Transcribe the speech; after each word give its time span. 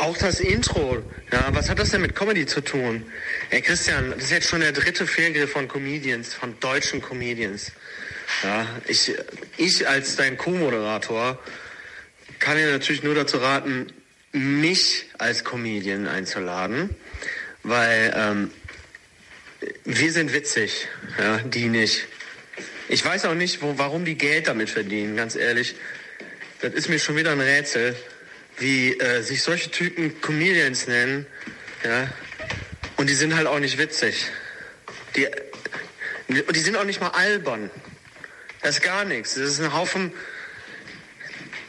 Auch 0.00 0.16
das 0.16 0.40
Intro, 0.40 1.02
ja, 1.30 1.48
was 1.50 1.68
hat 1.68 1.78
das 1.78 1.90
denn 1.90 2.00
mit 2.00 2.16
Comedy 2.16 2.46
zu 2.46 2.62
tun? 2.62 3.04
Ey 3.50 3.60
Christian, 3.60 4.12
das 4.12 4.24
ist 4.24 4.30
jetzt 4.30 4.48
schon 4.48 4.60
der 4.60 4.72
dritte 4.72 5.06
Fehlgriff 5.06 5.52
von 5.52 5.68
Comedians, 5.68 6.32
von 6.32 6.58
deutschen 6.58 7.02
Comedians. 7.02 7.72
Ja, 8.42 8.66
ich, 8.86 9.12
ich 9.58 9.86
als 9.86 10.16
dein 10.16 10.38
Co-Moderator 10.38 11.38
kann 12.38 12.56
dir 12.56 12.70
natürlich 12.70 13.02
nur 13.02 13.14
dazu 13.14 13.36
raten, 13.36 13.92
mich 14.32 15.04
als 15.18 15.44
Comedian 15.44 16.08
einzuladen, 16.08 16.96
weil 17.62 18.14
ähm, 18.16 18.50
wir 19.84 20.12
sind 20.12 20.32
witzig, 20.32 20.88
ja, 21.18 21.38
die 21.38 21.68
nicht. 21.68 22.06
Ich 22.88 23.04
weiß 23.04 23.26
auch 23.26 23.34
nicht, 23.34 23.60
wo, 23.60 23.76
warum 23.76 24.06
die 24.06 24.16
Geld 24.16 24.48
damit 24.48 24.70
verdienen, 24.70 25.14
ganz 25.14 25.36
ehrlich. 25.36 25.74
Das 26.62 26.72
ist 26.72 26.88
mir 26.88 26.98
schon 26.98 27.16
wieder 27.16 27.32
ein 27.32 27.40
Rätsel, 27.40 27.94
wie 28.60 28.98
äh, 28.98 29.22
sich 29.22 29.42
solche 29.42 29.70
Typen 29.70 30.20
Comedians 30.20 30.86
nennen, 30.86 31.26
ja, 31.84 32.08
und 32.96 33.08
die 33.08 33.14
sind 33.14 33.34
halt 33.34 33.46
auch 33.46 33.58
nicht 33.58 33.78
witzig. 33.78 34.26
Die, 35.16 35.26
die 36.28 36.60
sind 36.60 36.76
auch 36.76 36.84
nicht 36.84 37.00
mal 37.00 37.08
albern. 37.08 37.70
Das 38.60 38.76
ist 38.76 38.82
gar 38.82 39.06
nichts. 39.06 39.34
Das 39.34 39.44
ist 39.44 39.60
ein 39.60 39.72
Haufen 39.72 40.12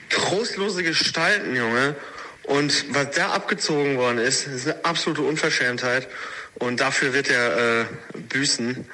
trostlose 0.09 0.83
Gestalten, 0.83 1.55
Junge. 1.55 1.95
Und 2.43 2.93
was 2.93 3.11
da 3.11 3.29
abgezogen 3.29 3.97
worden 3.97 4.17
ist, 4.17 4.45
ist 4.45 4.67
eine 4.67 4.83
absolute 4.83 5.21
Unverschämtheit. 5.21 6.09
Und 6.55 6.81
dafür 6.81 7.13
wird 7.13 7.29
er 7.29 7.81
äh, 7.81 7.85
büßen. 8.17 8.85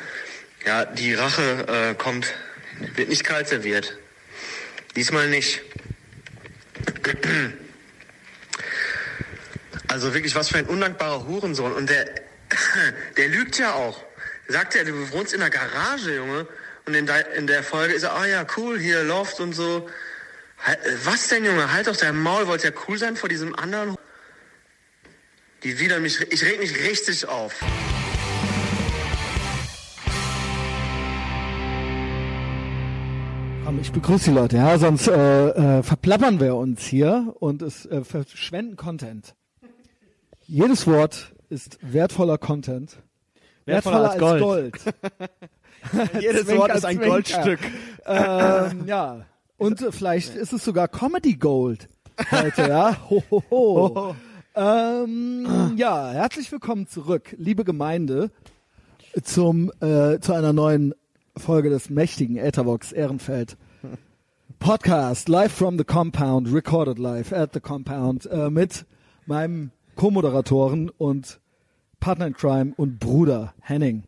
Ja, 0.63 0.85
die 0.85 1.15
Rache 1.15 1.65
äh, 1.67 1.95
kommt, 1.95 2.35
wird 2.95 3.09
nicht 3.09 3.23
kalt 3.23 3.47
serviert. 3.47 3.97
Diesmal 4.95 5.27
nicht. 5.27 5.61
Also 9.87 10.13
wirklich, 10.13 10.35
was 10.35 10.49
für 10.49 10.57
ein 10.57 10.65
undankbarer 10.65 11.27
Hurensohn. 11.27 11.73
Und 11.73 11.89
der, 11.89 12.05
der 13.17 13.27
lügt 13.29 13.57
ja 13.57 13.73
auch. 13.73 14.03
Sagt 14.47 14.75
er, 14.75 14.85
du 14.85 15.11
wohnst 15.11 15.33
in 15.33 15.39
der 15.39 15.49
Garage, 15.49 16.15
Junge. 16.15 16.47
Und 16.85 16.93
in, 16.93 17.05
de, 17.05 17.15
in 17.35 17.47
der 17.47 17.63
Folge 17.63 17.93
ist 17.93 18.03
er, 18.03 18.15
ah 18.15 18.25
ja, 18.25 18.45
cool, 18.57 18.79
hier 18.79 19.03
Loft 19.03 19.39
und 19.39 19.53
so. 19.53 19.89
Was 21.03 21.27
denn, 21.27 21.45
Junge? 21.45 21.71
Halt 21.71 21.87
doch 21.87 21.95
dein 21.95 22.17
Maul. 22.17 22.47
Wollt 22.47 22.63
ja 22.63 22.71
cool 22.87 22.97
sein 22.97 23.15
vor 23.15 23.29
diesem 23.29 23.55
anderen? 23.55 23.95
Die 25.63 25.79
wieder 25.79 25.99
mich, 25.99 26.21
ich 26.31 26.43
reg 26.43 26.59
mich 26.59 26.75
richtig 26.83 27.27
auf. 27.27 27.53
Ich 33.87 33.93
begrüße 33.93 34.31
die 34.31 34.35
Leute, 34.35 34.57
ja, 34.57 34.77
sonst 34.77 35.07
äh, 35.07 35.77
äh, 35.77 35.81
verplappern 35.81 36.41
wir 36.41 36.55
uns 36.55 36.85
hier 36.85 37.33
und 37.39 37.61
es 37.61 37.85
äh, 37.85 38.03
verschwenden 38.03 38.75
Content. 38.75 39.33
Jedes 40.49 40.87
Wort 40.87 41.33
ist 41.49 41.77
wertvoller 41.81 42.37
Content. 42.37 42.97
Wertvoller, 43.65 44.11
als 44.11 44.17
Gold. 44.17 44.41
Gold. 44.41 44.81
Jedes 46.21 46.45
Zwinker, 46.45 46.61
Wort 46.61 46.75
ist 46.75 46.85
ein 46.85 46.95
Zwinker. 46.95 47.09
Goldstück. 47.09 47.59
Ähm, 48.05 48.83
ja. 48.85 49.25
Und 49.57 49.85
vielleicht 49.91 50.35
ist 50.35 50.53
es 50.53 50.63
sogar 50.63 50.87
Comedy 50.87 51.35
Gold 51.35 51.89
heute, 52.31 52.61
ja. 52.61 52.97
Ho, 53.09 53.21
ho, 53.29 53.43
ho. 53.51 54.15
Ähm, 54.55 55.73
ja, 55.75 56.11
herzlich 56.11 56.49
willkommen 56.49 56.87
zurück, 56.87 57.35
liebe 57.37 57.65
Gemeinde, 57.65 58.31
zum 59.23 59.69
äh, 59.81 60.19
zu 60.19 60.31
einer 60.31 60.53
neuen 60.53 60.95
Folge 61.35 61.69
des 61.69 61.89
mächtigen 61.89 62.37
Ethervox 62.37 62.93
Ehrenfeld 62.93 63.57
Podcast 64.59 65.27
live 65.27 65.51
from 65.51 65.77
the 65.77 65.83
Compound, 65.83 66.53
recorded 66.53 66.97
live 66.99 67.33
at 67.33 67.53
the 67.53 67.59
Compound 67.59 68.25
äh, 68.27 68.49
mit 68.49 68.85
meinem 69.25 69.71
Co-Moderatoren 69.97 70.89
und 70.89 71.39
Partner 71.99 72.27
in 72.27 72.33
Crime 72.33 72.73
und 72.77 72.99
Bruder 72.99 73.53
Henning. 73.61 74.03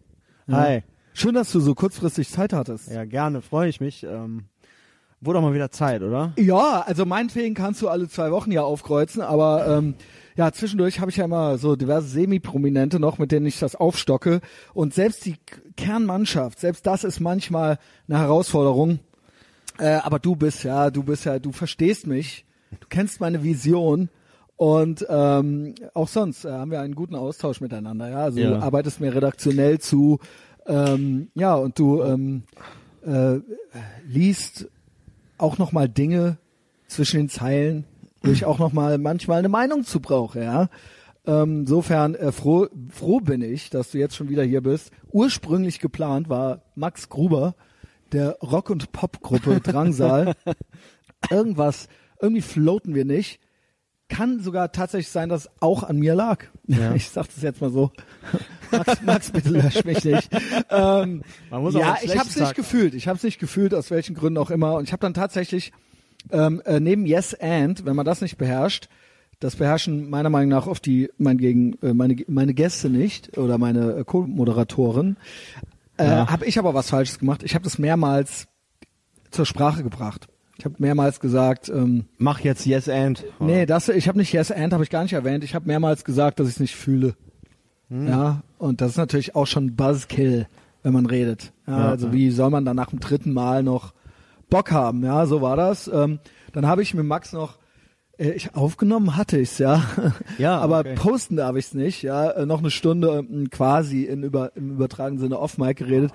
Hi. 0.50 0.84
Schön, 1.14 1.34
dass 1.34 1.52
du 1.52 1.60
so 1.60 1.74
kurzfristig 1.74 2.30
Zeit 2.30 2.54
hattest. 2.54 2.92
Ja, 2.92 3.06
gerne, 3.06 3.42
freue 3.42 3.70
ich 3.70 3.82
mich. 3.82 4.04
Ähm, 4.04 4.46
wurde 5.20 5.40
auch 5.40 5.44
mal 5.44 5.56
wieder 5.56 5.72
Zeit, 5.72 6.04
oder? 6.04 6.34
Ja, 6.38 6.84
also 6.86 7.06
meinetwegen 7.06 7.56
kannst 7.56 7.82
du 7.82 7.90
alle 7.90 8.08
zwei 8.08 8.32
Wochen 8.32 8.52
ja 8.52 8.62
aufkreuzen, 8.62 9.24
aber 9.24 9.68
ähm, 9.68 9.96
ja, 10.38 10.52
zwischendurch 10.52 11.00
habe 11.00 11.10
ich 11.10 11.18
ja 11.18 11.26
immer 11.26 11.58
so 11.58 11.76
diverse 11.76 12.08
Semi-Prominente 12.08 13.00
noch, 13.00 13.18
mit 13.18 13.32
denen 13.32 13.48
ich 13.48 13.60
das 13.60 13.76
aufstocke. 13.76 14.42
Und 14.76 14.94
selbst 14.94 15.26
die 15.26 15.38
Kernmannschaft, 15.76 16.60
selbst 16.60 16.86
das 16.86 17.04
ist 17.04 17.20
manchmal 17.20 17.80
eine 18.08 18.20
Herausforderung. 18.20 19.00
Äh, 19.80 19.96
aber 19.96 20.20
du 20.20 20.36
bist 20.36 20.64
ja, 20.64 20.92
du 20.92 21.02
bist 21.02 21.26
ja, 21.26 21.40
du 21.40 21.52
verstehst 21.52 22.06
mich, 22.06 22.46
du 22.80 22.88
kennst 22.90 23.20
meine 23.20 23.44
Vision. 23.44 24.10
Und 24.60 25.06
ähm, 25.08 25.74
auch 25.94 26.10
sonst 26.10 26.44
äh, 26.44 26.52
haben 26.52 26.70
wir 26.70 26.82
einen 26.82 26.94
guten 26.94 27.16
Austausch 27.16 27.62
miteinander. 27.62 28.10
Ja, 28.10 28.18
also 28.24 28.42
Ja. 28.42 28.50
du 28.50 28.62
arbeitest 28.62 29.00
mir 29.00 29.16
redaktionell 29.16 29.80
zu, 29.80 30.20
ähm, 30.68 31.30
ja, 31.34 31.56
und 31.56 31.80
du 31.80 32.04
ähm, 32.04 32.44
äh, 33.06 33.40
liest 34.06 34.68
auch 35.38 35.60
noch 35.60 35.72
mal 35.72 35.88
Dinge 35.88 36.40
zwischen 36.88 37.22
den 37.22 37.30
Zeilen, 37.30 37.86
wo 38.22 38.32
ich 38.32 38.44
auch 38.44 38.60
noch 38.60 38.74
mal 38.74 38.98
manchmal 38.98 39.40
eine 39.40 39.48
Meinung 39.48 39.86
zu 39.86 40.02
brauche, 40.02 40.44
ja. 40.44 40.68
Ähm, 41.26 41.62
insofern 41.62 42.14
äh, 42.16 42.34
froh, 42.34 42.68
froh 42.90 43.22
bin 43.22 43.42
ich, 43.42 43.70
dass 43.70 43.92
du 43.92 43.98
jetzt 43.98 44.18
schon 44.18 44.28
wieder 44.28 44.44
hier 44.44 44.60
bist. 44.62 44.92
Ursprünglich 45.14 45.80
geplant 45.80 46.28
war 46.28 46.64
Max 46.76 47.08
Gruber 47.08 47.56
der 48.12 48.32
Rock- 48.42 48.72
und 48.72 48.92
Popgruppe 48.92 49.62
Drangsal. 49.62 50.34
Irgendwas, 51.30 51.88
irgendwie 52.22 52.42
floaten 52.42 52.94
wir 52.94 53.06
nicht. 53.06 53.40
Kann 54.10 54.42
sogar 54.42 54.72
tatsächlich 54.72 55.10
sein, 55.10 55.30
dass 55.30 55.46
es 55.46 55.52
auch 55.62 55.84
an 55.84 55.98
mir 55.98 56.16
lag. 56.16 56.44
Ja. 56.68 56.94
Ich 56.96 57.10
sag 57.10 57.28
das 57.28 57.42
jetzt 57.42 57.62
mal 57.62 57.72
so. 57.72 57.92
Max, 58.72 59.02
Max 59.04 59.32
bitte 59.32 59.50
lösch 59.50 59.84
mich 59.86 60.04
nicht. 60.04 60.30
Ähm, 60.70 61.24
Man 61.50 61.62
muss 61.62 61.76
auch 61.76 61.80
ja, 61.80 61.94
einen 61.94 62.06
ich 62.06 62.18
habe 62.18 62.28
es 62.28 62.36
nicht 62.40 62.56
gefühlt. 62.56 62.94
Ich 62.94 63.08
habe 63.08 63.18
es 63.18 63.24
nicht 63.24 63.40
gefühlt, 63.40 63.74
aus 63.74 63.90
welchen 63.92 64.16
Gründen 64.16 64.38
auch 64.38 64.52
immer. 64.52 64.76
Und 64.76 64.84
ich 64.84 64.92
habe 64.92 65.02
dann 65.02 65.14
tatsächlich 65.14 65.72
ähm, 66.32 66.62
äh, 66.66 66.80
neben 66.80 67.06
Yes 67.06 67.34
and, 67.40 67.86
wenn 67.86 67.96
man 67.96 68.06
das 68.06 68.22
nicht 68.22 68.38
beherrscht, 68.38 68.90
das 69.40 69.56
beherrschen 69.56 70.10
meiner 70.10 70.30
Meinung 70.30 70.50
nach 70.50 70.68
oft 70.68 70.86
die 70.86 71.10
mein 71.18 71.38
gegen 71.38 71.74
äh, 71.82 71.94
meine 71.94 72.16
meine 72.28 72.54
Gäste 72.54 72.90
nicht 72.90 73.38
oder 73.38 73.58
meine 73.58 73.94
äh, 73.94 74.04
Co-Moderatoren. 74.04 75.16
Äh, 75.98 76.06
Ja. 76.06 76.30
Habe 76.30 76.46
ich 76.46 76.60
aber 76.60 76.74
was 76.74 76.90
Falsches 76.90 77.20
gemacht. 77.20 77.42
Ich 77.44 77.56
habe 77.56 77.64
das 77.64 77.78
mehrmals 77.80 78.48
zur 79.32 79.46
Sprache 79.46 79.82
gebracht. 79.84 80.28
Ich 80.60 80.66
habe 80.66 80.76
mehrmals 80.78 81.20
gesagt, 81.20 81.70
ähm, 81.70 82.06
Mach 82.18 82.40
jetzt 82.42 82.66
Yes 82.66 82.88
and. 82.90 83.26
nee, 83.40 83.66
das 83.66 83.90
ich 83.90 84.08
habe 84.08 84.18
nicht 84.18 84.34
Yes 84.34 84.52
and 84.52 84.74
habe 84.74 84.84
ich 84.84 84.90
gar 84.90 85.04
nicht 85.04 85.14
erwähnt. 85.14 85.44
Ich 85.44 85.56
habe 85.56 85.66
mehrmals 85.68 86.04
gesagt, 86.04 86.40
dass 86.40 86.48
ich 86.48 86.56
es 86.56 86.60
nicht 86.60 86.76
fühle. 86.76 87.16
Ja, 87.92 88.44
und 88.60 88.82
das 88.82 88.92
ist 88.92 88.98
natürlich 88.98 89.34
auch 89.36 89.48
schon 89.48 89.76
Buzzkill, 89.76 90.46
wenn 90.84 90.94
man 90.94 91.08
redet. 91.08 91.54
Ja, 91.66 91.80
Ja, 91.80 91.90
also 91.90 92.08
ja. 92.08 92.14
wie 92.14 92.30
soll 92.30 92.52
man 92.52 92.64
dann 92.64 92.76
nach 92.76 92.92
dem 92.92 93.00
dritten 93.00 93.34
Mal 93.34 93.64
noch 93.64 93.94
Bock 94.50 94.72
haben? 94.72 95.04
Ja, 95.04 95.26
so 95.26 95.42
war 95.42 95.56
das. 95.56 95.88
Ähm, 95.88 96.20
dann 96.54 96.68
habe 96.68 96.84
ich 96.84 96.94
mit 96.94 97.06
Max 97.06 97.34
noch 97.34 97.58
äh, 98.20 98.32
ich 98.32 98.54
aufgenommen 98.56 99.16
hatte 99.16 99.40
ich's 99.40 99.58
ja, 99.58 99.82
Ja, 100.38 100.58
aber 100.60 100.80
okay. 100.82 100.94
posten 100.96 101.38
darf 101.38 101.56
ich's 101.56 101.74
nicht. 101.74 102.04
Ja, 102.04 102.30
äh, 102.30 102.46
noch 102.46 102.60
eine 102.60 102.70
Stunde 102.70 103.26
ähm, 103.28 103.50
quasi 103.50 104.04
in 104.04 104.22
über 104.24 104.56
im 104.56 104.72
übertragenen 104.72 105.20
Sinne 105.20 105.40
off 105.40 105.58
Mic 105.58 105.76
geredet. 105.84 106.12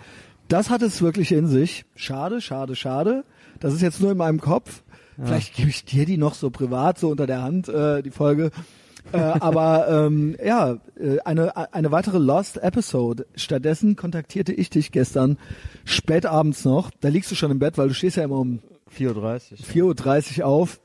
Das 0.47 0.71
hat 0.71 0.82
es 0.82 1.03
wirklich 1.03 1.32
in 1.32 1.49
sich. 1.49 1.87
Schade, 1.97 2.41
schade, 2.41 2.76
schade. 2.76 3.25
Das 3.60 3.72
ist 3.75 3.81
jetzt 3.82 4.00
nur 4.00 4.10
in 4.12 4.16
meinem 4.19 4.41
Kopf. 4.41 4.82
Vielleicht 5.22 5.54
gebe 5.54 5.70
ich 5.70 5.84
dir 5.84 6.06
die 6.06 6.16
noch 6.16 6.34
so 6.34 6.50
privat 6.50 6.98
so 6.98 7.09
unter 7.10 7.26
der 7.26 7.42
Hand 7.42 7.69
äh, 7.69 8.03
die 8.03 8.10
Folge. 8.10 8.50
äh, 9.12 9.19
aber 9.19 9.87
ähm, 9.88 10.37
ja, 10.44 10.78
äh, 10.98 11.19
eine 11.25 11.72
eine 11.72 11.93
weitere 11.93 12.19
Lost 12.19 12.56
Episode. 12.56 13.26
Stattdessen 13.37 13.94
kontaktierte 13.97 14.53
ich 14.53 14.70
dich 14.70 14.91
gestern 14.93 15.38
spät 15.84 16.26
abends 16.26 16.64
noch. 16.64 16.91
Da 17.00 17.09
liegst 17.09 17.31
du 17.31 17.34
schon 17.37 17.50
im 17.53 17.59
Bett, 17.60 17.78
weil 17.78 17.88
du 17.88 17.94
stehst 17.94 18.16
ja 18.16 18.25
immer 18.25 18.38
um 18.38 18.59
4.30 18.97 19.64
4.30 19.64 20.41
Uhr 20.41 20.47
auf. 20.47 20.81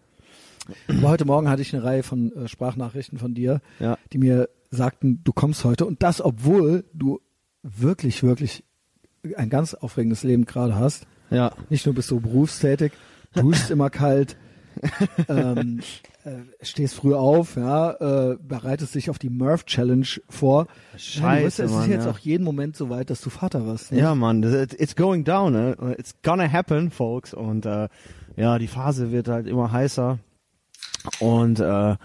Aber 0.88 1.10
heute 1.10 1.26
Morgen 1.26 1.50
hatte 1.50 1.64
ich 1.64 1.74
eine 1.74 1.84
Reihe 1.84 2.04
von 2.04 2.32
äh, 2.36 2.48
Sprachnachrichten 2.48 3.18
von 3.18 3.34
dir, 3.34 3.62
Ja. 3.80 3.98
die 4.14 4.20
mir 4.20 4.50
sagten, 4.70 5.22
du 5.24 5.34
kommst 5.34 5.64
heute. 5.66 5.86
Und 5.88 6.04
das, 6.04 6.22
obwohl 6.22 6.84
du 6.94 7.20
wirklich, 7.64 8.22
wirklich 8.22 8.64
ein 9.36 9.50
ganz 9.50 9.74
aufregendes 9.74 10.22
Leben 10.24 10.46
gerade 10.46 10.76
hast. 10.76 11.08
Ja. 11.32 11.52
Nicht 11.70 11.86
nur 11.86 11.96
bist 11.96 12.10
du 12.12 12.20
berufstätig, 12.20 12.94
duschst 13.34 13.72
immer 13.72 13.90
kalt, 13.90 14.38
ähm, 15.28 15.82
äh, 16.24 16.32
stehst 16.62 16.96
früh 16.96 17.14
auf, 17.14 17.56
ja, 17.56 18.32
äh, 18.32 18.38
bereitest 18.42 18.96
dich 18.96 19.10
auf 19.10 19.20
die 19.20 19.30
Murph 19.30 19.66
Challenge 19.66 20.08
vor. 20.30 20.68
ja, 20.68 20.68
du 20.94 21.00
Scheiße, 21.00 21.64
es 21.64 21.72
ist 21.72 21.72
Mann, 21.72 21.90
jetzt 21.90 22.06
ja. 22.06 22.12
auch 22.12 22.20
jeden 22.20 22.44
Moment 22.44 22.76
so 22.76 22.90
weit, 22.90 23.10
dass 23.10 23.22
du 23.22 23.30
Vater 23.30 23.66
wirst. 23.66 23.92
Ne? 23.92 24.00
Ja, 24.00 24.16
Mann, 24.16 24.44
it's 24.44 24.96
going 24.96 25.24
down, 25.24 25.54
ne? 25.54 25.96
It's 25.98 26.16
gonna 26.24 26.52
happen, 26.52 26.92
folks. 26.92 27.34
Und 27.34 27.66
äh, 27.66 27.90
ja, 28.36 28.58
die 28.58 28.68
Phase 28.68 29.12
wird 29.12 29.28
halt 29.28 29.48
immer 29.48 29.72
heißer. 29.72 30.20
Und 31.20 31.60
äh, 31.60 31.96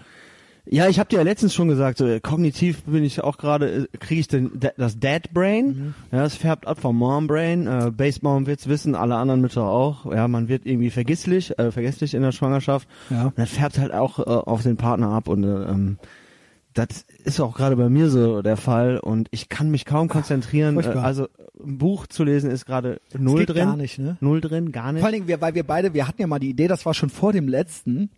Ja, 0.67 0.87
ich 0.87 0.97
habe 0.99 1.09
dir 1.09 1.17
ja 1.17 1.21
letztens 1.23 1.53
schon 1.53 1.67
gesagt, 1.67 1.99
so, 1.99 2.07
äh, 2.07 2.19
kognitiv 2.19 2.83
bin 2.85 3.03
ich 3.03 3.21
auch 3.23 3.37
gerade, 3.37 3.87
äh, 3.93 3.97
kriege 3.99 4.19
ich 4.21 4.27
den, 4.27 4.51
da- 4.59 4.71
das 4.77 4.99
Dad 4.99 5.31
Brain, 5.33 5.67
Mhm. 5.67 5.93
ja, 6.11 6.23
das 6.23 6.35
färbt 6.35 6.65
ab 6.65 6.79
vom 6.79 6.97
Mom 6.97 7.27
Brain, 7.27 7.67
äh, 7.67 7.91
Basebaum 7.95 8.47
wird's 8.47 8.67
wissen, 8.67 8.95
alle 8.95 9.15
anderen 9.15 9.41
Mütter 9.41 9.63
auch, 9.63 10.11
ja, 10.11 10.27
man 10.27 10.47
wird 10.47 10.65
irgendwie 10.65 10.89
vergesslich, 10.89 11.57
äh, 11.59 11.71
vergesslich 11.71 12.13
in 12.15 12.23
der 12.23 12.31
Schwangerschaft, 12.31 12.87
Ja. 13.11 13.25
und 13.25 13.37
das 13.37 13.49
färbt 13.51 13.77
halt 13.77 13.93
auch 13.93 14.17
äh, 14.19 14.23
auf 14.23 14.63
den 14.63 14.75
Partner 14.77 15.09
ab 15.09 15.27
und 15.27 15.43
äh, 15.43 15.47
ähm, 15.69 15.97
das 16.73 17.05
ist 17.23 17.39
auch 17.39 17.55
gerade 17.55 17.77
bei 17.77 17.87
mir 17.87 18.09
so 18.09 18.41
der 18.41 18.57
Fall 18.57 18.97
und 18.97 19.29
ich 19.31 19.47
kann 19.47 19.71
mich 19.71 19.85
kaum 19.85 20.09
konzentrieren, 20.09 20.73
furchtbar. 20.73 21.05
also 21.05 21.27
ein 21.63 21.77
Buch 21.77 22.05
zu 22.07 22.23
lesen 22.25 22.51
ist 22.51 22.65
gerade 22.65 22.99
null 23.17 23.45
drin, 23.45 23.65
gar 23.67 23.77
nicht, 23.77 23.97
ne? 23.97 24.17
null 24.19 24.41
drin, 24.41 24.73
gar 24.73 24.91
nicht. 24.91 24.99
Vor 24.99 25.07
allen 25.07 25.13
Dingen, 25.15 25.27
wir, 25.29 25.39
weil 25.39 25.55
wir 25.55 25.63
beide, 25.63 25.93
wir 25.93 26.05
hatten 26.07 26.19
ja 26.21 26.27
mal 26.27 26.39
die 26.39 26.49
Idee, 26.49 26.67
das 26.67 26.85
war 26.85 26.93
schon 26.93 27.09
vor 27.09 27.31
dem 27.31 27.47
letzten, 27.47 28.09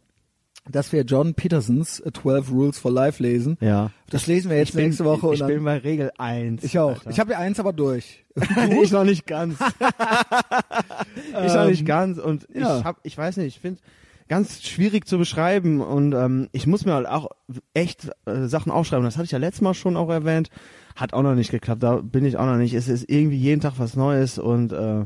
dass 0.71 0.91
wir 0.91 1.03
John 1.03 1.33
Petersons 1.33 1.99
äh, 1.99 2.11
12 2.11 2.51
Rules 2.51 2.79
for 2.79 2.91
Life 2.91 3.21
lesen. 3.21 3.57
ja. 3.61 3.91
Das 4.09 4.25
lesen 4.25 4.49
wir 4.49 4.57
jetzt 4.57 4.69
Ich 4.69 4.75
bin, 4.75 4.85
nächste 4.85 5.03
Woche. 5.03 5.33
ich 5.33 5.41
und 5.41 5.47
bin 5.49 5.65
bei 5.65 5.79
Regel 5.79 6.11
1. 6.17 6.63
ich 6.63 6.79
auch. 6.79 7.05
Ich 7.09 7.19
habe 7.19 7.33
ja 7.33 7.39
eins 7.39 7.59
aber 7.59 7.73
durch. 7.73 8.23
ich 8.81 8.91
noch 8.91 9.03
nicht 9.03 9.27
ganz. 9.27 9.59
ich 11.45 11.53
noch 11.53 11.67
nicht 11.67 11.85
ganz 11.85 12.17
und 12.17 12.47
ja. 12.53 12.79
ich 12.79 12.85
hab, 12.85 12.99
ich 13.03 13.17
weiß 13.17 13.35
nicht, 13.35 13.47
ich 13.47 13.59
finde 13.59 13.81
ganz 14.29 14.63
schwierig 14.63 15.07
zu 15.07 15.17
beschreiben 15.17 15.81
und 15.81 16.13
ähm, 16.13 16.47
ich 16.51 16.67
muss 16.67 16.85
mir 16.85 16.93
halt 16.93 17.07
auch 17.07 17.29
echt 17.73 18.09
äh, 18.25 18.47
Sachen 18.47 18.71
aufschreiben. 18.71 19.05
Das 19.05 19.17
hatte 19.17 19.25
ich 19.25 19.31
ja 19.31 19.39
letztes 19.39 19.61
Mal 19.61 19.73
schon 19.73 19.97
auch 19.97 20.09
erwähnt. 20.09 20.49
Hat 20.95 21.13
auch 21.13 21.21
noch 21.21 21.35
nicht 21.35 21.51
geklappt. 21.51 21.83
Da 21.83 21.97
bin 21.97 22.25
ich 22.25 22.37
auch 22.37 22.45
noch 22.45 22.57
nicht. 22.57 22.73
Es 22.73 22.87
ist 22.87 23.09
irgendwie 23.09 23.37
jeden 23.37 23.61
Tag 23.61 23.73
was 23.77 23.95
Neues 23.95 24.39
und 24.39 24.71
äh, 24.73 25.05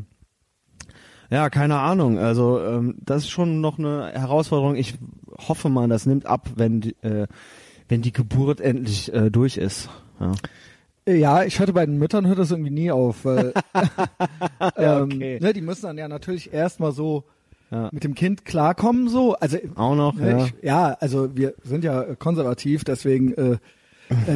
ja, 1.29 1.49
keine 1.49 1.79
Ahnung. 1.79 2.17
Also 2.17 2.61
ähm, 2.61 2.97
das 2.99 3.23
ist 3.23 3.29
schon 3.29 3.61
noch 3.61 3.79
eine 3.79 4.11
Herausforderung. 4.13 4.75
Ich 4.75 4.95
hoffe 5.47 5.69
mal, 5.69 5.87
das 5.87 6.05
nimmt 6.05 6.25
ab, 6.25 6.49
wenn 6.55 6.81
die, 6.81 6.95
äh, 7.03 7.27
wenn 7.89 8.01
die 8.01 8.11
Geburt 8.13 8.61
endlich 8.61 9.13
äh, 9.13 9.29
durch 9.29 9.57
ist. 9.57 9.89
Ja. 10.19 10.31
Ja, 11.07 11.43
ich 11.43 11.59
hörte 11.59 11.73
bei 11.73 11.85
den 11.85 11.97
Müttern 11.97 12.27
hört 12.27 12.37
das 12.37 12.51
irgendwie 12.51 12.69
nie 12.69 12.91
auf. 12.91 13.25
Weil, 13.25 13.53
ähm, 14.77 15.03
okay. 15.03 15.39
ne, 15.41 15.53
die 15.53 15.61
müssen 15.61 15.83
dann 15.87 15.97
ja 15.97 16.07
natürlich 16.07 16.53
erstmal 16.53 16.91
so 16.91 17.23
Ja. 17.71 17.89
mit 17.91 18.03
dem 18.03 18.13
Kind 18.15 18.45
klarkommen, 18.45 19.09
so. 19.09 19.33
Also 19.35 19.57
Auch 19.75 19.95
noch. 19.95 20.13
ne, 20.15 20.29
ja. 20.29 20.45
ich, 20.45 20.53
ja, 20.61 20.97
also 20.99 21.35
wir 21.35 21.55
sind 21.63 21.83
ja 21.83 22.15
konservativ, 22.15 22.83
deswegen 22.83 23.33
äh, 23.33 23.51
äh, 23.53 23.57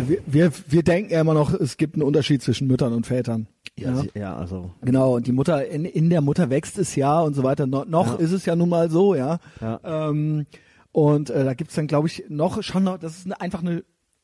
wir, 0.08 0.18
wir, 0.26 0.52
wir 0.68 0.84
denken 0.84 1.12
ja 1.12 1.22
immer 1.22 1.34
noch, 1.36 1.54
es 1.54 1.78
gibt 1.78 1.96
einen 1.96 2.04
Unterschied 2.04 2.42
zwischen 2.42 2.68
Müttern 2.68 2.94
und 2.94 3.06
Vätern. 3.06 3.48
Ja, 3.78 3.96
sie- 3.98 4.10
ja, 4.16 4.36
also 4.36 4.72
Genau, 4.82 5.16
und 5.18 5.28
die 5.28 5.34
Mutter, 5.34 5.68
in, 5.68 5.84
in 5.86 6.10
der 6.10 6.22
Mutter 6.22 6.50
wächst 6.50 6.78
es 6.80 6.96
ja 6.96 7.20
und 7.22 7.34
so 7.36 7.44
weiter. 7.44 7.68
No, 7.68 7.84
noch 7.86 8.08
Ja. 8.20 8.26
ist 8.26 8.32
es 8.32 8.46
ja 8.46 8.56
nun 8.56 8.70
mal 8.70 8.90
so, 8.90 9.14
ja. 9.16 9.38
Ja. 9.62 9.80
Ähm, 9.84 10.46
und 10.96 11.30
äh, 11.30 11.44
da 11.44 11.54
gibt's 11.54 11.76
dann, 11.76 11.88
glaube 11.88 12.08
ich, 12.08 12.24
noch 12.30 12.64
schon 12.64 12.86
noch, 12.86 12.98
das 12.98 13.18
ist 13.18 13.26
eine, 13.26 13.42
einfach 13.42 13.60
eine, 13.62 13.84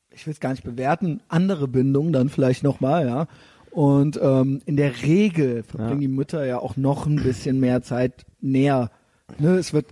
ich 0.09 0.25
will 0.25 0.31
es 0.31 0.39
gar 0.39 0.51
nicht 0.51 0.63
bewerten, 0.63 1.19
andere 1.27 1.67
Bindung 1.67 2.13
dann 2.13 2.29
vielleicht 2.29 2.63
nochmal, 2.63 3.05
ja. 3.05 3.27
Und 3.71 4.17
ähm, 4.21 4.61
in 4.65 4.77
der 4.77 5.01
Regel 5.03 5.63
verbringen 5.63 6.01
Ja. 6.01 6.07
die 6.07 6.13
Mütter 6.13 6.45
ja 6.45 6.59
auch 6.59 6.77
noch 6.77 7.07
ein 7.07 7.17
bisschen 7.17 7.59
mehr 7.59 7.81
Zeit 7.81 8.25
näher. 8.39 8.89
Ne, 9.37 9.57
es 9.57 9.73
wird 9.73 9.87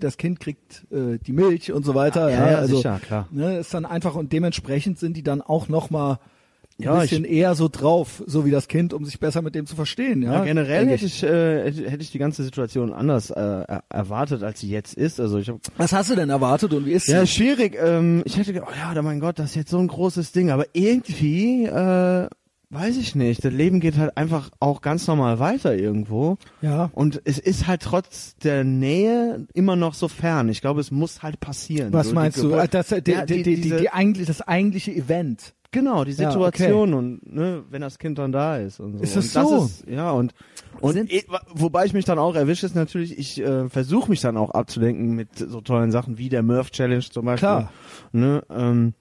das 0.00 0.16
Kind 0.16 0.40
kriegt 0.40 0.86
äh, 0.90 1.18
die 1.18 1.34
Milch 1.34 1.70
und 1.70 1.84
so 1.84 1.94
weiter. 1.94 2.30
Ja, 2.30 2.46
Ja, 2.46 2.50
ja, 2.52 2.58
also, 2.60 2.76
sicher, 2.76 2.98
klar. 3.04 3.28
Ne, 3.30 3.58
ist 3.58 3.74
dann 3.74 3.84
einfach 3.84 4.14
und 4.14 4.32
dementsprechend 4.32 4.98
sind 4.98 5.18
die 5.18 5.22
dann 5.22 5.42
auch 5.42 5.68
noch 5.68 5.90
mal 5.90 6.18
Ja, 6.78 7.00
bisschen 7.00 7.24
eher 7.24 7.54
so 7.54 7.68
drauf, 7.68 8.22
so 8.26 8.44
wie 8.46 8.50
das 8.50 8.66
Kind, 8.68 8.92
um 8.92 9.04
sich 9.04 9.20
besser 9.20 9.42
mit 9.42 9.54
dem 9.54 9.66
zu 9.66 9.76
verstehen. 9.76 10.22
Ja, 10.22 10.34
Ja, 10.34 10.44
generell 10.44 10.86
hätte 10.88 11.04
ich, 11.04 11.22
äh, 11.22 11.70
hätte 11.72 12.02
ich 12.02 12.10
die 12.10 12.18
ganze 12.18 12.42
Situation 12.42 12.92
anders 12.92 13.30
äh, 13.30 13.38
er- 13.40 13.84
erwartet, 13.88 14.42
als 14.42 14.60
sie 14.60 14.68
jetzt 14.70 14.94
ist. 14.94 15.20
Also 15.20 15.38
ich 15.38 15.48
habe 15.48 15.60
Was 15.76 15.92
hast 15.92 16.10
du 16.10 16.14
denn 16.16 16.30
erwartet 16.30 16.72
und 16.72 16.86
wie 16.86 16.92
ist 16.92 17.08
ja 17.08 17.20
sie? 17.20 17.26
schwierig. 17.32 17.76
Ähm, 17.80 18.22
ich 18.24 18.36
hätte 18.36 18.52
gedacht, 18.52 18.70
oh 18.72 18.94
ja, 18.94 19.02
mein 19.02 19.20
Gott, 19.20 19.38
das 19.38 19.50
ist 19.50 19.56
jetzt 19.56 19.70
so 19.70 19.78
ein 19.78 19.88
großes 19.88 20.32
Ding. 20.32 20.50
Aber 20.50 20.66
irgendwie 20.72 21.64
äh, 21.66 22.28
weiß 22.72 22.96
ich 22.96 23.14
nicht. 23.14 23.44
Das 23.44 23.52
Leben 23.52 23.78
geht 23.80 23.96
halt 23.98 24.16
einfach 24.16 24.50
auch 24.58 24.80
ganz 24.80 25.06
normal 25.06 25.38
weiter 25.38 25.76
irgendwo. 25.76 26.38
Ja. 26.60 26.90
Und 26.94 27.20
es 27.24 27.38
ist 27.38 27.66
halt 27.66 27.82
trotz 27.82 28.34
der 28.36 28.64
Nähe 28.64 29.46
immer 29.54 29.76
noch 29.76 29.94
so 29.94 30.08
fern. 30.08 30.48
Ich 30.48 30.60
glaube, 30.60 30.80
es 30.80 30.90
muss 30.90 31.22
halt 31.22 31.38
passieren. 31.40 31.92
Was 31.92 32.08
So 32.08 32.14
meinst 32.14 32.38
du? 32.38 32.48
Geburt- 32.50 32.72
Das, 32.74 32.88
die, 32.88 33.10
Ja, 33.10 33.24
die, 33.26 33.42
die, 33.42 33.60
die, 33.60 33.90
eigentlich, 33.90 34.26
das 34.26 34.40
eigentliche 34.40 34.92
Event. 34.92 35.54
Genau, 35.74 36.04
die 36.04 36.10
Ja, 36.12 36.28
okay. 36.28 36.32
Situation 36.32 36.92
und 36.92 37.32
ne, 37.34 37.62
wenn 37.70 37.80
das 37.80 37.98
Kind 37.98 38.18
dann 38.18 38.30
da 38.30 38.58
ist 38.58 38.78
und 38.78 38.98
so. 38.98 39.02
Ist 39.02 39.16
das 39.16 39.34
und 39.36 39.48
so? 39.48 39.64
Ist, 39.64 39.84
ja 39.88 40.10
und 40.10 40.34
und 40.80 40.92
Sind- 40.92 41.10
wobei 41.54 41.86
ich 41.86 41.94
mich 41.94 42.04
dann 42.04 42.18
auch 42.18 42.34
erwische, 42.34 42.66
ist 42.66 42.74
natürlich, 42.74 43.16
ich 43.18 43.40
äh, 43.40 43.70
versuche 43.70 44.10
mich 44.10 44.20
dann 44.20 44.36
auch 44.36 44.50
abzulenken 44.50 45.14
mit 45.14 45.28
so 45.38 45.62
tollen 45.62 45.90
Sachen 45.90 46.18
wie 46.18 46.28
der 46.28 46.42
Murph 46.42 46.72
Challenge 46.72 47.00
zum 47.00 47.24
Beispiel. 47.24 47.48
Klar. 47.48 47.72
Ne, 48.12 48.42
ähm, 48.50 48.92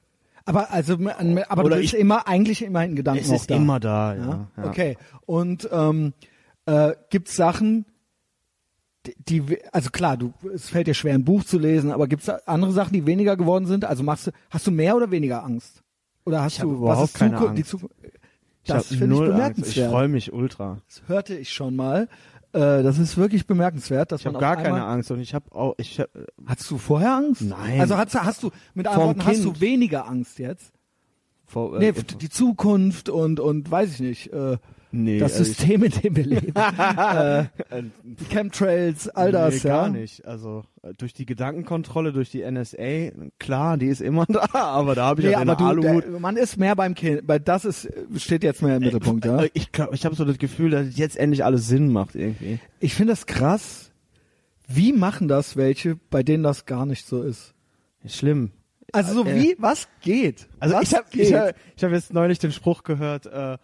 Aber 0.45 0.71
also, 0.71 0.93
aber 0.95 1.63
Oder 1.63 1.75
du 1.75 1.81
bist 1.81 1.93
ich- 1.93 1.99
immer 1.99 2.27
eigentlich 2.27 2.63
immer 2.63 2.83
in 2.83 2.95
Gedanken 2.95 3.21
es 3.23 3.29
noch 3.29 3.35
ist 3.35 3.49
da. 3.51 3.55
immer 3.55 3.79
da. 3.79 4.15
Ja, 4.15 4.47
Ja? 4.57 4.63
Okay. 4.63 4.97
Und 5.25 5.69
ähm, 5.71 6.13
äh, 6.65 6.93
gibt's 7.09 7.35
Sachen, 7.35 7.85
die, 9.05 9.15
die, 9.45 9.57
also 9.71 9.89
klar, 9.89 10.17
du, 10.17 10.33
es 10.53 10.69
fällt 10.69 10.88
dir 10.88 10.93
schwer, 10.93 11.15
ein 11.15 11.23
Buch 11.25 11.43
zu 11.43 11.57
lesen, 11.57 11.91
aber 11.91 12.07
gibt's 12.07 12.25
da 12.25 12.39
andere 12.45 12.71
Sachen, 12.71 12.93
die 12.93 13.05
weniger 13.05 13.35
geworden 13.35 13.65
sind? 13.65 13.83
Also 13.85 14.03
machst 14.03 14.27
du, 14.27 14.31
hast 14.49 14.67
du 14.67 14.71
mehr 14.71 14.95
oder 14.95 15.09
weniger 15.11 15.43
Angst? 15.43 15.81
Oder 16.25 16.43
hast 16.43 16.53
Ich 16.57 16.61
du 16.61 16.71
überhaupt 16.73 17.01
was 17.01 17.09
ist 17.09 17.15
keine 17.17 17.31
Zukunft, 17.38 17.55
die 17.57 17.61
Angst. 17.61 17.69
Zukunft? 17.71 17.95
Ich 18.63 18.67
Das 18.67 18.88
finde 18.88 19.05
ich 19.05 19.09
null 19.09 19.17
Angst. 19.19 19.31
Ich 19.31 19.35
bemerkenswert. 19.35 19.91
freue 19.91 20.07
mich 20.07 20.33
ultra. 20.33 20.77
Das 20.88 21.01
hörte 21.07 21.35
ich 21.35 21.49
schon 21.51 21.75
mal. 21.75 22.07
Äh, 22.53 22.83
das 22.83 22.98
ist 23.00 23.15
wirklich 23.18 23.48
bemerkenswert, 23.48 24.12
dass 24.12 24.21
Ich 24.21 24.25
habe 24.25 24.33
man 24.33 24.42
gar 24.42 24.57
keine 24.57 24.83
Angst 24.83 25.09
und 25.12 25.19
ich 25.19 25.33
habe 25.33 25.51
auch 25.56 25.74
ich 25.77 26.00
hab, 26.00 26.13
äh, 26.15 26.25
Hast 26.45 26.69
du 26.69 26.77
vorher 26.77 27.15
Angst? 27.15 27.42
Nein. 27.44 27.80
Also 27.80 27.98
hast, 27.98 28.13
du- 28.13 28.19
hast 28.19 28.44
du 28.44 28.51
mit 28.74 28.88
anderen 28.88 29.07
Worten 29.07 29.25
hast 29.25 29.44
du 29.44 29.51
Kind. 29.51 29.62
weniger 29.62 30.07
Angst 30.07 30.38
jetzt? 30.39 30.74
vor, 31.45 31.77
Nee, 31.80 31.89
äh, 31.89 31.94
die 31.94 32.30
Zukunft 32.30 33.09
und 33.09 33.39
und 33.39 33.69
weiß 33.69 33.94
ich 33.94 34.00
nicht. 34.00 34.33
Äh, 34.33 34.57
nee, 34.91 35.19
das 35.19 35.33
also 35.33 35.43
System, 35.45 35.83
in 35.83 35.91
dem 35.91 36.15
wir 36.15 36.25
leben. 36.25 36.53
äh, 36.55 37.45
die 38.03 38.25
Chemtrails, 38.25 39.09
all 39.09 39.31
das, 39.31 39.63
nee, 39.63 39.69
ja. 39.69 39.75
gar 39.81 39.89
nicht. 39.89 40.25
Also 40.25 40.63
äh, 40.83 40.93
durch 40.97 41.13
die 41.13 41.25
Gedankenkontrolle, 41.25 42.13
durch 42.13 42.29
die 42.31 42.43
NSA, 42.49 43.11
klar, 43.39 43.77
die 43.77 43.88
ist 43.88 44.01
immer 44.01 44.25
da, 44.29 44.47
aber 44.53 44.95
da 44.95 45.05
habe 45.05 45.21
ich 45.21 45.27
Nee, 45.27 45.33
ja 45.33 45.39
aber 45.39 45.55
du, 45.55 45.65
Aluhut. 45.65 46.03
der, 46.03 46.19
man 46.19 46.38
ist 46.38 46.57
mehr 46.57 46.75
beim 46.75 46.95
Kind, 46.95 47.21
weil 47.25 47.39
das 47.39 47.65
ist 47.65 47.89
steht 48.17 48.43
jetzt 48.43 48.61
mehr 48.61 48.77
im 48.77 48.83
Mittelpunkt, 48.83 49.25
ja. 49.25 49.43
Äh, 49.43 49.49
Ich 49.53 49.71
glaube, 49.71 49.95
ich 49.95 50.05
habe 50.05 50.15
so 50.15 50.25
das 50.25 50.38
Gefühl, 50.38 50.71
dass 50.71 50.97
jetzt 50.97 51.17
endlich 51.17 51.43
alles 51.45 51.67
Sinn 51.67 51.91
macht 51.91 52.15
irgendwie. 52.15 52.59
Ich 52.79 52.93
finde 52.95 53.13
das 53.13 53.25
krass. 53.25 53.91
Wie 54.67 54.93
machen 54.93 55.27
das 55.27 55.57
welche, 55.57 55.97
bei 56.09 56.23
denen 56.23 56.43
das 56.43 56.65
gar 56.65 56.85
nicht 56.85 57.05
so 57.05 57.21
ist? 57.23 57.53
Schlimm. 58.05 58.51
Also 58.93 59.13
so 59.13 59.25
Äh, 59.25 59.35
wie 59.35 59.55
was 59.57 59.88
geht? 60.01 60.47
Also 60.59 60.75
was 60.75 60.83
ich 60.83 60.93
habe 60.95 61.05
ich 61.11 61.33
hab, 61.33 61.55
ich 61.75 61.83
hab 61.83 61.91
jetzt 61.91 62.13
neulich 62.13 62.39
den 62.39 62.51
Spruch 62.51 62.83
gehört, 62.83 63.25
äh, 63.25 63.57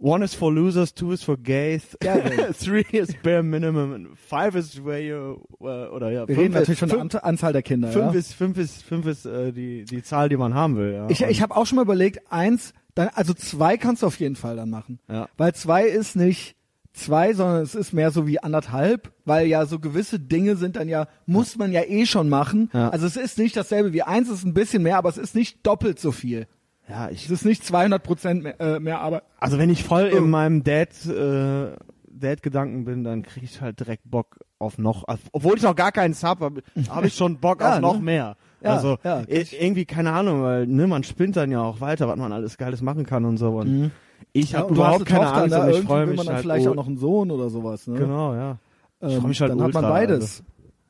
one 0.00 0.24
is 0.24 0.34
for 0.34 0.52
losers, 0.52 0.92
two 0.94 1.12
is 1.12 1.22
for 1.22 1.36
gays, 1.36 1.96
Geil. 2.00 2.52
three 2.58 2.84
is 2.92 3.14
bare 3.22 3.42
minimum, 3.42 4.14
five 4.16 4.56
is 4.56 4.82
where 4.84 5.00
you, 5.00 5.36
äh, 5.60 5.88
oder 5.88 6.10
ja, 6.10 6.26
Wir 6.26 6.34
fünf 6.34 6.38
reden 6.38 6.54
natürlich 6.54 6.78
von 6.80 7.08
der 7.08 7.24
Anzahl 7.24 7.52
der 7.52 7.62
Kinder. 7.62 7.88
fünf 7.88 8.12
ja? 8.14 8.18
ist, 8.18 8.32
fünf 8.34 8.58
ist, 8.58 8.82
fünf 8.82 9.06
ist 9.06 9.26
äh, 9.26 9.52
die, 9.52 9.84
die 9.84 10.02
Zahl, 10.02 10.28
die 10.28 10.36
man 10.36 10.54
haben 10.54 10.76
will. 10.76 10.92
Ja. 10.92 11.08
Ich, 11.10 11.22
Und- 11.22 11.30
ich 11.30 11.42
habe 11.42 11.56
auch 11.56 11.66
schon 11.66 11.76
mal 11.76 11.82
überlegt, 11.82 12.20
eins, 12.30 12.72
dann, 12.94 13.08
also 13.14 13.34
zwei 13.34 13.76
kannst 13.76 14.02
du 14.02 14.06
auf 14.06 14.18
jeden 14.18 14.36
Fall 14.36 14.56
dann 14.56 14.70
machen. 14.70 14.98
Ja. 15.08 15.28
Weil 15.36 15.54
zwei 15.54 15.84
ist 15.84 16.16
nicht 16.16 16.56
zwei, 16.92 17.34
sondern 17.34 17.62
es 17.62 17.74
ist 17.74 17.92
mehr 17.92 18.10
so 18.10 18.26
wie 18.26 18.42
anderthalb, 18.42 19.12
weil 19.24 19.46
ja 19.46 19.64
so 19.66 19.78
gewisse 19.78 20.18
Dinge 20.18 20.56
sind 20.56 20.76
dann 20.76 20.88
ja, 20.88 21.06
muss 21.26 21.56
man 21.56 21.72
ja 21.72 21.82
eh 21.82 22.04
schon 22.04 22.28
machen. 22.28 22.68
Ja. 22.72 22.88
Also 22.90 23.06
es 23.06 23.16
ist 23.16 23.38
nicht 23.38 23.56
dasselbe 23.56 23.92
wie 23.92 24.02
eins, 24.02 24.28
es 24.28 24.38
ist 24.40 24.44
ein 24.44 24.54
bisschen 24.54 24.82
mehr, 24.82 24.96
aber 24.98 25.08
es 25.08 25.18
ist 25.18 25.34
nicht 25.34 25.64
doppelt 25.66 26.00
so 26.00 26.10
viel. 26.12 26.46
Ja, 26.90 27.08
Es 27.08 27.24
ich, 27.24 27.30
ist 27.30 27.44
nicht 27.44 27.64
200 27.64 28.02
Prozent 28.02 28.42
mehr, 28.42 28.60
äh, 28.60 28.80
mehr 28.80 29.00
Arbeit. 29.00 29.22
also 29.38 29.58
wenn 29.58 29.70
ich 29.70 29.84
voll 29.84 30.10
Oh. 30.12 30.16
in 30.16 30.28
meinem 30.30 30.64
Dad, 30.64 30.88
äh, 31.06 31.72
Dad-Gedanken 32.12 32.84
bin, 32.84 33.04
dann 33.04 33.22
kriege 33.22 33.46
ich 33.46 33.60
halt 33.60 33.80
direkt 33.80 34.02
Bock 34.10 34.38
auf 34.58 34.76
noch, 34.76 35.04
obwohl 35.32 35.56
ich 35.56 35.62
noch 35.62 35.74
gar 35.76 35.92
keinen 35.92 36.12
Sub 36.12 36.40
habe, 36.40 36.62
habe 36.90 37.06
ich 37.06 37.14
schon 37.14 37.38
Bock 37.38 37.60
Ja, 37.62 37.76
auf 37.76 37.80
noch 37.80 37.96
ne? 37.98 38.02
mehr. 38.04 38.36
Ja, 38.62 38.74
also 38.74 38.98
ja, 39.04 39.22
irgendwie 39.26 39.86
keine 39.86 40.12
Ahnung, 40.12 40.42
weil 40.42 40.66
ne, 40.66 40.86
man 40.86 41.02
spinnt 41.02 41.36
dann 41.36 41.50
ja 41.50 41.62
auch 41.62 41.80
weiter, 41.80 42.08
was 42.08 42.18
man 42.18 42.30
alles 42.32 42.58
Geiles 42.58 42.82
machen 42.82 43.06
kann 43.06 43.24
und 43.24 43.38
so. 43.38 43.56
Und 43.56 43.90
ich 44.34 44.52
Ja, 44.52 44.58
habe 44.58 44.68
du 44.68 44.74
überhaupt 44.74 44.96
eine 44.96 45.04
keine 45.06 45.24
Tochter, 45.24 45.42
Angst 45.42 45.52
da 45.56 45.62
und 45.64 45.70
ich 45.70 45.76
freue 45.86 46.06
mich 46.06 46.16
man 46.18 46.26
dann 46.26 46.34
halt 46.34 46.42
vielleicht 46.42 46.68
auch 46.68 46.74
noch 46.74 46.86
einen 46.86 46.98
Sohn 46.98 47.30
oder 47.30 47.48
sowas. 47.48 47.86
Ne? 47.86 47.98
Genau, 47.98 48.34
ja. 48.34 48.58
Ich 49.00 49.14
Ähm, 49.14 49.20
freu 49.22 49.28
mich 49.28 49.40
halt 49.40 49.50
dann 49.52 49.62
hat 49.62 49.72
man 49.72 49.84
ultra, 49.84 49.90
beides. 49.94 50.20
Also, 50.20 50.42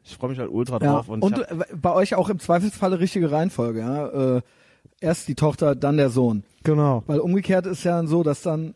ich 0.03 0.17
freue 0.17 0.31
mich 0.31 0.39
halt 0.41 0.51
ultra 0.51 0.79
drauf. 0.81 1.09
Und, 1.09 1.23
Und, 1.23 1.39
ich 1.39 1.49
äh, 1.49 1.77
bei 1.77 1.93
euch 1.93 2.17
auch 2.17 2.29
im 2.29 2.41
Zweifelsfalle 2.41 2.99
richtige 2.99 3.31
Reihenfolge. 3.31 3.79
Ja? 3.81 4.37
Äh, 4.39 4.41
erst 5.01 5.29
die 5.29 5.35
Tochter, 5.35 5.75
dann 5.75 5.97
der 5.97 6.11
Sohn. 6.11 6.45
genau. 6.63 7.03
Weil 7.07 7.21
umgekehrt 7.21 7.67
ist 7.67 7.85
ja 7.85 8.05
so, 8.07 8.23
dass 8.23 8.43
dann 8.43 8.75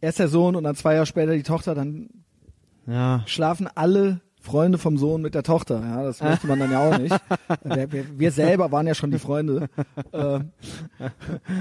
erst 0.00 0.18
der 0.18 0.28
Sohn 0.28 0.56
und 0.56 0.64
dann 0.64 0.76
zwei 0.76 0.94
Jahre 0.94 1.06
später 1.06 1.32
die 1.34 1.42
Tochter, 1.42 1.74
dann 1.74 2.08
Ja. 2.86 3.22
schlafen 3.26 3.68
alle 3.74 4.20
Freunde 4.40 4.78
vom 4.78 4.96
Sohn 4.96 5.22
mit 5.22 5.34
der 5.34 5.42
Tochter. 5.42 5.80
Ja, 5.80 6.04
das 6.04 6.22
möchte 6.22 6.46
man 6.46 6.60
dann 6.60 6.70
ja 6.70 6.88
auch 6.88 6.96
nicht. 6.98 7.12
wir, 7.64 7.90
wir, 7.90 8.04
wir 8.16 8.30
selber 8.30 8.70
waren 8.70 8.86
ja 8.86 8.94
schon 8.94 9.10
die 9.10 9.18
Freunde 9.18 9.68
äh, 10.12 10.38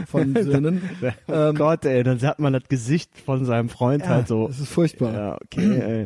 von 0.06 0.36
Söhnen. 0.44 0.88
Oh 1.28 1.32
Ähm, 1.34 1.56
Gott, 1.56 1.84
ey, 1.86 2.04
dann 2.04 2.22
hat 2.22 2.38
man 2.38 2.54
das 2.54 2.66
Gesicht 2.70 3.10
von 3.26 3.44
seinem 3.44 3.70
Freund 3.70 4.04
ja, 4.04 4.10
halt 4.10 4.28
so. 4.28 4.46
Das 4.48 4.60
ist 4.60 4.70
furchtbar. 4.70 5.14
Ja, 5.16 5.38
okay, 5.44 5.80
ey. 5.80 6.06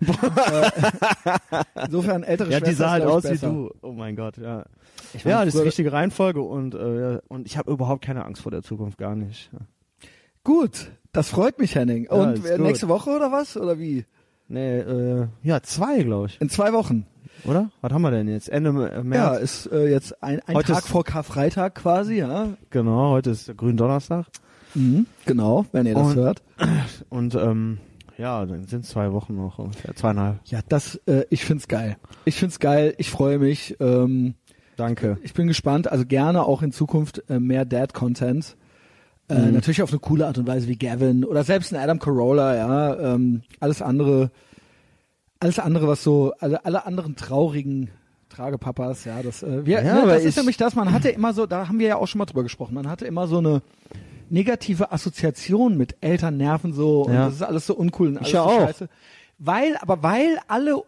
Insofern 1.84 2.22
ältere 2.22 2.48
Ja, 2.50 2.58
Schwester 2.58 2.70
die 2.70 2.76
sah 2.76 2.90
halt 2.92 3.04
aus 3.04 3.24
wie 3.24 3.28
besser. 3.28 3.48
du. 3.50 3.70
Oh 3.82 3.92
mein 3.92 4.16
Gott, 4.16 4.38
ja. 4.38 4.64
Ich 5.14 5.24
Ja, 5.24 5.36
fand 5.38 5.46
das 5.48 5.54
ist 5.54 5.60
die 5.60 5.66
richtige 5.66 5.92
Reihenfolge 5.92 6.42
und, 6.42 6.74
äh, 6.74 7.18
und 7.28 7.46
ich 7.46 7.56
habe 7.56 7.70
überhaupt 7.70 8.04
keine 8.04 8.24
Angst 8.24 8.42
vor 8.42 8.50
der 8.52 8.62
Zukunft, 8.62 8.98
gar 8.98 9.14
nicht. 9.14 9.50
Gut, 10.44 10.90
das 11.12 11.28
freut 11.30 11.58
mich, 11.58 11.74
Henning. 11.74 12.04
Ja, 12.04 12.12
Und 12.12 12.38
ist 12.38 12.44
äh, 12.46 12.58
nächste 12.58 12.88
Woche 12.88 13.10
oder 13.10 13.32
was? 13.32 13.56
Oder 13.56 13.78
wie? 13.78 14.04
Nee, 14.48 14.78
äh, 14.78 15.26
ja, 15.42 15.60
zwei, 15.62 16.02
glaube 16.02 16.26
ich. 16.28 16.40
In 16.40 16.48
zwei 16.48 16.72
Wochen. 16.72 17.06
Oder? 17.44 17.70
Was 17.80 17.92
haben 17.92 18.02
wir 18.02 18.10
denn 18.12 18.28
jetzt? 18.28 18.48
Ende 18.48 18.70
äh, 18.90 19.02
März? 19.02 19.18
Ja, 19.18 19.34
ist 19.36 19.66
äh, 19.72 19.88
jetzt 19.90 20.22
ein, 20.22 20.40
ein 20.46 20.54
Heute 20.54 20.72
Tag 20.72 20.84
ist- 20.84 20.88
vor 20.88 21.04
Karfreitag 21.04 21.74
quasi, 21.74 22.18
ja. 22.18 22.48
Genau, 22.70 23.10
heute 23.10 23.30
ist 23.30 23.54
Gründonnerstag. 23.56 24.26
Mhm, 24.74 25.06
genau, 25.24 25.66
wenn 25.72 25.86
ihr 25.86 25.94
das 25.94 26.08
Und- 26.08 26.14
hört. 26.16 26.42
Und 27.08 27.34
ähm, 27.34 27.78
ja, 28.18 28.44
dann 28.46 28.64
sind 28.64 28.86
zwei 28.86 29.12
Wochen 29.12 29.34
noch 29.36 29.58
ungefähr, 29.58 29.94
zweieinhalb. 29.94 30.38
Ja, 30.46 30.60
das, 30.68 30.96
äh, 31.06 31.24
ich 31.28 31.44
find's 31.44 31.66
geil. 31.68 31.96
Ich 32.24 32.36
find's 32.36 32.60
geil, 32.60 32.94
ich 32.98 33.10
freue 33.10 33.38
mich. 33.38 33.76
Ähm, 33.80 34.34
Danke. 34.76 35.18
ich 35.22 35.32
bin 35.34 35.46
gespannt, 35.46 35.90
also 35.90 36.04
gerne 36.06 36.44
auch 36.44 36.62
in 36.62 36.72
Zukunft 36.72 37.22
äh, 37.28 37.38
mehr 37.40 37.64
Dad-Content. 37.64 38.56
Äh, 39.28 39.34
Mhm. 39.34 39.54
Natürlich 39.54 39.82
auf 39.82 39.90
eine 39.90 39.98
coole 39.98 40.26
Art 40.26 40.38
und 40.38 40.46
Weise 40.46 40.68
wie 40.68 40.76
Gavin 40.76 41.24
oder 41.24 41.42
selbst 41.42 41.74
ein 41.74 41.80
Adam 41.82 41.98
Carolla, 41.98 42.54
ja. 42.54 43.14
Ähm, 43.14 43.42
alles 43.58 43.82
andere, 43.82 44.30
alles 45.40 45.58
andere, 45.58 45.88
was 45.88 46.04
so, 46.04 46.32
alle, 46.38 46.64
alle 46.64 46.86
anderen 46.86 47.16
traurigen 47.16 47.90
Tragepapas, 48.28 49.04
ja, 49.04 49.22
das, 49.22 49.42
äh, 49.42 49.64
wir, 49.66 49.82
Ja, 49.82 49.94
ne, 49.94 50.06
das 50.06 50.22
ist 50.22 50.30
ich- 50.30 50.36
nämlich 50.36 50.56
das, 50.56 50.74
man 50.74 50.92
hatte 50.92 51.08
immer 51.08 51.32
so, 51.32 51.46
da 51.46 51.68
haben 51.68 51.78
wir 51.78 51.88
ja 51.88 51.96
auch 51.96 52.06
schon 52.06 52.18
mal 52.18 52.26
drüber 52.26 52.42
gesprochen, 52.42 52.74
man 52.74 52.88
hatte 52.88 53.06
immer 53.06 53.26
so 53.26 53.38
eine 53.38 53.62
negative 54.30 54.92
Assoziation 54.92 55.76
mit 55.76 55.96
Eltern 56.00 56.36
nerven 56.36 56.72
so 56.72 57.02
und 57.02 57.12
Ja. 57.14 57.26
das 57.26 57.34
ist 57.36 57.42
alles 57.42 57.66
so 57.66 57.74
uncool 57.74 58.08
und 58.08 58.16
alles 58.18 58.28
Ich 58.28 58.34
ja 58.34 58.42
so 58.42 58.48
auch. 58.48 58.60
scheiße. 58.66 58.88
Weil, 59.38 59.76
aber 59.80 60.02
weil 60.02 60.38
alle 60.48 60.82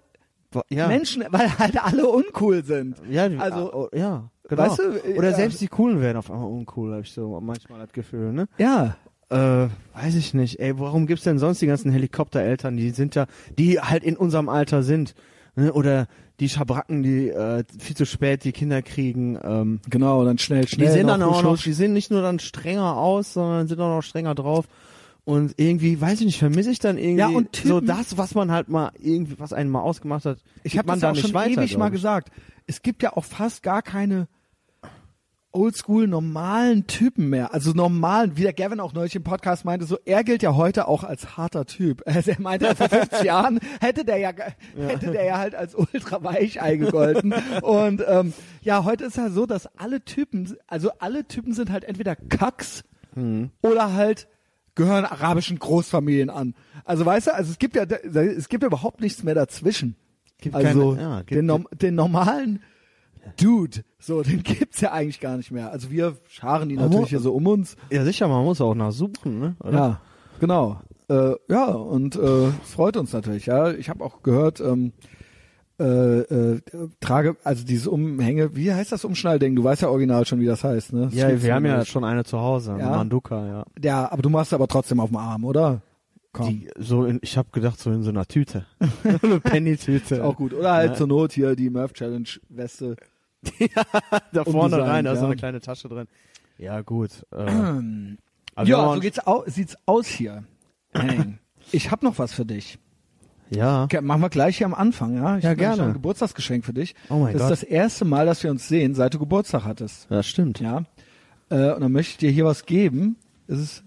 Ja. 0.71 0.89
Menschen, 0.89 1.25
weil 1.31 1.59
halt 1.59 1.83
alle 1.83 2.09
uncool 2.09 2.65
sind. 2.65 2.97
Ja, 3.11 3.29
die- 3.29 3.37
Also, 3.39 3.73
oh, 3.73 3.89
ja, 3.95 4.31
genau. 4.49 4.63
weißt 4.63 4.79
du, 4.79 5.15
Oder 5.17 5.31
ja. 5.31 5.37
selbst 5.37 5.61
die 5.61 5.69
Coolen 5.69 6.01
werden 6.01 6.17
auf 6.17 6.31
einmal 6.31 6.49
uncool, 6.51 6.93
habe 6.93 7.03
ich 7.03 7.13
so 7.13 7.39
manchmal 7.41 7.81
das 7.81 7.93
Gefühl, 7.93 8.33
ne? 8.33 8.47
ja, 8.59 8.97
Äh, 9.31 9.69
weiß 9.93 10.15
ich 10.15 10.33
nicht. 10.33 10.59
Ey, 10.59 10.79
warum 10.79 11.07
gibt's 11.07 11.25
denn 11.25 11.39
sonst 11.39 11.61
die 11.61 11.67
ganzen 11.67 11.91
Helikoptereltern? 11.93 12.79
Die 12.79 12.89
sind 12.93 13.15
ja, 13.15 13.27
die 13.59 13.79
halt 13.79 14.03
in 14.03 14.17
unserem 14.17 14.49
Alter 14.49 14.83
sind. 14.83 15.15
Ne? 15.55 15.71
Oder 15.75 16.07
die 16.41 16.49
Schabracken, 16.49 17.03
die 17.03 17.29
äh, 17.29 17.63
viel 17.79 17.95
zu 17.95 18.07
spät 18.07 18.45
die 18.45 18.53
Kinder 18.53 18.81
kriegen. 18.81 19.39
Ähm, 19.43 19.81
genau, 19.91 20.25
dann 20.25 20.39
schnell, 20.39 20.63
die 20.63 20.69
schnell. 20.69 20.91
sehen 20.93 21.09
dann 21.09 21.23
auch 21.23 21.43
noch, 21.43 21.59
die 21.63 21.75
sehen 21.75 21.93
nicht 21.93 22.11
nur 22.11 22.23
dann 22.23 22.39
strenger 22.39 22.97
aus, 22.97 23.35
sondern 23.35 23.67
sind 23.69 23.79
auch 23.81 23.97
noch 23.97 24.03
strenger 24.03 24.35
drauf. 24.35 24.65
Und 25.29 25.53
irgendwie, 25.59 26.01
weiß 26.01 26.21
ich 26.21 26.25
nicht, 26.25 26.39
vermisse 26.39 26.71
ich 26.71 26.79
dann 26.79 26.97
irgendwie 26.97 27.19
Ja, 27.19 27.29
und 27.29 27.55
so 27.55 27.83
das, 27.83 28.17
was 28.17 28.35
man 28.35 28.51
halt 28.51 28.71
mal 28.71 28.93
irgendwie, 28.99 29.39
was 29.39 29.53
einen 29.53 29.69
mal 29.69 29.83
ausgemacht 29.83 30.25
hat. 30.25 30.39
Ich 30.63 30.79
habe 30.79 30.89
das 30.89 31.01
da 31.01 31.11
auch 31.11 31.17
schon 31.17 31.35
weiter, 31.35 31.61
ewig 31.61 31.77
mal 31.77 31.91
gesagt. 31.91 32.31
Es 32.67 32.81
gibt 32.81 33.03
ja 33.03 33.15
auch 33.15 33.27
fast 33.27 33.63
gar 33.63 33.83
keine 33.83 34.27
oldschool 35.53 36.09
normalen 36.09 36.87
Typen 36.87 37.29
mehr. 37.29 37.53
Also 37.53 37.73
normalen, 37.73 38.39
wie 38.39 38.43
der 38.43 38.55
Gavin 38.55 38.81
auch 38.81 38.95
neulich 38.95 39.17
im 39.17 39.23
Podcast 39.23 39.67
meinte, 39.67 39.85
so 39.85 39.99
er 40.07 40.25
gilt 40.25 40.43
ja 40.43 40.55
heute 40.55 40.89
auch 40.89 41.05
als 41.05 41.37
harter 41.37 41.67
Typ. 41.67 42.03
Also 42.07 42.31
er 42.31 42.41
meinte, 42.41 42.75
vor 42.75 42.89
50 42.89 43.23
Jahren 43.23 43.61
hätte 43.83 44.07
der 44.07 44.17
ja, 44.17 44.33
hätte 44.79 45.11
der 45.11 45.25
ja 45.25 45.37
halt 45.37 45.55
als 45.55 45.75
ultra 45.75 46.25
weich 46.25 46.63
eingegolten. 46.63 47.35
Und 47.61 48.03
ähm, 48.09 48.33
ja, 48.63 48.83
heute 48.85 49.05
ist 49.05 49.19
ja 49.19 49.29
so, 49.29 49.45
dass 49.45 49.67
alle 49.77 50.03
Typen, 50.03 50.57
also 50.69 50.91
alle 51.01 51.29
Typen 51.29 51.53
sind 51.53 51.71
halt 51.71 51.85
entweder 51.85 52.17
Kacks 52.17 52.83
Hm. 53.15 53.51
oder 53.63 53.93
halt 53.93 54.29
gehören 54.79 55.05
arabischen 55.05 55.59
Großfamilien 55.59 56.31
an. 56.31 56.55
Also 56.87 57.05
weißt 57.05 57.27
du, 57.27 57.35
also 57.35 57.51
es 57.51 57.59
gibt 57.59 57.77
ja 57.77 57.83
es 57.85 58.49
gibt 58.49 58.63
ja 58.63 58.69
überhaupt 58.69 59.03
nichts 59.03 59.23
mehr 59.23 59.35
dazwischen. 59.35 59.95
Gibt 60.41 60.55
also 60.55 60.93
keine- 60.95 61.03
ja, 61.03 61.19
gibt- 61.19 61.33
den, 61.33 61.47
Norm- 61.47 61.69
den 61.73 61.95
normalen 61.95 62.63
Dude, 63.39 63.83
so 63.99 64.23
den 64.23 64.43
gibt's 64.43 64.81
ja 64.81 64.93
eigentlich 64.93 65.21
gar 65.21 65.37
nicht 65.37 65.51
mehr. 65.51 65.71
Also 65.71 65.91
wir 65.91 66.17
scharen 66.29 66.69
die 66.71 66.77
natürlich 66.77 67.11
hier 67.11 67.21
so 67.21 67.35
um 67.35 67.47
uns. 67.47 67.77
Ja, 67.91 68.05
sicher, 68.05 68.27
man 68.29 68.45
muss 68.45 68.61
auch 68.61 68.75
nachsuchen, 68.75 69.39
ne? 69.39 69.57
Oder? 69.61 69.73
Ja, 69.73 70.01
genau. 70.41 70.81
Äh, 71.11 71.33
ja, 71.49 71.67
und 71.67 72.17
äh, 72.17 72.51
freut 72.65 72.97
uns 72.97 73.13
natürlich. 73.13 73.47
Ja, 73.47 73.71
ich 73.73 73.89
habe 73.91 74.05
auch 74.05 74.23
gehört, 74.23 74.61
ähm, 74.61 74.93
äh, 75.81 75.85
äh, 75.85 76.61
trage, 77.01 77.37
also 77.45 77.65
dieses 77.65 77.87
Umhänge, 77.87 78.57
wie 78.57 78.73
heißt 78.73 78.91
das 78.93 79.05
Umschnallding? 79.05 79.55
Du 79.55 79.65
weißt 79.65 79.83
ja 79.83 79.89
original 79.89 80.27
schon, 80.27 80.41
wie 80.41 80.47
das 80.47 80.65
heißt, 80.65 80.93
ne? 80.93 81.05
Das 81.07 81.15
Ja, 81.15 81.43
wir 81.43 81.55
haben 81.55 81.67
ja 81.67 81.85
schon 81.85 82.05
eine 82.05 82.25
zu 82.25 82.39
Hause, 82.41 82.75
eine 82.75 82.83
Ja? 82.83 82.91
Manduka, 82.91 83.47
ja. 83.47 83.65
Ja, 83.83 84.13
aber 84.13 84.23
du 84.23 84.31
machst 84.31 84.53
aber 84.53 84.67
trotzdem 84.67 85.01
auf 85.01 85.11
dem 85.11 85.17
Arm, 85.17 85.45
oder? 85.45 85.83
Komm. 86.33 86.49
Die, 86.49 86.69
so 86.79 87.05
in, 87.05 87.21
ich 87.23 87.39
habe 87.39 87.49
gedacht, 87.53 87.79
so 87.79 87.91
in 87.91 88.03
so 88.03 88.11
einer 88.11 88.27
Tüte. 88.27 88.67
eine 89.23 89.41
Penny-Tüte. 89.41 90.25
Auch 90.25 90.37
gut. 90.37 90.53
Oder 90.53 90.73
halt 90.73 90.91
Ja. 90.91 90.97
zur 90.97 91.07
Not 91.07 91.33
hier 91.33 91.57
die 91.57 91.71
Murph 91.71 91.93
Challenge 91.93 92.29
Weste. 92.49 92.97
da 94.33 94.45
vorne 94.45 94.77
Undesignt, 94.77 94.89
rein, 94.89 95.05
da 95.05 95.13
ist 95.13 95.19
so 95.19 95.25
ja. 95.25 95.31
eine 95.31 95.37
kleine 95.37 95.61
Tasche 95.61 95.89
drin. 95.89 96.07
Ja, 96.59 96.81
gut. 96.83 97.11
Äh, 97.31 97.37
also 98.55 98.71
ja, 98.71 98.95
so 98.95 99.01
geht's 99.01 99.25
au 99.27 99.45
sieht's 99.47 99.77
aus 99.87 100.07
hier. 100.07 100.45
Ich 101.71 101.91
habe 101.91 102.07
noch 102.07 102.19
was 102.19 102.33
für 102.33 102.47
dich. 102.47 102.79
Ja. 103.51 103.85
Okay, 103.85 104.01
machen 104.01 104.21
wir 104.21 104.29
gleich 104.29 104.59
hier 104.59 104.67
am 104.67 104.75
Anfang, 104.75 105.15
ja? 105.17 105.39
Ich 105.39 105.45
Ja, 105.45 105.55
gerne. 105.55 105.85
ein 105.85 105.93
Geburtstagsgeschenk 105.95 106.65
für 106.65 106.75
dich. 106.75 106.95
Oh 107.09 107.19
mein 107.19 107.33
das 107.33 107.43
Gott. 107.43 107.53
ist 107.53 107.63
das 107.63 107.69
erste 107.69 108.05
Mal, 108.05 108.27
dass 108.27 108.43
wir 108.43 108.51
uns 108.51 108.69
sehen, 108.69 108.95
seit 108.95 109.15
du 109.15 109.19
Geburtstag 109.19 109.65
hattest. 109.65 110.07
Das 110.11 110.27
stimmt. 110.27 110.61
Ja. 110.61 110.85
Äh, 111.51 111.73
und 111.73 111.81
dann 111.81 111.93
möchte 111.93 112.13
ich 112.13 112.17
dir 112.19 112.31
hier 112.31 112.45
was 112.45 112.67
geben. 112.67 113.17
Es 113.47 113.59
ist 113.59 113.85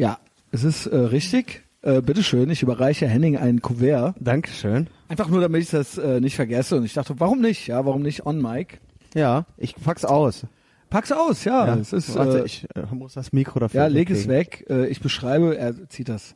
ja, 0.00 0.18
es 0.50 0.64
ist 0.64 0.86
äh, 0.86 0.96
richtig. 0.96 1.62
Äh, 1.82 2.02
bitteschön, 2.02 2.50
ich 2.50 2.62
überreiche 2.62 3.06
Henning 3.06 3.36
ein 3.36 3.62
Kuvert. 3.62 4.14
Dankeschön. 4.18 4.88
Einfach 5.08 5.28
nur, 5.28 5.40
damit 5.40 5.62
ich 5.62 5.70
das 5.70 5.96
äh, 5.98 6.20
nicht 6.20 6.36
vergesse. 6.36 6.76
Und 6.76 6.84
ich 6.84 6.92
dachte, 6.94 7.18
warum 7.20 7.40
nicht? 7.40 7.66
Ja, 7.66 7.84
warum 7.86 8.02
nicht 8.02 8.26
on 8.26 8.40
mic? 8.40 8.80
Ja, 9.14 9.46
ich 9.56 9.74
pack's 9.76 10.04
aus. 10.04 10.46
Pack's 10.88 11.12
aus, 11.12 11.44
ja. 11.44 11.76
Es 11.76 11.92
ist, 11.92 12.14
Warte, 12.14 12.40
äh, 12.40 12.44
ich 12.46 12.66
äh, 12.74 12.94
muss 12.94 13.14
das 13.14 13.32
Mikro 13.32 13.60
dafür 13.60 13.82
ja, 13.82 13.86
leg 13.86 14.10
es 14.10 14.26
weg. 14.26 14.66
Äh, 14.68 14.86
ich 14.88 15.00
beschreibe, 15.00 15.56
er 15.56 15.88
zieht 15.88 16.08
das. 16.08 16.34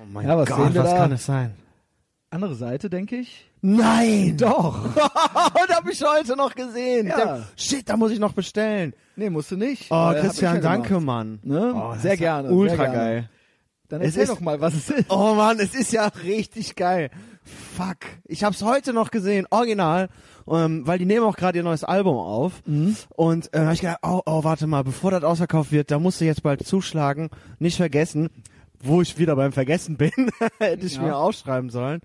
Oh 0.00 0.06
mein 0.12 0.26
Ja, 0.26 0.36
was 0.36 0.48
Gott, 0.48 0.58
sehen 0.66 0.74
wir 0.74 0.84
was 0.84 0.90
da? 0.90 0.96
kann 0.96 1.12
es 1.12 1.26
sein? 1.26 1.54
Andere 2.30 2.54
Seite, 2.54 2.90
denke 2.90 3.16
ich. 3.16 3.46
Nein! 3.62 4.36
Doch. 4.36 4.84
Und 4.94 5.68
hab 5.74 5.88
ich 5.90 6.02
heute 6.04 6.36
noch 6.36 6.54
gesehen. 6.54 7.06
Ja. 7.06 7.16
Der, 7.16 7.44
shit, 7.56 7.88
da 7.88 7.96
muss 7.96 8.10
ich 8.12 8.18
noch 8.18 8.32
bestellen. 8.34 8.92
Nee, 9.16 9.30
musst 9.30 9.50
du 9.50 9.56
nicht. 9.56 9.86
Oh, 9.90 10.12
Äh, 10.14 10.20
Christian, 10.20 10.56
ja 10.56 10.60
danke. 10.60 11.00
Mann. 11.00 11.38
Ne? 11.42 11.72
Oh, 11.74 11.94
Sehr 11.98 12.16
gerne, 12.16 12.50
Ultra 12.50 12.76
sehr 12.76 12.84
gerne. 12.84 12.96
geil. 12.98 13.30
Dann 13.88 14.00
Es 14.02 14.08
erzähl 14.08 14.22
ist- 14.24 14.28
doch 14.32 14.40
mal, 14.40 14.60
was 14.60 14.74
es 14.74 14.90
ist. 14.90 15.06
Oh 15.08 15.34
Mann, 15.34 15.58
es 15.58 15.74
ist 15.74 15.92
ja 15.92 16.06
richtig 16.22 16.76
geil. 16.76 17.10
Fuck. 17.74 17.96
Ich 18.26 18.44
hab's 18.44 18.62
heute 18.62 18.92
noch 18.92 19.10
gesehen, 19.10 19.46
original, 19.50 20.10
ähm, 20.46 20.86
weil 20.86 20.98
die 20.98 21.06
nehmen 21.06 21.24
auch 21.24 21.36
gerade 21.36 21.56
ihr 21.56 21.64
neues 21.64 21.82
Album 21.84 22.18
auf. 22.18 22.52
Mhm. 22.66 22.94
Und 23.16 23.54
äh, 23.54 23.60
hab 23.60 23.72
ich 23.72 23.80
gedacht, 23.80 24.00
oh, 24.02 24.20
oh, 24.26 24.44
warte 24.44 24.66
mal, 24.66 24.84
bevor 24.84 25.10
das 25.12 25.24
ausverkauft 25.24 25.72
wird, 25.72 25.90
da 25.90 25.98
musst 25.98 26.20
du 26.20 26.26
jetzt 26.26 26.42
bald 26.42 26.66
zuschlagen. 26.66 27.30
Nicht 27.58 27.78
vergessen, 27.78 28.28
wo 28.82 29.02
ich 29.02 29.18
wieder 29.18 29.36
beim 29.36 29.52
Vergessen 29.52 29.96
bin, 29.96 30.10
hätte 30.58 30.86
ich 30.86 30.96
Ja. 30.96 31.02
mir 31.02 31.16
aufschreiben 31.16 31.70
sollen. 31.70 32.00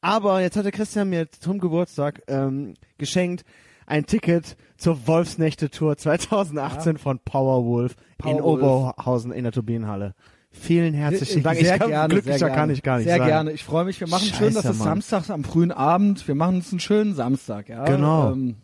Aber 0.00 0.40
jetzt 0.40 0.56
hatte 0.56 0.70
Christian 0.72 1.08
mir 1.10 1.30
zum 1.30 1.58
Geburtstag 1.58 2.22
ähm, 2.28 2.74
geschenkt 2.98 3.44
ein 3.86 4.04
Ticket 4.06 4.56
zur 4.76 5.06
Wolfsnächte-Tour 5.06 5.96
2018 5.96 6.98
von 6.98 7.18
Powerwolf 7.20 7.94
in 8.24 8.38
Powerwolf. 8.38 8.62
Oberhausen 8.94 9.32
in 9.32 9.44
der 9.44 9.52
Turbinenhalle. 9.52 10.14
Vielen 10.50 10.94
herzlichen 10.94 11.42
Dank. 11.42 11.58
Sehr 11.58 11.74
ich 11.74 11.80
kann, 11.80 11.88
gerne, 11.90 12.08
glücklicher 12.14 12.38
sehr 12.38 12.50
kann 12.50 12.70
ich 12.70 12.82
gar 12.82 12.96
nicht 12.96 13.06
Sehr 13.06 13.18
sein. 13.18 13.26
gerne. 13.28 13.52
Ich 13.52 13.62
freue 13.62 13.84
mich. 13.84 14.00
Wir 14.00 14.08
machen 14.08 14.26
schön, 14.26 14.52
Scheiße, 14.52 14.54
dass 14.54 14.64
es 14.64 14.78
Mann. 14.78 14.88
samstags 14.88 15.30
am 15.30 15.44
frühen 15.44 15.70
Abend. 15.70 16.26
Wir 16.26 16.34
machen 16.34 16.56
uns 16.56 16.70
einen 16.72 16.80
schönen 16.80 17.14
Samstag, 17.14 17.68
ja. 17.68 17.84
Genau. 17.84 18.32
Ähm, 18.32 18.56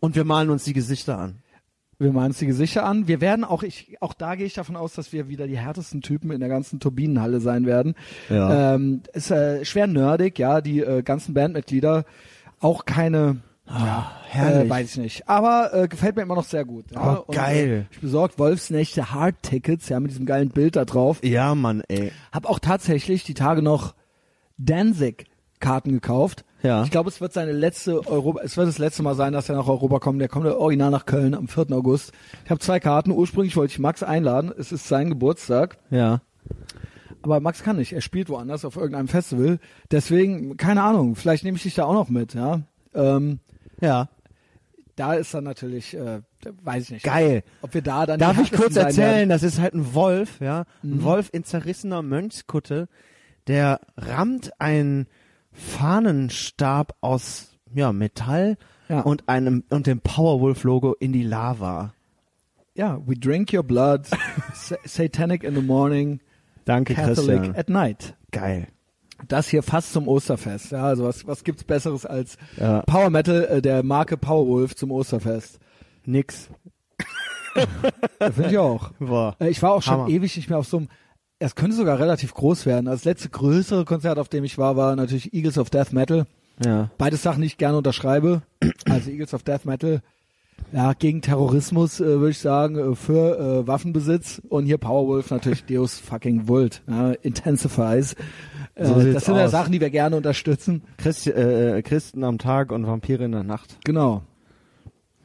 Und 0.00 0.16
wir 0.16 0.24
malen 0.24 0.50
uns 0.50 0.64
die 0.64 0.72
Gesichter 0.72 1.18
an. 1.18 1.39
Wir 2.00 2.12
malen 2.12 2.28
uns 2.28 2.38
die 2.38 2.46
Gesichter 2.46 2.84
an. 2.84 3.06
Wir 3.08 3.20
werden 3.20 3.44
auch, 3.44 3.62
ich, 3.62 3.96
auch 4.00 4.14
da 4.14 4.34
gehe 4.34 4.46
ich 4.46 4.54
davon 4.54 4.74
aus, 4.74 4.94
dass 4.94 5.12
wir 5.12 5.28
wieder 5.28 5.46
die 5.46 5.58
härtesten 5.58 6.00
Typen 6.00 6.30
in 6.30 6.40
der 6.40 6.48
ganzen 6.48 6.80
Turbinenhalle 6.80 7.40
sein 7.40 7.66
werden. 7.66 7.94
Ja. 8.30 8.74
Ähm, 8.74 9.02
ist 9.12 9.30
äh, 9.30 9.64
schwer 9.64 9.86
nerdig, 9.86 10.38
ja. 10.38 10.62
Die 10.62 10.80
äh, 10.80 11.02
ganzen 11.02 11.34
Bandmitglieder 11.34 12.04
auch 12.58 12.86
keine. 12.86 13.42
Ja, 13.68 14.10
herrlich. 14.26 14.66
Äh, 14.66 14.70
weiß 14.70 14.90
ich 14.90 14.96
nicht. 14.96 15.28
Aber 15.28 15.72
äh, 15.74 15.88
gefällt 15.88 16.16
mir 16.16 16.22
immer 16.22 16.34
noch 16.34 16.44
sehr 16.44 16.64
gut. 16.64 16.86
Ja? 16.92 17.20
Oh, 17.20 17.30
geil. 17.30 17.86
äh, 17.90 17.94
ich 17.94 18.00
besorgt 18.00 18.38
Wolfsnächte 18.38 19.12
Hard 19.12 19.36
Tickets, 19.42 19.88
ja, 19.90 20.00
mit 20.00 20.10
diesem 20.10 20.26
geilen 20.26 20.48
Bild 20.48 20.76
da 20.76 20.84
drauf. 20.84 21.20
Ja, 21.22 21.54
Mann, 21.54 21.82
ey. 21.88 22.10
Hab 22.32 22.46
auch 22.46 22.58
tatsächlich 22.58 23.22
die 23.24 23.34
Tage 23.34 23.62
noch 23.62 23.94
Danzig 24.56 25.26
Karten 25.60 25.92
gekauft. 25.92 26.44
Ja. 26.62 26.82
Ich 26.84 26.90
glaube, 26.90 27.08
es 27.08 27.20
wird 27.20 27.32
seine 27.32 27.52
letzte 27.52 28.06
Europa, 28.06 28.40
es 28.42 28.56
wird 28.56 28.68
das 28.68 28.78
letzte 28.78 29.02
Mal 29.02 29.14
sein, 29.14 29.32
dass 29.32 29.48
er 29.48 29.56
nach 29.56 29.66
Europa 29.68 29.98
kommt. 29.98 30.20
Der 30.20 30.28
kommt 30.28 30.46
original 30.46 30.90
nach 30.90 31.06
Köln 31.06 31.34
am 31.34 31.48
4. 31.48 31.70
August. 31.72 32.12
Ich 32.44 32.50
habe 32.50 32.60
zwei 32.60 32.80
Karten. 32.80 33.10
Ursprünglich 33.12 33.56
wollte 33.56 33.72
ich 33.72 33.78
Max 33.78 34.02
einladen. 34.02 34.52
Es 34.56 34.70
ist 34.72 34.86
sein 34.88 35.08
Geburtstag. 35.08 35.78
Ja. 35.90 36.20
Aber 37.22 37.40
Max 37.40 37.62
kann 37.62 37.76
nicht. 37.76 37.92
Er 37.92 38.00
spielt 38.00 38.28
woanders 38.28 38.64
auf 38.64 38.76
irgendeinem 38.76 39.08
Festival. 39.08 39.58
Deswegen, 39.90 40.56
keine 40.56 40.82
Ahnung, 40.82 41.16
vielleicht 41.16 41.44
nehme 41.44 41.56
ich 41.56 41.62
dich 41.62 41.74
da 41.74 41.84
auch 41.84 41.92
noch 41.94 42.08
mit, 42.08 42.34
ja. 42.34 42.60
Ähm, 42.94 43.40
Ja. 43.80 44.08
da 44.96 45.14
ist 45.14 45.32
dann 45.32 45.44
natürlich, 45.44 45.94
äh, 45.96 46.20
weiß 46.62 46.84
ich 46.84 46.90
nicht. 46.90 47.04
Geil. 47.04 47.42
Ob 47.62 47.72
wir 47.74 47.82
da 47.82 48.04
dann 48.06 48.18
Darf 48.18 48.38
ich 48.40 48.52
kurz 48.52 48.76
erzählen, 48.76 49.28
das 49.28 49.42
ist 49.42 49.58
halt 49.60 49.74
ein 49.74 49.94
Wolf, 49.94 50.40
ja. 50.40 50.64
Ein 50.82 50.96
Mhm. 50.96 51.02
Wolf 51.04 51.28
in 51.32 51.44
zerrissener 51.44 52.02
Mönchskutte, 52.02 52.88
der 53.46 53.80
rammt 53.96 54.50
einen 54.60 55.06
Fahnenstab 55.60 56.94
aus 57.00 57.56
ja, 57.74 57.92
Metall 57.92 58.56
Ja. 58.88 59.00
und 59.02 59.28
einem 59.28 59.62
und 59.70 59.86
dem 59.86 60.00
Powerwolf-Logo 60.00 60.94
in 60.98 61.12
die 61.12 61.22
Lava. 61.22 61.94
Ja, 62.74 62.98
we 63.06 63.14
drink 63.16 63.52
your 63.52 63.62
blood, 63.62 64.06
sa 64.54 64.76
satanic 64.84 65.44
in 65.44 65.54
the 65.54 65.62
morning, 65.62 66.20
Danke, 66.64 66.94
Catholic 66.94 67.36
Christian. 67.42 67.56
at 67.56 67.68
night. 67.68 68.14
Geil. 68.32 68.68
Das 69.28 69.48
hier 69.48 69.62
fast 69.62 69.92
zum 69.92 70.08
Osterfest. 70.08 70.72
Ja, 70.72 70.84
also 70.84 71.04
was, 71.04 71.26
was 71.26 71.44
gibt's 71.44 71.62
Besseres 71.64 72.06
als 72.06 72.38
Ja. 72.56 72.80
Power 72.82 73.10
Metal 73.10 73.44
äh, 73.44 73.60
der 73.62 73.82
Marke 73.82 74.16
Powerwolf 74.16 74.74
zum 74.76 74.90
Osterfest? 74.90 75.58
Nix. 76.06 76.48
Finde 78.32 78.50
ich 78.50 78.58
auch. 78.58 78.92
Boah. 78.98 79.36
Äh, 79.40 79.50
Ich 79.50 79.62
war 79.62 79.72
auch 79.72 79.82
schon 79.82 79.94
Hammer. 79.94 80.08
ewig 80.08 80.34
nicht 80.36 80.48
mehr 80.48 80.58
auf 80.58 80.66
so 80.66 80.78
einem, 80.78 80.88
es 81.40 81.54
könnte 81.56 81.74
sogar 81.76 81.98
relativ 81.98 82.34
groß 82.34 82.66
werden. 82.66 82.86
Das 82.86 83.04
letzte 83.04 83.28
größere 83.30 83.84
Konzert, 83.84 84.18
auf 84.18 84.28
dem 84.28 84.44
ich 84.44 84.58
war, 84.58 84.76
war 84.76 84.94
natürlich 84.94 85.34
Eagles 85.34 85.58
of 85.58 85.70
Death 85.70 85.92
Metal. 85.92 86.26
Ja. 86.64 86.90
Beides 86.98 87.22
Sachen, 87.22 87.40
die 87.40 87.46
ich 87.46 87.56
gerne 87.58 87.78
unterschreibe. 87.78 88.42
Also 88.88 89.10
Eagles 89.10 89.32
of 89.34 89.42
Death 89.42 89.64
Metal, 89.64 90.02
ja, 90.72 90.92
gegen 90.92 91.22
Terrorismus, 91.22 92.00
äh, 92.00 92.04
würde 92.04 92.30
ich 92.30 92.38
sagen, 92.38 92.76
äh, 92.76 92.94
für 92.94 93.38
äh, 93.62 93.66
Waffenbesitz. 93.66 94.42
Und 94.50 94.66
hier 94.66 94.76
Powerwolf 94.78 95.30
natürlich 95.30 95.64
Deus 95.64 95.98
fucking 95.98 96.46
Vult, 96.46 96.82
ja, 96.86 97.12
Intensifies. 97.22 98.14
Äh, 98.74 98.84
So 98.86 98.94
das 99.12 99.24
sind 99.24 99.36
ja 99.36 99.46
aus. 99.46 99.50
Sachen, 99.50 99.72
die 99.72 99.80
wir 99.80 99.90
gerne 99.90 100.16
unterstützen. 100.16 100.82
Christi 100.98 101.30
äh, 101.30 101.80
Christen 101.82 102.22
am 102.24 102.36
Tag 102.38 102.70
und 102.72 102.86
Vampire 102.86 103.24
in 103.24 103.32
der 103.32 103.42
Nacht. 103.42 103.78
Genau. 103.84 104.22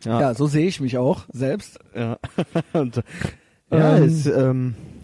Ja. 0.05 0.22
Ja, 0.22 0.34
so 0.34 0.48
sehe 0.48 0.67
ich 0.67 0.79
mich 0.79 0.98
auch 0.98 1.25
selbst. 1.34 1.79
Ja. 1.93 2.17
und, 2.74 3.01
ja, 3.69 3.98
Ähm. 3.98 4.03
ist, 4.05 4.25
ähm, 4.27 4.75
äh, 4.79 4.94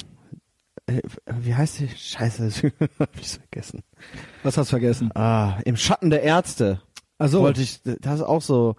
wie 1.42 1.56
heißt 1.56 1.80
die? 1.80 1.90
Scheiße, 1.90 2.50
hab 3.00 3.10
ich's 3.20 3.36
vergessen. 3.38 3.84
Was 4.44 4.58
hast 4.58 4.68
du 4.70 4.72
vergessen? 4.72 5.12
Ah, 5.16 5.60
im 5.66 5.78
Schatten 5.78 6.10
der 6.10 6.24
Ärzte. 6.24 6.82
Also, 7.18 7.42
Wollte 7.42 7.62
ich, 7.62 7.82
das 7.84 8.16
ist 8.20 8.26
auch 8.26 8.42
so, 8.42 8.76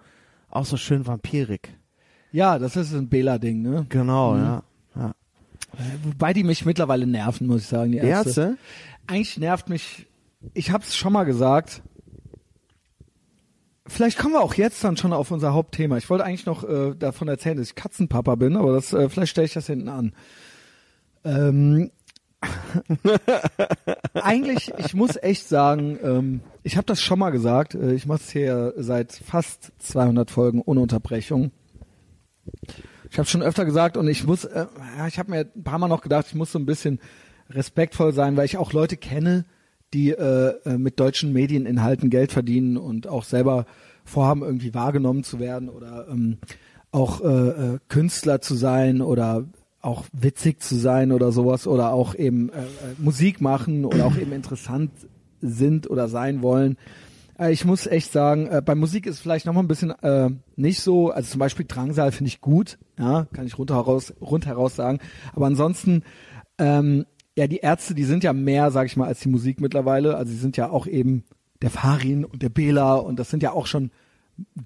auch 0.49 0.65
so 0.65 0.75
schön 0.77 1.07
vampirig. 1.07 1.69
ja, 2.31 2.59
das 2.59 2.75
ist 2.75 2.93
ein 2.93 3.07
Bela-Ding, 3.09 3.61
ne? 3.61 3.85
Genau, 3.89 4.33
Mhm. 4.35 4.43
ja. 4.43 4.63
ja. 4.97 5.15
Wobei 6.03 6.33
die 6.33 6.43
mich 6.43 6.65
mittlerweile 6.65 7.07
nerven, 7.07 7.47
muss 7.47 7.61
ich 7.61 7.67
sagen, 7.67 7.91
die 7.93 7.99
Die 7.99 8.05
Ärzte. 8.07 8.29
Ärzte? 8.41 8.57
Eigentlich 9.07 9.37
nervt 9.37 9.69
mich, 9.69 10.07
ich 10.53 10.71
habe 10.71 10.83
es 10.83 10.95
schon 10.95 11.13
mal 11.13 11.23
gesagt, 11.23 11.81
vielleicht 13.87 14.17
kommen 14.17 14.33
wir 14.33 14.41
auch 14.41 14.53
jetzt 14.55 14.83
dann 14.83 14.97
schon 14.97 15.13
auf 15.13 15.31
unser 15.31 15.53
Hauptthema. 15.53 15.97
Ich 15.97 16.09
wollte 16.09 16.25
eigentlich 16.25 16.45
noch 16.45 16.63
äh, 16.63 16.95
davon 16.95 17.27
erzählen, 17.27 17.57
dass 17.57 17.67
ich 17.69 17.75
Katzenpapa 17.75 18.35
bin, 18.35 18.55
aber 18.57 18.73
das 18.73 18.93
äh, 18.93 19.09
vielleicht 19.09 19.31
stelle 19.31 19.45
ich 19.45 19.53
das 19.53 19.67
hinten 19.67 19.89
an. 19.89 20.13
Ähm, 21.25 21.91
eigentlich, 24.13 24.73
ich 24.77 24.93
muss 24.93 25.15
echt 25.15 25.47
sagen, 25.47 25.97
ähm, 26.03 26.41
ich 26.63 26.77
habe 26.77 26.85
das 26.85 27.01
schon 27.01 27.19
mal 27.19 27.31
gesagt, 27.31 27.75
äh, 27.75 27.93
ich 27.93 28.05
mache 28.05 28.21
es 28.21 28.29
hier 28.29 28.73
seit 28.77 29.13
fast 29.13 29.71
200 29.79 30.31
Folgen 30.31 30.61
ohne 30.61 30.81
Unterbrechung. 30.81 31.51
Ich 33.09 33.17
habe 33.17 33.27
schon 33.27 33.43
öfter 33.43 33.65
gesagt 33.65 33.97
und 33.97 34.07
ich 34.07 34.25
muss, 34.25 34.45
äh, 34.45 34.65
ich 35.07 35.19
habe 35.19 35.31
mir 35.31 35.47
ein 35.55 35.63
paar 35.63 35.79
Mal 35.79 35.87
noch 35.87 36.01
gedacht, 36.01 36.27
ich 36.27 36.35
muss 36.35 36.51
so 36.51 36.59
ein 36.59 36.65
bisschen 36.65 36.99
respektvoll 37.49 38.13
sein, 38.13 38.35
weil 38.37 38.45
ich 38.45 38.57
auch 38.57 38.73
Leute 38.73 38.97
kenne, 38.97 39.45
die 39.93 40.11
äh, 40.11 40.53
äh, 40.65 40.77
mit 40.77 40.99
deutschen 40.99 41.33
Medieninhalten 41.33 42.09
Geld 42.09 42.31
verdienen 42.31 42.77
und 42.77 43.07
auch 43.07 43.23
selber 43.23 43.65
vorhaben, 44.03 44.41
irgendwie 44.41 44.73
wahrgenommen 44.73 45.23
zu 45.23 45.39
werden 45.39 45.69
oder 45.69 46.07
ähm, 46.09 46.39
auch 46.91 47.21
äh, 47.21 47.27
äh, 47.27 47.79
Künstler 47.87 48.41
zu 48.41 48.55
sein 48.55 49.01
oder 49.01 49.45
auch 49.83 50.05
witzig 50.13 50.61
zu 50.61 50.75
sein 50.75 51.11
oder 51.11 51.31
sowas 51.31 51.67
oder 51.67 51.91
auch 51.91 52.15
eben 52.15 52.49
äh, 52.49 52.61
äh, 52.61 52.65
Musik 52.97 53.41
machen 53.41 53.85
oder 53.85 54.05
auch 54.05 54.17
eben 54.17 54.31
interessant 54.33 54.91
sind 55.41 55.89
oder 55.89 56.07
sein 56.07 56.41
wollen. 56.41 56.77
Äh, 57.37 57.51
ich 57.51 57.65
muss 57.65 57.85
echt 57.85 58.11
sagen, 58.11 58.47
äh, 58.47 58.61
bei 58.65 58.75
Musik 58.75 59.05
ist 59.05 59.19
vielleicht 59.19 59.45
noch 59.45 59.53
mal 59.53 59.59
ein 59.59 59.67
bisschen 59.67 59.91
äh, 59.91 60.29
nicht 60.55 60.79
so, 60.79 61.11
also 61.11 61.31
zum 61.31 61.39
Beispiel 61.39 61.65
Drangsal 61.67 62.13
finde 62.13 62.29
ich 62.29 62.39
gut, 62.39 62.79
ja, 62.97 63.27
kann 63.33 63.45
ich 63.45 63.57
runter 63.57 63.75
heraus, 63.75 64.13
rundheraus 64.21 64.75
sagen. 64.75 64.99
Aber 65.33 65.47
ansonsten, 65.47 66.03
ähm, 66.57 67.05
ja, 67.37 67.47
die 67.47 67.57
Ärzte, 67.57 67.93
die 67.93 68.05
sind 68.05 68.23
ja 68.23 68.31
mehr, 68.31 68.71
sag 68.71 68.85
ich 68.85 68.95
mal, 68.95 69.07
als 69.07 69.19
die 69.19 69.29
Musik 69.29 69.59
mittlerweile. 69.59 70.15
Also 70.15 70.31
sie 70.31 70.39
sind 70.39 70.55
ja 70.55 70.69
auch 70.69 70.87
eben 70.87 71.25
der 71.61 71.71
Farin 71.71 72.23
und 72.23 72.41
der 72.41 72.49
Bela 72.49 72.95
und 72.95 73.19
das 73.19 73.29
sind 73.29 73.43
ja 73.43 73.51
auch 73.51 73.67
schon 73.67 73.91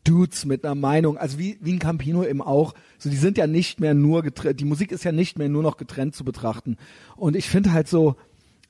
Dudes 0.03 0.45
mit 0.45 0.63
einer 0.63 0.75
Meinung, 0.75 1.17
also 1.17 1.39
wie, 1.39 1.57
wie 1.61 1.73
ein 1.73 1.79
Campino 1.79 2.23
eben 2.23 2.41
auch. 2.41 2.73
So, 2.97 3.09
die 3.09 3.17
sind 3.17 3.37
ja 3.37 3.47
nicht 3.47 3.79
mehr 3.79 3.93
nur 3.93 4.23
getrennt, 4.23 4.59
die 4.59 4.65
Musik 4.65 4.91
ist 4.91 5.03
ja 5.03 5.11
nicht 5.11 5.37
mehr 5.37 5.49
nur 5.49 5.63
noch 5.63 5.77
getrennt 5.77 6.15
zu 6.15 6.23
betrachten. 6.23 6.77
Und 7.15 7.35
ich 7.35 7.49
finde 7.49 7.73
halt 7.73 7.87
so, 7.87 8.15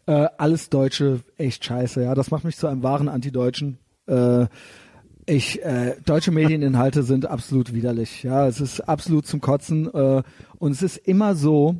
äh, 0.08 0.28
alles 0.38 0.70
Deutsche 0.70 1.22
echt 1.38 1.64
scheiße, 1.66 2.02
ja. 2.04 2.16
Das 2.16 2.32
macht 2.32 2.46
mich 2.46 2.58
zu 2.58 2.68
einem 2.68 2.82
wahren 2.82 3.10
Anti-Deutschen. 3.10 3.78
Äh, 4.08 4.48
ich, 5.26 5.62
äh, 5.64 5.98
deutsche 6.06 6.32
Medieninhalte 6.32 7.04
sind 7.04 7.26
absolut 7.26 7.74
widerlich, 7.74 8.24
ja. 8.24 8.48
Es 8.48 8.62
ist 8.62 8.82
absolut 8.82 9.28
zum 9.28 9.42
Kotzen. 9.42 9.94
Äh, 9.94 10.24
und 10.58 10.72
es 10.72 10.82
ist 10.82 10.98
immer 10.98 11.36
so, 11.36 11.76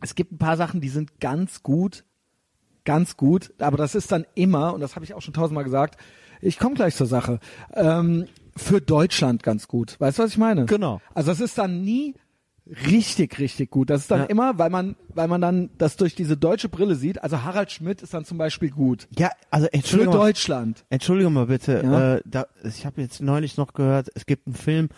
es 0.00 0.14
gibt 0.14 0.32
ein 0.32 0.38
paar 0.38 0.56
Sachen, 0.56 0.80
die 0.80 0.88
sind 0.88 1.20
ganz 1.20 1.62
gut, 1.62 2.04
ganz 2.84 3.16
gut, 3.16 3.52
aber 3.58 3.76
das 3.76 3.94
ist 3.94 4.12
dann 4.12 4.24
immer, 4.34 4.72
und 4.72 4.80
das 4.80 4.94
habe 4.94 5.04
ich 5.04 5.12
auch 5.14 5.20
schon 5.20 5.34
tausendmal 5.34 5.64
gesagt, 5.64 6.00
ich 6.40 6.58
komme 6.58 6.74
gleich 6.74 6.94
zur 6.94 7.06
Sache, 7.06 7.40
ähm, 7.74 8.26
für 8.56 8.80
Deutschland 8.80 9.42
ganz 9.42 9.68
gut. 9.68 9.96
Weißt 10.00 10.18
du, 10.18 10.22
was 10.24 10.30
ich 10.30 10.38
meine? 10.38 10.66
Genau. 10.66 11.00
Also 11.14 11.30
das 11.30 11.40
ist 11.40 11.56
dann 11.58 11.82
nie 11.82 12.14
richtig, 12.86 13.38
richtig 13.38 13.70
gut. 13.70 13.88
Das 13.90 14.02
ist 14.02 14.10
dann 14.10 14.20
Ja. 14.20 14.26
immer, 14.26 14.58
weil 14.58 14.68
man, 14.70 14.96
weil 15.14 15.28
man 15.28 15.40
dann 15.40 15.70
das 15.78 15.96
durch 15.96 16.14
diese 16.14 16.36
deutsche 16.36 16.68
Brille 16.68 16.96
sieht. 16.96 17.22
Also 17.22 17.42
Harald 17.44 17.70
Schmidt 17.72 18.02
ist 18.02 18.12
dann 18.14 18.24
zum 18.24 18.36
Beispiel 18.36 18.70
gut. 18.70 19.08
Ja, 19.18 19.30
also 19.50 19.66
Für 19.66 19.72
Entschuldigung. 19.74 20.14
mal- 20.14 20.20
Deutschland. 20.20 20.84
Entschuldigung 20.90 21.32
mal 21.32 21.46
bitte. 21.46 21.80
Ja. 21.84 22.14
Äh, 22.16 22.22
da, 22.26 22.46
ich 22.64 22.84
habe 22.84 23.00
jetzt 23.00 23.22
neulich 23.22 23.56
noch 23.56 23.72
gehört, 23.72 24.08
es 24.14 24.26
gibt 24.26 24.46
einen 24.46 24.56
Film 24.56 24.88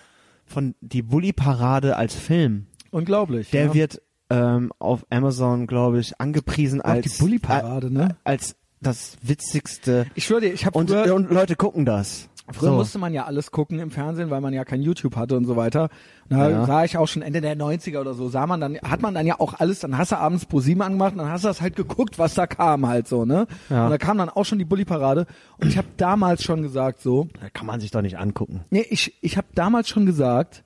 von 0.46 0.74
die 0.80 1.02
Bully-Parade 1.02 1.96
als 1.96 2.14
Film. 2.14 2.66
Unglaublich. 2.90 3.50
Der 3.50 3.66
ja. 3.66 3.74
wird 3.74 4.02
ähm, 4.30 4.72
auf 4.78 5.06
Amazon, 5.10 5.66
glaube 5.66 6.00
ich, 6.00 6.20
angepriesen 6.20 6.80
Ach, 6.82 6.90
als 6.90 7.12
die 7.16 7.22
Bully-Parade, 7.22 7.92
ne? 7.92 8.16
als 8.24 8.56
das 8.80 9.16
witzigste. 9.22 10.06
Ich 10.14 10.24
schwöre 10.26 10.40
dir, 10.42 10.52
ich 10.52 10.66
habe 10.66 10.78
Und, 10.78 10.90
und 10.90 11.30
Leute 11.30 11.56
gucken 11.56 11.84
das. 11.84 12.28
Früher 12.52 12.70
So. 12.70 12.76
musste 12.76 12.98
man 12.98 13.14
ja 13.14 13.26
alles 13.26 13.52
gucken 13.52 13.78
im 13.78 13.92
Fernsehen, 13.92 14.30
weil 14.30 14.40
man 14.40 14.52
ja 14.52 14.64
kein 14.64 14.82
YouTube 14.82 15.14
hatte 15.14 15.36
und 15.36 15.44
so 15.44 15.54
weiter. 15.54 15.88
Da 16.28 16.50
Ja. 16.50 16.66
sah 16.66 16.84
ich 16.84 16.96
auch 16.96 17.06
schon 17.06 17.22
Ende 17.22 17.40
der 17.40 17.56
90er 17.56 18.00
oder 18.00 18.12
so, 18.14 18.28
sah 18.28 18.44
man 18.46 18.60
dann, 18.60 18.76
hat 18.82 19.02
man 19.02 19.14
dann 19.14 19.24
ja 19.24 19.38
auch 19.38 19.54
alles, 19.60 19.78
dann 19.80 19.96
hast 19.96 20.10
du 20.10 20.16
abends 20.18 20.46
Pro 20.46 20.58
7 20.58 20.82
angemacht 20.82 21.12
und 21.12 21.18
dann 21.18 21.28
hast 21.30 21.44
du 21.44 21.48
das 21.48 21.60
halt 21.60 21.76
geguckt, 21.76 22.18
was 22.18 22.34
da 22.34 22.48
kam 22.48 22.88
halt 22.88 23.06
so, 23.06 23.24
ne? 23.24 23.46
Ja. 23.68 23.84
Und 23.84 23.90
da 23.90 23.98
kam 23.98 24.18
dann 24.18 24.28
auch 24.30 24.44
schon 24.44 24.58
die 24.58 24.64
Bulli-Parade 24.64 25.26
und 25.58 25.68
ich 25.68 25.78
habe 25.78 25.86
damals 25.96 26.42
schon 26.42 26.62
gesagt 26.62 27.00
so, 27.02 27.28
Da 27.40 27.50
kann 27.50 27.66
man 27.66 27.78
sich 27.78 27.92
doch 27.92 28.02
nicht 28.02 28.18
angucken. 28.18 28.64
nee, 28.70 28.84
ich, 28.90 29.14
ich 29.20 29.36
habe 29.36 29.46
damals 29.54 29.88
schon 29.88 30.04
gesagt, 30.06 30.64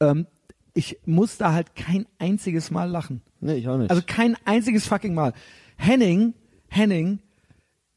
ähm, 0.00 0.26
ich 0.74 0.98
muss 1.06 1.36
da 1.38 1.52
halt 1.52 1.76
kein 1.76 2.06
einziges 2.18 2.72
Mal 2.72 2.90
lachen. 2.90 3.22
Nee, 3.40 3.54
ich 3.54 3.68
auch 3.68 3.78
nicht. 3.78 3.90
Also 3.90 4.02
kein 4.04 4.36
einziges 4.44 4.88
fucking 4.88 5.14
Mal. 5.14 5.34
Henning, 5.76 6.34
Henning, 6.68 7.20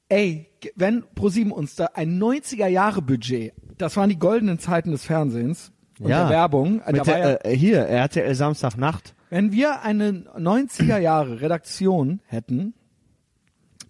ey, 0.10 0.50
wenn 0.76 1.04
ProSieben 1.16 1.52
uns 1.52 1.76
da 1.76 1.90
ein 1.94 2.22
90er 2.22 2.68
Jahre 2.68 3.02
Budget, 3.02 3.54
das 3.78 3.96
waren 3.96 4.10
die 4.10 4.20
goldenen 4.20 4.60
Zeiten 4.60 4.92
des 4.92 5.06
Fernsehens 5.06 5.72
und 6.00 6.10
der 6.10 6.30
Werbung, 6.30 6.82
äh, 6.82 6.94
Mit 6.94 7.08
war 7.08 7.18
ja, 7.18 7.28
der, 7.28 7.46
äh, 7.46 7.56
hier, 7.56 7.80
RTL 7.80 8.34
Samstagnacht. 8.36 9.16
wenn 9.30 9.52
wir 9.52 9.82
eine 9.82 10.26
90er 10.38 10.98
Jahre 10.98 11.42
Redaktion 11.42 12.22
hätten, 12.26 12.74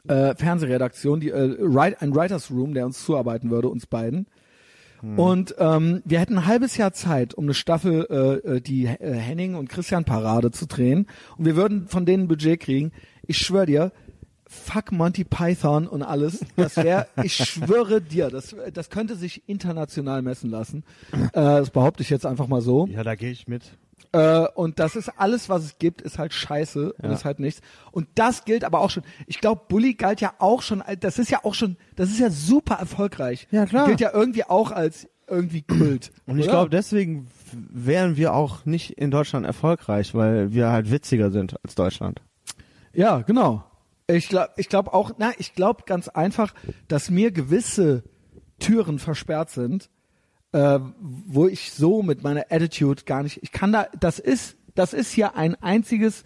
äh, 0.07 0.35
Fernsehredaktion, 0.35 1.19
die 1.19 1.29
äh, 1.29 1.57
Write, 1.59 2.01
ein 2.01 2.15
Writers 2.15 2.51
Room, 2.51 2.73
der 2.73 2.85
uns 2.85 3.03
zuarbeiten 3.03 3.49
würde, 3.49 3.69
uns 3.69 3.85
beiden. 3.85 4.27
Und 5.01 5.55
ähm, 5.59 6.01
wir 6.03 6.19
hätten 6.19 6.39
ein 6.39 6.45
halbes 6.45 6.75
Jahr 6.75 6.91
Zeit, 6.91 7.33
um 7.33 7.45
eine 7.45 7.53
Staffel 7.53 8.05
äh, 8.09 8.55
äh, 8.55 8.61
die 8.61 8.85
äh, 8.85 9.13
Henning 9.13 9.55
und 9.55 9.69
Christian 9.69 10.03
Parade 10.03 10.51
zu 10.51 10.65
drehen. 10.65 11.07
Und 11.37 11.45
wir 11.45 11.55
würden 11.55 11.87
von 11.87 12.05
denen 12.05 12.23
ein 12.23 12.27
Budget 12.27 12.59
kriegen. 12.59 12.91
Ich 13.25 13.37
schwöre 13.37 13.65
dir, 13.65 13.91
fuck 14.51 14.91
Monty 14.91 15.23
Python 15.23 15.87
und 15.87 16.01
alles. 16.01 16.43
Das 16.55 16.75
wäre, 16.75 17.07
ich 17.23 17.35
schwöre 17.35 18.01
dir, 18.01 18.29
das, 18.29 18.55
das 18.73 18.89
könnte 18.89 19.15
sich 19.15 19.47
international 19.47 20.21
messen 20.23 20.49
lassen. 20.49 20.83
Äh, 21.13 21.29
das 21.33 21.69
behaupte 21.69 22.01
ich 22.01 22.09
jetzt 22.09 22.25
einfach 22.25 22.47
mal 22.47 22.61
so. 22.61 22.87
Ja, 22.87 23.03
da 23.03 23.13
gehe 23.15 23.31
ich 23.31 23.47
mit. 23.47 23.63
Äh, 24.11 24.47
und 24.55 24.79
das 24.79 24.95
ist 24.95 25.09
alles, 25.19 25.49
was 25.49 25.63
es 25.63 25.77
gibt, 25.77 26.01
ist 26.01 26.17
halt 26.17 26.33
scheiße 26.33 26.93
und 26.93 27.05
Ja. 27.05 27.11
ist 27.13 27.25
halt 27.25 27.39
nichts. 27.39 27.61
Und 27.91 28.07
das 28.15 28.43
gilt 28.43 28.63
aber 28.63 28.79
auch 28.81 28.89
schon. 28.89 29.03
Ich 29.27 29.39
glaube, 29.39 29.61
Bully 29.67 29.93
galt 29.93 30.19
ja 30.19 30.33
auch 30.39 30.63
schon, 30.63 30.83
das 30.99 31.19
ist 31.19 31.29
ja 31.29 31.41
auch 31.43 31.53
schon, 31.53 31.77
das 31.95 32.09
ist 32.09 32.19
ja 32.19 32.31
super 32.31 32.75
erfolgreich. 32.75 33.47
Ja, 33.51 33.67
klar. 33.67 33.85
Gilt 33.85 33.99
ja 33.99 34.09
irgendwie 34.11 34.45
auch 34.45 34.71
als 34.71 35.07
irgendwie 35.27 35.61
Kult. 35.61 36.11
Und 36.25 36.39
ich 36.39 36.47
glaube, 36.47 36.71
deswegen 36.71 37.27
wären 37.53 38.17
wir 38.17 38.33
auch 38.33 38.65
nicht 38.65 38.91
in 38.97 39.11
Deutschland 39.11 39.45
erfolgreich, 39.45 40.15
weil 40.15 40.53
wir 40.53 40.69
halt 40.69 40.89
witziger 40.89 41.29
sind 41.29 41.55
als 41.63 41.75
Deutschland. 41.75 42.21
Ja, 42.93 43.21
genau. 43.21 43.63
Ich 44.15 44.29
glaube 44.29 44.49
ich 44.57 44.69
glaub 44.69 44.93
auch, 44.93 45.11
na, 45.17 45.31
ich 45.37 45.53
glaube 45.53 45.83
ganz 45.85 46.07
einfach, 46.07 46.53
dass 46.87 47.09
mir 47.09 47.31
gewisse 47.31 48.03
Türen 48.59 48.99
versperrt 48.99 49.49
sind, 49.51 49.89
äh, 50.51 50.79
wo 50.99 51.47
ich 51.47 51.71
so 51.71 52.01
mit 52.01 52.23
meiner 52.23 52.45
Attitude 52.49 53.03
gar 53.05 53.23
nicht, 53.23 53.41
ich 53.43 53.51
kann 53.51 53.71
da, 53.71 53.87
das 53.99 54.19
ist, 54.19 54.57
das 54.75 54.93
ist 54.93 55.11
hier 55.11 55.35
ein 55.35 55.55
einziges 55.55 56.23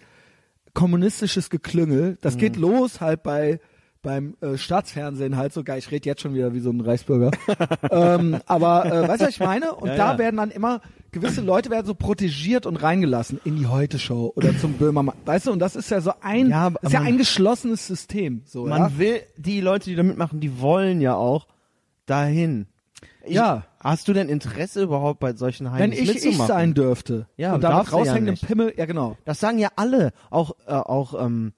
kommunistisches 0.72 1.50
Geklüngel. 1.50 2.18
Das 2.20 2.36
geht 2.36 2.56
los 2.56 3.00
halt 3.00 3.22
bei 3.22 3.60
beim 4.04 4.36
äh, 4.40 4.56
Staatsfernsehen 4.56 5.36
halt 5.36 5.52
sogar, 5.52 5.78
ich 5.78 5.90
rede 5.90 6.08
jetzt 6.08 6.20
schon 6.20 6.34
wieder 6.34 6.54
wie 6.54 6.60
so 6.60 6.70
ein 6.70 6.80
Reichsbürger. 6.80 7.32
ähm, 7.90 8.38
aber 8.46 8.84
äh, 8.84 9.08
weißt 9.08 9.22
du, 9.22 9.24
was 9.24 9.30
ich 9.30 9.40
meine? 9.40 9.74
Und 9.74 9.88
Ja, 9.88 9.96
da 9.96 10.12
ja. 10.12 10.18
werden 10.18 10.36
dann 10.36 10.50
immer, 10.50 10.80
gewisse 11.14 11.40
Leute 11.40 11.70
werden 11.70 11.86
so 11.86 11.94
protegiert 11.94 12.66
und 12.66 12.76
reingelassen 12.76 13.40
in 13.44 13.56
die 13.56 13.66
Heute-Show 13.66 14.32
oder 14.36 14.56
zum 14.58 14.74
Böhmermann. 14.74 15.16
Weißt 15.24 15.46
du, 15.46 15.52
und 15.52 15.58
das 15.60 15.74
ist 15.76 15.90
ja 15.90 16.00
so 16.02 16.12
ein, 16.20 16.50
Ja, 16.50 16.72
ist 16.82 16.92
ja 16.92 17.00
ein 17.00 17.16
geschlossenes 17.16 17.86
System. 17.86 18.42
So, 18.44 18.66
Man 18.66 18.78
ja? 18.82 18.98
will, 18.98 19.20
die 19.38 19.60
Leute, 19.62 19.88
die 19.88 19.96
da 19.96 20.02
mitmachen, 20.02 20.40
die 20.40 20.60
wollen 20.60 21.00
ja 21.00 21.14
auch 21.14 21.46
dahin. 22.06 22.66
Ich, 23.24 23.34
Ja. 23.34 23.64
Hast 23.80 24.08
du 24.08 24.12
denn 24.14 24.28
Interesse 24.30 24.82
überhaupt 24.82 25.20
bei 25.20 25.34
solchen 25.34 25.66
Wenn 25.66 25.72
Heinis 25.72 25.98
ich 25.98 26.08
ich 26.08 26.14
mitzumachen? 26.24 26.46
sein 26.46 26.74
dürfte 26.74 27.26
Ja, 27.36 27.54
und 27.54 27.60
damit 27.62 27.86
ja 27.86 27.92
raushängendem 27.92 28.32
nicht. 28.32 28.46
Pimmel, 28.46 28.72
ja 28.76 28.86
genau. 28.86 29.16
Das 29.26 29.40
sagen 29.40 29.58
ja 29.58 29.68
alle, 29.76 30.12
auch 30.30 30.52
äh, 30.66 30.72
auch 30.72 31.22
ähm, 31.22 31.52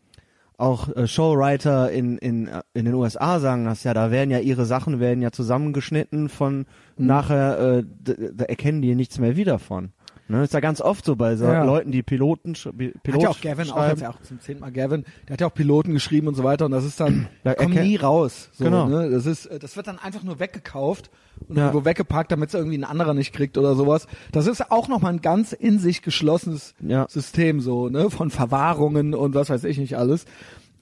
auch 0.59 0.88
äh, 0.97 1.07
Showwriter 1.07 1.92
in 1.92 2.19
in 2.19 2.49
äh, 2.49 2.62
in 2.75 2.85
den 2.87 2.95
USA 2.95 3.38
sagen 3.38 3.64
das 3.64 3.85
ja. 3.85 3.95
Da 3.95 4.11
werden 4.11 4.31
ja 4.33 4.40
ihre 4.40 4.64
Sachen 4.64 4.99
werden 4.99 5.23
ja 5.23 5.31
zusammengeschnitten 5.31 6.29
von 6.29 6.66
Mhm. 6.98 7.06
nachher 7.06 7.59
äh, 7.78 7.82
d- 7.85 8.30
da 8.35 8.44
erkennen 8.44 8.82
die 8.82 8.94
nichts 8.94 9.18
mehr 9.18 9.37
wieder 9.37 9.59
von. 9.59 9.90
Ne, 10.28 10.42
ist 10.42 10.54
ja 10.54 10.59
ganz 10.59 10.80
oft 10.80 11.04
so 11.04 11.14
bei 11.14 11.37
so 11.37 11.44
Ja. 11.44 11.62
Leuten, 11.62 11.92
die 11.92 12.02
Piloten 12.02 12.54
sch- 12.54 12.72
Pi- 12.72 13.12
Hat 13.12 13.22
ja 13.22 13.28
auch 13.28 13.40
Gavin, 13.40 13.70
auch 13.70 13.74
schreiben. 13.76 13.90
jetzt 13.90 14.00
ja 14.00 14.11
auch 14.11 14.20
zum 14.22 14.40
zehnten 14.40 14.61
Mal 14.62 14.72
Gavin, 14.72 15.04
der 15.28 15.35
hat 15.35 15.40
ja 15.40 15.46
auch 15.46 15.54
Piloten 15.54 15.92
geschrieben 15.92 16.26
und 16.26 16.35
so 16.35 16.42
weiter 16.42 16.64
und 16.64 16.72
das 16.72 16.85
ist 16.85 16.98
dann, 16.98 17.28
Da 17.44 17.54
kommt 17.54 17.76
nie 17.76 17.94
raus. 17.94 18.50
So, 18.52 18.64
Genau. 18.64 18.88
ne? 18.88 19.09
Das 19.09 19.24
ist, 19.24 19.46
äh, 19.46 19.61
das 19.61 19.76
wird 19.76 19.87
dann 19.87 20.00
einfach 20.00 20.24
nur 20.24 20.40
weggekauft 20.40 21.12
und 21.48 21.56
Ja. 21.56 21.66
irgendwo 21.66 21.85
weggepackt, 21.85 22.32
damit 22.32 22.48
es 22.48 22.54
irgendwie 22.56 22.76
ein 22.76 22.82
anderer 22.82 23.14
nicht 23.14 23.32
kriegt 23.32 23.56
oder 23.56 23.76
sowas. 23.76 24.09
Das 24.32 24.48
ist 24.48 24.72
auch 24.72 24.88
nochmal 24.88 25.12
ein 25.12 25.20
ganz 25.20 25.52
in 25.52 25.78
sich 25.78 26.02
geschlossenes 26.02 26.74
Ja. 26.85 27.06
System 27.09 27.61
so, 27.61 27.88
ne, 27.88 28.11
von 28.11 28.30
Verwahrungen 28.30 29.14
und 29.14 29.37
was 29.37 29.48
weiß 29.48 29.62
ich 29.62 29.78
nicht 29.78 29.96
alles. 29.96 30.24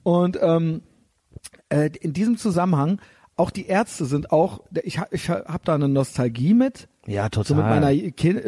Und 0.01 0.39
ähm, 0.41 0.81
äh, 1.69 1.91
in 2.01 2.13
diesem 2.13 2.37
Zusammenhang, 2.37 2.99
auch 3.37 3.49
die 3.51 3.65
Ärzte 3.67 4.05
sind 4.05 4.31
auch, 4.31 4.61
ich, 4.83 4.99
ich 5.11 5.29
habe 5.29 5.59
da 5.65 5.75
eine 5.75 5.89
Nostalgie 5.89 6.53
mit, 6.53 6.87
Ja, 7.05 7.27
total. 7.29 7.45
so 7.47 7.55
mit 7.55 7.65
meiner 7.65 7.93
kind, 8.11 8.41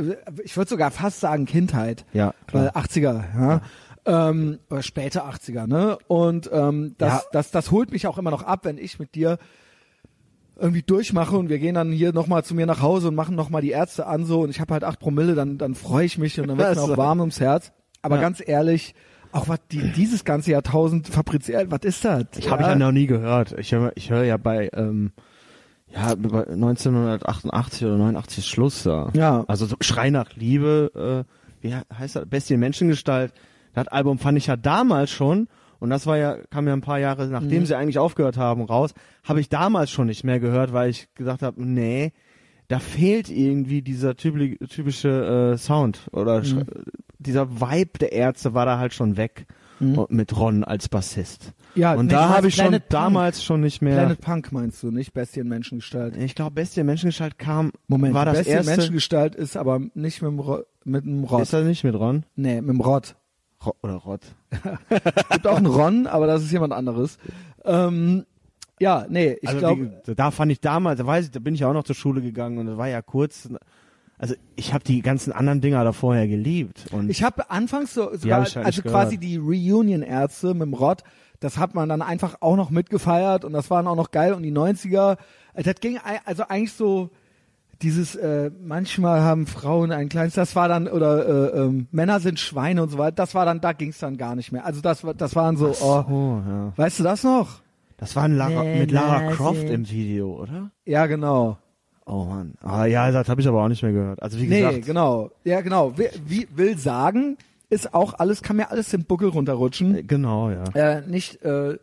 ich 0.43 0.56
würde 0.56 0.69
sogar 0.69 0.91
fast 0.91 1.19
sagen 1.19 1.45
Kindheit. 1.45 2.06
Ja, 2.13 2.34
Weil 2.52 2.69
klar. 2.69 2.84
80er, 2.86 3.23
ja. 3.38 3.62
Ähm, 4.06 4.60
oder 4.69 4.84
späte 4.84 5.26
80er, 5.26 5.67
ne? 5.67 5.97
Und 6.08 6.50
ähm, 6.54 6.95
das, 6.97 7.13
Ja. 7.13 7.21
das, 7.34 7.52
das 7.52 7.71
holt 7.71 7.91
mich 7.91 8.08
auch 8.08 8.17
immer 8.17 8.32
noch 8.32 8.43
ab, 8.43 8.62
wenn 8.63 8.78
ich 8.78 9.00
mit 9.00 9.15
dir 9.15 9.38
irgendwie 10.56 10.82
durchmache 10.82 11.38
und 11.38 11.50
wir 11.50 11.60
gehen 11.60 11.76
dann 11.76 11.91
hier 11.91 12.13
nochmal 12.13 12.43
zu 12.43 12.56
mir 12.56 12.65
nach 12.65 12.82
Hause 12.82 13.10
und 13.10 13.15
machen 13.15 13.36
nochmal 13.36 13.62
die 13.62 13.71
Ärzte 13.71 14.08
an 14.08 14.26
so 14.26 14.41
und 14.41 14.50
ich 14.50 14.60
habe 14.62 14.73
halt 14.73 14.84
acht 14.86 15.00
Promille, 15.00 15.36
dann, 15.36 15.58
dann 15.58 15.76
freue 15.76 16.06
ich 16.06 16.17
mich 16.17 16.39
und 16.39 16.47
dann 16.47 16.58
wird 16.58 16.76
mir 16.76 16.82
auch 16.82 16.97
warm 16.97 17.19
ums 17.19 17.39
Herz. 17.39 17.71
Aber 18.02 18.15
Ja. 18.15 18.21
ganz 18.21 18.41
ehrlich, 18.43 18.95
auch 19.38 19.47
was 19.47 19.60
die, 19.71 19.91
dieses 19.93 20.23
ganze 20.26 20.52
Jahrtausend 20.52 21.08
fabriziert, 21.08 21.71
was 21.71 21.82
ist 21.84 22.04
das? 22.06 22.26
Ich 22.38 22.50
habe 22.50 22.63
ich 22.63 22.67
ja 22.67 22.76
noch 22.76 22.91
nie 22.91 23.08
gehört. 23.08 23.54
Ich 23.58 23.71
höre 23.71 23.91
ich 23.95 24.10
hör 24.10 24.23
ja 24.23 24.38
bei 24.38 24.69
ähm, 24.73 25.12
ja 25.93 26.15
bei 26.15 26.45
1988 26.47 27.86
oder 27.86 27.97
89 27.97 28.38
ist 28.39 28.47
Schluss 28.47 28.84
da. 28.84 29.10
Ja. 29.13 29.45
Also 29.47 29.65
so 29.65 29.76
Schrei 29.82 30.10
nach 30.10 30.36
Liebe, 30.36 31.26
äh, 31.28 31.32
wie 31.62 31.73
he- 31.73 31.82
heißt 31.97 32.15
das? 32.17 32.26
Bestie 32.28 32.56
in 32.56 32.60
Menschengestalt. 32.60 33.34
Das 33.73 33.88
Album 33.88 34.17
fand 34.19 34.38
ich 34.38 34.47
ja 34.47 34.56
damals 34.58 35.12
schon 35.12 35.47
und 35.80 35.89
das 35.91 36.08
war 36.08 36.17
ja 36.17 36.38
kam 36.50 36.67
ja 36.67 36.73
ein 36.73 36.82
paar 36.82 37.00
Jahre 37.00 37.28
nachdem 37.28 37.62
Mhm. 37.62 37.65
sie 37.67 37.76
eigentlich 37.76 38.00
aufgehört 38.00 38.38
haben 38.38 38.63
raus, 38.63 38.93
habe 39.23 39.39
ich 39.39 39.50
damals 39.50 39.91
schon 39.91 40.08
nicht 40.08 40.23
mehr 40.23 40.39
gehört, 40.39 40.73
weil 40.73 40.89
ich 40.89 41.08
gesagt 41.13 41.41
habe, 41.43 41.63
nee, 41.63 42.12
da 42.67 42.80
fehlt 42.80 43.30
irgendwie 43.30 43.82
dieser 43.82 44.12
typi- 44.12 44.58
typische 44.67 45.53
äh, 45.53 45.58
Sound 45.58 46.08
oder 46.12 46.41
Mhm. 46.41 46.65
dieser 47.19 47.49
Vibe 47.62 47.99
der 47.99 48.12
Ärzte 48.12 48.53
war 48.53 48.65
da 48.65 48.77
halt 48.80 48.93
schon 48.93 49.17
weg 49.17 49.45
und 49.80 50.10
mit 50.10 50.36
Ron 50.36 50.63
als 50.63 50.89
Bassist. 50.89 51.53
Mhm. 51.75 51.82
Ja, 51.82 51.93
und 51.93 52.12
da 52.12 52.30
habe 52.30 52.47
ich 52.47 52.56
schon 52.56 52.71
Punk. 52.71 52.89
damals 52.89 53.43
schon 53.43 53.62
nicht 53.62 53.84
mehr. 53.84 53.95
Planet 53.95 54.19
Punk 54.21 54.51
meinst 54.51 54.82
du, 54.82 54.89
nicht 54.89 55.13
Bestie 55.13 55.41
in 55.41 55.47
Menschengestalt? 55.47 56.17
ich 56.17 56.34
glaube, 56.34 56.51
Bestie 56.56 56.80
in 56.80 56.88
Menschengestalt 56.88 57.38
kam. 57.38 57.71
Moment, 57.88 58.15
war 58.15 58.25
das 58.25 58.38
Bestie 58.38 58.51
in 58.53 58.58
erste. 58.58 58.71
Menschengestalt 58.71 59.36
ist 59.36 59.56
aber 59.56 59.80
nicht 59.93 60.21
mit 60.23 60.32
dem, 60.32 60.39
Ro 60.39 60.62
mit 60.84 61.06
dem 61.06 61.23
Rott. 61.25 61.43
Ist 61.43 61.53
das 61.53 61.63
nicht 61.65 61.84
mit 61.84 61.93
Ron? 61.93 62.23
nee, 62.36 62.60
mit 62.60 62.71
dem 62.71 62.82
Rott. 62.82 63.15
Ro 63.63 63.75
oder 63.84 63.95
Rott? 63.97 64.21
gibt 65.32 65.45
auch 65.45 65.58
einen 65.58 65.65
Ron, 65.67 66.08
aber 66.08 66.25
das 66.25 66.41
ist 66.43 66.51
jemand 66.51 66.73
anderes. 66.73 67.19
Ähm, 67.63 68.25
ja, 68.80 69.06
nee, 69.10 69.38
ich 69.42 69.48
also 69.48 69.60
glaube, 69.60 70.02
da 70.16 70.32
fand 70.32 70.52
ich 70.52 70.62
damals, 70.62 71.00
da 71.00 71.06
weiß 71.06 71.26
ich, 71.26 71.32
da 71.32 71.40
bin 71.40 71.56
ich 71.56 71.62
ja 71.62 71.70
auch 71.70 71.74
noch 71.74 71.84
zur 71.84 71.96
Schule 71.96 72.22
gegangen 72.22 72.58
und 72.58 72.68
das 72.68 72.78
war 72.78 72.88
ja 72.88 73.02
kurz. 73.02 73.50
Also 74.20 74.36
ich 74.56 74.74
habe 74.74 74.84
die 74.84 75.02
ganzen 75.02 75.32
anderen 75.32 75.62
Dinger 75.62 75.84
da 75.84 75.92
vorher 75.92 76.28
geliebt 76.28 76.86
und 76.92 77.10
ich 77.10 77.22
habe 77.24 77.52
anfangs 77.52 77.94
so, 77.94 78.16
sogar, 78.16 78.46
hab 78.46 78.66
also 78.66 78.82
quasi 78.82 79.18
gehört. 79.18 79.24
die 79.24 79.38
Reunion-Ärzte 79.38 80.54
mit 80.54 80.63
dem 80.63 80.74
Rott, 80.74 81.04
das 81.40 81.58
hat 81.58 81.76
man 81.76 81.88
dann 81.90 82.02
einfach 82.02 82.38
auch 82.40 82.56
noch 82.56 82.72
mitgefeiert 82.72 83.46
und 83.46 83.54
das 83.54 83.70
waren 83.70 83.88
auch 83.88 83.96
noch 83.96 84.10
geil 84.10 84.34
und 84.34 84.42
die 84.42 84.52
90er, 84.52 85.18
äh, 85.54 85.63
das 85.63 85.76
ging 85.82 86.00
also 86.26 86.44
eigentlich 86.48 86.74
so 86.74 87.12
dieses 87.82 88.16
äh, 88.16 88.50
manchmal 88.60 89.22
haben 89.22 89.46
Frauen 89.46 89.92
ein 89.92 90.10
kleines, 90.10 90.34
das 90.34 90.56
war 90.56 90.68
dann 90.68 90.88
oder 90.88 91.54
äh, 91.54 91.60
ähm, 91.60 91.88
Männer 91.92 92.20
sind 92.20 92.40
Schweine 92.40 92.82
und 92.82 92.90
so 92.90 92.98
weiter, 92.98 93.16
das 93.16 93.36
war 93.36 93.46
dann, 93.46 93.62
da 93.62 93.74
ging's 93.74 94.00
dann 94.00 94.18
gar 94.18 94.36
nicht 94.36 94.52
mehr. 94.52 94.66
Also 94.66 94.82
das 94.82 95.04
war, 95.04 95.13
das 95.13 95.36
waren 95.36 95.58
so, 95.58 95.76
oh, 95.82 96.04
oh, 96.10 96.42
ja. 96.48 96.74
weißt 96.76 97.00
du 97.00 97.04
das 97.04 97.24
noch? 97.24 97.62
Das 97.98 98.16
war 98.16 98.24
ein 98.24 98.36
Lara, 98.36 98.64
Nee, 98.64 98.80
mit 98.80 98.92
Lara 98.92 99.32
Croft 99.32 99.70
im 99.70 99.90
Video, 99.90 100.40
oder? 100.42 100.72
Ja, 100.86 101.08
genau. 101.08 101.58
Oh 102.06 102.24
Mann. 102.26 102.54
Ah 102.62 102.86
ja, 102.86 103.12
das 103.12 103.28
habe 103.28 103.42
ich 103.42 103.48
aber 103.48 103.64
auch 103.64 103.68
nicht 103.68 103.84
mehr 103.84 103.92
gehört. 103.92 104.22
Also 104.22 104.38
wie 104.40 104.48
Nee, 104.48 104.60
gesagt, 104.62 104.86
genau. 104.86 105.32
Ja, 105.44 105.62
genau. 105.62 105.98
Wie, 105.98 106.08
wie 106.26 106.48
will 106.56 106.78
sagen, 106.78 107.38
ist 107.70 107.94
auch 107.94 108.14
alles, 108.14 108.42
kann 108.44 108.56
mir 108.56 108.72
alles 108.72 108.90
den 108.92 109.04
Buckel 109.04 109.30
runterrutschen. 109.30 109.96
äh, 109.96 110.04
genau, 110.04 110.50
ja. 110.52 110.64
Äh, 110.74 111.02
nicht 111.08 111.42
äh, 111.44 111.78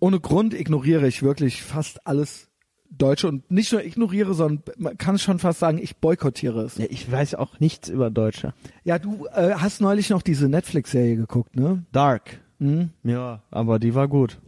ohne 0.00 0.18
Grund 0.20 0.54
ignoriere 0.54 1.06
ich 1.06 1.22
wirklich 1.22 1.62
fast 1.62 2.06
alles 2.06 2.48
Deutsche 2.90 3.28
und 3.28 3.48
nicht 3.52 3.70
nur 3.72 3.84
ignoriere, 3.84 4.34
sondern 4.34 4.64
man 4.78 4.98
kann 4.98 5.16
schon 5.18 5.38
fast 5.38 5.60
sagen, 5.60 5.78
ich 5.78 5.98
boykottiere 5.98 6.62
es. 6.62 6.76
ja. 6.78 6.86
Ich 6.90 7.10
weiß 7.12 7.36
auch 7.36 7.60
nichts 7.60 7.88
über 7.88 8.10
Deutsche. 8.10 8.52
Ja, 8.82 8.98
du 8.98 9.26
äh, 9.32 9.52
hast 9.54 9.80
neulich 9.80 10.10
noch 10.10 10.22
diese 10.22 10.48
Netflix-Serie 10.48 11.14
geguckt, 11.14 11.54
ne? 11.54 11.84
Dark. 11.92 12.40
Hm? 12.58 12.90
Ja, 13.04 13.42
aber 13.52 13.78
die 13.78 13.94
war 13.94 14.08
gut. 14.08 14.40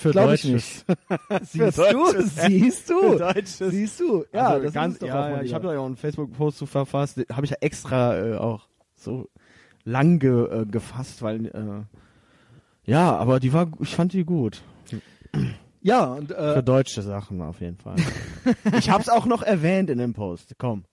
Für 0.00 0.12
Glaube 0.12 0.34
ich 0.34 0.44
nicht. 0.44 0.86
Siehst 1.42 1.76
du? 1.76 2.20
Siehst 2.22 2.86
Für 2.86 3.18
du? 3.18 3.70
Siehst 3.70 4.00
du? 4.00 4.24
Ja, 4.32 4.48
also 4.48 4.64
das 4.64 4.72
ganz, 4.72 4.94
ist 4.94 5.02
doch 5.02 5.08
ja, 5.08 5.30
ja, 5.30 5.42
ich 5.42 5.52
habe 5.52 5.66
da 5.66 5.74
ja 5.74 5.80
auch 5.80 5.86
einen 5.86 5.96
Facebook-Post 5.96 6.56
zu 6.56 6.64
verfasst, 6.64 7.20
habe 7.30 7.44
ich 7.44 7.50
ja 7.50 7.58
extra 7.60 8.16
äh, 8.16 8.36
auch 8.36 8.66
so 8.94 9.28
lang 9.84 10.18
ge, 10.18 10.62
äh, 10.62 10.64
gefasst, 10.64 11.20
weil 11.20 11.46
äh, 11.46 12.90
ja, 12.90 13.14
aber 13.14 13.40
die 13.40 13.52
war, 13.52 13.70
ich 13.78 13.94
fand 13.94 14.14
die 14.14 14.24
gut. 14.24 14.62
Ja, 15.82 16.04
und 16.14 16.28
Für 16.28 16.56
äh, 16.56 16.62
deutsche 16.62 17.02
Sachen 17.02 17.42
auf 17.42 17.60
jeden 17.60 17.76
Fall. 17.76 17.96
ich 18.78 18.88
hab's 18.88 19.10
auch 19.10 19.26
noch 19.26 19.42
erwähnt 19.42 19.90
in 19.90 19.98
dem 19.98 20.14
Post. 20.14 20.54
Komm. 20.56 20.84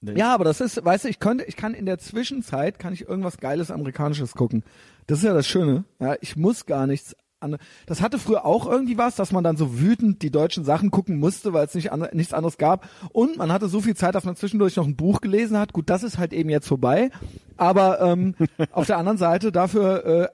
Ja, 0.00 0.34
aber 0.34 0.44
das 0.44 0.60
ist, 0.60 0.84
weißt 0.84 1.04
du, 1.04 1.08
ich 1.08 1.20
könnte, 1.20 1.44
ich 1.44 1.56
kann 1.56 1.74
in 1.74 1.86
der 1.86 1.98
Zwischenzeit 1.98 2.80
kann 2.80 2.92
ich 2.92 3.08
irgendwas 3.08 3.38
Geiles 3.38 3.70
Amerikanisches 3.70 4.34
gucken. 4.34 4.64
Das 5.06 5.18
ist 5.18 5.24
ja 5.24 5.34
das 5.34 5.46
Schöne. 5.46 5.84
Ja, 6.00 6.16
ich 6.20 6.36
muss 6.36 6.66
gar 6.66 6.88
nichts 6.88 7.16
an. 7.40 7.56
Das 7.86 8.00
hatte 8.00 8.18
früher 8.18 8.44
auch 8.44 8.66
irgendwie 8.66 8.98
was, 8.98 9.16
dass 9.16 9.32
man 9.32 9.44
dann 9.44 9.56
so 9.56 9.80
wütend 9.80 10.22
die 10.22 10.30
deutschen 10.30 10.64
Sachen 10.64 10.90
gucken 10.90 11.18
musste, 11.18 11.52
weil 11.52 11.66
es 11.66 11.74
nicht 11.74 11.92
an, 11.92 12.06
nichts 12.12 12.32
anderes 12.32 12.58
gab. 12.58 12.88
Und 13.12 13.36
man 13.36 13.52
hatte 13.52 13.68
so 13.68 13.80
viel 13.80 13.96
Zeit, 13.96 14.14
dass 14.14 14.24
man 14.24 14.36
zwischendurch 14.36 14.76
noch 14.76 14.86
ein 14.86 14.96
Buch 14.96 15.20
gelesen 15.20 15.58
hat. 15.58 15.72
Gut, 15.72 15.90
das 15.90 16.02
ist 16.02 16.18
halt 16.18 16.32
eben 16.32 16.50
jetzt 16.50 16.68
vorbei. 16.68 17.10
Aber 17.56 18.00
ähm, 18.00 18.34
auf 18.72 18.86
der 18.86 18.98
anderen 18.98 19.18
Seite 19.18 19.52
dafür, 19.52 20.04
äh, 20.04 20.28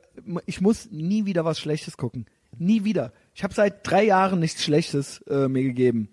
ich 0.46 0.60
muss 0.60 0.90
nie 0.90 1.26
wieder 1.26 1.44
was 1.44 1.58
Schlechtes 1.58 1.96
gucken. 1.96 2.26
Nie 2.58 2.84
wieder. 2.84 3.12
Ich 3.34 3.42
habe 3.42 3.54
seit 3.54 3.88
drei 3.88 4.04
Jahren 4.04 4.40
nichts 4.40 4.62
Schlechtes 4.62 5.18
äh, 5.28 5.48
mir 5.48 5.62
gegeben. 5.62 6.08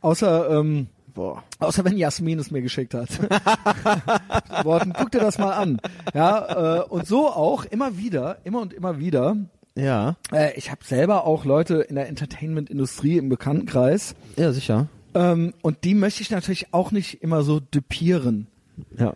Außer 0.00 0.50
ähm, 0.50 0.88
Boah. 1.18 1.42
Außer 1.58 1.84
wenn 1.84 1.96
Jasmin 1.96 2.38
es 2.38 2.52
mir 2.52 2.62
geschickt 2.62 2.94
hat. 2.94 3.08
Worten, 4.64 4.92
guck 4.96 5.10
dir 5.10 5.18
das 5.18 5.36
mal 5.38 5.50
an. 5.50 5.80
Ja, 6.14 6.76
äh, 6.78 6.84
und 6.84 7.08
so 7.08 7.28
auch 7.28 7.64
immer 7.64 7.98
wieder, 7.98 8.38
immer 8.44 8.60
und 8.60 8.72
immer 8.72 9.00
wieder. 9.00 9.36
Ja. 9.78 10.16
Äh, 10.32 10.56
ich 10.56 10.70
habe 10.70 10.84
selber 10.84 11.24
auch 11.24 11.44
Leute 11.44 11.76
in 11.76 11.94
der 11.94 12.08
Entertainment-Industrie 12.08 13.16
im 13.16 13.28
Bekanntenkreis. 13.28 14.14
Ja, 14.36 14.52
sicher. 14.52 14.88
Ähm, 15.14 15.54
und 15.62 15.84
die 15.84 15.94
möchte 15.94 16.22
ich 16.22 16.30
natürlich 16.30 16.74
auch 16.74 16.90
nicht 16.90 17.22
immer 17.22 17.42
so 17.42 17.60
düpieren. 17.60 18.48
Ja. 18.96 19.14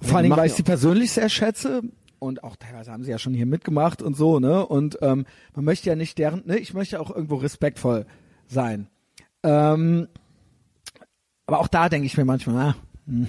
Vor 0.00 0.16
allen 0.16 0.24
Dingen, 0.24 0.30
Macht 0.30 0.40
weil 0.40 0.46
ich 0.46 0.54
sie 0.54 0.62
persönlich 0.62 1.12
sehr 1.12 1.28
schätze. 1.28 1.82
Und 2.18 2.42
auch 2.42 2.56
teilweise 2.56 2.92
haben 2.92 3.04
sie 3.04 3.10
ja 3.10 3.18
schon 3.18 3.34
hier 3.34 3.46
mitgemacht 3.46 4.00
und 4.00 4.16
so, 4.16 4.40
ne? 4.40 4.64
Und 4.66 4.98
ähm, 5.02 5.26
man 5.54 5.64
möchte 5.64 5.90
ja 5.90 5.96
nicht 5.96 6.16
deren, 6.18 6.42
ne? 6.46 6.58
Ich 6.58 6.72
möchte 6.72 6.98
auch 6.98 7.10
irgendwo 7.10 7.36
respektvoll 7.36 8.06
sein. 8.46 8.88
Ähm, 9.42 10.08
aber 11.46 11.60
auch 11.60 11.68
da 11.68 11.88
denke 11.88 12.06
ich 12.06 12.16
mir 12.16 12.24
manchmal, 12.24 12.70
ah, 12.70 12.76
hm, 13.06 13.26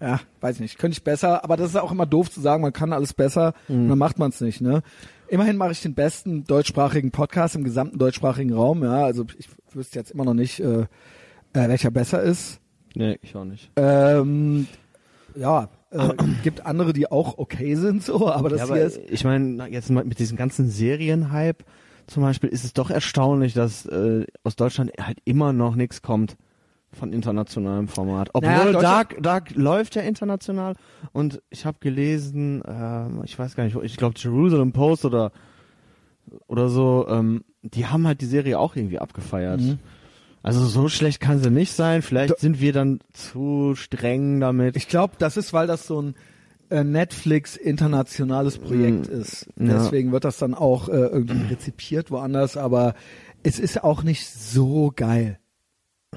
ja, 0.00 0.20
weiß 0.40 0.60
nicht, 0.60 0.78
könnte 0.78 0.96
ich 0.98 1.04
besser, 1.04 1.42
aber 1.42 1.56
das 1.56 1.70
ist 1.70 1.76
auch 1.76 1.90
immer 1.90 2.06
doof 2.06 2.30
zu 2.30 2.40
sagen, 2.40 2.62
man 2.62 2.72
kann 2.72 2.92
alles 2.92 3.14
besser 3.14 3.54
und 3.68 3.88
dann 3.88 3.98
macht 3.98 4.18
man 4.18 4.30
es 4.30 4.40
nicht, 4.40 4.60
ne? 4.60 4.82
Immerhin 5.28 5.56
mache 5.56 5.72
ich 5.72 5.82
den 5.82 5.94
besten 5.94 6.44
deutschsprachigen 6.44 7.10
Podcast 7.10 7.54
im 7.54 7.64
gesamten 7.64 7.98
deutschsprachigen 7.98 8.52
Raum. 8.52 8.82
Ja, 8.82 9.04
also 9.04 9.26
ich 9.38 9.48
wüsste 9.72 9.98
jetzt 9.98 10.10
immer 10.10 10.24
noch 10.24 10.34
nicht, 10.34 10.60
äh, 10.60 10.82
äh, 10.82 10.86
welcher 11.52 11.90
besser 11.90 12.22
ist. 12.22 12.60
Nee, 12.94 13.18
ich 13.22 13.36
auch 13.36 13.44
nicht. 13.44 13.70
Ähm, 13.76 14.66
ja, 15.34 15.68
äh, 15.90 16.08
gibt 16.42 16.64
andere, 16.64 16.92
die 16.92 17.10
auch 17.10 17.38
okay 17.38 17.74
sind, 17.74 18.02
so, 18.02 18.30
aber 18.30 18.48
das 18.48 18.60
ja, 18.60 18.66
hier 18.66 18.74
aber 18.74 18.84
ist. 18.84 19.00
ich 19.10 19.24
meine, 19.24 19.68
jetzt 19.68 19.90
mit 19.90 20.18
diesem 20.18 20.36
ganzen 20.36 20.68
Serienhype 20.68 21.64
zum 22.06 22.22
Beispiel 22.22 22.48
ist 22.48 22.64
es 22.64 22.72
doch 22.72 22.90
erstaunlich, 22.90 23.52
dass 23.52 23.84
äh, 23.84 24.26
aus 24.42 24.56
Deutschland 24.56 24.92
halt 24.98 25.18
immer 25.24 25.52
noch 25.52 25.76
nichts 25.76 26.00
kommt 26.00 26.36
von 26.92 27.12
internationalem 27.12 27.88
Format. 27.88 28.30
Obwohl 28.32 28.50
Naja, 28.50 28.72
Dark, 28.80 29.22
Dark 29.22 29.54
läuft 29.54 29.94
ja 29.94 30.02
international 30.02 30.74
und 31.12 31.42
ich 31.50 31.66
habe 31.66 31.78
gelesen, 31.80 32.62
äh, 32.62 33.24
ich 33.24 33.38
weiß 33.38 33.54
gar 33.56 33.64
nicht, 33.64 33.76
ich 33.82 33.96
glaube 33.96 34.14
Jerusalem 34.18 34.72
Post 34.72 35.04
oder 35.04 35.32
oder 36.46 36.68
so, 36.68 37.06
ähm, 37.08 37.44
die 37.62 37.86
haben 37.86 38.06
halt 38.06 38.20
die 38.20 38.26
Serie 38.26 38.58
auch 38.58 38.76
irgendwie 38.76 38.98
abgefeiert. 38.98 39.60
Mhm. 39.60 39.78
Also 40.42 40.64
so 40.64 40.88
schlecht 40.88 41.20
kann 41.20 41.40
sie 41.40 41.50
nicht 41.50 41.72
sein. 41.72 42.02
Vielleicht 42.02 42.38
sind 42.38 42.60
wir 42.60 42.72
dann 42.72 43.00
zu 43.12 43.74
streng 43.74 44.40
damit. 44.40 44.76
Ich 44.76 44.88
glaube, 44.88 45.14
das 45.18 45.36
ist, 45.36 45.52
weil 45.52 45.66
das 45.66 45.86
so 45.86 46.00
ein 46.00 46.14
äh, 46.70 46.84
Netflix 46.84 47.56
internationales 47.56 48.58
Projekt 48.58 49.08
ist. 49.08 49.48
Mm, 49.56 49.66
Ja. 49.68 49.78
Deswegen 49.78 50.12
wird 50.12 50.24
das 50.24 50.38
dann 50.38 50.54
auch 50.54 50.88
äh, 50.88 50.92
irgendwie 50.92 51.48
rezipiert 51.52 52.10
woanders, 52.10 52.56
aber 52.56 52.94
es 53.42 53.58
ist 53.58 53.82
auch 53.82 54.02
nicht 54.02 54.26
so 54.28 54.92
geil. 54.94 55.38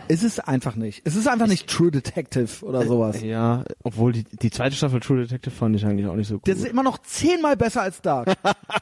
Es 0.07 0.23
ist 0.23 0.47
einfach 0.47 0.75
nicht. 0.75 1.01
Es 1.05 1.15
ist 1.15 1.27
einfach 1.27 1.47
nicht 1.47 1.67
True 1.69 1.91
Detective 1.91 2.65
oder 2.65 2.83
sowas. 2.85 3.21
ja, 3.21 3.63
obwohl 3.83 4.13
die, 4.13 4.23
die 4.23 4.49
zweite 4.49 4.75
Staffel 4.75 4.99
True 5.01 5.21
Detective 5.21 5.53
fand 5.53 5.75
ich 5.75 5.85
eigentlich 5.85 6.07
auch 6.07 6.15
nicht 6.15 6.27
so 6.27 6.35
gut. 6.35 6.47
Das 6.47 6.57
ist 6.59 6.67
immer 6.67 6.83
noch 6.83 6.97
zehnmal 6.99 7.57
besser 7.57 7.81
als 7.81 8.01
Dark. 8.01 8.33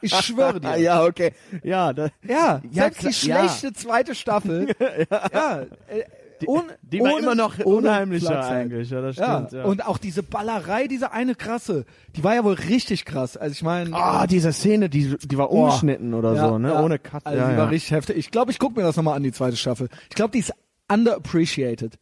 Ich 0.02 0.14
schwöre 0.14 0.60
dir. 0.60 0.76
ja, 0.78 1.04
okay. 1.04 1.32
Ja, 1.64 1.92
da, 1.92 2.08
Ja, 2.26 2.60
Ja, 2.70 2.82
selbst 2.90 3.02
die 3.02 3.26
klar, 3.26 3.42
ja. 3.44 3.48
schlechte 3.48 3.72
zweite 3.72 4.14
Staffel. 4.14 4.68
ja, 5.32 5.62
äh, 5.88 6.46
un, 6.46 6.62
die 6.82 7.00
war 7.00 7.12
ohne- 7.14 7.22
immer 7.22 7.34
noch 7.34 7.58
unheimlicher 7.58 8.44
eigentlich. 8.46 8.90
Ja, 8.90 9.00
das 9.02 9.16
Ja, 9.16 9.46
stimmt. 9.48 9.52
Ja. 9.52 9.64
und 9.68 9.84
auch 9.86 9.98
diese 9.98 10.22
Ballerei, 10.22 10.86
diese 10.86 11.10
eine 11.12 11.34
krasse, 11.34 11.84
die 12.16 12.22
war 12.24 12.34
ja 12.36 12.44
wohl 12.44 12.54
richtig 12.54 13.04
krass. 13.04 13.36
Also 13.36 13.52
ich 13.52 13.62
meine, 13.62 13.94
Ah, 13.94 14.26
diese 14.28 14.52
Szene, 14.52 14.88
die, 14.88 15.16
die 15.18 15.36
war 15.38 15.50
umgeschnitten 15.50 16.14
oder 16.14 16.34
Ja, 16.34 16.48
so, 16.48 16.58
ne? 16.58 16.68
ja. 16.68 16.80
Ohne 16.82 16.98
Cut. 17.00 17.26
Also 17.26 17.38
ja, 17.38 17.46
die 17.48 17.52
ja. 17.54 17.58
war 17.58 17.70
richtig 17.70 17.90
heftig. 17.90 18.16
Ich 18.16 18.30
glaube, 18.30 18.52
ich 18.52 18.58
gucke 18.60 18.78
mir 18.78 18.86
das 18.86 18.96
nochmal 18.96 19.16
an, 19.16 19.22
die 19.24 19.32
zweite 19.32 19.56
Staffel. 19.56 19.88
Ich 20.08 20.14
glaube, 20.16 20.30
die 20.32 20.38
ist 20.38 20.54
underappreciated. 20.90 21.98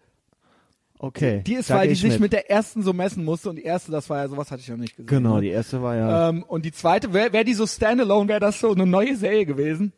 okay. 0.99 1.43
Die 1.47 1.55
ist, 1.55 1.71
weil 1.71 1.89
die 1.89 1.93
ich 1.95 2.01
sich 2.01 2.19
mit. 2.19 2.33
der 2.33 2.51
ersten 2.51 2.83
so 2.83 2.93
messen 2.93 3.25
musste 3.25 3.51
und 3.51 3.57
die 3.57 3.63
erste, 3.63 3.93
das 3.93 4.09
war 4.11 4.19
ja, 4.19 4.29
sowas 4.29 4.51
hatte 4.51 4.63
ich 4.63 4.69
noch 4.69 4.77
nicht 4.77 4.97
gesehen. 4.97 5.07
Genau, 5.07 5.37
ne? 5.37 5.43
die 5.43 5.49
erste 5.49 5.83
war 5.83 5.95
ja. 5.97 6.29
Ähm, 6.31 6.43
und 6.43 6.65
die 6.65 6.73
zweite, 6.73 7.13
wäre 7.13 7.33
wär 7.33 7.45
die 7.45 7.55
so 7.55 7.67
standalone, 7.67 8.29
wäre 8.29 8.41
das 8.41 8.61
so 8.61 8.73
eine 8.73 8.87
neue 8.87 9.17
Serie 9.17 9.47
gewesen, 9.47 9.93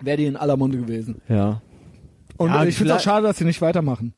wäre 0.00 0.16
die 0.16 0.26
in 0.26 0.36
aller 0.36 0.56
Munde 0.56 0.78
gewesen. 0.78 1.20
ja. 1.28 1.60
Und 2.38 2.48
Ja, 2.48 2.64
ich 2.64 2.76
finde 2.76 2.94
es 2.94 2.98
auch 2.98 3.04
schade, 3.04 3.26
dass 3.26 3.36
sie 3.36 3.44
nicht 3.44 3.60
weitermachen. 3.60 4.14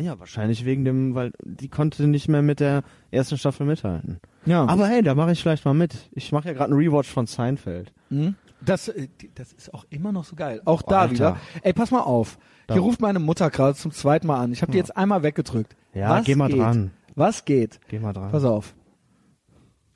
Ja, 0.00 0.18
wahrscheinlich 0.18 0.64
wegen 0.64 0.84
dem, 0.84 1.14
weil 1.14 1.32
die 1.44 1.68
konnte 1.68 2.06
nicht 2.06 2.26
mehr 2.26 2.40
mit 2.42 2.58
der 2.58 2.82
ersten 3.10 3.36
Staffel 3.36 3.66
mithalten. 3.66 4.18
Ja. 4.46 4.64
Aber 4.64 4.86
hey, 4.88 5.02
da 5.02 5.14
mache 5.14 5.32
ich 5.32 5.42
vielleicht 5.42 5.64
mal 5.64 5.74
mit. 5.74 6.08
Ich 6.12 6.32
mache 6.32 6.48
ja 6.48 6.54
gerade 6.54 6.72
einen 6.72 6.80
Rewatch 6.80 7.08
von 7.08 7.26
Seinfeld. 7.26 7.92
Hm? 8.08 8.34
Das, 8.60 8.88
äh, 8.88 9.08
das 9.34 9.52
ist 9.52 9.74
auch 9.74 9.84
immer 9.90 10.10
noch 10.10 10.24
so 10.24 10.36
geil. 10.36 10.62
Auch 10.64 10.82
da 10.82 11.00
Alter. 11.02 11.12
wieder. 11.12 11.36
Ey, 11.62 11.72
pass 11.74 11.90
mal 11.90 12.00
auf. 12.00 12.38
Hier 12.70 12.82
ruft 12.82 13.00
meine 13.00 13.18
Mutter 13.18 13.50
gerade 13.50 13.74
zum 13.76 13.92
zweiten 13.92 14.26
Mal 14.26 14.40
an. 14.40 14.52
Ich 14.52 14.60
habe 14.62 14.72
die 14.72 14.78
jetzt 14.78 14.96
einmal 14.96 15.22
weggedrückt. 15.22 15.74
Ja, 15.94 16.10
Was 16.18 16.26
geh 16.26 16.34
mal 16.34 16.48
geht? 16.48 16.58
dran. 16.58 16.90
Was 17.14 17.44
geht? 17.44 17.80
Geh 17.88 17.98
mal 17.98 18.12
dran. 18.12 18.30
Pass 18.30 18.44
auf. 18.44 18.74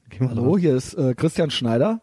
Geh 0.08 0.20
mal 0.20 0.30
Hallo, 0.30 0.52
dran. 0.52 0.60
hier 0.60 0.74
ist 0.76 0.94
äh, 0.94 1.14
Christian 1.14 1.50
Schneider. 1.50 2.00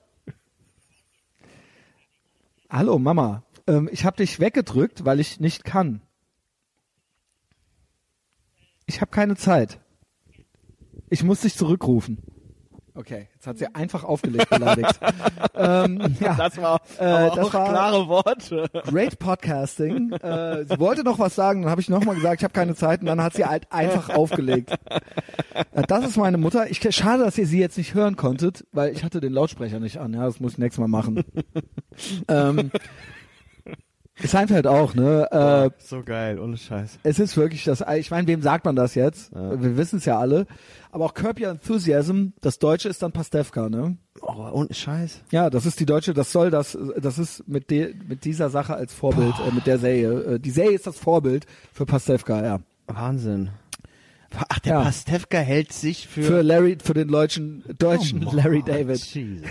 Hallo, 2.69 2.99
Mama. 2.99 3.43
Ähm, 3.67 3.89
ich 3.91 4.05
habe 4.05 4.17
dich 4.17 4.39
weggedrückt, 4.39 5.05
weil 5.05 5.19
ich 5.19 5.39
nicht 5.39 5.63
kann. 5.63 6.01
Ich 8.86 9.01
habe 9.01 9.12
keine 9.12 9.36
Zeit. 9.36 9.79
Ich 11.10 11.23
muss 11.23 11.41
dich 11.41 11.55
zurückrufen. 11.55 12.19
Okay, 12.99 13.29
jetzt 13.33 13.47
hat 13.47 13.57
sie 13.57 13.73
einfach 13.73 14.03
aufgelegt, 14.03 14.49
beleidigt. 14.49 14.99
ähm, 15.55 16.17
ja, 16.19 16.33
Das 16.35 16.57
war, 16.57 16.81
Äh, 16.97 17.29
das 17.29 17.39
auch 17.39 17.53
war- 17.53 17.69
klare 17.69 18.07
Worte. 18.09 18.65
great 18.88 19.17
Podcasting. 19.19 20.12
Äh, 20.12 20.65
sie 20.65 20.77
wollte 20.79 21.05
noch 21.05 21.17
was 21.17 21.33
sagen, 21.33 21.62
dann 21.62 21.71
habe 21.71 21.79
ich 21.79 21.88
nochmal 21.88 22.15
gesagt, 22.15 22.41
ich 22.41 22.43
habe 22.43 22.51
keine 22.53 22.75
Zeit 22.75 22.99
und 22.99 23.05
dann 23.05 23.23
hat 23.23 23.35
sie 23.35 23.45
halt 23.45 23.71
einfach 23.71 24.09
aufgelegt. 24.09 24.71
Äh, 25.71 25.83
das 25.88 26.03
ist 26.07 26.17
meine 26.17 26.38
Mutter. 26.38 26.69
Ich, 26.69 26.81
schade, 26.93 27.23
dass 27.23 27.38
ihr 27.38 27.47
sie 27.47 27.59
jetzt 27.62 27.77
nicht 27.77 27.93
hören 27.93 28.17
konntet, 28.17 28.65
weil 28.73 28.91
ich 28.91 29.05
hatte 29.05 29.21
den 29.21 29.31
Lautsprecher 29.31 29.79
nicht 29.79 29.97
an. 29.99 30.13
Ja, 30.13 30.25
das 30.25 30.41
muss 30.41 30.51
ich 30.53 30.57
nächstes 30.57 30.79
Mal 30.81 30.89
machen. 30.89 31.23
ähm, 32.27 32.69
Seinfeld 34.23 34.67
auch, 34.67 34.95
ne? 34.95 35.27
Äh, 35.32 35.69
so 35.84 36.03
geil, 36.03 36.39
ohne 36.39 36.58
Scheiß. 36.58 36.99
es 37.03 37.19
ist 37.19 37.38
wirklich 37.38 37.63
das, 37.63 37.84
ich 37.97 38.12
meine, 38.12 38.27
wem 38.27 38.41
sagt 38.41 38.65
man 38.65 38.75
das 38.75 38.95
jetzt? 38.95 39.32
Ja. 39.34 39.62
Wir 39.62 39.77
wissen 39.77 39.97
es 39.97 40.05
ja 40.05 40.19
alle. 40.19 40.45
Aber 40.91 41.05
auch 41.05 41.13
Curb 41.13 41.39
Your 41.39 41.49
Enthusiasm, 41.49 42.29
das 42.41 42.60
Deutsche 42.60 42.89
ist 42.89 43.01
dann 43.03 43.12
Pastewka, 43.12 43.69
ne? 43.69 43.97
Oh, 44.21 44.49
ohne 44.51 44.73
Scheiß. 44.73 45.21
Ja, 45.32 45.49
das 45.49 45.65
ist 45.65 45.79
die 45.79 45.86
deutsche, 45.86 46.13
das 46.13 46.32
soll 46.32 46.49
das, 46.49 46.77
das 46.97 47.19
ist 47.19 47.47
mit 47.47 47.69
de, 47.69 47.93
mit 48.08 48.25
dieser 48.25 48.49
Sache 48.49 48.75
als 48.75 48.93
Vorbild, 48.93 49.36
äh, 49.47 49.53
mit 49.53 49.67
der 49.67 49.77
Serie. 49.79 50.36
Äh, 50.36 50.39
die 50.39 50.51
Serie 50.51 50.75
ist 50.75 50.88
das 50.88 50.97
Vorbild 50.97 51.45
für 51.73 51.86
Pastewka, 51.86 52.43
ja. 52.43 52.60
Wahnsinn. 52.88 53.49
Ach, 54.49 54.59
der 54.59 54.73
Ja. 54.73 54.83
Pastewka 54.83 55.37
hält 55.39 55.73
sich 55.73 56.07
für... 56.07 56.21
Für 56.23 56.41
Larry, 56.41 56.77
für 56.83 56.93
den 56.93 57.07
deutschen, 57.07 57.63
deutschen 57.79 58.25
Oh, 58.27 58.31
Larry 58.35 58.63
David. 58.65 59.01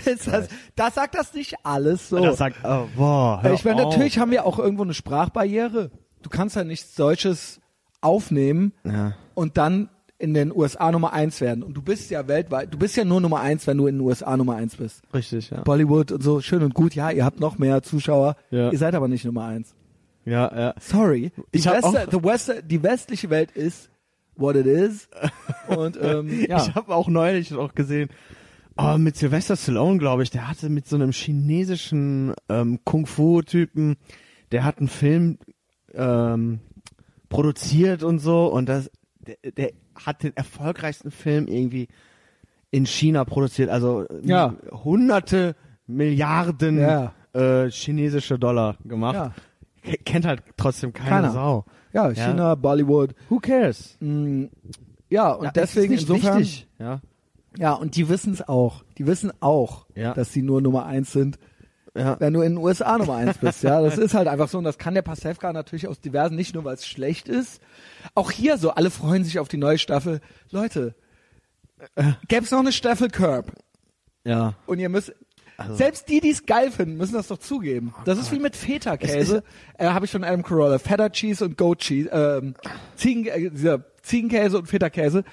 Das, 0.05 0.47
das 0.75 0.95
sagt 0.95 1.15
das 1.15 1.33
nicht 1.33 1.55
alles 1.63 2.09
so. 2.09 2.17
Das 2.17 2.37
sagt, 2.37 2.57
oh, 2.63 2.85
boah, 2.95 3.41
ich 3.53 3.65
meine, 3.65 3.83
natürlich 3.83 4.19
haben 4.19 4.31
wir 4.31 4.45
auch 4.45 4.57
irgendwo 4.59 4.83
eine 4.83 4.93
Sprachbarriere. 4.93 5.91
Du 6.21 6.29
kannst 6.29 6.55
ja 6.55 6.63
nichts 6.63 6.95
Deutsches 6.95 7.59
aufnehmen 8.01 8.73
Ja. 8.83 9.15
und 9.35 9.57
dann 9.57 9.89
in 10.17 10.33
den 10.33 10.53
USA 10.55 10.91
Nummer 10.91 11.13
eins 11.13 11.39
werden. 11.39 11.63
Und 11.63 11.75
du 11.75 11.81
bist 11.81 12.09
ja 12.11 12.27
weltweit, 12.27 12.73
du 12.73 12.77
bist 12.77 12.95
ja 12.97 13.05
nur 13.05 13.21
Nummer 13.21 13.39
eins, 13.39 13.67
wenn 13.67 13.77
du 13.77 13.87
in 13.87 13.95
den 13.95 14.01
USA 14.01 14.35
Nummer 14.35 14.55
eins 14.55 14.75
bist. 14.75 15.01
Richtig, 15.13 15.49
ja. 15.49 15.61
Bollywood 15.61 16.11
und 16.11 16.21
so, 16.23 16.41
schön 16.41 16.61
und 16.63 16.73
gut, 16.73 16.93
ja, 16.95 17.09
ihr 17.11 17.23
habt 17.23 17.39
noch 17.39 17.57
mehr 17.57 17.81
Zuschauer, 17.83 18.35
Ja. 18.51 18.69
ihr 18.71 18.77
seid 18.77 18.95
aber 18.95 19.07
nicht 19.07 19.23
Nummer 19.23 19.45
eins. 19.45 19.73
Ja, 20.25 20.51
ja. 20.57 20.73
Sorry. 20.79 21.31
Die, 21.53 21.57
Ich 21.59 21.67
hab 21.67 21.75
Weste, 21.75 21.87
auch- 22.07 22.11
the 22.11 22.23
West, 22.23 22.53
die 22.69 22.83
westliche 22.83 23.29
Welt 23.29 23.51
ist 23.51 23.89
what 24.39 24.55
it 24.55 24.65
is. 24.65 25.07
Und 25.67 25.97
ähm, 26.01 26.45
ja. 26.47 26.57
Ich 26.65 26.75
habe 26.75 26.93
auch 26.95 27.07
neulich 27.07 27.53
auch 27.53 27.73
gesehen, 27.75 28.09
oh, 28.77 28.97
mit 28.97 29.15
Sylvester 29.17 29.55
Stallone, 29.55 29.97
glaube 29.99 30.23
ich, 30.23 30.29
der 30.31 30.47
hatte 30.47 30.69
mit 30.69 30.87
so 30.87 30.95
einem 30.95 31.11
chinesischen 31.11 32.33
ähm, 32.49 32.79
Kung-Fu-Typen, 32.85 33.97
der 34.51 34.63
hat 34.63 34.79
einen 34.79 34.87
Film 34.87 35.37
ähm, 35.93 36.59
produziert 37.29 38.03
und 38.03 38.19
so 38.19 38.47
und 38.47 38.67
das, 38.69 38.89
der, 39.19 39.51
der 39.51 39.71
hat 39.95 40.23
den 40.23 40.35
erfolgreichsten 40.35 41.11
Film 41.11 41.47
irgendwie 41.47 41.87
in 42.71 42.85
China 42.85 43.25
produziert, 43.25 43.69
also 43.69 44.05
Ja. 44.23 44.55
hunderte 44.71 45.55
Milliarden 45.87 46.79
Ja. 46.79 47.13
äh, 47.33 47.69
chinesische 47.69 48.37
Dollar 48.39 48.77
gemacht. 48.85 49.15
Ja. 49.15 49.33
Kennt 50.05 50.25
halt 50.25 50.43
trotzdem 50.57 50.93
keine 50.93 51.09
Keiner. 51.09 51.31
Sau. 51.31 51.65
Ja, 51.93 52.09
Ja. 52.09 52.13
China, 52.27 52.55
Bollywood. 52.55 53.13
Who 53.29 53.39
cares? 53.39 53.97
Mm, 53.99 54.45
ja, 55.09 55.31
und 55.31 55.43
Ja, 55.45 55.49
es 55.49 55.53
deswegen 55.73 55.93
insofern. 55.93 56.39
wichtig. 56.39 56.67
Ja. 56.79 57.01
Ja, 57.57 57.73
und 57.73 57.95
die 57.95 58.07
wissen 58.09 58.33
es 58.33 58.47
auch. 58.47 58.83
Die 58.97 59.07
wissen 59.07 59.31
auch, 59.39 59.85
Ja. 59.95 60.13
dass 60.13 60.31
sie 60.33 60.41
nur 60.43 60.61
Nummer 60.61 60.85
eins 60.85 61.11
sind, 61.11 61.39
Ja. 61.95 62.19
wenn 62.19 62.33
du 62.33 62.41
in 62.41 62.53
den 62.53 62.57
USA 62.63 62.97
Nummer 62.97 63.15
eins 63.15 63.37
bist. 63.39 63.63
Ja, 63.63 63.81
das 63.81 63.97
ist 63.97 64.13
halt 64.13 64.27
einfach 64.27 64.47
so. 64.49 64.59
Und 64.59 64.63
das 64.65 64.77
kann 64.77 64.93
der 64.93 65.01
Pasewka 65.01 65.51
natürlich 65.51 65.87
aus 65.87 65.99
diversen, 65.99 66.35
nicht 66.35 66.53
nur 66.53 66.63
weil 66.63 66.75
es 66.75 66.85
schlecht 66.85 67.27
ist. 67.27 67.59
Auch 68.13 68.29
hier 68.31 68.57
so, 68.57 68.69
alle 68.71 68.91
freuen 68.91 69.23
sich 69.23 69.39
auf 69.39 69.47
die 69.47 69.57
neue 69.57 69.79
Staffel. 69.79 70.21
Leute, 70.51 70.93
gäb's 72.27 72.51
noch 72.51 72.59
eine 72.59 72.71
Staffel 72.71 73.09
Curb 73.09 73.51
Ja. 74.25 74.53
und 74.67 74.79
ihr 74.79 74.89
müsst, 74.89 75.13
Also- 75.59 75.75
selbst 75.75 76.07
die, 76.09 76.21
die 76.21 76.29
es 76.29 76.45
geil 76.45 76.71
finden, 76.71 76.97
müssen 76.97 77.13
das 77.13 77.27
doch 77.27 77.37
zugeben. 77.37 77.93
Das 78.05 78.17
ist 78.17 78.31
wie 78.31 78.39
mit 78.39 78.55
Feta-Käse. 78.55 79.43
Äh, 79.77 79.87
Habe 79.87 80.05
ich 80.05 80.11
von 80.11 80.23
Adam 80.23 80.41
Carolla. 80.43 80.79
Feta 80.79 81.09
Cheese 81.09 81.43
und 81.45 81.57
Goat 81.57 81.79
Cheese, 81.79 82.09
ähm, 82.11 82.55
Ziegen, 82.95 83.25
äh, 83.27 83.49
dieser 83.51 83.83
Ziegenkäse 84.01 84.57
und 84.57 84.67
Feta-Käse. 84.67 85.23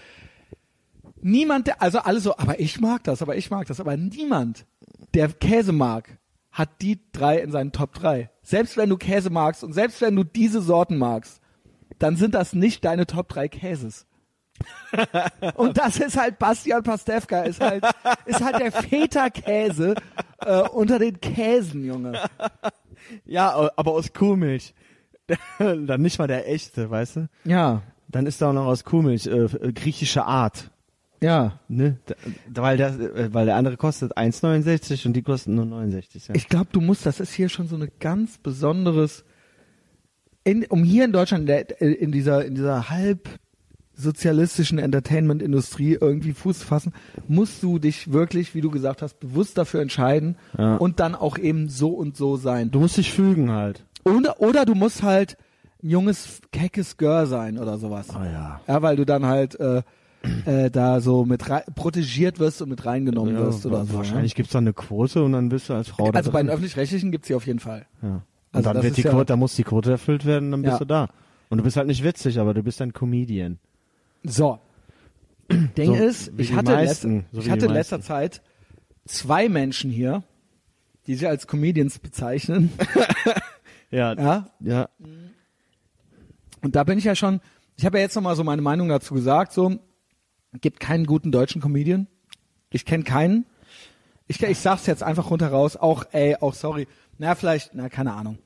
Niemand, 1.22 1.66
der, 1.68 1.80
also 1.82 2.00
alle 2.00 2.20
so, 2.20 2.36
aber 2.36 2.60
ich 2.60 2.80
mag 2.80 3.04
das, 3.04 3.22
aber 3.22 3.36
ich 3.36 3.50
mag 3.50 3.66
das, 3.66 3.80
aber 3.80 3.96
niemand, 3.96 4.66
der 5.14 5.28
Käse 5.28 5.72
mag, 5.72 6.18
hat 6.52 6.82
die 6.82 7.00
drei 7.12 7.38
in 7.38 7.50
seinen 7.52 7.72
Top 7.72 7.94
drei. 7.94 8.30
Selbst 8.42 8.76
wenn 8.76 8.88
du 8.90 8.96
Käse 8.96 9.30
magst 9.30 9.62
und 9.64 9.72
selbst 9.72 10.00
wenn 10.00 10.16
du 10.16 10.24
diese 10.24 10.60
Sorten 10.60 10.98
magst, 10.98 11.40
dann 11.98 12.16
sind 12.16 12.34
das 12.34 12.52
nicht 12.52 12.84
deine 12.84 13.06
Top 13.06 13.28
drei 13.28 13.48
Käses. 13.48 14.06
Und 15.54 15.76
das 15.76 15.98
ist 15.98 16.16
halt 16.16 16.38
Bastian 16.38 16.82
Pastewka, 16.82 17.42
ist 17.42 17.60
halt, 17.60 17.84
ist 18.24 18.42
halt 18.42 18.58
der 18.60 18.72
Feta-Käse 18.72 19.94
äh, 20.44 20.62
unter 20.62 20.98
den 20.98 21.20
Käsen, 21.20 21.84
Junge. 21.84 22.20
Ja, 23.24 23.70
aber 23.76 23.92
aus 23.92 24.12
Kuhmilch. 24.12 24.74
Dann 25.58 26.02
nicht 26.02 26.18
mal 26.18 26.28
der 26.28 26.48
echte, 26.48 26.90
weißt 26.90 27.16
du? 27.16 27.28
Ja. 27.44 27.82
Dann 28.08 28.26
ist 28.26 28.40
da 28.40 28.50
auch 28.50 28.52
noch 28.52 28.66
aus 28.66 28.84
Kuhmilch, 28.84 29.26
äh, 29.26 29.72
griechische 29.72 30.24
Art. 30.24 30.70
Ja. 31.20 31.58
Ne? 31.68 31.98
Da, 32.48 32.62
weil, 32.62 32.76
der, 32.76 32.88
äh, 32.88 33.34
weil 33.34 33.46
der 33.46 33.56
andere 33.56 33.76
kostet 33.76 34.16
1,69 34.16 35.06
und 35.06 35.14
die 35.14 35.22
kosten 35.22 35.54
nur 35.54 35.66
69. 35.66 36.28
Ja. 36.28 36.34
Ich 36.34 36.48
glaube, 36.48 36.68
du 36.72 36.80
musst, 36.80 37.06
das 37.06 37.20
ist 37.20 37.32
hier 37.32 37.48
schon 37.48 37.66
so 37.66 37.76
eine 37.76 37.88
ganz 37.88 38.38
besonderes, 38.38 39.24
in, 40.44 40.64
um 40.66 40.84
hier 40.84 41.04
in 41.04 41.12
Deutschland 41.12 41.50
in 41.80 42.12
dieser, 42.12 42.44
in 42.44 42.54
dieser 42.54 42.88
halb 42.88 43.28
sozialistischen 43.96 44.78
Entertainment-Industrie 44.78 45.96
irgendwie 46.00 46.32
Fuß 46.32 46.62
fassen, 46.62 46.92
musst 47.28 47.62
du 47.62 47.78
dich 47.78 48.12
wirklich, 48.12 48.54
wie 48.54 48.60
du 48.60 48.70
gesagt 48.70 49.02
hast, 49.02 49.18
bewusst 49.20 49.58
dafür 49.58 49.80
entscheiden 49.80 50.36
Ja. 50.58 50.76
und 50.76 51.00
dann 51.00 51.14
auch 51.14 51.38
eben 51.38 51.68
so 51.68 51.90
und 51.90 52.16
so 52.16 52.36
sein. 52.36 52.70
du 52.70 52.80
musst 52.80 52.96
dich 52.98 53.12
fügen 53.12 53.50
halt. 53.50 53.84
Oder, 54.04 54.40
oder 54.40 54.64
du 54.64 54.74
musst 54.74 55.02
halt 55.02 55.36
ein 55.82 55.90
junges, 55.90 56.40
keckes 56.52 56.96
Girl 56.96 57.26
sein 57.26 57.58
oder 57.58 57.78
sowas. 57.78 58.08
Oh 58.14 58.22
ja. 58.22 58.60
Ja, 58.68 58.82
weil 58.82 58.96
du 58.96 59.04
dann 59.04 59.26
halt 59.26 59.58
äh, 59.58 59.82
äh, 60.44 60.70
da 60.70 61.00
so 61.00 61.24
mit 61.24 61.42
protegiert 61.74 62.38
wirst 62.38 62.62
und 62.62 62.68
mit 62.68 62.84
reingenommen 62.86 63.34
Ja, 63.34 63.40
wirst 63.46 63.64
oder 63.66 63.84
so. 63.84 63.94
wahrscheinlich 63.94 64.34
gibt's 64.34 64.52
da 64.52 64.58
eine 64.58 64.72
Quote 64.72 65.22
und 65.24 65.32
dann 65.32 65.48
bist 65.48 65.68
du 65.68 65.74
als 65.74 65.88
Frau 65.88 66.06
Ja? 66.06 66.12
da 66.12 66.18
Also 66.18 66.30
bei 66.32 66.42
den 66.42 66.50
öffentlich-rechtlichen 66.50 67.10
gibt's 67.12 67.28
sie 67.28 67.34
auf 67.34 67.46
jeden 67.46 67.58
Fall. 67.60 67.86
ja. 68.02 68.08
Und 68.52 68.64
also 68.64 68.72
dann 68.72 68.82
wird 68.82 68.96
die 68.96 69.02
ja- 69.02 69.10
Quote, 69.10 69.26
da 69.26 69.36
muss 69.36 69.54
die 69.56 69.64
Quote 69.64 69.90
erfüllt 69.90 70.24
werden, 70.24 70.50
dann 70.50 70.62
bist 70.62 70.74
Ja. 70.74 70.78
du 70.78 70.84
da. 70.86 71.08
Und 71.50 71.58
du 71.58 71.64
bist 71.64 71.76
halt 71.76 71.86
nicht 71.88 72.02
witzig, 72.02 72.38
aber 72.40 72.54
du 72.54 72.62
bist 72.62 72.80
ein 72.80 72.92
Comedian. 72.92 73.58
So. 74.28 74.58
Ding 75.50 75.94
So, 75.94 76.04
ist, 76.04 76.32
ich 76.36 76.52
hatte, 76.52 76.72
meisten, 76.72 77.16
letzte, 77.16 77.36
so 77.36 77.40
ich 77.40 77.50
hatte 77.50 77.66
in 77.66 77.72
letzter. 77.72 78.00
Zeit 78.00 78.42
zwei 79.06 79.48
Menschen 79.48 79.90
hier, 79.90 80.24
die 81.06 81.14
sich 81.14 81.28
als 81.28 81.46
Comedians 81.46 81.98
bezeichnen. 81.98 82.72
Ja. 83.90 84.14
ja. 84.14 84.50
Ja. 84.58 84.88
Und 86.60 86.74
da 86.74 86.82
bin 86.82 86.98
ich 86.98 87.04
ja 87.04 87.14
schon, 87.14 87.40
ich 87.76 87.86
habe 87.86 87.98
ja 87.98 88.02
jetzt 88.02 88.16
nochmal 88.16 88.34
so 88.34 88.42
meine 88.42 88.60
Meinung 88.60 88.88
dazu 88.88 89.14
gesagt, 89.14 89.52
so, 89.52 89.78
gibt 90.60 90.80
keinen 90.80 91.06
guten 91.06 91.30
deutschen 91.30 91.62
Comedian. 91.62 92.08
Ich 92.70 92.84
kenne 92.84 93.04
keinen. 93.04 93.46
Ich, 94.26 94.42
ich 94.42 94.58
sag's 94.58 94.86
jetzt 94.86 95.04
einfach 95.04 95.30
runter 95.30 95.48
raus, 95.48 95.76
auch, 95.76 96.04
ey, 96.10 96.36
auch 96.36 96.54
sorry. 96.54 96.88
Na, 97.18 97.36
vielleicht, 97.36 97.74
na, 97.74 97.88
keine 97.88 98.12
Ahnung. 98.12 98.38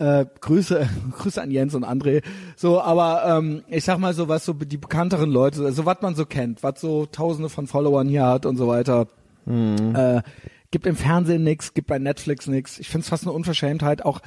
Äh, 0.00 0.24
Grüße, 0.40 0.88
Grüße 1.18 1.40
an 1.40 1.50
Jens 1.50 1.74
und 1.74 1.84
André. 1.84 2.22
So, 2.56 2.80
aber 2.80 3.22
ähm, 3.26 3.62
ich 3.68 3.84
sag 3.84 3.98
mal 3.98 4.14
so, 4.14 4.28
was 4.28 4.44
so 4.46 4.54
die 4.54 4.78
bekannteren 4.78 5.30
Leute, 5.30 5.64
also 5.64 5.84
was 5.84 5.98
man 6.00 6.14
so 6.14 6.24
kennt, 6.24 6.62
was 6.62 6.80
so 6.80 7.04
tausende 7.06 7.50
von 7.50 7.66
Followern 7.66 8.08
hier 8.08 8.24
hat 8.26 8.46
und 8.46 8.56
so 8.56 8.66
weiter. 8.66 9.08
Äh, 9.46 10.22
gibt 10.70 10.86
im 10.86 10.96
Fernsehen 10.96 11.42
nix, 11.44 11.74
gibt 11.74 11.88
bei 11.88 11.98
Netflix 11.98 12.46
nix. 12.46 12.78
Ich 12.78 12.88
find's 12.88 13.08
fast 13.08 13.24
eine 13.24 13.32
Unverschämtheit, 13.32 14.04
auch, 14.04 14.20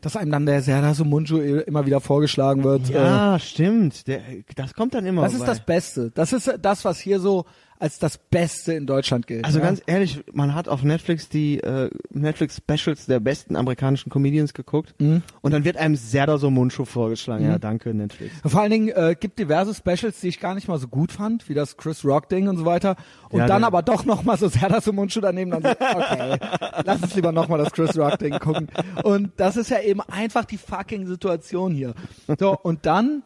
dass 0.00 0.16
einem 0.16 0.30
dann 0.30 0.46
der 0.46 0.60
Serdar 0.60 0.94
Munjo 1.04 1.38
immer 1.38 1.86
wieder 1.86 2.00
vorgeschlagen 2.00 2.62
wird. 2.64 2.90
Äh, 2.90 2.94
Ja, 2.94 3.38
stimmt. 3.38 4.06
Der, 4.06 4.20
das 4.56 4.74
kommt 4.74 4.94
dann 4.94 5.06
immer. 5.06 5.22
das 5.22 5.34
ist 5.34 5.46
das 5.48 5.60
Beste. 5.60 6.10
Das 6.14 6.32
ist 6.32 6.52
das, 6.60 6.84
was 6.84 6.98
hier 6.98 7.18
so 7.20 7.46
als 7.78 7.98
das 7.98 8.18
Beste 8.18 8.72
in 8.72 8.86
Deutschland 8.86 9.26
gilt. 9.26 9.44
Also 9.44 9.58
ja? 9.58 9.64
ganz 9.64 9.82
ehrlich, 9.86 10.22
man 10.32 10.54
hat 10.54 10.68
auf 10.68 10.82
Netflix 10.82 11.28
die 11.28 11.58
äh, 11.60 11.90
Netflix 12.10 12.56
Specials 12.56 13.06
der 13.06 13.20
besten 13.20 13.56
amerikanischen 13.56 14.10
Comedians 14.10 14.54
geguckt 14.54 14.94
Mhm. 14.98 15.22
und 15.42 15.52
dann 15.52 15.64
wird 15.64 15.76
einem 15.76 15.96
Serdar 15.96 16.38
so 16.38 16.50
Mundschuh 16.50 16.84
vorgeschlagen. 16.84 17.44
Ja, 17.44 17.58
danke 17.58 17.92
Netflix. 17.94 18.32
Vor 18.44 18.60
allen 18.60 18.70
Dingen 18.70 18.88
äh, 18.88 19.16
gibt 19.18 19.38
diverse 19.38 19.74
Specials, 19.74 20.20
die 20.20 20.28
ich 20.28 20.40
gar 20.40 20.54
nicht 20.54 20.68
mal 20.68 20.78
so 20.78 20.88
gut 20.88 21.12
fand, 21.12 21.48
wie 21.48 21.54
das 21.54 21.76
Chris 21.76 22.04
Rock 22.04 22.28
Ding 22.28 22.48
und 22.48 22.56
so 22.56 22.64
weiter. 22.64 22.96
Und 23.30 23.40
Ja, 23.40 23.46
dann 23.46 23.62
der- 23.62 23.66
aber 23.68 23.82
doch 23.82 24.04
noch 24.04 24.22
mal 24.22 24.36
so 24.38 24.48
sehr 24.48 24.68
das 24.68 24.86
im 24.86 24.94
Mundschuh 24.94 25.20
daneben. 25.20 25.50
Dann 25.50 25.62
so, 25.62 25.68
okay, 25.70 26.38
lass 26.84 27.02
uns 27.02 27.14
lieber 27.16 27.32
noch 27.32 27.48
mal 27.48 27.58
das 27.58 27.72
Chris 27.72 27.98
Rock 27.98 28.18
Ding 28.18 28.38
gucken. 28.38 28.68
Und 29.02 29.32
das 29.36 29.56
ist 29.56 29.70
ja 29.70 29.80
eben 29.80 30.00
einfach 30.00 30.44
die 30.44 30.58
fucking 30.58 31.06
Situation 31.06 31.74
hier. 31.74 31.94
So 32.38 32.56
und 32.56 32.86
dann 32.86 33.22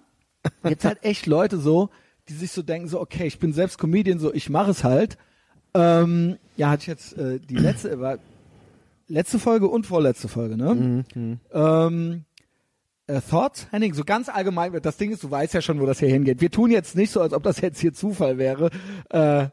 gibt's 0.65 0.85
halt 0.85 1.05
echt 1.05 1.27
Leute 1.27 1.59
so, 1.59 1.91
die 2.29 2.35
sich 2.35 2.53
so 2.53 2.63
denken 2.63 2.89
so, 2.89 3.01
okay, 3.01 3.27
ich 3.27 3.39
bin 3.39 3.53
selbst 3.53 3.79
Comedian, 3.79 4.19
so 4.19 4.33
ich 4.33 4.51
mache 4.51 4.71
es 4.71 4.85
halt. 4.85 5.17
Ähm, 5.75 6.37
ja, 6.57 6.71
hatte 6.71 6.83
ich 6.83 6.87
jetzt 6.89 7.17
äh, 7.19 7.39
die 7.41 7.57
letzte 7.57 8.01
war 8.01 8.19
letzte 9.07 9.39
Folge 9.39 9.69
und 9.69 9.87
vorletzte 9.87 10.29
Folge, 10.29 10.57
ne? 10.57 11.05
Ähm, 11.53 12.25
äh, 13.07 13.21
Thoughts, 13.23 13.69
Henning, 13.71 13.95
so 13.95 14.05
ganz 14.05 14.29
allgemein, 14.29 14.73
das 14.83 14.97
Ding 14.99 15.11
ist, 15.13 15.23
du 15.23 15.31
weißt 15.31 15.55
ja 15.55 15.63
schon, 15.63 15.81
wo 15.81 15.87
das 15.87 15.99
hier 15.99 16.09
hingeht. 16.09 16.41
Wir 16.43 16.51
tun 16.51 16.71
jetzt 16.71 16.95
nicht 16.95 17.11
so, 17.11 17.21
als 17.23 17.33
ob 17.33 17.43
das 17.43 17.61
jetzt 17.61 17.81
hier 17.81 17.95
Zufall 17.95 18.37
wäre, 18.39 18.71
äh, 19.11 19.47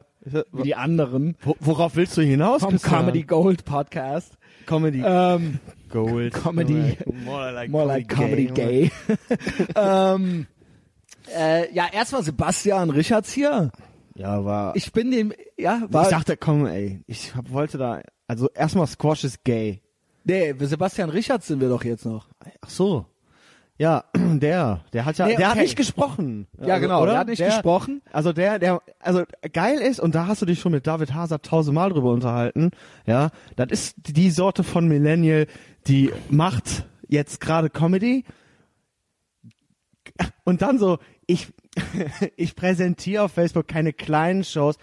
wie 0.52 0.64
die 0.64 0.76
anderen 0.76 1.36
Wo, 1.44 1.56
worauf 1.60 1.96
willst 1.96 2.18
du 2.18 2.22
hinaus? 2.22 2.62
vom 2.62 2.72
Christian? 2.72 3.00
Comedy 3.02 3.24
Gold 3.24 3.64
Podcast. 3.64 4.38
Comedy 4.66 5.04
Ähm, 5.06 5.60
Gold. 5.90 6.34
Comedy- 6.34 6.98
More 7.24 7.52
like, 7.52 7.70
more 7.70 7.86
like 7.86 8.10
Comedy 8.10 8.48
Gay. 8.48 8.92
ähm, 9.76 10.48
äh, 11.34 11.74
ja, 11.74 11.88
erstmal 11.92 12.24
Sebastian 12.24 12.90
Richards 12.90 13.32
hier. 13.32 13.72
Ja, 14.16 14.46
war. 14.46 14.76
Ich, 14.76 14.92
bin 14.94 15.12
dem, 15.12 15.34
ja, 15.58 15.82
war, 15.90 16.04
ich 16.04 16.10
dachte, 16.10 16.38
komm, 16.38 16.66
ey, 16.66 17.02
ich 17.08 17.36
hab, 17.36 17.52
wollte 17.52 17.78
da. 17.78 18.02
Also 18.28 18.50
erstmal 18.54 18.88
Squash 18.88 19.24
ist 19.24 19.44
gay. 19.44 19.82
nee, 20.24 20.54
Sebastian 20.60 21.10
Richards 21.10 21.48
sind 21.48 21.60
wir 21.62 21.70
doch 21.70 21.84
jetzt 21.84 22.06
noch. 22.06 22.30
Ach 22.62 22.70
so. 22.70 23.06
Ja, 23.78 24.06
der, 24.16 24.82
der 24.94 25.06
hat 25.06 25.18
ja, 25.18 25.28
Nee, 25.28 25.36
der 25.36 25.48
hat 25.48 25.56
okay. 25.56 25.64
nicht 25.64 25.76
gesprochen. 25.76 26.48
Ja, 26.66 26.78
genau, 26.78 27.02
oder? 27.02 27.12
der 27.12 27.20
hat 27.20 27.28
nicht 27.28 27.44
gesprochen. 27.44 28.02
Also 28.12 28.32
der, 28.32 28.58
der, 28.58 28.82
also 29.00 29.24
geil 29.52 29.80
ist, 29.80 30.00
und 30.00 30.16
da 30.16 30.28
hast 30.28 30.42
du 30.42 30.46
dich 30.46 30.60
schon 30.60 30.72
mit 30.72 30.88
David 30.88 31.14
Hazard 31.14 31.46
tausendmal 31.46 31.90
drüber 31.90 32.12
unterhalten, 32.12 32.72
ja, 33.06 33.32
das 33.58 33.68
ist 33.72 33.96
die 33.98 34.32
Sorte 34.32 34.64
von 34.64 34.88
Millennial, 34.88 35.48
die 35.88 36.12
macht 36.30 36.86
jetzt 37.08 37.42
gerade 37.42 37.70
Comedy 37.70 38.24
und 40.44 40.62
dann 40.62 40.80
so, 40.80 41.00
ich, 41.28 41.48
ich 42.36 42.56
präsentiere 42.56 43.24
auf 43.24 43.32
Facebook 43.32 43.68
keine 43.68 43.94
kleinen 43.94 44.44
Shows, 44.44 44.78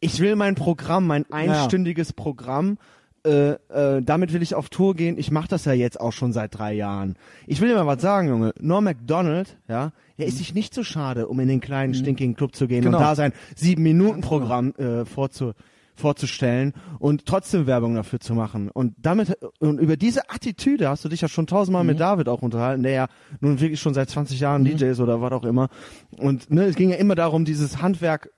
ich 0.00 0.20
will 0.20 0.36
mein 0.36 0.54
Programm, 0.54 1.06
mein 1.06 1.24
einstündiges 1.32 2.12
Programm, 2.12 2.78
äh, 3.26 3.50
äh, 3.68 4.00
damit 4.00 4.32
will 4.32 4.42
ich 4.42 4.54
auf 4.54 4.68
Tour 4.68 4.94
gehen. 4.94 5.18
Ich 5.18 5.32
mache 5.32 5.48
das 5.48 5.64
ja 5.64 5.72
jetzt 5.72 6.00
auch 6.00 6.12
schon 6.12 6.32
seit 6.32 6.56
drei 6.56 6.72
Jahren. 6.72 7.16
Ich 7.48 7.60
will 7.60 7.68
dir 7.68 7.74
mal 7.74 7.86
was 7.86 8.00
sagen, 8.00 8.28
Junge. 8.28 8.52
Norm 8.60 8.84
MacDonald, 8.84 9.58
ja, 9.68 9.90
der 10.18 10.26
ist 10.26 10.38
sich 10.38 10.54
nicht 10.54 10.72
so 10.72 10.84
schade, 10.84 11.26
um 11.26 11.40
in 11.40 11.48
den 11.48 11.60
kleinen 11.60 11.94
stinkigen 11.94 12.36
Club 12.36 12.54
zu 12.54 12.68
gehen 12.68 12.84
Genau. 12.84 12.98
und 12.98 13.02
da 13.02 13.16
sein 13.16 13.32
sieben 13.56 13.82
Minuten 13.82 14.20
Programm 14.20 14.72
äh, 14.76 15.04
vorzu, 15.04 15.52
vorzustellen 15.98 16.72
und 16.98 17.26
trotzdem 17.26 17.66
Werbung 17.66 17.94
dafür 17.94 18.20
zu 18.20 18.34
machen. 18.34 18.70
Und 18.70 18.94
damit 18.98 19.36
und 19.60 19.78
über 19.78 19.96
diese 19.96 20.30
Attitüde 20.30 20.88
hast 20.88 21.04
du 21.04 21.08
dich 21.08 21.20
ja 21.20 21.28
schon 21.28 21.46
tausendmal 21.46 21.84
mit 21.84 22.00
David 22.00 22.28
auch 22.28 22.42
unterhalten, 22.42 22.82
der 22.82 22.92
ja 22.92 23.08
nun 23.40 23.60
wirklich 23.60 23.80
schon 23.80 23.94
seit 23.94 24.08
20 24.10 24.40
Jahren 24.40 24.64
DJ 24.64 24.86
ist 24.86 25.00
oder 25.00 25.20
was 25.20 25.32
auch 25.32 25.44
immer. 25.44 25.68
Und 26.16 26.50
ne, 26.50 26.64
es 26.64 26.76
ging 26.76 26.90
ja 26.90 26.96
immer 26.96 27.14
darum, 27.14 27.44
dieses 27.44 27.82
Handwerk 27.82 28.30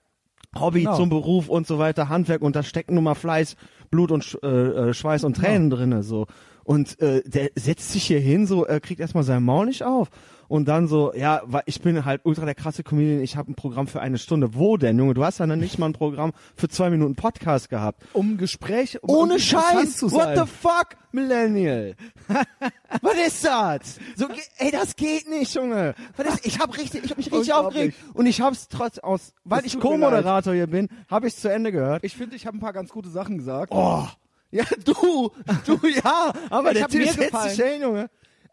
Hobby 0.58 0.80
Genau. 0.80 0.96
zum 0.96 1.10
Beruf 1.10 1.48
und 1.48 1.66
so 1.66 1.78
weiter, 1.78 2.08
Handwerk 2.08 2.42
und 2.42 2.56
da 2.56 2.64
stecken 2.64 2.94
nun 2.94 3.04
mal 3.04 3.14
Fleiß, 3.14 3.54
Blut 3.90 4.10
und 4.10 4.38
äh, 4.42 4.48
äh, 4.48 4.94
Schweiß 4.94 5.22
und 5.24 5.36
Tränen 5.36 5.70
drinne 5.70 6.02
so. 6.02 6.26
Und 6.64 7.00
äh, 7.00 7.22
der 7.24 7.50
setzt 7.54 7.92
sich 7.92 8.02
hier 8.04 8.20
hin, 8.20 8.46
so 8.46 8.66
äh, 8.66 8.80
kriegt 8.80 9.00
erstmal 9.00 9.22
sein 9.24 9.44
Maul 9.44 9.66
nicht 9.66 9.84
auf 9.84 10.10
und 10.50 10.66
dann 10.66 10.88
so, 10.88 11.14
ja, 11.14 11.42
weil 11.44 11.62
ich 11.66 11.80
bin 11.80 12.04
halt 12.04 12.22
ultra 12.24 12.44
der 12.44 12.56
krasse 12.56 12.82
Comedian, 12.82 13.22
ich 13.22 13.36
habe 13.36 13.52
ein 13.52 13.54
Programm 13.54 13.86
für 13.86 14.00
eine 14.00 14.18
Stunde. 14.18 14.52
Wo 14.52 14.76
denn, 14.76 14.98
Junge? 14.98 15.14
Du 15.14 15.24
hast 15.24 15.38
ja 15.38 15.46
noch 15.46 15.54
nicht 15.54 15.78
mal 15.78 15.86
ein 15.86 15.92
Programm 15.92 16.32
für 16.56 16.68
zwei 16.68 16.90
Minuten 16.90 17.14
Podcast 17.14 17.70
gehabt. 17.70 18.02
Um 18.14 18.36
Gespräch, 18.36 19.00
um 19.00 19.10
Ohne 19.10 19.38
Scheiß! 19.38 19.98
zu 19.98 20.10
What 20.10 20.30
the 20.34 20.46
fuck, 20.46 20.96
Millennial? 21.12 21.94
Was 23.00 23.14
ist 23.24 23.44
das? 23.44 24.00
So, 24.16 24.26
ey, 24.58 24.72
das 24.72 24.96
geht 24.96 25.30
nicht, 25.30 25.54
Junge. 25.54 25.94
Ist, 26.18 26.44
ich 26.44 26.58
hab 26.58 26.76
richtig, 26.76 27.04
ich 27.04 27.10
hab 27.12 27.18
mich 27.18 27.30
richtig 27.30 27.52
aufgeregt 27.54 27.96
und 28.14 28.26
ich 28.26 28.40
hab's 28.40 28.66
trotz 28.66 28.98
aus, 28.98 29.34
weil 29.44 29.60
Es 29.60 29.66
ich 29.66 29.78
Co-Moderator 29.78 30.52
hier 30.52 30.66
bin, 30.66 30.88
habe 31.08 31.28
ich 31.28 31.36
zu 31.36 31.48
Ende 31.48 31.70
gehört. 31.70 32.02
Ich 32.02 32.16
finde, 32.16 32.34
ich 32.34 32.48
habe 32.48 32.56
ein 32.56 32.60
paar 32.60 32.72
ganz 32.72 32.90
gute 32.90 33.08
Sachen 33.08 33.38
gesagt. 33.38 33.72
Oh, 33.72 34.04
ja, 34.50 34.64
du, 34.84 35.30
du, 35.64 35.78
ja, 35.86 36.32
aber 36.50 36.72
Ich 36.72 36.84
der 36.84 36.98
mir 36.98 37.12
setzt 37.12 37.42
sich 37.42 37.64
hin, 37.64 37.82
Junge. 37.82 38.10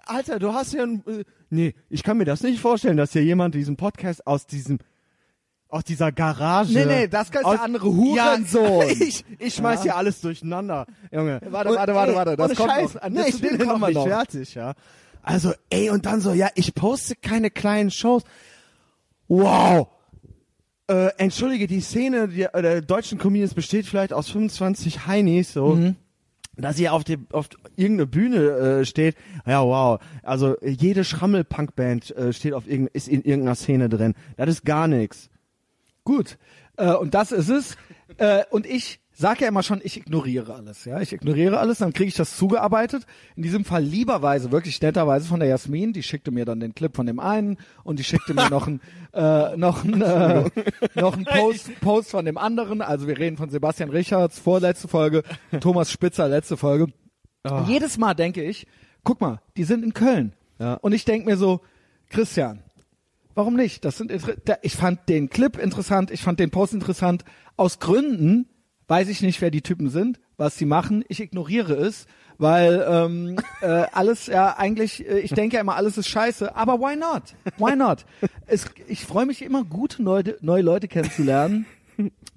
Alter, 0.10 0.39
du 0.39 0.54
hast 0.54 0.74
ja 0.74 0.84
ein, 0.84 1.04
äh, 1.08 1.24
nee, 1.50 1.74
ich 1.89 2.04
kann 2.04 2.17
mir 2.17 2.26
das 2.26 2.41
nicht 2.41 2.60
vorstellen, 2.60 2.98
dass 2.98 3.12
hier 3.13 3.24
jemand 3.24 3.56
diesen 3.56 3.76
Podcast 3.78 4.26
aus 4.28 4.48
diesem, 4.48 4.80
aus 5.70 5.84
dieser 5.84 6.12
Garage. 6.12 6.74
Nee, 6.74 6.86
nee, 6.86 7.08
das 7.08 7.30
der 7.32 7.46
aus, 7.46 7.60
andere 7.60 7.88
Hurensohn. 7.88 8.88
Ja, 8.88 8.96
ich, 9.08 9.26
ich 9.39 9.56
schmeiß 9.56 9.80
Ja. 9.80 9.84
hier 9.84 9.96
alles 9.98 10.22
durcheinander, 10.22 10.86
Junge. 11.12 11.41
Warte, 11.50 11.70
warte, 11.72 11.93
warte, 11.96 12.15
warte, 12.15 12.36
das 12.38 12.56
kommt 12.56 12.72
Scheiß, 12.72 12.93
noch. 12.96 13.10
Nee, 13.10 13.30
ich 13.30 13.41
bin 13.41 13.58
noch 13.58 13.80
nicht 13.80 13.96
noch. 13.96 14.08
fertig, 14.08 14.56
ja. 14.56 14.74
Also, 15.22 15.52
ey, 15.70 15.89
und 15.89 16.06
dann 16.06 16.22
so, 16.22 16.32
ja, 16.34 16.48
ich 16.56 16.74
poste 16.74 17.15
keine 17.15 17.52
kleinen 17.52 17.91
Shows. 17.91 18.24
Wow. 19.28 19.88
Äh, 20.89 21.10
entschuldige, 21.17 21.67
die 21.67 21.82
Szene 21.82 22.30
der, 22.30 22.56
äh, 22.56 22.62
der 22.62 22.82
deutschen 22.82 23.17
Comedians 23.17 23.54
besteht 23.54 23.86
vielleicht 23.86 24.13
aus 24.13 24.30
25 24.30 25.06
Heinis, 25.06 25.52
so. 25.52 25.76
Mhm. 25.76 25.96
Dass 26.58 26.80
ihr 26.80 26.91
auf, 26.91 27.04
dem 27.04 27.28
auf 27.32 27.50
irgendeine 27.76 28.08
Bühne 28.08 28.38
äh, 28.38 28.86
steht, 28.86 29.15
ja 29.46 29.63
wow, 29.63 30.00
also 30.24 30.56
jede 30.62 31.04
Schrammel-Punk-Band 31.04 32.15
äh, 32.15 32.34
steht 32.34 32.54
auf 32.54 32.67
irgend, 32.67 32.89
ist 32.91 33.08
in 33.08 33.22
irgendeiner 33.22 33.56
Szene 33.56 33.89
drin. 33.89 34.15
Das 34.38 34.50
ist 34.50 34.65
gar 34.65 34.88
nichts. 34.88 35.30
Gut. 36.04 36.38
Äh, 36.78 36.93
und 36.93 37.13
das 37.13 37.32
ist 37.32 37.50
es. 37.50 37.78
Äh, 38.17 38.43
und 38.50 38.65
ich 38.65 39.00
sag 39.19 39.41
ja 39.41 39.47
immer 39.47 39.63
schon, 39.63 39.82
ich 39.84 39.97
ignoriere 39.97 40.53
alles, 40.53 40.86
ja. 40.86 41.01
Ich 41.01 41.11
ignoriere 41.11 41.57
alles, 41.57 41.80
dann 41.80 41.91
kriege 41.91 42.07
ich 42.07 42.13
das 42.13 42.38
zugearbeitet. 42.38 43.07
In 43.36 43.41
diesem 43.41 43.65
Fall 43.65 43.84
lieberweise, 43.84 44.51
wirklich 44.51 44.80
netterweise 44.80 45.28
von 45.28 45.39
der 45.39 45.49
Jasmin, 45.49 45.91
die 45.91 46.03
schickte 46.03 46.30
mir 46.30 46.45
dann 46.45 46.59
den 46.59 46.76
Clip 46.76 46.95
von 46.95 47.07
dem 47.07 47.20
einen 47.20 47.57
und 47.84 47.97
die 47.97 48.03
schickte 48.03 48.36
mir 48.36 48.47
noch 48.49 48.68
ein, 48.68 48.80
äh, 49.13 49.57
noch 49.57 49.84
ein, 49.84 50.01
äh, 50.01 50.49
noch 50.93 51.18
ein 51.18 51.26
Post, 51.26 51.80
Post 51.82 52.11
von 52.11 52.26
dem 52.26 52.38
anderen. 52.38 52.84
Also 52.84 53.07
wir 53.07 53.18
reden 53.18 53.38
von 53.38 53.49
Sebastian 53.49 53.89
Richards, 53.89 54.38
vorletzte 54.38 54.88
Folge, 54.88 55.24
Thomas 55.61 55.91
Spitzer, 55.91 56.28
letzte 56.28 56.55
Folge. 56.55 56.88
Oh. 57.43 57.63
Jedes 57.68 57.97
Mal 57.97 58.13
denke 58.13 58.43
ich, 58.43 58.68
guck 59.03 59.20
mal, 59.20 59.41
die 59.57 59.63
sind 59.63 59.84
in 59.84 59.95
Köln. 59.95 60.34
Ja. 60.59 60.76
Und 60.76 60.93
ich 60.93 61.05
denke 61.05 61.28
mir 61.28 61.38
so, 61.38 61.61
Christian, 62.09 62.61
warum 63.34 63.55
nicht? 63.55 63.84
Das 63.84 63.97
sind 63.97 64.11
ich 64.61 64.76
fand 64.76 65.09
den 65.09 65.30
Clip 65.32 65.57
interessant, 65.57 66.11
ich 66.11 66.22
fand 66.22 66.39
den 66.39 66.51
Post 66.51 66.76
interessant. 66.76 67.24
Aus 67.55 67.80
Gründen 67.80 68.47
weiß 68.88 69.10
ich 69.10 69.22
nicht, 69.22 69.42
wer 69.42 69.52
die 69.52 69.62
Typen 69.62 69.90
sind, 69.90 70.20
was 70.38 70.58
sie 70.58 70.66
machen. 70.66 71.04
Ich 71.08 71.20
ignoriere 71.20 71.74
es, 71.74 72.06
weil 72.38 72.86
ähm, 72.88 73.38
äh, 73.62 73.86
alles 73.92 74.28
ja 74.28 74.58
eigentlich, 74.58 75.08
äh, 75.08 75.20
ich 75.20 75.32
denke 75.32 75.56
ja 75.56 75.62
immer, 75.62 75.76
alles 75.76 75.98
ist 75.98 76.08
scheiße, 76.08 76.56
aber 76.56 76.80
why 76.80 76.96
not? 76.96 77.36
Why 77.58 77.76
not? 77.76 78.06
es, 78.46 78.66
ich 78.88 79.06
freue 79.06 79.26
mich 79.26 79.42
immer, 79.42 79.64
gute 79.64 80.02
neue, 80.02 80.36
neue 80.42 80.62
Leute 80.62 80.88
kennenzulernen. 80.88 81.66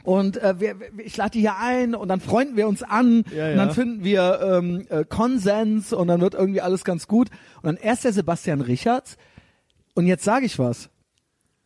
Und 0.03 0.39
äh, 0.39 0.59
wir, 0.59 0.77
ich 1.05 1.17
lade 1.17 1.33
die 1.33 1.41
hier 1.41 1.59
ein 1.59 1.95
und 1.95 2.09
dann 2.09 2.21
freunden 2.21 2.57
wir 2.57 2.67
uns 2.67 2.83
an 2.83 3.25
Ja, 3.35 3.51
und 3.51 3.57
dann 3.59 3.73
finden 3.73 4.03
wir 4.03 4.41
ähm, 4.43 4.87
äh, 4.89 5.05
Konsens 5.05 5.93
und 5.93 6.09
dann 6.09 6.23
wird 6.23 6.35
irgendwie 6.35 6.63
alles 6.63 6.85
ganz 6.85 7.07
gut. 7.07 7.29
Und 7.57 7.67
dann 7.67 7.77
erst 7.77 8.05
der 8.05 8.15
Sebastian 8.15 8.63
Richards. 8.63 9.19
Und 9.95 10.07
jetzt 10.07 10.25
sage 10.25 10.47
ich 10.47 10.59
was. 10.59 10.89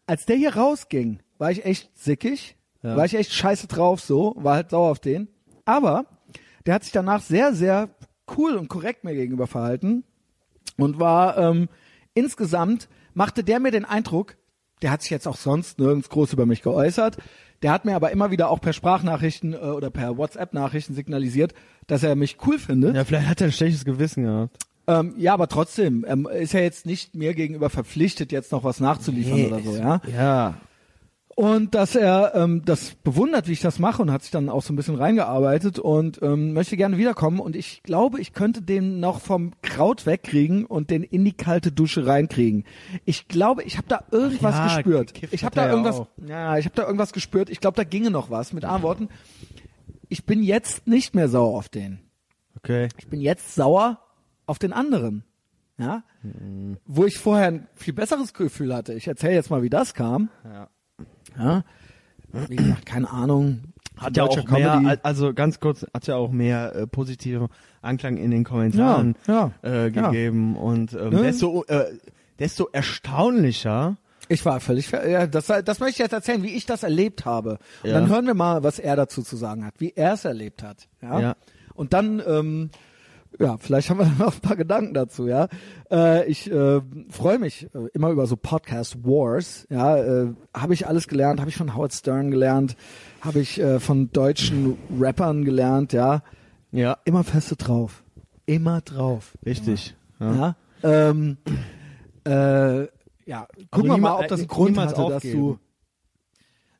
Als 0.06 0.26
der 0.26 0.36
hier 0.36 0.56
rausging, 0.56 1.20
war 1.38 1.52
ich 1.52 1.64
echt 1.64 1.96
sickig, 1.96 2.56
Ja. 2.84 2.96
war 2.96 3.04
ich 3.06 3.14
echt 3.14 3.32
scheiße 3.32 3.66
drauf 3.66 4.00
so, 4.00 4.34
war 4.36 4.56
halt 4.56 4.70
sauer 4.70 4.90
auf 4.90 5.00
den. 5.00 5.28
Aber 5.64 6.04
der 6.66 6.74
hat 6.74 6.84
sich 6.84 6.92
danach 6.92 7.22
sehr, 7.22 7.54
sehr 7.54 7.88
cool 8.36 8.56
und 8.56 8.68
korrekt 8.68 9.04
mir 9.04 9.14
gegenüber 9.14 9.46
verhalten 9.46 10.04
und 10.76 11.00
war 11.00 11.38
ähm, 11.38 11.68
insgesamt 12.12 12.88
machte 13.14 13.42
der 13.42 13.58
mir 13.58 13.70
den 13.70 13.84
Eindruck, 13.84 14.36
der 14.82 14.90
hat 14.90 15.02
sich 15.02 15.10
jetzt 15.10 15.26
auch 15.26 15.36
sonst 15.36 15.78
nirgends 15.78 16.10
groß 16.10 16.32
über 16.34 16.46
mich 16.46 16.62
geäußert. 16.62 17.16
Der 17.62 17.72
hat 17.72 17.86
mir 17.86 17.96
aber 17.96 18.10
immer 18.10 18.30
wieder 18.30 18.50
auch 18.50 18.60
per 18.60 18.74
Sprachnachrichten 18.74 19.54
äh, 19.54 19.56
oder 19.56 19.88
per 19.88 20.18
WhatsApp-Nachrichten 20.18 20.94
signalisiert, 20.94 21.54
dass 21.86 22.02
er 22.02 22.16
mich 22.16 22.36
cool 22.46 22.58
findet. 22.58 22.94
Ja, 22.94 23.04
vielleicht 23.04 23.28
hat 23.28 23.40
er 23.40 23.46
ein 23.46 23.52
schlechtes 23.52 23.86
Gewissen 23.86 24.24
gehabt. 24.24 24.58
Ähm, 24.86 25.14
ja, 25.16 25.32
aber 25.32 25.48
trotzdem 25.48 26.04
ähm, 26.06 26.28
ist 26.30 26.52
er 26.52 26.62
jetzt 26.62 26.84
nicht 26.84 27.14
mir 27.14 27.32
gegenüber 27.32 27.70
verpflichtet, 27.70 28.32
jetzt 28.32 28.52
noch 28.52 28.64
was 28.64 28.80
nachzuliefern 28.80 29.46
oder 29.46 29.60
so, 29.60 29.76
ja. 29.76 30.02
Ja. 30.14 30.54
Und 31.36 31.74
dass 31.74 31.96
er 31.96 32.32
ähm, 32.34 32.62
das 32.64 32.94
bewundert, 32.94 33.48
wie 33.48 33.52
ich 33.52 33.60
das 33.60 33.80
mache 33.80 34.00
und 34.00 34.12
hat 34.12 34.22
sich 34.22 34.30
dann 34.30 34.48
auch 34.48 34.62
so 34.62 34.72
ein 34.72 34.76
bisschen 34.76 34.94
reingearbeitet 34.94 35.80
und 35.80 36.22
ähm, 36.22 36.52
möchte 36.52 36.76
gerne 36.76 36.96
wiederkommen. 36.96 37.40
Und 37.40 37.56
ich 37.56 37.82
glaube, 37.82 38.20
ich 38.20 38.32
könnte 38.32 38.62
den 38.62 39.00
noch 39.00 39.20
vom 39.20 39.52
Kraut 39.62 40.06
wegkriegen 40.06 40.64
und 40.64 40.90
den 40.90 41.02
in 41.02 41.24
die 41.24 41.32
kalte 41.32 41.72
Dusche 41.72 42.06
reinkriegen. 42.06 42.64
Ich 43.04 43.26
glaube, 43.26 43.64
ich 43.64 43.78
habe 43.78 43.88
da 43.88 44.04
irgendwas 44.12 44.54
ja, 44.54 44.76
gespürt. 44.76 45.12
Ich 45.32 45.44
habe 45.44 45.56
da 45.56 45.68
irgendwas, 45.68 46.00
auch. 46.00 46.08
ja, 46.24 46.56
ich 46.56 46.66
habe 46.66 46.76
da 46.76 46.84
irgendwas 46.84 47.12
gespürt. 47.12 47.50
Ich 47.50 47.60
glaube, 47.60 47.76
da 47.76 47.84
ginge 47.84 48.10
noch 48.10 48.30
was. 48.30 48.52
Mit 48.52 48.64
anderen 48.64 48.82
Worten, 48.82 49.08
ich 50.08 50.24
bin 50.24 50.42
jetzt 50.42 50.86
nicht 50.86 51.14
mehr 51.14 51.28
sauer 51.28 51.58
auf 51.58 51.68
den. 51.68 51.98
Okay. 52.58 52.88
Ich 52.98 53.08
bin 53.08 53.20
jetzt 53.20 53.56
sauer 53.56 53.98
auf 54.46 54.60
den 54.60 54.72
anderen. 54.72 55.24
Ja? 55.78 56.04
Wo 56.86 57.04
ich 57.04 57.18
vorher 57.18 57.48
ein 57.48 57.68
viel 57.74 57.94
besseres 57.94 58.32
Gefühl 58.32 58.74
hatte. 58.74 58.94
Ich 58.94 59.08
erzähle 59.08 59.34
jetzt 59.34 59.50
mal, 59.50 59.62
wie 59.62 59.70
das 59.70 59.94
kam. 59.94 60.30
Ja. 60.44 60.68
Ja. 61.38 61.62
Wie 62.48 62.56
gesagt, 62.56 62.86
keine 62.86 63.10
Ahnung. 63.10 63.60
Hat 63.96 64.16
ja 64.16 64.24
auch 64.24 64.34
mehr, 64.48 64.70
Comedy. 64.70 64.86
al- 64.88 65.00
also 65.04 65.32
ganz 65.32 65.60
kurz, 65.60 65.86
hat 65.94 66.06
ja 66.08 66.16
auch 66.16 66.32
mehr 66.32 66.74
äh, 66.74 66.86
positive 66.88 67.48
Anklang 67.80 68.16
in 68.16 68.32
den 68.32 68.42
Kommentaren 68.42 69.14
Ja, 69.28 69.52
äh, 69.62 69.88
ja. 69.88 70.08
gegeben 70.10 70.56
und 70.56 70.92
ähm, 70.94 71.10
Ne? 71.10 71.22
desto, 71.22 71.64
äh, 71.68 71.84
desto 72.40 72.68
erstaunlicher. 72.72 73.96
Ich 74.28 74.44
war 74.44 74.58
völlig, 74.60 74.90
ja, 74.90 75.26
das, 75.26 75.46
das 75.46 75.80
möchte 75.80 75.90
ich 75.92 75.98
jetzt 75.98 76.12
erzählen, 76.12 76.42
wie 76.42 76.54
ich 76.56 76.66
das 76.66 76.82
erlebt 76.82 77.24
habe. 77.24 77.58
Und 77.82 77.90
Ja. 77.90 78.00
dann 78.00 78.08
hören 78.08 78.26
wir 78.26 78.34
mal, 78.34 78.62
was 78.62 78.78
er 78.78 78.96
dazu 78.96 79.22
zu 79.22 79.36
sagen 79.36 79.64
hat, 79.64 79.74
wie 79.78 79.92
er 79.94 80.14
es 80.14 80.24
erlebt 80.24 80.62
hat. 80.62 80.88
Ja. 81.02 81.20
Ja. 81.20 81.36
Und 81.74 81.92
dann, 81.92 82.22
ähm, 82.26 82.70
ja, 83.38 83.56
vielleicht 83.58 83.90
haben 83.90 83.98
wir 83.98 84.06
noch 84.18 84.34
ein 84.34 84.40
paar 84.40 84.56
Gedanken 84.56 84.94
dazu, 84.94 85.26
ja. 85.26 85.48
Äh, 85.90 86.26
ich 86.28 86.50
äh, 86.50 86.80
freue 87.10 87.38
mich 87.38 87.68
äh, 87.74 87.88
immer 87.92 88.10
über 88.10 88.26
so 88.26 88.36
Podcast 88.36 89.04
Wars, 89.04 89.66
ja. 89.70 89.96
Äh, 89.96 90.34
habe 90.54 90.74
ich 90.74 90.86
alles 90.86 91.08
gelernt, 91.08 91.40
habe 91.40 91.50
ich 91.50 91.56
von 91.56 91.74
Howard 91.74 91.92
Stern 91.92 92.30
gelernt, 92.30 92.76
habe 93.20 93.40
ich 93.40 93.60
äh, 93.60 93.80
von 93.80 94.10
deutschen 94.12 94.78
Rappern 94.98 95.44
gelernt, 95.44 95.92
ja. 95.92 96.22
Ja. 96.72 96.98
Immer 97.04 97.24
feste 97.24 97.56
drauf, 97.56 98.04
immer 98.46 98.80
drauf. 98.80 99.34
Richtig. 99.44 99.94
Ja. 100.20 100.56
Ähm, 100.82 101.38
äh, 102.24 102.82
ja, 103.26 103.46
gucken 103.70 103.90
wir 103.90 103.98
mal, 103.98 104.18
ob 104.20 104.28
das 104.28 104.40
äh, 104.40 104.42
einen 104.42 104.48
Grund 104.48 104.78
hatte, 104.78 104.94
dass 104.94 105.12
aufgeben. 105.14 105.40
du 105.40 105.58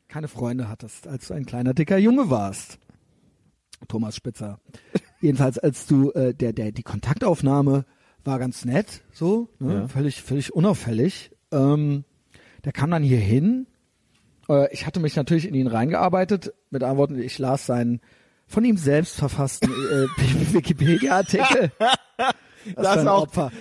keine 0.08 0.28
Freunde 0.28 0.68
hattest, 0.68 1.08
als 1.08 1.28
du 1.28 1.34
ein 1.34 1.46
kleiner 1.46 1.74
dicker 1.74 1.98
Junge 1.98 2.30
warst. 2.30 2.78
Thomas 3.88 4.16
Spitzer. 4.16 4.60
Jedenfalls, 5.24 5.58
als 5.58 5.86
du 5.86 6.10
äh, 6.10 6.34
der 6.34 6.52
der 6.52 6.70
die 6.70 6.82
Kontaktaufnahme 6.82 7.86
war 8.24 8.38
ganz 8.38 8.66
nett, 8.66 9.02
so 9.10 9.48
ne? 9.58 9.74
Ja. 9.74 9.88
völlig 9.88 10.20
völlig 10.22 10.52
unauffällig. 10.52 11.30
Ähm, 11.50 12.04
der 12.64 12.72
kam 12.72 12.90
dann 12.90 13.02
hier 13.02 13.18
hin. 13.18 13.66
Äh, 14.50 14.70
ich 14.70 14.86
hatte 14.86 15.00
mich 15.00 15.16
natürlich 15.16 15.48
in 15.48 15.54
ihn 15.54 15.66
reingearbeitet. 15.66 16.52
Mit 16.68 16.82
anderen 16.82 16.98
Worten, 16.98 17.18
ich 17.18 17.38
las 17.38 17.64
seinen 17.64 18.02
von 18.46 18.66
ihm 18.66 18.76
selbst 18.76 19.16
verfassten 19.16 19.70
äh, 19.70 20.52
Wikipedia-Artikel. 20.52 21.72
Das, 22.74 22.84
Das 22.84 22.94
ist 22.96 23.00
ein 23.02 23.08
auch- 23.08 23.22
Opfer. 23.22 23.52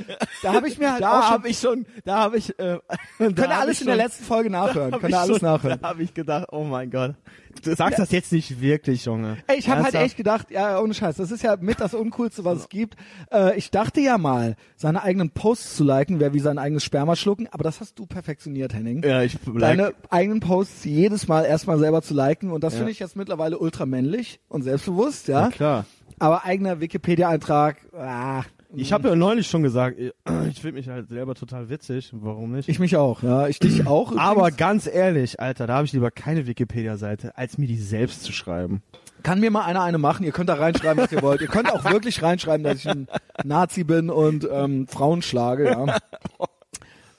Da 0.41 0.53
habe 0.53 0.67
ich 0.67 0.77
mir 0.77 0.91
halt 0.93 1.03
auch 1.03 1.09
Da 1.09 1.21
schon, 1.23 1.31
habe 1.31 1.47
ich 1.49 1.59
schon, 1.59 1.85
da 2.05 2.17
habe 2.17 2.37
ich, 2.37 2.57
äh, 2.59 2.79
könnt 3.17 3.39
ihr 3.39 3.49
alles 3.57 3.81
in 3.81 3.87
der 3.87 3.95
letzten 3.95 4.23
Folge 4.23 4.49
nachhören. 4.51 4.91
Könnt 4.91 5.13
ihr 5.13 5.19
alles 5.19 5.41
nachhören. 5.41 5.79
Da 5.81 5.89
habe 5.89 6.03
ich 6.03 6.13
gedacht, 6.13 6.47
oh 6.51 6.63
mein 6.63 6.89
Gott. 6.91 7.15
Du 7.63 7.75
sagst 7.75 7.99
das 7.99 8.11
jetzt 8.11 8.31
nicht 8.31 8.61
wirklich, 8.61 9.05
Junge. 9.05 9.37
Ey, 9.45 9.57
ich 9.59 9.69
habe 9.69 9.83
halt 9.83 9.93
echt 9.93 10.17
gedacht, 10.17 10.49
ja, 10.49 10.79
ohne 10.79 10.95
Scheiß, 10.95 11.17
das 11.17 11.29
ist 11.29 11.43
ja 11.43 11.55
mit 11.59 11.79
das 11.79 11.93
Uncoolste, 11.93 12.43
was 12.43 12.57
es 12.61 12.69
gibt. 12.69 12.95
Äh, 13.31 13.55
ich 13.57 13.69
dachte 13.69 14.01
ja 14.01 14.17
mal, 14.17 14.55
seine 14.75 15.03
eigenen 15.03 15.29
Posts 15.29 15.75
zu 15.77 15.83
liken, 15.83 16.19
wäre 16.19 16.33
wie 16.33 16.39
sein 16.39 16.57
eigenes 16.57 16.83
Sperma 16.83 17.15
schlucken, 17.15 17.47
aber 17.51 17.63
das 17.63 17.79
hast 17.79 17.99
du 17.99 18.07
perfektioniert, 18.07 18.73
Henning. 18.73 19.03
Ja, 19.03 19.21
ich 19.21 19.37
Deine 19.45 19.93
eigenen 20.09 20.39
Posts 20.39 20.83
jedes 20.85 21.27
Mal 21.27 21.45
erstmal 21.45 21.77
selber 21.77 22.01
zu 22.01 22.15
liken 22.15 22.49
und 22.51 22.63
das 22.63 22.73
Ja. 22.73 22.77
finde 22.77 22.91
ich 22.91 22.99
jetzt 22.99 23.15
mittlerweile 23.15 23.59
ultra 23.59 23.85
männlich 23.85 24.39
und 24.49 24.63
selbstbewusst, 24.63 25.27
ja. 25.27 25.41
Ja, 25.43 25.49
klar. 25.49 25.85
Aber 26.17 26.45
eigener 26.45 26.79
Wikipedia-Eintrag, 26.79 27.77
ah, 27.95 28.43
Ich 28.75 28.91
habe 28.91 29.09
ja 29.09 29.15
neulich 29.15 29.47
schon 29.47 29.63
gesagt, 29.63 29.99
ich 29.99 30.13
finde 30.59 30.73
mich 30.77 30.89
halt 30.89 31.09
selber 31.09 31.35
total 31.35 31.69
witzig. 31.69 32.09
Warum 32.13 32.51
nicht? 32.53 32.67
ich 32.69 32.79
mich 32.79 32.95
auch, 32.95 33.21
ja, 33.23 33.47
ich 33.47 33.59
dich 33.59 33.85
auch. 33.85 34.15
Aber 34.17 34.51
ganz 34.51 34.87
ehrlich, 34.87 35.39
Alter, 35.39 35.67
da 35.67 35.75
habe 35.75 35.85
ich 35.85 35.93
lieber 35.93 36.11
keine 36.11 36.47
Wikipedia-Seite, 36.47 37.37
als 37.37 37.57
mir 37.57 37.67
die 37.67 37.77
selbst 37.77 38.23
zu 38.23 38.33
schreiben. 38.33 38.81
Kann 39.21 39.39
mir 39.39 39.51
mal 39.51 39.63
einer 39.63 39.83
eine 39.83 39.99
machen? 39.99 40.25
Ihr 40.25 40.31
könnt 40.31 40.49
da 40.49 40.55
reinschreiben, 40.55 41.03
was 41.03 41.11
ihr 41.11 41.21
wollt. 41.21 41.41
Ihr 41.41 41.47
könnt 41.47 41.71
auch 41.71 41.85
wirklich 41.85 42.21
reinschreiben, 42.21 42.63
dass 42.63 42.77
ich 42.77 42.89
ein 42.89 43.07
Nazi 43.43 43.83
bin 43.83 44.09
und 44.09 44.47
ähm, 44.51 44.87
Frauen 44.87 45.21
schlage, 45.21 45.69
ja. 45.69 45.97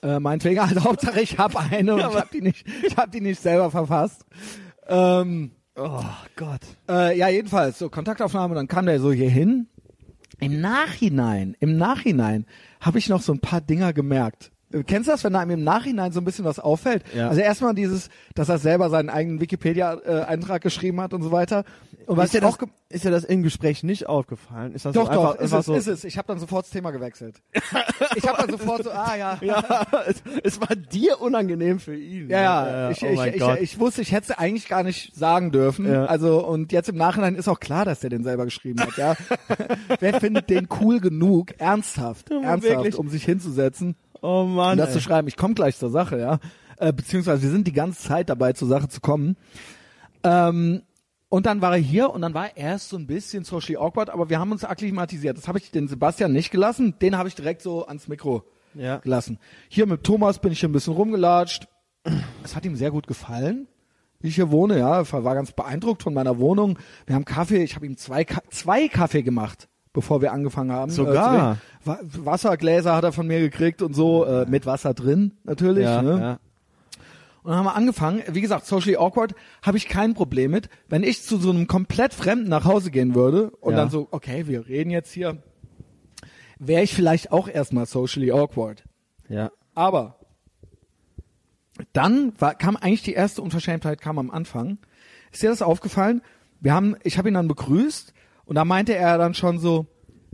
Äh, 0.03 0.19
meinetwegen, 0.19 0.59
also 0.59 0.83
Hauptsache 0.83 1.19
ich 1.19 1.39
habe 1.39 1.57
eine 1.59 1.95
und 1.95 1.99
ich 1.99 2.05
habe 2.05 2.27
die 2.31 2.41
nicht, 2.41 2.63
ich 2.85 2.95
habe 2.95 3.09
die 3.09 3.21
nicht 3.21 3.41
selber 3.41 3.71
verfasst. 3.71 4.23
Ähm, 4.87 5.49
Oh 5.75 6.03
Gott. 6.35 6.61
äh, 6.87 7.17
ja, 7.17 7.27
jedenfalls, 7.27 7.79
so 7.79 7.89
Kontaktaufnahme, 7.89 8.53
dann 8.53 8.67
kam 8.67 8.85
der 8.85 8.99
so 8.99 9.11
hier 9.11 9.31
hin. 9.31 9.67
Im 10.39 10.61
Nachhinein, 10.61 11.55
im 11.59 11.77
Nachhinein 11.77 12.45
habe 12.81 12.99
ich 12.99 13.09
noch 13.09 13.21
so 13.21 13.33
ein 13.33 13.39
paar 13.39 13.61
Dinger 13.61 13.93
gemerkt. 13.93 14.51
Äh, 14.71 14.83
Kennst 14.83 15.07
du 15.07 15.11
das, 15.11 15.23
wenn 15.23 15.35
einem 15.35 15.51
im 15.51 15.63
Nachhinein 15.63 16.11
so 16.11 16.21
ein 16.21 16.25
bisschen 16.25 16.45
was 16.45 16.59
auffällt? 16.59 17.03
Ja. 17.15 17.29
Also 17.29 17.41
erstmal 17.41 17.73
dieses, 17.75 18.09
dass 18.33 18.49
er 18.49 18.57
selber 18.57 18.89
seinen 18.89 19.09
eigenen 19.09 19.39
Wikipedia-Eintrag 19.39 20.61
geschrieben 20.61 21.01
hat 21.01 21.13
und 21.13 21.21
so 21.21 21.31
weiter. 21.31 21.63
Und 22.05 22.17
was 22.17 22.25
Ist 22.25 22.33
dir, 22.35 22.37
ich 22.39 22.43
das, 22.43 22.53
auch 22.59 22.67
ist 22.89 23.03
dir 23.03 23.11
das 23.11 23.23
im 23.23 23.41
Gespräch 23.41 23.83
nicht 23.83 24.07
aufgefallen? 24.07 24.73
Ist 24.75 24.85
das 24.85 24.93
doch, 24.93 25.05
so 25.05 25.09
einfach, 25.11 25.35
doch, 25.35 25.41
ist 25.41 25.53
einfach 25.53 25.59
es, 25.59 25.65
so, 25.65 25.73
ist 25.73 25.87
es. 25.87 26.03
Ich 26.03 26.17
habe 26.17 26.27
dann 26.27 26.39
sofort 26.39 26.65
das 26.65 26.71
Thema 26.71 26.91
gewechselt. 26.91 27.41
ich 28.15 28.27
habe 28.27 28.37
dann 28.41 28.51
sofort 28.51 28.83
so, 28.83 28.91
ah 28.91 29.15
ja. 29.15 29.39
Ja, 29.41 29.87
es, 30.07 30.21
es 30.43 30.61
war 30.61 30.75
dir 30.75 31.19
unangenehm 31.19 31.79
für 31.79 31.95
ihn. 31.95 32.29
Ja, 32.29 32.41
ja, 32.41 32.89
ich, 32.91 33.03
oh 33.03 33.07
ich, 33.07 33.35
ich, 33.35 33.39
Gott. 33.39 33.59
ich 33.59 33.79
wusste, 33.79 34.01
ich 34.01 34.11
hätte 34.11 34.31
es 34.31 34.37
eigentlich 34.37 34.67
gar 34.67 34.83
nicht 34.83 35.15
sagen 35.15 35.51
dürfen. 35.51 35.91
Ja. 35.91 36.05
Also 36.05 36.45
und 36.45 36.71
jetzt 36.71 36.89
im 36.89 36.95
Nachhinein 36.95 37.35
ist 37.35 37.47
auch 37.47 37.59
klar, 37.59 37.85
dass 37.85 38.01
der 38.01 38.11
den 38.11 38.23
selber 38.23 38.45
geschrieben 38.45 38.81
hat. 38.81 38.97
Ja, 38.97 39.15
wer 39.99 40.19
findet 40.19 40.49
den 40.49 40.67
cool 40.79 40.99
genug, 40.99 41.59
ernsthaft, 41.59 42.29
Ja, 42.29 42.41
ernsthaft, 42.41 42.75
wirklich. 42.77 42.97
um 42.97 43.09
sich 43.09 43.25
hinzusetzen 43.25 43.95
oh 44.25 44.45
Mann. 44.45 44.71
und 44.73 44.77
das 44.77 44.89
ey. 44.89 44.93
zu 44.95 45.01
schreiben? 45.01 45.27
Ich 45.27 45.37
komme 45.37 45.53
gleich 45.53 45.77
zur 45.77 45.89
Sache, 45.89 46.19
ja. 46.19 46.39
Äh, 46.77 46.91
beziehungsweise 46.93 47.41
wir 47.43 47.49
sind 47.51 47.67
die 47.67 47.73
ganze 47.73 48.01
Zeit 48.01 48.29
dabei, 48.29 48.53
zur 48.53 48.67
Sache 48.67 48.87
zu 48.89 48.99
kommen. 49.01 49.37
Ähm, 50.23 50.81
und 51.29 51.45
dann 51.45 51.61
war 51.61 51.71
er 51.73 51.81
hier 51.81 52.09
und 52.11 52.21
dann 52.21 52.33
war 52.33 52.47
er 52.55 52.57
erst 52.57 52.89
so 52.89 52.97
ein 52.97 53.07
bisschen 53.07 53.43
socially 53.43 53.77
awkward, 53.77 54.09
aber 54.09 54.29
wir 54.29 54.39
haben 54.39 54.51
uns 54.51 54.63
akklimatisiert. 54.63 55.37
Das 55.37 55.47
habe 55.47 55.57
ich 55.57 55.71
den 55.71 55.87
Sebastian 55.87 56.31
nicht 56.31 56.51
gelassen, 56.51 56.95
den 57.01 57.17
habe 57.17 57.27
ich 57.27 57.35
direkt 57.35 57.61
so 57.61 57.85
ans 57.87 58.07
Mikro 58.07 58.43
Ja. 58.73 58.97
gelassen. 58.97 59.39
Hier 59.69 59.85
mit 59.85 60.03
Thomas 60.03 60.39
bin 60.39 60.51
ich 60.51 60.63
ein 60.63 60.71
bisschen 60.71 60.93
rumgelatscht. 60.93 61.67
Es 62.43 62.55
hat 62.55 62.65
ihm 62.65 62.75
sehr 62.75 62.91
gut 62.91 63.07
gefallen, 63.07 63.67
wie 64.19 64.27
ich 64.27 64.35
hier 64.35 64.51
wohne, 64.51 64.77
ja, 64.77 65.11
war 65.11 65.23
war 65.23 65.35
ganz 65.35 65.51
beeindruckt 65.51 66.03
von 66.03 66.13
meiner 66.13 66.37
Wohnung. 66.37 66.77
Wir 67.05 67.15
haben 67.15 67.25
Kaffee, 67.25 67.63
ich 67.63 67.75
habe 67.75 67.85
ihm 67.85 67.97
zwei, 67.97 68.23
Ka 68.23 68.41
zwei 68.51 68.87
Kaffee 68.87 69.23
gemacht, 69.23 69.67
bevor 69.95 70.21
wir 70.21 70.31
angefangen 70.31 70.71
haben. 70.71 70.91
Sogar? 70.91 71.33
Äh, 71.33 71.39
trinken. 71.39 71.59
Wa 72.21 72.25
Wassergläser 72.31 72.95
hat 72.95 73.03
er 73.03 73.11
von 73.11 73.25
mir 73.25 73.39
gekriegt 73.39 73.81
und 73.81 73.95
so, 73.95 74.25
äh, 74.25 74.45
mit 74.47 74.65
Wasser 74.67 74.93
drin 74.93 75.31
natürlich. 75.43 75.85
ja, 75.85 76.01
ne? 76.03 76.19
ja. 76.19 76.39
Und 77.43 77.51
dann 77.51 77.59
haben 77.59 77.65
wir 77.65 77.75
angefangen, 77.75 78.23
wie 78.31 78.41
gesagt, 78.41 78.65
socially 78.65 78.97
awkward, 78.97 79.35
habe 79.61 79.77
ich 79.77 79.87
kein 79.87 80.15
Problem 80.15 80.49
mit. 80.49 80.67
Wenn 80.89 81.03
ich 81.03 81.21
zu 81.21 81.37
so 81.37 81.51
einem 81.51 81.67
komplett 81.67 82.13
Fremden 82.13 82.49
nach 82.49 82.65
Hause 82.65 82.89
gehen 82.89 83.13
würde 83.13 83.51
und 83.51 83.73
Ja. 83.73 83.77
dann 83.77 83.89
so, 83.91 84.07
okay, 84.09 84.47
wir 84.47 84.67
reden 84.67 84.89
jetzt 84.89 85.11
hier, 85.11 85.37
wäre 86.57 86.81
ich 86.81 86.93
vielleicht 86.95 87.31
auch 87.31 87.47
erstmal 87.47 87.85
socially 87.85 88.31
awkward. 88.31 88.83
ja. 89.29 89.51
Aber 89.75 90.15
dann 91.93 92.33
war, 92.39 92.55
kam 92.55 92.77
eigentlich 92.77 93.03
die 93.03 93.13
erste 93.13 93.41
Unverschämtheit 93.41 93.99
kam 94.01 94.17
am 94.17 94.31
Anfang. 94.31 94.77
Ist 95.31 95.43
dir 95.43 95.49
das 95.49 95.61
aufgefallen? 95.61 96.21
Wir 96.61 96.73
haben, 96.73 96.95
ich 97.03 97.17
habe 97.17 97.27
ihn 97.27 97.33
dann 97.33 97.49
begrüßt 97.49 98.13
und 98.45 98.55
da 98.55 98.65
meinte 98.65 98.95
er 98.95 99.17
dann 99.17 99.33
schon 99.33 99.59
so, 99.59 99.87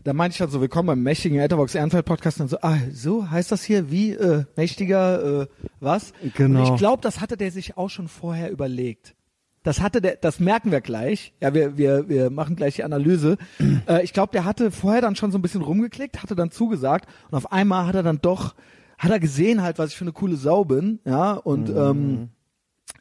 da 0.04 0.14
meinte 0.14 0.34
ich 0.34 0.40
dann 0.40 0.50
so, 0.50 0.62
willkommen 0.62 0.88
beim 0.88 1.04
mächtigen 1.04 1.40
Etherbox 1.40 1.76
Ehrenfeld 1.76 2.06
Podcast 2.06 2.40
und 2.40 2.52
dann 2.52 2.60
so, 2.60 2.68
ah, 2.68 2.78
so 2.92 3.30
heißt 3.30 3.52
das 3.52 3.64
hier, 3.64 3.92
wie 3.92 4.12
äh, 4.12 4.46
mächtiger 4.56 5.42
äh, 5.42 5.48
was? 5.80 6.14
Genau. 6.36 6.60
Und 6.60 6.74
ich 6.74 6.80
glaube, 6.80 7.02
das 7.02 7.22
hatte 7.22 7.38
der 7.38 7.52
sich 7.52 7.78
auch 7.78 7.90
schon 7.90 8.08
vorher 8.08 8.52
überlegt. 8.52 9.16
Das 9.64 9.80
hatte 9.80 10.02
der, 10.02 10.16
das 10.16 10.40
merken 10.40 10.72
wir 10.72 10.82
gleich. 10.82 11.34
Ja, 11.40 11.54
wir 11.54 11.78
wir 11.78 12.10
wir 12.10 12.32
machen 12.32 12.56
gleich 12.56 12.76
die 12.76 12.84
Analyse. 12.84 13.38
äh, 13.88 14.04
ich 14.04 14.12
glaube, 14.12 14.32
der 14.32 14.44
hatte 14.44 14.72
vorher 14.72 15.02
dann 15.02 15.16
schon 15.16 15.32
so 15.32 15.38
ein 15.38 15.44
bisschen 15.44 15.62
rumgeklickt, 15.62 16.24
hatte 16.24 16.36
dann 16.36 16.52
zugesagt 16.52 17.08
und 17.30 17.38
auf 17.38 17.52
einmal 17.52 17.86
hat 17.86 17.96
er 17.96 18.04
dann 18.04 18.20
doch, 18.22 18.56
hat 18.98 19.12
er 19.12 19.20
gesehen 19.20 19.62
halt, 19.62 19.78
was 19.78 19.92
ich 19.92 19.98
für 19.98 20.06
eine 20.06 20.14
coole 20.14 20.36
Sau 20.36 20.66
bin, 20.66 21.00
ja 21.06 21.34
und 21.34 21.70
ähm, 21.70 22.30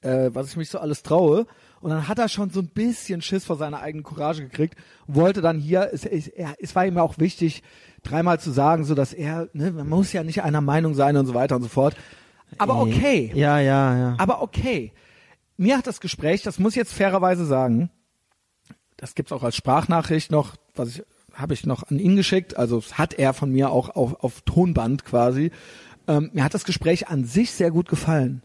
äh, 0.02 0.30
was 0.32 0.48
ich 0.50 0.56
mich 0.56 0.68
so 0.68 0.78
alles 0.78 1.02
traue. 1.02 1.46
Und 1.80 1.90
dann 1.90 2.08
hat 2.08 2.18
er 2.18 2.28
schon 2.28 2.50
so 2.50 2.60
ein 2.60 2.68
bisschen 2.68 3.22
Schiss 3.22 3.44
vor 3.44 3.56
seiner 3.56 3.80
eigenen 3.80 4.04
Courage 4.04 4.42
gekriegt 4.42 4.76
und 5.06 5.14
wollte 5.14 5.40
dann 5.40 5.58
hier, 5.58 5.90
es, 5.92 6.04
es, 6.04 6.28
er, 6.28 6.54
es 6.58 6.74
war 6.74 6.86
ihm 6.86 6.98
auch 6.98 7.18
wichtig, 7.18 7.62
dreimal 8.02 8.38
zu 8.38 8.50
sagen, 8.50 8.84
so 8.84 8.94
dass 8.94 9.12
er, 9.12 9.48
ne, 9.52 9.70
man 9.72 9.88
muss 9.88 10.12
ja 10.12 10.22
nicht 10.22 10.42
einer 10.42 10.60
Meinung 10.60 10.94
sein 10.94 11.16
und 11.16 11.26
so 11.26 11.34
weiter 11.34 11.56
und 11.56 11.62
so 11.62 11.68
fort. 11.68 11.96
Aber 12.58 12.80
okay. 12.80 13.30
Ja, 13.34 13.58
ja, 13.60 13.96
ja. 13.96 14.14
Aber 14.18 14.42
okay. 14.42 14.92
Mir 15.56 15.76
hat 15.78 15.86
das 15.86 16.00
Gespräch, 16.00 16.42
das 16.42 16.58
muss 16.58 16.72
ich 16.72 16.76
jetzt 16.76 16.92
fairerweise 16.92 17.46
sagen, 17.46 17.90
das 18.96 19.14
gibt's 19.14 19.32
auch 19.32 19.42
als 19.42 19.56
Sprachnachricht 19.56 20.30
noch, 20.30 20.56
was 20.74 20.88
ich 20.88 21.02
habe 21.34 21.54
ich 21.54 21.66
noch 21.66 21.84
an 21.84 21.98
ihn 21.98 22.16
geschickt, 22.16 22.56
also 22.56 22.80
das 22.80 22.98
hat 22.98 23.14
er 23.14 23.32
von 23.32 23.50
mir 23.50 23.70
auch 23.70 23.90
auf, 23.90 24.22
auf 24.22 24.42
Tonband 24.42 25.04
quasi. 25.04 25.50
Ähm, 26.06 26.30
mir 26.32 26.44
hat 26.44 26.54
das 26.54 26.64
Gespräch 26.64 27.08
an 27.08 27.24
sich 27.24 27.52
sehr 27.52 27.70
gut 27.70 27.88
gefallen. 27.88 28.42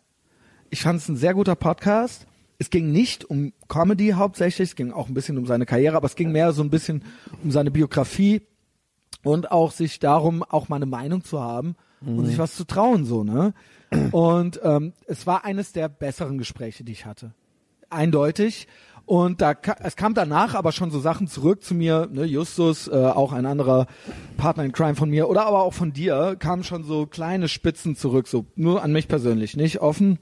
Ich 0.69 0.81
fand 0.81 0.99
es 0.99 1.09
ein 1.09 1.17
sehr 1.17 1.33
guter 1.33 1.55
Podcast. 1.55 2.27
Es 2.57 2.69
ging 2.69 2.91
nicht 2.91 3.25
um 3.25 3.53
Comedy 3.67 4.11
hauptsächlich, 4.11 4.69
es 4.69 4.75
ging 4.75 4.91
auch 4.91 5.07
ein 5.07 5.13
bisschen 5.13 5.37
um 5.37 5.45
seine 5.45 5.65
Karriere, 5.65 5.97
aber 5.97 6.05
es 6.05 6.15
ging 6.15 6.31
mehr 6.31 6.53
so 6.53 6.63
ein 6.63 6.69
bisschen 6.69 7.03
um 7.43 7.51
seine 7.51 7.71
Biografie 7.71 8.41
und 9.23 9.51
auch 9.51 9.71
sich 9.71 9.99
darum, 9.99 10.43
auch 10.43 10.69
mal 10.69 10.77
eine 10.77 10.85
Meinung 10.85 11.23
zu 11.23 11.41
haben 11.41 11.75
und 12.01 12.25
sich 12.25 12.37
was 12.37 12.55
zu 12.55 12.65
trauen, 12.65 13.05
so, 13.05 13.23
ne? 13.23 13.53
Und 14.11 14.59
ähm, 14.63 14.93
es 15.07 15.25
war 15.25 15.45
eines 15.45 15.71
der 15.71 15.89
besseren 15.89 16.37
Gespräche, 16.37 16.83
die 16.83 16.91
ich 16.91 17.05
hatte. 17.05 17.33
Eindeutig. 17.89 18.67
Und 19.05 19.41
da 19.41 19.53
es 19.83 19.95
kam 19.95 20.15
danach 20.15 20.55
aber 20.55 20.71
schon 20.71 20.89
so 20.89 20.99
Sachen 20.99 21.27
zurück 21.27 21.63
zu 21.63 21.75
mir, 21.75 22.09
ne, 22.11 22.25
Justus, 22.25 22.87
äh, 22.87 22.91
auch 22.91 23.33
ein 23.33 23.45
anderer 23.45 23.85
Partner 24.37 24.65
in 24.65 24.71
Crime 24.71 24.95
von 24.95 25.09
mir, 25.09 25.29
oder 25.29 25.45
aber 25.45 25.61
auch 25.61 25.73
von 25.73 25.93
dir, 25.93 26.35
kamen 26.39 26.63
schon 26.63 26.83
so 26.83 27.05
kleine 27.05 27.47
Spitzen 27.47 27.95
zurück, 27.95 28.27
so 28.27 28.45
nur 28.55 28.81
an 28.83 28.91
mich 28.91 29.07
persönlich, 29.07 29.55
nicht 29.55 29.79
offen. 29.79 30.17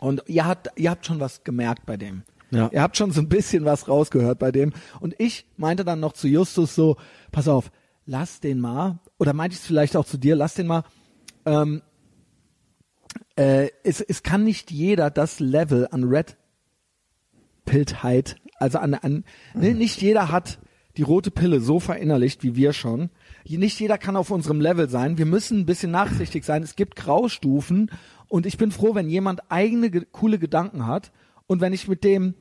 Und 0.00 0.22
ihr 0.26 0.46
habt, 0.46 0.68
ihr 0.76 0.90
habt 0.90 1.06
schon 1.06 1.20
was 1.20 1.44
gemerkt 1.44 1.86
bei 1.86 1.96
dem. 1.96 2.22
Ja. 2.50 2.70
Ihr 2.72 2.82
habt 2.82 2.96
schon 2.96 3.10
so 3.10 3.20
ein 3.20 3.28
bisschen 3.28 3.64
was 3.64 3.88
rausgehört 3.88 4.38
bei 4.38 4.52
dem. 4.52 4.72
Und 5.00 5.14
ich 5.18 5.46
meinte 5.56 5.84
dann 5.84 6.00
noch 6.00 6.12
zu 6.12 6.28
Justus 6.28 6.74
so, 6.74 6.96
pass 7.30 7.48
auf, 7.48 7.70
lass 8.06 8.40
den 8.40 8.60
mal, 8.60 9.00
oder 9.18 9.32
meinte 9.32 9.54
ich 9.54 9.60
es 9.60 9.66
vielleicht 9.66 9.96
auch 9.96 10.06
zu 10.06 10.16
dir, 10.16 10.34
lass 10.34 10.54
den 10.54 10.66
mal, 10.66 10.84
ähm, 11.44 11.82
äh, 13.36 13.68
es, 13.84 14.00
es 14.00 14.22
kann 14.22 14.44
nicht 14.44 14.70
jeder 14.70 15.10
das 15.10 15.40
Level 15.40 15.88
an 15.90 16.04
Red 16.04 16.36
Pilltheit, 17.64 18.36
also 18.58 18.78
an, 18.78 18.94
an 18.94 19.24
ne, 19.54 19.74
nicht 19.74 20.00
jeder 20.00 20.32
hat 20.32 20.58
die 20.96 21.02
rote 21.02 21.30
Pille 21.30 21.60
so 21.60 21.78
verinnerlicht 21.78 22.42
wie 22.42 22.56
wir 22.56 22.72
schon. 22.72 23.10
Nicht 23.46 23.78
jeder 23.78 23.98
kann 23.98 24.16
auf 24.16 24.30
unserem 24.30 24.60
Level 24.60 24.88
sein. 24.88 25.16
Wir 25.16 25.26
müssen 25.26 25.60
ein 25.60 25.66
bisschen 25.66 25.92
nachsichtig 25.92 26.44
sein. 26.44 26.62
Es 26.64 26.74
gibt 26.74 26.96
Graustufen 26.96 27.90
und 28.28 28.46
ich 28.46 28.58
bin 28.58 28.70
froh, 28.70 28.94
wenn 28.94 29.08
jemand 29.08 29.50
eigene 29.50 29.90
ge 29.90 30.06
coole 30.10 30.38
Gedanken 30.38 30.86
hat 30.86 31.12
und 31.46 31.60
wenn 31.60 31.72
ich 31.72 31.88
mit 31.88 32.04
dem 32.04 32.34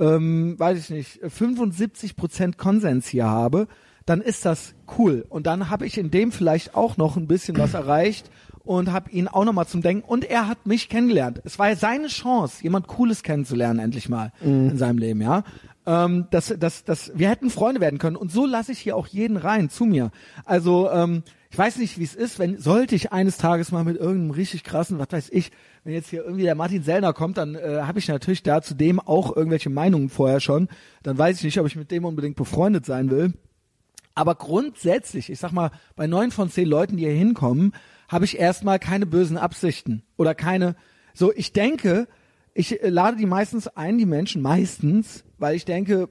ähm, 0.00 0.58
weiß 0.58 0.78
ich 0.78 0.90
nicht, 0.90 1.20
75 1.22 2.16
Prozent 2.16 2.58
Konsens 2.58 3.06
hier 3.06 3.26
habe, 3.26 3.68
dann 4.06 4.22
ist 4.22 4.46
das 4.46 4.74
cool. 4.98 5.26
Und 5.28 5.46
dann 5.46 5.70
habe 5.70 5.86
ich 5.86 5.98
in 5.98 6.10
dem 6.10 6.32
vielleicht 6.32 6.74
auch 6.74 6.96
noch 6.96 7.16
ein 7.16 7.28
bisschen 7.28 7.58
was 7.58 7.74
erreicht 7.74 8.30
und 8.64 8.90
habe 8.90 9.10
ihn 9.10 9.28
auch 9.28 9.44
nochmal 9.44 9.66
zum 9.66 9.82
Denken. 9.82 10.08
Und 10.08 10.24
er 10.24 10.48
hat 10.48 10.66
mich 10.66 10.88
kennengelernt. 10.88 11.40
Es 11.44 11.58
war 11.58 11.68
ja 11.68 11.76
seine 11.76 12.08
Chance, 12.08 12.62
jemand 12.62 12.86
Cooles 12.86 13.22
kennenzulernen, 13.22 13.78
endlich 13.78 14.08
mal 14.08 14.32
in 14.70 14.78
seinem 14.78 14.98
Leben, 14.98 15.20
ja. 15.20 15.44
Ähm, 15.86 16.26
das, 16.30 16.54
das, 16.58 16.84
das, 16.84 17.12
wir 17.14 17.28
hätten 17.28 17.50
Freunde 17.50 17.80
werden 17.80 17.98
können. 17.98 18.16
Und 18.16 18.32
so 18.32 18.46
lasse 18.46 18.72
ich 18.72 18.78
hier 18.78 18.96
auch 18.96 19.06
jeden 19.06 19.36
rein 19.36 19.70
zu 19.70 19.84
mir. 19.84 20.10
Also, 20.44 20.90
ähm, 20.90 21.22
ich 21.50 21.58
weiß 21.58 21.78
nicht, 21.78 21.98
wie 21.98 22.04
es 22.04 22.14
ist, 22.14 22.38
wenn 22.38 22.58
sollte 22.58 22.94
ich 22.94 23.10
eines 23.10 23.36
Tages 23.36 23.72
mal 23.72 23.82
mit 23.82 23.96
irgendeinem 23.96 24.30
richtig 24.30 24.62
krassen, 24.62 25.00
was 25.00 25.08
weiß 25.10 25.30
ich, 25.32 25.50
wenn 25.82 25.92
jetzt 25.92 26.10
hier 26.10 26.22
irgendwie 26.22 26.44
der 26.44 26.54
Martin 26.54 26.84
Sellner 26.84 27.12
kommt, 27.12 27.38
dann 27.38 27.56
äh, 27.56 27.80
habe 27.82 27.98
ich 27.98 28.06
natürlich 28.06 28.44
da 28.44 28.62
zudem 28.62 29.00
auch 29.00 29.34
irgendwelche 29.34 29.68
Meinungen 29.68 30.10
vorher 30.10 30.38
schon. 30.38 30.68
Dann 31.02 31.18
weiß 31.18 31.38
ich 31.38 31.44
nicht, 31.44 31.58
ob 31.58 31.66
ich 31.66 31.74
mit 31.74 31.90
dem 31.90 32.04
unbedingt 32.04 32.36
befreundet 32.36 32.86
sein 32.86 33.10
will. 33.10 33.32
Aber 34.14 34.36
grundsätzlich, 34.36 35.30
ich 35.30 35.40
sag 35.40 35.50
mal, 35.50 35.70
bei 35.96 36.06
neun 36.06 36.30
von 36.30 36.50
zehn 36.50 36.68
Leuten, 36.68 36.96
die 36.96 37.04
hier 37.04 37.14
hinkommen, 37.14 37.72
habe 38.08 38.24
ich 38.24 38.38
erstmal 38.38 38.78
keine 38.78 39.06
bösen 39.06 39.36
Absichten 39.36 40.02
oder 40.16 40.36
keine. 40.36 40.76
So, 41.14 41.32
ich 41.34 41.52
denke, 41.52 42.06
ich 42.54 42.80
äh, 42.80 42.88
lade 42.90 43.16
die 43.16 43.26
meistens 43.26 43.66
ein, 43.66 43.98
die 43.98 44.06
Menschen 44.06 44.40
meistens, 44.40 45.24
weil 45.38 45.56
ich 45.56 45.64
denke, 45.64 46.08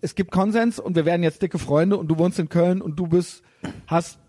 es 0.00 0.16
gibt 0.16 0.32
Konsens 0.32 0.80
und 0.80 0.96
wir 0.96 1.04
werden 1.04 1.22
jetzt 1.22 1.42
dicke 1.42 1.58
Freunde 1.58 1.96
und 1.96 2.08
du 2.08 2.18
wohnst 2.18 2.40
in 2.40 2.48
Köln 2.48 2.82
und 2.82 2.96
du 2.96 3.06
bist, 3.06 3.42
hast 3.86 4.19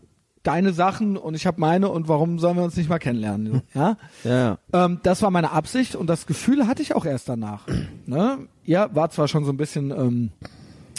deine 0.44 0.74
Sachen 0.74 1.18
und 1.18 1.36
ich 1.36 1.46
habe 1.46 1.60
meine 1.60 1.89
und 1.89 2.08
warum 2.08 2.39
sollen 2.39 2.58
wir 2.58 2.64
uns 2.64 2.76
nicht 2.76 2.89
mal 2.89 3.00
kennenlernen? 3.00 3.62
Ja. 3.74 3.98
Ja. 4.24 4.58
Ähm, 4.74 5.00
das 5.04 5.22
war 5.22 5.32
meine 5.32 5.52
Absicht 5.52 5.96
und 5.96 6.08
das 6.08 6.26
Gefühl 6.26 6.68
hatte 6.68 6.82
ich 6.82 6.96
auch 6.96 7.06
erst 7.06 7.30
danach. 7.30 7.68
Ne? 8.06 8.48
Ja, 8.66 8.94
war 8.94 9.10
zwar 9.10 9.28
schon 9.28 9.46
so 9.46 9.52
ein 9.52 9.58
bisschen 9.58 9.92
ähm, 9.92 10.32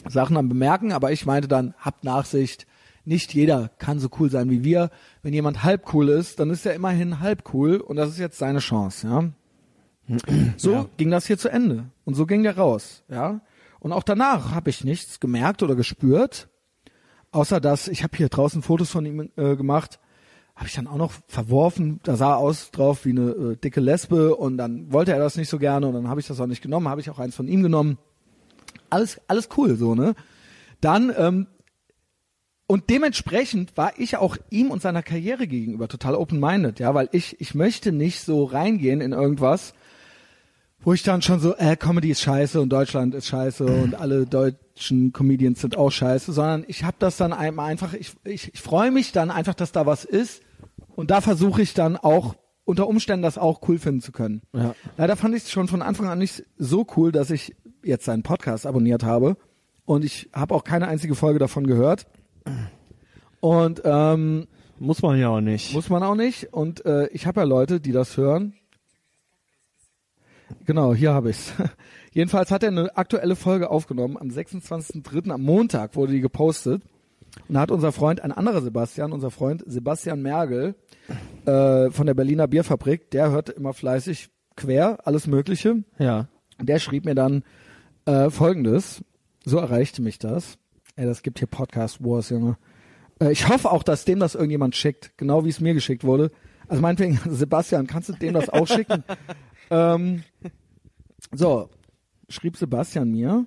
Sachen 0.09 0.37
am 0.37 0.49
Bemerken, 0.49 0.93
aber 0.93 1.13
ich 1.13 1.27
meinte 1.27 1.49
dann, 1.49 1.75
habt 1.79 2.05
Nachsicht. 2.05 2.67
Nicht 3.05 3.35
jeder 3.35 3.71
kann 3.79 3.99
so 3.99 4.09
cool 4.19 4.31
sein 4.31 4.49
wie 4.49 4.63
wir. 4.65 4.91
Wenn 5.23 5.35
jemand 5.35 5.65
halb 5.65 5.93
cool 5.93 6.09
ist, 6.09 6.39
dann 6.39 6.51
ist 6.51 6.65
er 6.65 6.75
immerhin 6.75 7.21
halb 7.21 7.53
cool 7.53 7.77
und 7.79 7.97
das 7.97 8.11
ist 8.11 8.19
jetzt 8.19 8.39
seine 8.39 8.61
Chance, 8.61 9.09
ja. 9.09 10.17
So 10.57 10.89
ging 10.97 11.11
das 11.11 11.27
hier 11.27 11.39
zu 11.39 11.49
Ende 11.49 11.87
und 12.05 12.15
so 12.15 12.27
ging 12.27 12.43
der 12.43 12.57
raus, 12.57 13.03
ja. 13.09 13.41
Und 13.81 13.93
auch 13.93 14.05
danach 14.05 14.53
habe 14.53 14.71
ich 14.71 14.85
nichts 14.85 15.19
gemerkt 15.19 15.63
oder 15.63 15.75
gespürt, 15.75 16.49
außer 17.33 17.61
dass 17.61 17.89
ich 17.89 18.03
habe 18.03 18.17
hier 18.17 18.29
draußen 18.29 18.63
Fotos 18.63 18.91
von 18.91 19.05
ihm 19.05 19.31
äh, 19.37 19.57
gemacht, 19.57 19.99
habe 20.55 20.69
ich 20.69 20.75
dann 20.75 20.87
auch 20.87 20.97
noch 20.97 21.13
verworfen. 21.27 22.01
Da 22.03 22.17
sah 22.17 22.35
er 22.35 22.39
aus 22.39 22.71
drauf 22.71 23.05
wie 23.05 23.11
eine 23.11 23.31
äh, 23.31 23.57
dicke 23.57 23.81
Lesbe 23.81 24.37
und 24.37 24.59
dann 24.59 24.93
wollte 24.93 25.13
er 25.13 25.19
das 25.19 25.37
nicht 25.37 25.49
so 25.49 25.59
gerne 25.59 25.89
und 25.89 25.95
dann 25.95 26.09
habe 26.09 26.21
ich 26.21 26.27
das 26.27 26.41
auch 26.41 26.47
nicht 26.47 26.63
genommen, 26.63 26.89
habe 26.89 27.01
ich 27.01 27.11
auch 27.11 27.19
eins 27.19 27.35
von 27.35 27.49
ihm 27.49 27.63
genommen. 27.63 27.99
Alles 28.91 29.21
alles 29.27 29.49
cool 29.57 29.77
so 29.77 29.95
ne. 29.95 30.15
Dann 30.81 31.13
ähm, 31.17 31.47
und 32.67 32.91
dementsprechend 32.91 33.77
war 33.77 33.93
ich 33.99 34.17
auch 34.17 34.37
ihm 34.51 34.71
und 34.71 34.81
seiner 34.81 35.03
Karriere 35.03 35.47
gegenüber 35.47 35.89
total 35.89 36.15
open-minded, 36.15 36.81
ja, 36.81 36.95
weil 36.95 37.09
ich 37.13 37.41
ich 37.41 37.55
möchte 37.55 37.93
nicht 37.93 38.21
so 38.21 38.45
reingehen 38.45 39.01
in 39.01 39.13
irgendwas, 39.13 39.75
wo 40.85 40.93
ich 40.93 41.03
dann 41.03 41.23
schon 41.23 41.41
so, 41.41 41.55
äh, 41.57 41.77
Comedy 41.77 42.11
ist 42.11 42.21
scheiße 42.23 42.61
und 42.61 42.71
Deutschland 42.71 43.15
ist 43.15 43.27
scheiße 43.29 43.65
und 43.65 43.95
alle 44.01 44.27
deutschen 44.27 45.13
Comedians 45.13 45.61
sind 45.61 45.77
auch 45.77 45.91
scheiße, 45.91 46.33
sondern 46.33 46.65
ich 46.67 46.85
habe 46.85 46.97
das 46.99 47.17
dann 47.17 47.33
einmal 47.33 47.71
einfach, 47.71 47.95
ich, 47.95 48.13
ich, 48.25 48.53
ich 48.55 48.61
freue 48.61 48.91
mich 48.91 49.13
dann 49.13 49.31
einfach, 49.31 49.55
dass 49.55 49.73
da 49.73 49.87
was 49.87 50.05
ist 50.05 50.43
und 50.95 51.11
da 51.11 51.21
versuche 51.21 51.63
ich 51.63 51.75
dann 51.75 51.97
auch 51.97 52.35
unter 52.65 52.87
Umständen 52.87 53.23
das 53.23 53.39
auch 53.39 53.61
cool 53.69 53.79
finden 53.79 54.01
zu 54.01 54.13
können. 54.13 54.43
Ja. 54.53 54.75
Leider 54.97 55.17
fand 55.17 55.35
ich 55.35 55.45
es 55.45 55.51
schon 55.51 55.69
von 55.69 55.83
Anfang 55.83 56.09
an 56.09 56.19
nicht 56.19 56.45
so 56.59 56.87
cool, 56.97 57.11
dass 57.13 57.31
ich 57.31 57.55
jetzt 57.83 58.05
seinen 58.05 58.23
Podcast 58.23 58.67
abonniert 58.67 59.03
habe 59.03 59.37
und 59.85 60.05
ich 60.05 60.31
habe 60.33 60.55
auch 60.55 60.65
keine 60.65 60.89
einzige 60.89 61.15
Folge 61.15 61.39
davon 61.39 61.67
gehört. 61.67 62.07
Und 63.41 63.83
ähm, 63.85 64.47
Muss 64.79 65.03
man 65.03 65.19
ja 65.19 65.29
auch 65.29 65.41
nicht. 65.41 65.75
muss 65.75 65.89
man 65.91 66.03
auch 66.03 66.15
nicht. 66.15 66.53
Und 66.53 66.85
äh, 66.87 67.09
ich 67.09 67.27
habe 67.27 67.41
ja 67.41 67.45
Leute, 67.45 67.81
die 67.81 67.93
das 67.93 68.17
hören. 68.17 68.55
Genau, 70.67 70.95
hier 70.95 71.13
habe 71.13 71.31
ich's. 71.31 71.53
Jedenfalls 72.13 72.51
hat 72.51 72.63
er 72.63 72.69
eine 72.69 72.97
aktuelle 72.97 73.37
Folge 73.37 73.71
aufgenommen. 73.71 74.17
Am 74.19 74.29
26.03. 74.29 75.31
am 75.31 75.43
Montag 75.43 75.97
wurde 75.97 76.13
die 76.13 76.21
gepostet. 76.21 76.83
Und 77.49 77.55
da 77.55 77.61
hat 77.61 77.71
unser 77.71 77.93
Freund, 77.93 78.21
ein 78.21 78.33
anderer 78.33 78.61
Sebastian, 78.61 79.13
unser 79.13 79.31
Freund 79.31 79.65
Sebastian 79.67 80.21
Mergel 80.21 80.75
äh, 81.47 81.91
von 81.91 82.07
der 82.07 82.15
Berliner 82.15 82.47
Bierfabrik, 82.47 83.11
der 83.11 83.31
hört 83.31 83.49
immer 83.49 83.73
fleißig 83.73 84.29
quer, 84.57 84.99
alles 85.05 85.27
Mögliche. 85.27 85.83
Ja. 85.99 86.29
Der 86.61 86.79
schrieb 86.79 87.05
mir 87.05 87.15
dann 87.15 87.43
äh, 88.05 88.31
folgendes. 88.31 89.03
So 89.45 89.59
erreichte 89.59 90.03
mich 90.03 90.19
das. 90.19 90.59
Ey, 90.97 91.07
das 91.07 91.23
gibt 91.23 91.39
hier 91.39 91.49
Podcast 91.49 92.05
Wars, 92.05 92.29
Junge. 92.29 92.59
Äh, 93.21 93.33
ich 93.33 93.49
hoffe 93.49 93.71
auch, 93.71 93.83
dass 93.83 94.05
dem 94.05 94.21
das 94.21 94.35
irgendjemand 94.35 94.77
schickt, 94.77 95.17
genau 95.17 95.45
wie 95.45 95.49
es 95.49 95.61
mir 95.61 95.75
geschickt 95.75 96.05
wurde. 96.05 96.31
Also 96.69 96.83
meinetwegen, 96.83 97.19
Sebastian, 97.29 97.87
kannst 97.87 98.09
du 98.09 98.13
dem 98.13 98.35
das 98.35 98.49
auch 98.51 98.67
schicken? 98.67 99.05
ähm, 99.73 100.23
so, 101.33 101.71
schrieb 102.29 102.57
Sebastian 102.57 103.11
mir, 103.11 103.47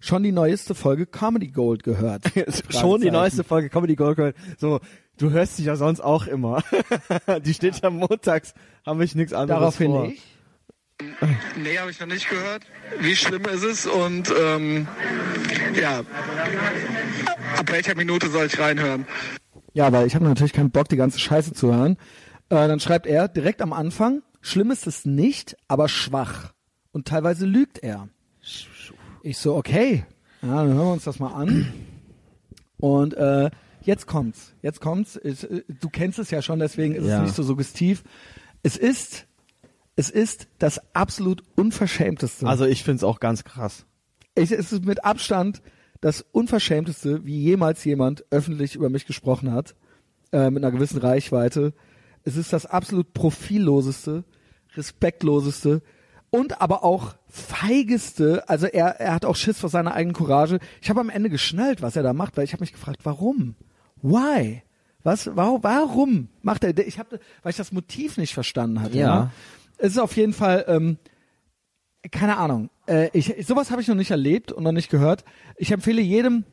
schon 0.00 0.22
die 0.22 0.32
neueste 0.32 0.74
Folge 0.74 1.06
Comedy 1.06 1.48
Gold 1.48 1.82
gehört. 1.82 2.24
Schon 2.68 3.00
die 3.00 3.10
neueste 3.10 3.42
Folge 3.44 3.70
Comedy 3.70 3.96
Gold 3.96 4.16
gehört. 4.16 4.36
So, 4.58 4.80
du 5.16 5.30
hörst 5.30 5.58
dich 5.58 5.66
ja 5.66 5.76
sonst 5.76 6.00
auch 6.00 6.26
immer. 6.26 6.62
die 7.44 7.54
steht 7.54 7.80
ja 7.82 7.90
montags, 7.90 8.52
habe 8.84 9.04
ich 9.04 9.14
nichts 9.14 9.32
anderes 9.32 9.60
Daraufhin 9.60 9.90
vor. 9.90 10.06
ich. 10.06 10.22
Nee, 11.56 11.78
habe 11.78 11.90
ich 11.90 11.98
noch 11.98 12.06
nicht 12.06 12.28
gehört. 12.28 12.64
Wie 13.00 13.16
schlimm 13.16 13.44
ist 13.46 13.64
es? 13.64 13.86
Und 13.86 14.32
ähm, 14.38 14.86
ja, 15.80 16.00
ab 17.56 17.70
welcher 17.70 17.96
Minute 17.96 18.28
soll 18.28 18.46
ich 18.46 18.58
reinhören? 18.58 19.06
Ja, 19.72 19.90
weil 19.92 20.06
ich 20.06 20.14
habe 20.14 20.24
natürlich 20.24 20.52
keinen 20.52 20.70
Bock, 20.70 20.88
die 20.88 20.96
ganze 20.96 21.18
Scheiße 21.18 21.52
zu 21.52 21.74
hören. 21.74 21.96
Äh, 22.48 22.68
dann 22.68 22.78
schreibt 22.78 23.06
er 23.06 23.26
direkt 23.26 23.60
am 23.60 23.72
Anfang, 23.72 24.22
schlimm 24.44 24.70
ist 24.70 24.86
es 24.86 25.04
nicht, 25.04 25.56
aber 25.68 25.88
schwach. 25.88 26.52
Und 26.92 27.08
teilweise 27.08 27.46
lügt 27.46 27.78
er. 27.82 28.08
Ich 29.22 29.38
so, 29.38 29.56
okay, 29.56 30.04
ja, 30.42 30.48
dann 30.64 30.74
hören 30.74 30.86
wir 30.86 30.92
uns 30.92 31.04
das 31.04 31.18
mal 31.18 31.32
an. 31.32 31.72
Und 32.76 33.14
äh, 33.14 33.50
jetzt 33.82 34.06
kommt's. 34.06 34.52
Jetzt 34.62 34.80
kommt's. 34.80 35.16
Es, 35.16 35.44
äh, 35.44 35.62
du 35.80 35.88
kennst 35.88 36.18
es 36.18 36.30
ja 36.30 36.42
schon, 36.42 36.58
deswegen 36.58 36.94
ist 36.94 37.06
Ja. 37.06 37.18
es 37.18 37.22
nicht 37.22 37.34
so 37.34 37.42
suggestiv. 37.42 38.04
Es 38.62 38.76
ist, 38.76 39.26
es 39.96 40.10
ist 40.10 40.48
das 40.58 40.80
absolut 40.94 41.42
unverschämteste. 41.56 42.46
Also 42.46 42.66
ich 42.66 42.84
find's 42.84 43.02
auch 43.02 43.20
ganz 43.20 43.44
krass. 43.44 43.86
Ich, 44.34 44.50
es 44.52 44.72
ist 44.72 44.84
mit 44.84 45.04
Abstand 45.04 45.62
das 46.00 46.20
Unverschämteste, 46.32 47.24
wie 47.24 47.40
jemals 47.40 47.82
jemand 47.84 48.24
öffentlich 48.30 48.74
über 48.74 48.90
mich 48.90 49.06
gesprochen 49.06 49.52
hat, 49.52 49.74
äh, 50.32 50.50
mit 50.50 50.62
einer 50.62 50.72
gewissen 50.72 50.98
Reichweite. 50.98 51.72
Es 52.24 52.36
ist 52.36 52.52
das 52.52 52.66
absolut 52.66 53.12
profilloseste, 53.12 54.24
respektloseste 54.76 55.82
und 56.30 56.60
aber 56.60 56.82
auch 56.82 57.14
feigeste. 57.28 58.48
Also 58.48 58.66
er, 58.66 59.00
er 59.00 59.14
hat 59.14 59.24
auch 59.24 59.36
Schiss 59.36 59.60
vor 59.60 59.70
seiner 59.70 59.94
eigenen 59.94 60.14
Courage. 60.14 60.58
Ich 60.82 60.90
habe 60.90 61.00
am 61.00 61.10
Ende 61.10 61.30
geschnallt, 61.30 61.82
was 61.82 61.96
er 61.96 62.02
da 62.02 62.12
macht, 62.12 62.36
weil 62.36 62.44
ich 62.44 62.52
habe 62.52 62.62
mich 62.62 62.72
gefragt, 62.72 63.00
warum? 63.04 63.54
Why? 64.02 64.62
Was? 65.02 65.30
Warum? 65.36 65.62
Warum 65.62 66.28
macht 66.42 66.64
er? 66.64 66.76
Ich 66.86 66.98
habe, 66.98 67.20
weil 67.42 67.50
ich 67.50 67.56
das 67.56 67.72
Motiv 67.72 68.16
nicht 68.16 68.34
verstanden 68.34 68.80
hatte. 68.80 68.98
Ja. 68.98 69.24
ne? 69.24 69.30
Es 69.78 69.92
ist 69.92 69.98
auf 69.98 70.16
jeden 70.16 70.32
Fall. 70.32 70.64
Ähm, 70.66 70.98
keine 72.10 72.36
Ahnung. 72.36 72.70
Äh, 72.86 73.10
ich, 73.12 73.46
sowas 73.46 73.70
habe 73.70 73.80
ich 73.82 73.88
noch 73.88 73.94
nicht 73.94 74.10
erlebt 74.10 74.50
und 74.50 74.62
noch 74.64 74.72
nicht 74.72 74.90
gehört. 74.90 75.24
Ich 75.56 75.70
empfehle 75.70 76.02
jedem, 76.02 76.44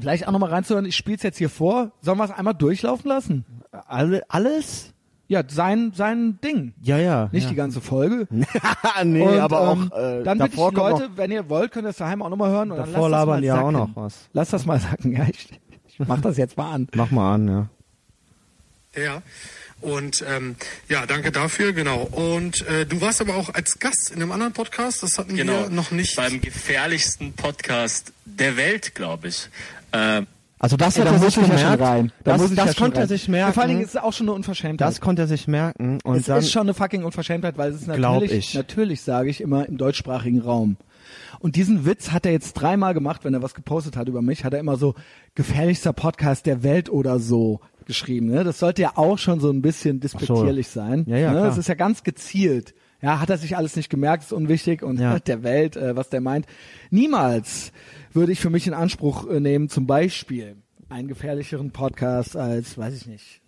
vielleicht 0.00 0.26
auch 0.26 0.32
nochmal 0.32 0.50
reinzuhören. 0.50 0.86
Ich 0.86 0.96
spiele 0.96 1.16
es 1.16 1.22
jetzt 1.22 1.38
hier 1.38 1.50
vor. 1.50 1.92
Sollen 2.00 2.18
wir 2.18 2.24
es 2.24 2.30
einmal 2.30 2.54
durchlaufen 2.54 3.08
lassen? 3.08 3.44
Alle, 3.70 4.22
alles? 4.28 4.93
Ja, 5.26 5.42
sein, 5.48 5.92
sein 5.94 6.38
Ding. 6.44 6.74
Ja, 6.82 6.98
ja. 6.98 7.28
Nicht 7.32 7.44
ja. 7.44 7.50
die 7.50 7.56
ganze 7.56 7.80
Folge. 7.80 8.26
nee, 9.04 9.22
Und, 9.22 9.38
aber 9.38 9.72
ähm, 9.72 9.92
auch 9.92 9.98
äh, 9.98 10.22
dann 10.22 10.38
bitte 10.38 10.50
ich 10.50 10.56
Leute, 10.56 11.08
noch, 11.08 11.16
wenn 11.16 11.30
ihr 11.30 11.48
wollt, 11.48 11.72
könnt 11.72 11.86
ihr 11.86 11.90
es 11.90 11.96
daheim 11.96 12.20
auch 12.22 12.28
nochmal 12.28 12.50
hören. 12.50 12.70
Und 12.70 12.78
dann 12.78 12.92
davor 12.92 13.08
labern 13.08 13.40
die 13.40 13.46
ja 13.48 13.60
auch 13.60 13.70
noch 13.70 13.88
was. 13.94 14.28
Lass 14.32 14.50
das 14.50 14.66
mal 14.66 14.78
sacken. 14.78 15.12
Ja, 15.12 15.26
ich, 15.30 15.48
ich 15.86 15.98
mach 15.98 16.20
das 16.20 16.36
jetzt 16.36 16.56
mal 16.56 16.72
an. 16.72 16.88
Mach 16.94 17.10
mal 17.10 17.34
an, 17.34 17.48
ja. 17.48 17.68
Ja. 19.02 19.22
Und 19.80 20.24
ähm, 20.28 20.56
ja, 20.88 21.04
danke 21.06 21.32
dafür, 21.32 21.72
genau. 21.72 22.02
Und 22.04 22.66
äh, 22.68 22.86
du 22.86 23.00
warst 23.00 23.20
aber 23.20 23.36
auch 23.36 23.52
als 23.52 23.78
Gast 23.78 24.10
in 24.14 24.22
einem 24.22 24.32
anderen 24.32 24.52
Podcast, 24.52 25.02
das 25.02 25.18
hatten 25.18 25.36
Genau, 25.36 25.64
wir 25.64 25.70
noch 25.70 25.90
nicht. 25.90 26.16
beim 26.16 26.40
gefährlichsten 26.40 27.32
Podcast 27.34 28.12
der 28.24 28.56
Welt, 28.56 28.94
glaube 28.94 29.28
ich. 29.28 29.48
Äh, 29.92 30.22
Also 30.58 30.76
das 30.76 30.96
Ey, 30.96 31.02
hat 31.04 31.08
da 31.08 31.16
er 31.16 31.18
sich 31.18 31.28
ich 31.28 31.36
ja 31.36 31.42
schon 31.42 31.56
gemerkt. 31.56 31.82
rein. 31.82 32.12
Da 32.22 32.32
das 32.32 32.40
muss 32.40 32.50
ich 32.50 32.56
das 32.56 32.66
ja 32.66 32.72
schon 32.74 32.84
konnte 32.84 33.00
er 33.00 33.06
sich 33.06 33.28
merken. 33.28 33.52
Vor 33.52 33.62
allen 33.62 33.70
Dingen 33.70 33.82
ist 33.82 33.90
es 33.90 33.96
auch 33.96 34.12
schon 34.12 34.28
eine 34.28 34.34
Unverschämtheit. 34.36 34.88
das 34.88 35.00
konnte 35.00 35.22
er 35.22 35.28
sich 35.28 35.48
merken. 35.48 35.98
Und 36.04 36.16
es 36.16 36.26
dann, 36.26 36.38
ist 36.38 36.52
schon 36.52 36.62
eine 36.62 36.74
fucking 36.74 37.04
Unverschämtheit, 37.04 37.58
weil 37.58 37.72
es 37.72 37.82
ist 37.82 37.88
natürlich, 37.88 38.32
ich. 38.32 38.54
natürlich 38.54 39.02
sage 39.02 39.30
ich 39.30 39.40
immer 39.40 39.66
im 39.66 39.76
deutschsprachigen 39.76 40.40
Raum. 40.40 40.76
Und 41.40 41.56
diesen 41.56 41.84
Witz 41.84 42.12
hat 42.12 42.24
er 42.24 42.32
jetzt 42.32 42.54
dreimal 42.54 42.94
gemacht, 42.94 43.24
wenn 43.24 43.34
er 43.34 43.42
was 43.42 43.54
gepostet 43.54 43.96
hat 43.96 44.08
über 44.08 44.22
mich, 44.22 44.44
hat 44.44 44.54
er 44.54 44.60
immer 44.60 44.76
so 44.76 44.94
gefährlichster 45.34 45.92
Podcast 45.92 46.46
der 46.46 46.62
Welt 46.62 46.88
oder 46.88 47.18
so 47.18 47.60
geschrieben. 47.84 48.28
Ne? 48.28 48.44
Das 48.44 48.58
sollte 48.58 48.82
ja 48.82 48.92
auch 48.94 49.18
schon 49.18 49.40
so 49.40 49.50
ein 49.50 49.60
bisschen 49.60 50.00
despektierlich 50.00 50.68
sein. 50.68 51.04
Ja, 51.06 51.18
ja, 51.18 51.32
ne? 51.32 51.42
Das 51.42 51.58
ist 51.58 51.68
ja 51.68 51.74
ganz 51.74 52.02
gezielt. 52.02 52.74
Ja, 53.02 53.20
hat 53.20 53.30
er 53.30 53.38
sich 53.38 53.56
alles 53.56 53.76
nicht 53.76 53.90
gemerkt, 53.90 54.24
ist 54.24 54.32
unwichtig 54.32 54.82
und 54.82 54.98
Ja. 54.98 55.18
der 55.26 55.42
Welt, 55.42 55.76
äh, 55.76 55.96
was 55.96 56.08
der 56.08 56.20
meint. 56.20 56.46
Niemals 56.90 57.72
würde 58.12 58.32
ich 58.32 58.40
für 58.40 58.50
mich 58.50 58.66
in 58.66 58.74
Anspruch 58.74 59.28
äh, 59.28 59.40
nehmen, 59.40 59.68
zum 59.68 59.86
Beispiel 59.86 60.56
einen 60.88 61.08
gefährlicheren 61.08 61.70
Podcast 61.70 62.36
als, 62.36 62.78
weiß 62.78 62.94
ich 62.94 63.06
nicht, 63.06 63.40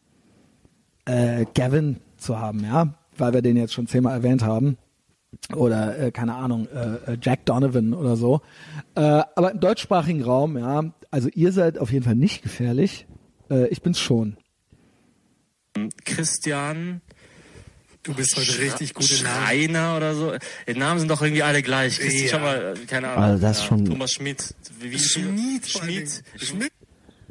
äh, 1.05 1.47
Gavin 1.55 1.99
zu 2.17 2.39
haben, 2.39 2.65
ja, 2.65 2.95
weil 3.17 3.33
wir 3.35 3.43
den 3.43 3.57
jetzt 3.57 3.73
schon 3.73 3.87
zehnmal 3.87 4.15
erwähnt 4.15 4.43
haben. 4.43 4.79
Oder, 5.55 5.99
äh, 5.99 6.11
keine 6.13 6.35
Ahnung, 6.35 6.67
äh, 6.69 7.13
äh, 7.13 7.19
Jack 7.21 7.45
Donovan 7.45 7.95
oder 7.95 8.17
so. 8.17 8.41
Äh, 8.95 9.01
aber 9.35 9.53
im 9.53 9.61
deutschsprachigen 9.61 10.23
Raum, 10.23 10.57
ja, 10.57 10.83
also 11.11 11.29
ihr 11.35 11.53
seid 11.53 11.79
auf 11.79 11.93
jeden 11.93 12.05
Fall 12.05 12.15
nicht 12.15 12.43
gefährlich. 12.43 13.07
Äh, 13.51 13.69
ich 13.69 13.83
bin's 13.83 14.01
schon. 14.01 14.37
Christian 16.05 17.03
du 18.07 18.15
bist 18.15 18.37
heute 18.37 18.59
richtig 18.61 18.95
gut 18.95 19.11
im 19.11 19.25
Namen. 19.25 19.45
Schreiner 19.45 19.97
oder 19.97 20.15
so. 20.15 20.33
Die 20.69 20.79
Namen 20.79 21.01
sind 21.01 21.11
doch 21.11 21.21
irgendwie 21.23 21.43
alle 21.43 21.63
gleich. 21.63 21.99
Christian, 21.99 22.25
Ja. 22.25 22.31
schau 22.31 22.39
mal, 22.41 22.75
äh, 22.77 22.87
keine 22.87 23.09
Ahnung. 23.09 23.25
Also 23.25 23.43
das 23.43 23.61
ja, 23.61 23.65
schon- 23.67 23.85
Thomas 23.85 24.13
Schmidt. 24.13 24.55
Wie, 24.81 24.99
Schmied. 24.99 25.83
Dingen. 25.87 26.09
Schmidt. 26.37 26.73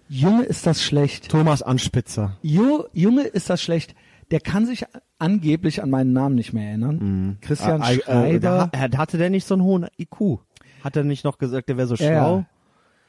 Junge, 0.07 0.43
ist 0.43 0.67
das 0.67 0.83
schlecht. 0.83 1.29
Thomas 1.29 1.61
Anspitzer. 1.63 2.37
Jo, 2.43 2.85
Junge, 2.93 3.23
ist 3.23 3.49
das 3.49 3.61
schlecht. 3.61 3.95
Der 4.31 4.39
kann 4.39 4.65
sich 4.65 4.85
angeblich 5.19 5.81
an 5.81 5.89
meinen 5.89 6.13
Namen 6.13 6.35
nicht 6.35 6.53
mehr 6.53 6.67
erinnern. 6.69 7.37
Christian 7.41 7.81
Äh, 7.81 7.95
äh, 7.95 8.01
Schreiber. 8.01 8.69
der, 8.71 8.81
hat- 8.81 8.97
hatte 8.97 9.17
der 9.17 9.29
nicht 9.29 9.47
so 9.47 9.55
einen 9.55 9.63
hohen 9.63 9.87
IQ? 9.97 10.39
Hat 10.83 10.95
er 10.95 11.03
nicht 11.03 11.23
noch 11.23 11.37
gesagt, 11.37 11.69
der 11.69 11.77
wäre 11.77 11.87
so 11.87 11.95
Ja, 11.95 12.07
schlau? 12.07 12.45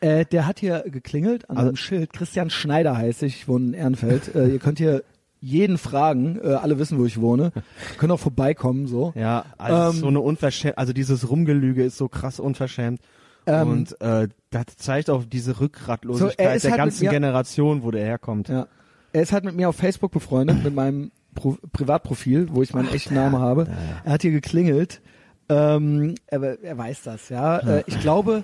Äh, 0.01 0.25
der 0.27 0.47
hat 0.47 0.61
hier 0.61 0.85
geklingelt 0.87 1.49
an 1.51 1.57
Also- 1.57 1.69
einem 1.69 1.77
Schild. 1.77 2.13
Christian 2.13 2.51
Schneider 2.51 2.97
heißt 2.97 3.23
ich, 3.23 3.37
ich 3.37 3.49
wohne 3.49 3.69
in 3.69 3.75
Ehrenfeld. 3.75 4.35
äh, 4.35 4.49
ihr 4.49 4.59
könnt 4.59 4.79
hier 4.79 5.03
jeden 5.41 5.79
fragen, 5.79 6.39
äh, 6.43 6.55
alle 6.55 6.79
wissen, 6.79 6.99
wo 6.99 7.05
ich 7.07 7.21
wohne. 7.21 7.53
Können 7.99 8.13
auch 8.13 8.21
vorbeikommen, 8.21 8.87
so. 8.87 9.13
Ja, 9.15 9.45
also 9.59 9.97
Ähm, 9.97 10.01
so 10.03 10.07
eine 10.09 10.21
unverschämt, 10.21 10.79
also 10.79 10.93
dieses 10.93 11.29
Rumgelüge 11.31 11.85
ist 11.85 11.97
so 11.99 12.09
krass 12.09 12.41
unverschämt. 12.41 13.01
Ähm, 13.47 13.69
und 13.69 14.01
äh, 14.01 14.29
das 14.51 14.65
zeigt 14.77 15.09
auch 15.11 15.25
diese 15.25 15.53
So, 15.53 15.61
Rückgratlosigkeit 15.61 16.57
ist 16.57 16.65
der 16.65 16.73
halt 16.73 16.79
ganzen 16.79 17.05
mir- 17.05 17.11
Generation, 17.11 17.83
wo 17.85 17.91
der 17.91 18.05
herkommt. 18.05 18.49
Ja. 18.49 18.67
Er 19.13 19.23
ist 19.23 19.33
halt 19.33 19.45
mit 19.45 19.55
mir 19.55 19.69
auf 19.69 19.77
Facebook 19.77 20.11
befreundet, 20.13 20.65
mit 20.65 20.75
meinem 20.75 21.11
Pro 21.35 21.57
Privatprofil, 21.73 22.49
wo 22.51 22.63
ich 22.63 22.75
meinen 22.75 22.89
echten 22.93 23.15
Namen 23.15 23.39
habe. 23.39 23.69
Er 24.05 24.13
hat 24.15 24.23
hier 24.23 24.31
geklingelt. 24.33 25.01
Ähm, 25.49 26.15
er, 26.27 26.43
er 26.63 26.77
weiß 26.79 27.03
das, 27.05 27.29
ja. 27.29 27.59
Äh, 27.79 27.85
ich 27.87 28.01
glaube, 28.01 28.43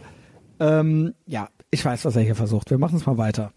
ähm, 0.60 1.14
ja, 1.26 1.48
ich 1.70 1.84
weiß, 1.84 2.04
was 2.04 2.14
er 2.16 2.22
hier 2.22 2.36
versucht. 2.36 2.70
Wir 2.70 2.78
machen 2.78 2.96
es 2.96 3.06
mal 3.06 3.18
weiter. 3.18 3.52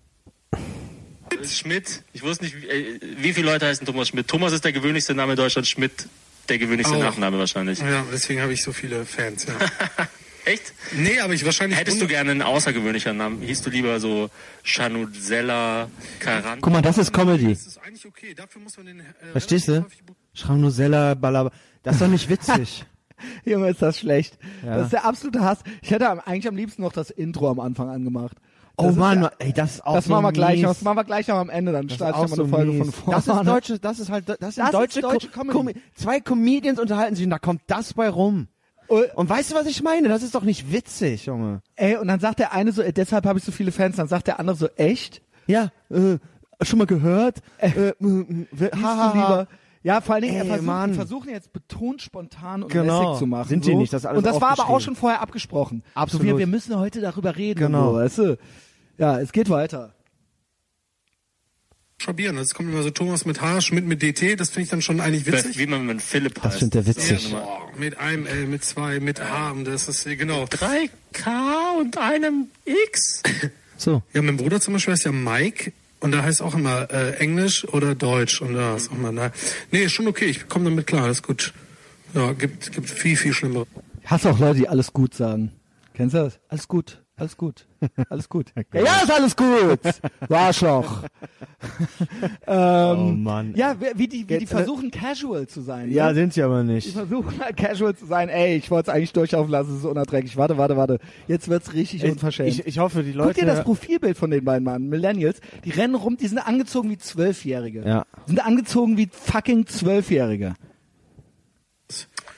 Schmidt. 1.47 2.03
Ich 2.13 2.23
wusste 2.23 2.43
nicht, 2.45 2.61
wie, 2.61 2.67
äh, 2.67 2.99
wie 3.17 3.33
viele 3.33 3.51
Leute 3.51 3.65
heißen 3.67 3.85
Thomas 3.85 4.07
Schmidt. 4.09 4.27
Thomas 4.27 4.53
ist 4.53 4.63
der 4.63 4.71
gewöhnlichste 4.71 5.13
Name 5.13 5.33
in 5.33 5.37
Deutschland. 5.37 5.67
Schmidt 5.67 6.07
der 6.49 6.57
gewöhnlichste 6.59 6.95
Oh. 6.95 6.99
Nachname 7.01 7.39
wahrscheinlich. 7.39 7.79
Ja, 7.79 8.03
deswegen 8.11 8.41
habe 8.41 8.53
ich 8.53 8.61
so 8.61 8.71
viele 8.71 9.05
Fans, 9.05 9.45
ja. 9.47 9.53
Echt? 10.45 10.73
nee, 10.95 11.19
aber 11.19 11.33
ich 11.33 11.43
wahrscheinlich. 11.43 11.79
Hättest 11.79 11.99
du 11.99 12.05
gerne 12.07 12.29
einen 12.29 12.43
außergewöhnlichen 12.43 13.17
Namen? 13.17 13.41
Hieß 13.41 13.63
du 13.63 13.71
lieber 13.71 13.99
so 13.99 14.29
Chanuzella 14.63 15.89
Karan? 16.19 16.61
Guck 16.61 16.71
mal, 16.71 16.81
das 16.83 16.99
ist 16.99 17.11
Comedy. 17.11 17.49
Das 17.53 17.65
ist 17.65 17.77
eigentlich 17.79 18.05
okay. 18.05 18.33
Dafür 18.35 18.61
muss 18.61 18.77
man 18.77 18.85
den. 18.85 18.99
Äh, 18.99 19.03
Verstehst 19.31 19.67
du? 19.67 19.83
Schramnusella, 20.35 21.15
Balaba. 21.15 21.51
Das 21.81 21.95
ist 21.95 22.01
doch 22.01 22.07
nicht 22.07 22.29
witzig. 22.29 22.85
Junge, 23.45 23.69
ist 23.69 23.81
das 23.81 23.99
schlecht. 23.99 24.37
Ja. 24.63 24.75
Das 24.77 24.83
ist 24.85 24.93
der 24.93 25.05
absolute 25.05 25.41
Hass. 25.41 25.59
Ich 25.81 25.89
hätte 25.89 26.09
eigentlich 26.27 26.47
am 26.47 26.55
liebsten 26.55 26.83
noch 26.83 26.91
das 26.93 27.09
Intro 27.09 27.49
am 27.49 27.59
Anfang 27.59 27.89
angemacht. 27.89 28.37
Oh 28.77 28.89
ist 28.89 28.95
Mann, 28.97 29.21
ja- 29.23 29.31
ey, 29.39 29.53
das 29.53 29.75
ist 29.75 29.85
auch 29.85 29.95
Das 29.95 30.05
so 30.05 30.11
machen 30.11 30.23
wir 30.25 30.31
gleich 30.31 30.57
mies. 30.59 30.67
Das 30.67 30.81
machen 30.81 30.97
wir 30.97 31.03
gleich 31.03 31.31
am 31.31 31.49
Ende. 31.49 31.71
Dann 31.71 31.87
Das 31.87 31.93
ist 31.93 31.97
starte 31.97 32.17
ich 32.19 32.25
eine 32.25 32.35
so 32.35 32.47
Folge 32.47 32.71
mies. 32.71 32.79
von 32.83 32.91
vorne. 32.91 33.15
Das 33.25 33.27
ist 33.37 33.47
deutsche, 33.47 33.79
das 33.79 33.99
ist 33.99 34.09
halt, 34.09 34.29
das 34.29 34.37
Das 34.39 34.55
sind 34.55 34.65
ist 34.65 34.73
deutsche, 34.73 35.01
deutsche 35.01 35.27
Co- 35.29 35.41
Comedy. 35.43 35.73
Com 35.73 35.81
Zwei 35.95 36.19
Comedians 36.19 36.79
unterhalten 36.79 37.15
sich 37.15 37.25
und 37.25 37.31
da 37.31 37.39
kommt 37.39 37.61
das 37.67 37.93
bei 37.93 38.09
rum. 38.09 38.47
Oh, 38.87 39.01
Und 39.15 39.27
weißt 39.29 39.51
du, 39.51 39.55
was 39.55 39.65
ich 39.65 39.81
meine? 39.81 40.09
Das 40.09 40.21
ist 40.21 40.35
doch 40.35 40.43
nicht 40.43 40.71
witzig, 40.71 41.25
Junge. 41.25 41.61
Ey, 41.75 41.95
und 41.97 42.07
dann 42.07 42.19
sagt 42.19 42.37
der 42.39 42.53
eine 42.53 42.71
so, 42.71 42.81
äh, 42.83 42.93
deshalb 42.93 43.25
habe 43.25 43.39
ich 43.39 43.45
so 43.45 43.51
viele 43.51 43.71
Fans. 43.71 43.95
Dann 43.95 44.07
sagt 44.07 44.27
der 44.27 44.39
andere 44.39 44.55
so, 44.55 44.67
echt? 44.75 45.23
Ja, 45.47 45.71
äh, 45.89 46.17
schon 46.61 46.77
mal 46.79 46.85
gehört? 46.85 47.39
Äh, 47.57 47.69
äh, 47.69 47.89
äh, 47.99 48.71
haha. 48.81 49.13
lieber? 49.13 49.47
Ja, 49.81 50.01
vor 50.01 50.15
allen 50.15 50.23
Dingen, 50.23 50.49
Ey, 50.49 50.87
die 50.87 50.93
versuchen 50.95 51.29
jetzt 51.29 51.53
betont 51.53 52.01
spontan 52.01 52.63
und 52.63 52.71
Genau. 52.71 53.01
lässig 53.03 53.19
zu 53.19 53.27
machen. 53.27 53.49
Sind 53.49 53.65
die 53.65 53.71
so. 53.71 53.77
nicht, 53.77 53.93
das 53.93 54.01
ist 54.01 54.05
alles 54.07 54.17
Und 54.17 54.25
das 54.25 54.41
war 54.41 54.51
aber 54.51 54.67
auch 54.69 54.81
schon 54.81 54.95
vorher 54.95 55.21
abgesprochen. 55.21 55.83
Absolut. 55.93 56.23
So, 56.23 56.27
wir, 56.27 56.37
wir 56.39 56.47
müssen 56.47 56.75
heute 56.79 57.01
darüber 57.01 57.35
reden. 57.35 57.59
Genau. 57.59 57.91
So, 57.91 57.97
weißt 57.99 58.17
du? 58.17 58.37
Ja, 58.97 59.19
es 59.19 59.31
geht 59.31 59.49
weiter. 59.49 59.93
Also 62.07 62.39
es 62.39 62.53
kommt 62.53 62.69
immer 62.69 62.83
so 62.83 62.91
Thomas 62.91 63.25
mit 63.25 63.41
H, 63.41 63.61
Schmidt 63.61 63.85
mit 63.85 64.03
DT, 64.03 64.39
das 64.39 64.51
finde 64.51 64.63
ich 64.63 64.69
dann 64.69 64.81
schon 64.81 65.01
eigentlich 65.01 65.25
witzig. 65.25 65.57
Wie 65.57 65.65
man 65.65 65.87
mit 65.87 66.03
Philipp 66.03 66.35
heißt. 66.35 66.45
Das 66.45 66.57
findet 66.57 66.75
er 66.75 66.85
witzig. 66.85 67.31
Ja, 67.31 67.39
boah, 67.39 67.71
mit 67.77 67.97
einem 67.97 68.27
L, 68.27 68.45
mit 68.45 68.63
zwei, 68.63 68.99
mit 68.99 69.19
H, 69.19 69.51
und 69.51 69.65
das 69.65 69.87
ist, 69.87 70.05
äh, 70.05 70.15
genau. 70.15 70.43
3K 70.43 71.79
und 71.79 71.97
einem 71.97 72.47
X. 72.65 73.23
So. 73.77 74.01
Ja, 74.13 74.21
mein 74.21 74.37
Bruder 74.37 74.61
zum 74.61 74.73
Beispiel 74.73 74.93
heißt 74.93 75.03
ja 75.03 75.11
Mike 75.11 75.73
und 75.99 76.13
da 76.13 76.23
heißt 76.23 76.41
auch 76.41 76.55
immer 76.55 76.89
äh, 76.91 77.17
Englisch 77.17 77.67
oder 77.67 77.93
Deutsch 77.93 78.41
und 78.41 78.53
da 78.53 78.77
ist 78.77 78.89
auch 78.89 78.95
immer, 78.95 79.11
na, 79.11 79.33
nee, 79.69 79.83
ist 79.83 79.91
schon 79.91 80.07
okay, 80.07 80.27
ich 80.27 80.47
komme 80.47 80.63
damit 80.63 80.87
klar, 80.87 81.03
alles 81.03 81.21
gut. 81.21 81.53
Ja, 82.13 82.31
gibt, 82.31 82.71
gibt 82.71 82.89
viel, 82.89 83.17
viel 83.17 83.33
schlimmere. 83.33 83.67
Ich 84.01 84.09
hasse 84.09 84.31
auch 84.31 84.39
Leute, 84.39 84.59
die 84.59 84.69
alles 84.69 84.93
gut 84.93 85.13
sagen. 85.13 85.51
Kennst 85.93 86.13
du 86.13 86.19
das? 86.19 86.39
Alles 86.47 86.69
gut, 86.69 87.03
alles 87.17 87.37
gut, 87.37 87.65
alles 88.09 88.27
gut. 88.29 88.51
ja, 88.73 88.81
ja, 88.83 89.01
ist 89.03 89.11
alles 89.11 89.35
gut. 89.35 89.79
Du 90.27 90.35
Arschloch. 90.35 91.03
ähm, 92.47 92.97
Oh 92.97 93.11
Mann. 93.15 93.53
Ja, 93.55 93.75
wie 93.79 94.07
die, 94.07 94.23
wie 94.23 94.25
die 94.27 94.33
Jetzt, 94.33 94.43
äh, 94.51 94.55
versuchen 94.57 94.91
casual 94.91 95.47
zu 95.47 95.61
sein. 95.61 95.91
Ja, 95.91 96.09
ne? 96.09 96.15
sind 96.15 96.33
sie 96.33 96.43
aber 96.43 96.63
Die 96.63 96.73
nicht. 96.73 96.91
versuchen 96.93 97.39
halt 97.39 97.57
casual 97.57 97.95
zu 97.95 98.05
sein. 98.05 98.29
Ey, 98.29 98.57
ich 98.57 98.69
wollte 98.71 98.91
es 98.91 98.95
eigentlich 98.95 99.13
durchlaufen 99.13 99.51
lassen, 99.51 99.71
es 99.71 99.79
ist 99.79 99.85
unerträglich. 99.85 100.37
Warte, 100.37 100.57
warte, 100.57 100.77
warte. 100.77 100.99
Jetzt 101.27 101.47
wird's 101.47 101.73
richtig 101.73 102.03
unverschämt. 102.03 102.49
Ich, 102.49 102.65
ich 102.67 102.79
hoffe, 102.79 103.03
die 103.03 103.11
Guck 103.13 103.25
Leute. 103.25 103.39
dir 103.41 103.45
das 103.45 103.63
Profilbild 103.63 104.17
von 104.17 104.29
den 104.31 104.43
beiden 104.43 104.63
Mann, 104.63 104.87
Millennials. 104.87 105.39
Die 105.63 105.71
rennen 105.71 105.95
rum, 105.95 106.17
die 106.17 106.27
sind 106.27 106.39
angezogen 106.39 106.89
wie 106.89 106.97
Zwölfjährige. 106.97 107.83
Ja. 107.85 108.05
Sind 108.25 108.45
angezogen 108.45 108.97
wie 108.97 109.07
fucking 109.11 109.65
Zwölfjährige. 109.67 110.55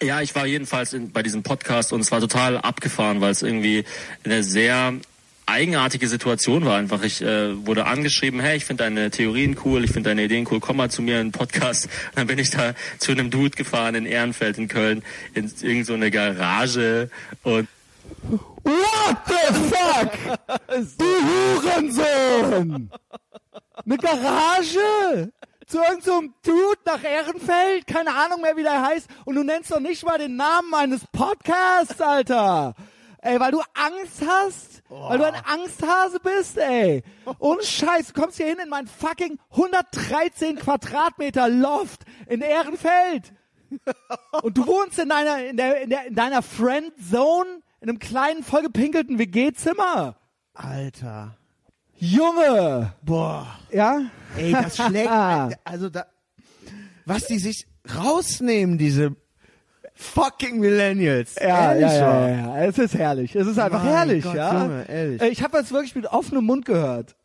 Ja, 0.02 0.22
ich 0.22 0.36
war 0.36 0.46
jedenfalls 0.46 0.94
in, 0.94 1.12
bei 1.12 1.24
diesem 1.24 1.44
Podcast 1.44 1.92
und 1.92 2.02
es 2.02 2.12
war 2.12 2.20
total 2.20 2.58
abgefahren, 2.58 3.20
weil 3.20 3.32
es 3.32 3.42
irgendwie 3.42 3.84
eine 4.24 4.44
sehr 4.44 4.94
eigenartige 5.48 6.08
Situation 6.08 6.66
war 6.66 6.78
einfach. 6.78 7.02
Ich 7.04 7.22
äh, 7.22 7.66
wurde 7.66 7.86
angeschrieben, 7.86 8.40
hey, 8.40 8.58
ich 8.58 8.66
finde 8.66 8.84
deine 8.84 9.10
Theorien 9.10 9.58
cool, 9.66 9.84
ich 9.84 9.92
finde 9.92 10.10
deine 10.10 10.26
Ideen 10.26 10.48
cool, 10.52 10.60
komm 10.60 10.78
mal 10.78 10.92
zu 10.92 11.02
mir 11.02 11.16
in 11.16 11.22
einen 11.22 11.32
Podcast. 11.32 11.86
Und 11.86 11.92
dann 12.16 12.28
bin 12.28 12.38
ich 12.38 12.52
da 12.52 12.76
zu 13.00 13.12
einem 13.12 13.32
Dude 13.32 13.56
gefahren 13.56 13.96
in 13.96 14.06
Ehrenfeld 14.06 14.58
in 14.58 14.68
Köln, 14.68 15.04
in 15.34 15.46
irgendeine 15.46 15.86
so 15.86 15.94
eine 15.94 16.12
Garage 16.12 17.10
und 17.44 17.68
What 18.64 19.18
the 19.28 19.54
fuck? 19.70 20.38
du 20.98 21.06
Hurensohn! 21.06 22.90
Eine 23.86 23.98
Garage? 23.98 25.32
Zu 25.68 25.80
irgendeinem 25.80 26.34
Dude 26.44 26.80
nach 26.86 27.04
Ehrenfeld? 27.04 27.88
Keine 27.88 28.16
Ahnung 28.16 28.42
mehr, 28.42 28.56
wie 28.56 28.64
der 28.64 28.82
heißt. 28.82 29.08
Und 29.26 29.36
du 29.36 29.44
nennst 29.44 29.70
doch 29.70 29.82
nicht 29.82 30.06
mal 30.06 30.18
den 30.18 30.38
Namen 30.38 30.70
meines 30.70 31.06
Podcasts, 31.12 32.00
Alter. 32.00 32.74
Ey, 33.22 33.38
weil 33.38 33.52
du 33.52 33.62
Angst 33.74 34.22
hast? 34.26 34.82
Weil 34.88 35.18
du 35.18 35.26
ein 35.26 35.36
Angsthase 35.36 36.22
bist, 36.22 36.58
ey. 36.58 37.04
Ohne 37.40 37.62
Scheiß, 37.62 38.14
du 38.14 38.22
kommst 38.22 38.38
hier 38.38 38.46
hin 38.46 38.60
in 38.64 38.70
mein 38.70 38.88
fucking 38.88 39.38
113 39.52 40.56
Quadratmeter 40.56 41.50
Loft 41.50 42.06
in 42.28 42.40
Ehrenfeld. 42.40 43.34
Und 44.44 44.58
du 44.58 44.66
wohnst 44.66 44.98
in 45.00 45.10
deiner, 45.10 45.44
in 45.46 45.58
der, 45.58 45.82
in 45.82 45.90
der, 45.90 46.06
in 46.06 46.16
deiner 46.16 46.42
Friend 46.42 46.94
Zone 47.12 47.62
in 47.82 47.90
einem 47.90 48.00
kleinen, 48.00 48.44
vollgepinkelten 48.44 49.20
WG-Zimmer. 49.20 50.16
Alter. 50.54 51.38
Junge! 51.98 52.94
Boah. 53.04 53.48
Ja? 53.72 54.02
Ey, 54.38 54.52
das 54.52 54.76
schlägt. 54.88 55.10
also 55.64 55.90
da. 55.90 56.06
Was 57.06 57.26
die 57.26 57.40
sich 57.40 57.66
rausnehmen, 57.96 58.78
diese 58.78 59.16
fucking 59.96 60.60
Millennials. 60.60 61.36
Ja, 61.40 61.48
ja, 61.48 61.72
Ehrlich 61.74 61.92
ja, 61.94 62.28
ja, 62.30 62.58
ja, 62.60 62.66
es 62.66 62.78
ist 62.78 62.94
herrlich. 62.96 63.36
Es 63.36 63.48
ist 63.48 63.58
einfach 63.58 63.84
Mein 63.84 63.94
herrlich, 63.94 64.24
Gott, 64.24 64.36
ja. 64.36 64.62
Junge, 64.64 64.86
ehrlich. 64.90 65.22
Äh, 65.22 65.30
Ich 65.30 65.42
habe 65.42 65.58
das 65.58 65.72
wirklich 65.72 65.96
mit 65.96 66.06
offenem 66.06 66.44
Mund 66.46 66.66
gehört. 66.66 67.16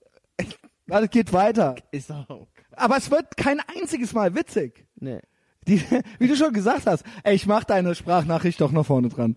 Warte, 0.87 1.09
geht 1.09 1.33
weiter. 1.33 1.75
Ist 1.91 2.11
auch. 2.11 2.47
Aber 2.73 2.97
es 2.97 3.11
wird 3.11 3.37
kein 3.37 3.61
einziges 3.77 4.15
Mal 4.15 4.35
witzig. 4.35 4.87
Nee. 4.97 5.21
Die, 5.69 5.83
wie 6.19 6.29
du 6.29 6.37
schon 6.37 6.53
gesagt 6.53 6.87
hast, 6.87 7.05
ey, 7.25 7.35
ich 7.35 7.47
mach 7.47 7.65
deine 7.65 7.95
Sprachnachricht 7.95 8.61
doch 8.61 8.73
noch 8.73 8.87
vorne 8.87 9.09
dran. 9.11 9.37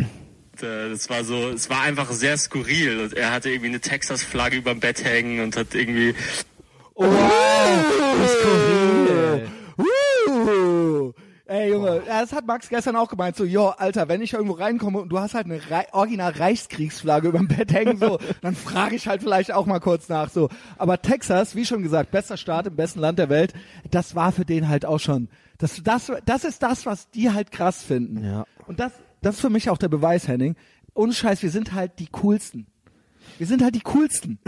äh, 0.60 0.90
das 0.90 1.08
war 1.08 1.24
so, 1.24 1.48
es 1.50 1.70
war 1.70 1.82
einfach 1.82 2.10
sehr 2.10 2.36
skurril. 2.36 3.00
Und 3.00 3.14
er 3.14 3.32
hatte 3.32 3.50
irgendwie 3.50 3.68
eine 3.68 3.80
Texas-Flagge 3.80 4.56
überm 4.58 4.80
Bett 4.80 5.04
hängen 5.04 5.40
und 5.40 5.56
hat 5.56 5.74
irgendwie 5.74 6.14
Skurril. 8.28 9.48
Uh, 10.28 11.12
ey 11.46 11.70
Junge, 11.70 12.02
das 12.06 12.32
hat 12.32 12.46
Max 12.46 12.68
gestern 12.68 12.96
auch 12.96 13.08
gemeint, 13.08 13.36
so, 13.36 13.44
jo, 13.44 13.68
Alter, 13.68 14.08
wenn 14.08 14.20
ich 14.20 14.32
irgendwo 14.32 14.54
reinkomme 14.54 15.00
und 15.00 15.08
du 15.08 15.18
hast 15.18 15.34
halt 15.34 15.46
eine 15.46 15.60
Rei 15.70 15.86
original 15.92 16.32
Reichskriegsflagge 16.32 17.28
über 17.28 17.38
dem 17.38 17.48
Bett 17.48 17.72
hängen, 17.72 17.98
so, 17.98 18.18
dann 18.42 18.54
frage 18.54 18.94
ich 18.94 19.08
halt 19.08 19.22
vielleicht 19.22 19.52
auch 19.52 19.66
mal 19.66 19.80
kurz 19.80 20.08
nach, 20.08 20.30
so. 20.30 20.48
Aber 20.76 21.00
Texas, 21.00 21.56
wie 21.56 21.64
schon 21.64 21.82
gesagt, 21.82 22.10
bester 22.10 22.36
Staat 22.36 22.66
im 22.66 22.76
besten 22.76 23.00
Land 23.00 23.18
der 23.18 23.28
Welt, 23.28 23.54
das 23.90 24.14
war 24.14 24.32
für 24.32 24.44
den 24.44 24.68
halt 24.68 24.84
auch 24.84 25.00
schon, 25.00 25.28
das, 25.58 25.82
das, 25.82 26.12
das 26.24 26.44
ist 26.44 26.62
das, 26.62 26.86
was 26.86 27.10
die 27.10 27.30
halt 27.30 27.52
krass 27.52 27.82
finden. 27.82 28.24
Ja. 28.24 28.44
Und 28.66 28.80
das, 28.80 28.92
das 29.22 29.36
ist 29.36 29.40
für 29.40 29.50
mich 29.50 29.70
auch 29.70 29.78
der 29.78 29.88
Beweis, 29.88 30.28
Henning. 30.28 30.56
Ohne 30.94 31.12
Scheiß, 31.14 31.42
wir 31.42 31.50
sind 31.50 31.72
halt 31.72 31.98
die 31.98 32.08
coolsten. 32.08 32.66
Wir 33.38 33.46
sind 33.46 33.62
halt 33.62 33.74
die 33.74 33.80
coolsten. 33.80 34.38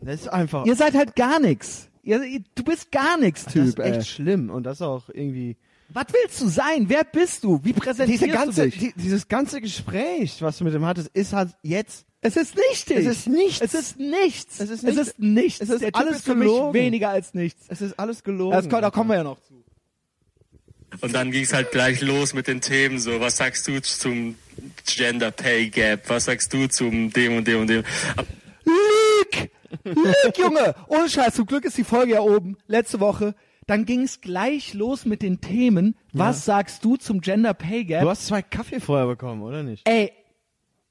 Das 0.00 0.22
ist 0.22 0.28
einfach. 0.28 0.64
Ihr 0.64 0.76
seid 0.76 0.94
halt 0.94 1.14
gar 1.14 1.38
nix. 1.40 1.88
Ihr, 2.02 2.22
ihr, 2.22 2.40
du 2.54 2.64
bist 2.64 2.90
gar 2.90 3.18
nix, 3.18 3.44
das 3.44 3.52
Typ, 3.52 3.64
ist 3.66 3.78
echt 3.78 3.96
ey. 3.98 4.04
schlimm 4.04 4.48
und 4.48 4.62
das 4.64 4.80
auch 4.80 5.10
irgendwie. 5.10 5.56
Was 5.90 6.06
willst 6.12 6.40
du 6.40 6.46
sein? 6.48 6.84
Wer 6.88 7.04
bist 7.04 7.44
du? 7.44 7.60
Wie 7.64 7.72
präsentierst 7.74 8.22
Diese 8.22 8.32
ganze, 8.32 8.62
du 8.62 8.70
dich? 8.70 8.78
die, 8.78 8.92
dieses 8.96 9.28
ganze 9.28 9.60
Gespräch, 9.60 10.40
was 10.40 10.56
du 10.58 10.64
mit 10.64 10.72
dem 10.72 10.86
hattest, 10.86 11.08
ist 11.08 11.32
halt 11.32 11.50
jetzt. 11.62 12.06
es 12.22 12.36
ist 12.36 12.54
nichtig. 12.70 12.98
Es 12.98 13.06
ist 13.06 13.26
nichts. 13.28 13.60
Es 13.60 13.74
ist 13.74 13.98
nichts. 13.98 14.60
Es 14.60 14.70
ist 14.70 14.84
Es 14.84 14.94
nichts. 14.94 15.00
ist 15.08 15.18
nichts. 15.18 15.60
Es 15.60 15.68
ist 15.68 15.80
Der 15.82 15.92
typ 15.92 16.00
alles 16.00 16.16
ist 16.18 16.24
für 16.24 16.34
mich 16.36 16.46
gelogen. 16.48 16.74
weniger 16.74 17.10
als 17.10 17.34
nichts. 17.34 17.66
Es 17.68 17.82
ist 17.82 17.98
alles 17.98 18.22
gelogen. 18.22 18.52
Das, 18.52 18.68
da 18.68 18.90
kommen 18.90 19.10
wir 19.10 19.16
ja 19.16 19.24
noch 19.24 19.40
zu. 19.42 19.62
Und 21.00 21.14
dann 21.14 21.30
ging 21.30 21.44
es 21.44 21.52
halt 21.52 21.70
gleich 21.70 22.00
los 22.00 22.34
mit 22.34 22.46
den 22.46 22.60
Themen 22.60 22.98
so, 22.98 23.20
was 23.20 23.36
sagst 23.36 23.66
du 23.68 23.80
zum 23.80 24.36
Gender 24.86 25.30
Pay 25.30 25.70
Gap? 25.70 26.08
Was 26.08 26.24
sagst 26.26 26.52
du 26.52 26.66
zum 26.68 27.12
dem 27.12 27.36
und 27.36 27.46
dem 27.46 27.60
und 27.60 27.70
dem? 27.70 27.84
Lüg! 28.64 29.50
Lüg, 29.84 30.38
Junge! 30.38 30.74
Ohne 30.88 31.08
Scheiß, 31.08 31.34
zum 31.34 31.46
Glück 31.46 31.64
ist 31.64 31.78
die 31.78 31.84
Folge 31.84 32.14
ja 32.14 32.20
oben. 32.20 32.56
Letzte 32.66 33.00
Woche. 33.00 33.34
Dann 33.66 33.84
ging 33.84 34.02
es 34.02 34.20
gleich 34.20 34.74
los 34.74 35.04
mit 35.04 35.22
den 35.22 35.40
Themen. 35.40 35.94
Was 36.12 36.44
sagst 36.44 36.84
du 36.84 36.96
zum 36.96 37.20
Gender 37.20 37.54
Pay 37.54 37.84
Gap? 37.84 38.02
Du 38.02 38.10
hast 38.10 38.26
zwei 38.26 38.42
Kaffee 38.42 38.80
vorher 38.80 39.06
bekommen, 39.06 39.42
oder 39.42 39.62
nicht? 39.62 39.88
Ey, 39.88 40.12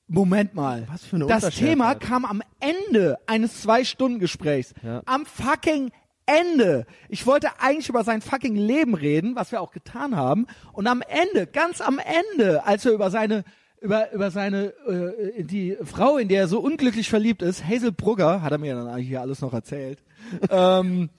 Moment 0.07 0.55
mal. 0.55 0.87
Was 0.89 1.03
für 1.03 1.17
eine 1.17 1.27
Das 1.27 1.49
Thema 1.55 1.93
kam 1.93 2.25
am 2.25 2.41
Ende 2.59 3.17
eines 3.27 3.61
Zwei-Stunden-Gesprächs. 3.61 4.73
Ja. 4.81 5.03
Am 5.05 5.25
fucking 5.25 5.91
Ende. 6.29 6.85
Ich 7.07 7.25
wollte 7.25 7.47
eigentlich 7.59 7.89
über 7.89 8.03
sein 8.03 8.21
fucking 8.21 8.55
Leben 8.55 8.93
reden, 8.93 9.35
was 9.35 9.51
wir 9.51 9.61
auch 9.61 9.71
getan 9.71 10.15
haben. 10.15 10.47
Und 10.73 10.87
am 10.87 11.01
Ende, 11.01 11.47
ganz 11.47 11.81
am 11.81 11.99
Ende, 11.99 12.65
als 12.65 12.85
wir 12.85 12.91
über 12.91 13.09
seine 13.09 13.43
über 13.81 14.11
über 14.11 14.29
seine 14.29 14.73
äh, 14.87 15.43
die 15.43 15.77
Frau, 15.83 16.17
in 16.17 16.27
der 16.27 16.41
er 16.41 16.47
so 16.47 16.59
unglücklich 16.59 17.09
verliebt 17.09 17.41
ist, 17.41 17.65
Hazel 17.65 17.91
Brugger, 17.91 18.41
hat 18.41 18.51
er 18.51 18.57
mir 18.57 18.75
dann 18.75 18.87
eigentlich 18.87 19.07
hier 19.07 19.21
alles 19.21 19.41
noch 19.41 19.53
erzählt. 19.53 19.99
ähm, 20.49 21.09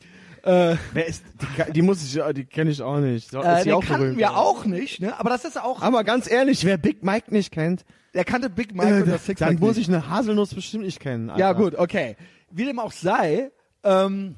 äh, 0.42 0.76
Wer 0.92 1.06
ist, 1.06 1.24
die, 1.66 1.72
die 1.72 1.82
muss 1.82 2.02
ich, 2.02 2.22
die 2.34 2.44
kenne 2.44 2.70
ich 2.70 2.80
auch 2.82 2.98
nicht. 2.98 3.30
So, 3.30 3.42
äh, 3.42 3.62
die 3.62 3.72
auch 3.72 3.84
kannten 3.84 4.16
wir 4.16 4.36
auch 4.36 4.64
nicht, 4.64 5.00
ne? 5.00 5.18
Aber 5.18 5.30
das 5.30 5.44
ist 5.44 5.60
auch, 5.60 5.82
Aber 5.82 6.04
ganz 6.04 6.30
ehrlich, 6.30 6.64
wer 6.64 6.78
Big 6.78 7.02
Mike 7.02 7.32
nicht 7.32 7.50
kennt, 7.50 7.84
der 8.14 8.24
kannte 8.24 8.50
Big 8.50 8.74
Mike 8.74 9.02
und 9.02 9.08
das 9.08 9.26
Sixpack 9.26 9.50
dann 9.50 9.58
muss 9.58 9.76
ich 9.76 9.88
eine 9.88 10.08
Haselnuss 10.08 10.54
bestimmt 10.54 10.84
nicht 10.84 11.00
kennen. 11.00 11.30
Alter. 11.30 11.40
Ja 11.40 11.52
gut, 11.52 11.74
okay. 11.76 12.16
Wie 12.50 12.64
dem 12.64 12.78
auch 12.78 12.92
sei, 12.92 13.50
ähm, 13.84 14.34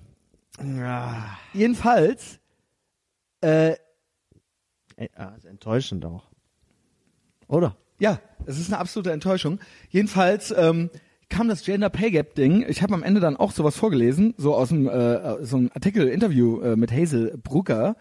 Ja. 0.64 1.38
jedenfalls, 1.52 2.38
äh, 3.40 3.76
Ey, 4.96 5.10
ah, 5.16 5.32
ist 5.36 5.46
enttäuschend 5.46 6.04
auch. 6.04 6.24
Oder? 7.48 7.76
ja, 8.02 8.18
es 8.46 8.58
ist 8.58 8.66
eine 8.72 8.80
absolute 8.80 9.12
Enttäuschung. 9.12 9.60
Jedenfalls 9.88 10.52
ähm, 10.56 10.90
kam 11.28 11.48
das 11.48 11.64
Gender 11.64 11.88
Pay 11.88 12.10
Gap 12.10 12.34
Ding. 12.34 12.64
Ich 12.68 12.82
habe 12.82 12.94
am 12.94 13.04
Ende 13.04 13.20
dann 13.20 13.36
auch 13.36 13.52
sowas 13.52 13.76
vorgelesen, 13.76 14.34
so 14.36 14.56
aus 14.56 14.70
dem 14.70 14.88
äh, 14.88 15.44
so 15.44 15.56
ein 15.56 15.70
Artikel, 15.72 16.08
Interview 16.08 16.60
äh, 16.62 16.74
mit 16.74 16.90
Hazel 16.90 17.38
Brugger. 17.40 17.94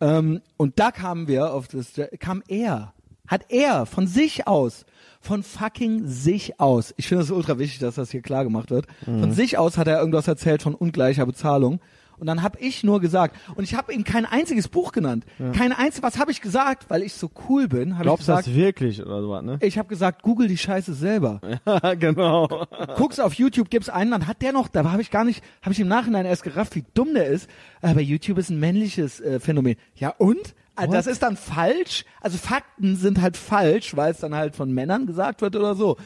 Ähm, 0.00 0.42
und 0.56 0.80
da 0.80 0.90
kamen 0.90 1.28
wir 1.28 1.52
auf 1.52 1.68
das, 1.68 1.92
kam 2.18 2.42
er, 2.48 2.92
hat 3.28 3.46
er 3.50 3.86
von 3.86 4.08
sich 4.08 4.48
aus, 4.48 4.84
von 5.20 5.44
fucking 5.44 6.08
sich 6.08 6.58
aus. 6.58 6.92
Ich 6.96 7.06
finde 7.06 7.22
es 7.22 7.30
ultra 7.30 7.56
wichtig, 7.60 7.78
dass 7.78 7.94
das 7.94 8.10
hier 8.10 8.22
klar 8.22 8.42
gemacht 8.42 8.70
wird. 8.70 8.86
Von 9.04 9.32
sich 9.32 9.58
aus 9.58 9.78
hat 9.78 9.86
er 9.86 10.00
irgendwas 10.00 10.26
erzählt 10.26 10.60
von 10.60 10.74
ungleicher 10.74 11.24
Bezahlung. 11.24 11.80
Und 12.18 12.26
dann 12.26 12.42
habe 12.42 12.58
ich 12.60 12.84
nur 12.84 13.00
gesagt, 13.00 13.36
und 13.54 13.64
ich 13.64 13.74
habe 13.74 13.92
ihm 13.92 14.04
kein 14.04 14.24
einziges 14.24 14.68
Buch 14.68 14.92
genannt. 14.92 15.24
Kein 15.52 15.72
einziges, 15.72 16.02
was 16.02 16.18
habe 16.18 16.30
ich 16.30 16.40
gesagt? 16.40 16.88
Weil 16.88 17.02
ich 17.02 17.14
so 17.14 17.30
cool 17.48 17.68
bin, 17.68 17.92
ich 17.92 18.02
Glaubst 18.02 18.28
du 18.28 18.32
gesagt, 18.32 18.48
das 18.48 18.54
wirklich 18.54 19.04
oder 19.04 19.20
sowas, 19.20 19.42
ne? 19.42 19.58
ich 19.60 19.78
habe 19.78 19.88
gesagt, 19.88 20.22
google 20.22 20.48
die 20.48 20.58
Scheiße 20.58 20.94
selber. 20.94 21.40
genau. 21.98 22.66
Guckst 22.96 23.20
auf 23.20 23.34
YouTube, 23.34 23.70
gibst 23.70 23.90
einen, 23.90 24.10
dann 24.10 24.26
hat 24.26 24.42
der 24.42 24.52
noch, 24.52 24.68
da 24.68 24.90
habe 24.90 25.02
ich 25.02 25.10
gar 25.10 25.24
nicht, 25.24 25.42
habe 25.62 25.72
ich 25.72 25.80
im 25.80 25.88
Nachhinein 25.88 26.26
erst 26.26 26.42
gerafft, 26.42 26.74
wie 26.76 26.84
dumm 26.94 27.14
der 27.14 27.26
ist. 27.26 27.48
Aber 27.82 28.00
YouTube 28.00 28.38
ist 28.38 28.50
ein 28.50 28.60
männliches 28.60 29.20
äh, 29.20 29.40
Phänomen. 29.40 29.76
Ja 29.94 30.10
und? 30.18 30.54
Also 30.76 30.92
das 30.92 31.06
ist 31.06 31.22
dann 31.22 31.36
falsch. 31.36 32.04
Also 32.20 32.36
Fakten 32.36 32.96
sind 32.96 33.20
halt 33.20 33.36
falsch, 33.36 33.96
weil 33.96 34.12
es 34.12 34.18
dann 34.18 34.34
halt 34.34 34.54
von 34.54 34.70
Männern 34.70 35.06
gesagt 35.06 35.40
wird 35.40 35.56
oder 35.56 35.74
so. 35.74 35.96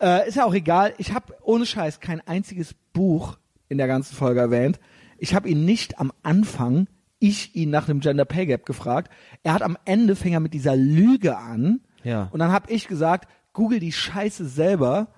Äh, 0.00 0.28
ist 0.28 0.36
ja 0.36 0.44
auch 0.44 0.54
egal. 0.54 0.92
Ich 0.98 1.14
habe 1.14 1.34
ohne 1.42 1.64
Scheiß 1.64 2.00
kein 2.00 2.20
einziges 2.26 2.74
Buch 2.92 3.38
in 3.70 3.78
der 3.78 3.86
ganzen 3.86 4.14
Folge 4.14 4.40
erwähnt. 4.40 4.78
Ich 5.18 5.34
habe 5.34 5.48
ihn 5.48 5.64
nicht 5.64 5.98
am 5.98 6.12
Anfang, 6.22 6.88
ich 7.18 7.54
ihn 7.56 7.70
nach 7.70 7.86
dem 7.86 8.00
Gender 8.00 8.24
Pay 8.24 8.46
Gap 8.46 8.64
gefragt. 8.64 9.12
Er 9.42 9.52
hat 9.52 9.62
am 9.62 9.76
Ende 9.84 10.16
fing 10.16 10.32
er 10.32 10.40
mit 10.40 10.54
dieser 10.54 10.76
Lüge 10.76 11.36
an. 11.36 11.80
Ja. 12.04 12.28
Und 12.30 12.38
dann 12.38 12.52
habe 12.52 12.72
ich 12.72 12.86
gesagt, 12.88 13.28
google 13.52 13.80
die 13.80 13.92
Scheiße 13.92 14.46
selber. 14.46 15.08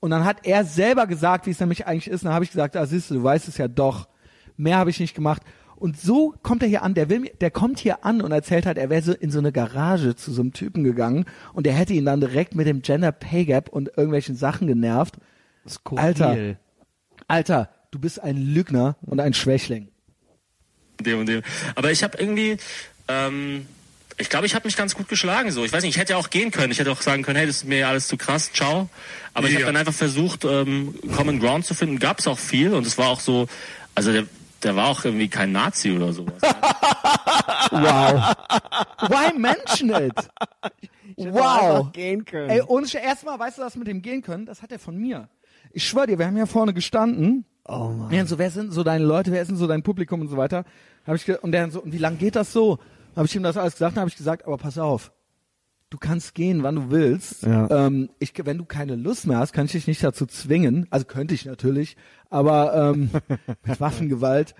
Und 0.00 0.10
dann 0.10 0.24
hat 0.24 0.46
er 0.46 0.64
selber 0.64 1.06
gesagt, 1.06 1.46
wie 1.46 1.50
es 1.50 1.60
nämlich 1.60 1.86
eigentlich 1.86 2.08
ist. 2.08 2.22
Und 2.22 2.26
dann 2.26 2.34
habe 2.34 2.44
ich 2.44 2.50
gesagt, 2.50 2.76
ah, 2.76 2.86
siehst 2.86 3.10
du, 3.10 3.14
du 3.14 3.22
weißt 3.22 3.48
es 3.48 3.58
ja 3.58 3.68
doch. 3.68 4.08
Mehr 4.56 4.78
habe 4.78 4.90
ich 4.90 5.00
nicht 5.00 5.14
gemacht. 5.14 5.42
Und 5.76 6.00
so 6.00 6.34
kommt 6.42 6.62
er 6.62 6.68
hier 6.68 6.82
an, 6.82 6.94
der 6.94 7.10
will 7.10 7.20
mir, 7.20 7.32
der 7.40 7.50
kommt 7.50 7.78
hier 7.78 8.04
an 8.04 8.22
und 8.22 8.32
erzählt 8.32 8.64
halt, 8.64 8.78
er 8.78 8.90
wäre 8.90 9.02
so 9.02 9.12
in 9.12 9.30
so 9.30 9.38
eine 9.38 9.52
Garage 9.52 10.14
zu 10.14 10.32
so 10.32 10.40
einem 10.40 10.52
Typen 10.52 10.84
gegangen 10.84 11.26
und 11.52 11.66
der 11.66 11.74
hätte 11.74 11.92
ihn 11.92 12.04
dann 12.04 12.20
direkt 12.20 12.54
mit 12.54 12.66
dem 12.66 12.80
Gender 12.80 13.12
Pay 13.12 13.44
Gap 13.44 13.68
und 13.68 13.88
irgendwelchen 13.88 14.36
Sachen 14.36 14.66
genervt. 14.66 15.16
Skurril. 15.68 16.04
Alter. 16.04 16.56
Alter, 17.26 17.68
du 17.94 18.00
bist 18.00 18.20
ein 18.20 18.36
Lügner 18.36 18.96
und 19.02 19.20
ein 19.20 19.32
Schwächling. 19.34 19.88
dem 21.00 21.20
und 21.20 21.26
dem. 21.26 21.42
Aber 21.76 21.90
ich 21.92 22.02
habe 22.02 22.18
irgendwie, 22.18 22.56
ähm, 23.08 23.66
ich 24.18 24.28
glaube, 24.28 24.46
ich 24.46 24.54
habe 24.54 24.66
mich 24.66 24.76
ganz 24.76 24.94
gut 24.94 25.08
geschlagen. 25.08 25.50
So, 25.52 25.64
ich 25.64 25.72
weiß 25.72 25.82
nicht, 25.84 25.94
ich 25.94 26.00
hätte 26.00 26.12
ja 26.14 26.18
auch 26.18 26.30
gehen 26.30 26.50
können. 26.50 26.70
Ich 26.72 26.78
hätte 26.80 26.90
auch 26.92 27.00
sagen 27.02 27.22
können, 27.22 27.36
hey, 27.36 27.46
das 27.46 27.56
ist 27.58 27.64
mir 27.64 27.86
alles 27.88 28.08
zu 28.08 28.16
krass, 28.16 28.52
ciao. 28.52 28.88
Aber 29.32 29.46
ich 29.46 29.52
Ja. 29.54 29.60
habe 29.60 29.66
dann 29.66 29.76
einfach 29.76 29.94
versucht, 29.94 30.44
ähm, 30.44 30.94
Common 31.16 31.38
Ground 31.40 31.66
zu 31.66 31.74
finden. 31.74 31.98
Gab 31.98 32.18
es 32.18 32.26
auch 32.26 32.38
viel 32.38 32.74
und 32.74 32.86
es 32.86 32.98
war 32.98 33.08
auch 33.08 33.20
so, 33.20 33.48
also 33.94 34.12
der, 34.12 34.24
der 34.62 34.76
war 34.76 34.86
auch 34.88 35.04
irgendwie 35.04 35.28
kein 35.28 35.52
Nazi 35.52 35.92
oder 35.92 36.12
sowas. 36.12 36.34
Wow. 37.70 38.34
Why 39.08 39.36
mention 39.38 39.90
it? 39.90 40.12
Wow. 41.16 41.90
Gehen 41.92 42.24
können. 42.24 42.50
Ey, 42.50 42.60
und 42.60 42.92
erstmal, 42.94 43.38
weißt 43.38 43.58
du, 43.58 43.62
was 43.62 43.74
mit 43.74 43.88
dem 43.88 44.00
gehen 44.02 44.22
können? 44.22 44.46
Das 44.46 44.62
hat 44.62 44.70
er 44.70 44.78
von 44.78 44.96
mir. 44.96 45.28
Ich 45.72 45.88
schwör 45.88 46.06
dir, 46.06 46.18
wir 46.18 46.26
haben 46.26 46.36
ja 46.36 46.46
vorne 46.46 46.72
gestanden. 46.72 47.44
Oh 47.66 47.88
Mann. 47.88 48.12
Ja, 48.12 48.20
und 48.22 48.26
so, 48.26 48.38
wer 48.38 48.50
sind 48.50 48.72
so 48.72 48.82
deine 48.82 49.04
Leute, 49.04 49.32
wer 49.32 49.42
ist 49.42 49.48
denn 49.48 49.56
so 49.56 49.66
dein 49.66 49.82
Publikum 49.82 50.20
und 50.20 50.28
so 50.28 50.36
weiter? 50.36 50.64
Hab 51.06 51.16
ich 51.16 51.42
und 51.42 51.52
der 51.52 51.70
so, 51.70 51.82
und 51.82 51.92
wie 51.92 51.98
lange 51.98 52.16
geht 52.16 52.36
das 52.36 52.52
so? 52.52 52.78
Habe 53.16 53.26
ich 53.26 53.36
ihm 53.36 53.42
das 53.42 53.56
alles 53.56 53.74
gesagt, 53.74 53.96
dann 53.96 54.02
habe 54.02 54.10
ich 54.10 54.16
gesagt, 54.16 54.46
aber 54.46 54.56
pass 54.56 54.78
auf, 54.78 55.12
du 55.90 55.98
kannst 55.98 56.34
gehen, 56.34 56.62
wann 56.62 56.74
du 56.74 56.90
willst. 56.90 57.44
Ja. 57.44 57.86
Ähm, 57.86 58.10
ich, 58.18 58.32
wenn 58.44 58.58
du 58.58 58.64
keine 58.64 58.96
Lust 58.96 59.26
mehr 59.26 59.38
hast, 59.38 59.52
kann 59.52 59.66
ich 59.66 59.72
dich 59.72 59.86
nicht 59.86 60.02
dazu 60.02 60.26
zwingen. 60.26 60.86
Also 60.90 61.06
könnte 61.06 61.34
ich 61.34 61.44
natürlich, 61.44 61.96
aber 62.30 62.74
ähm, 62.74 63.10
mit 63.64 63.80
Waffengewalt. 63.80 64.54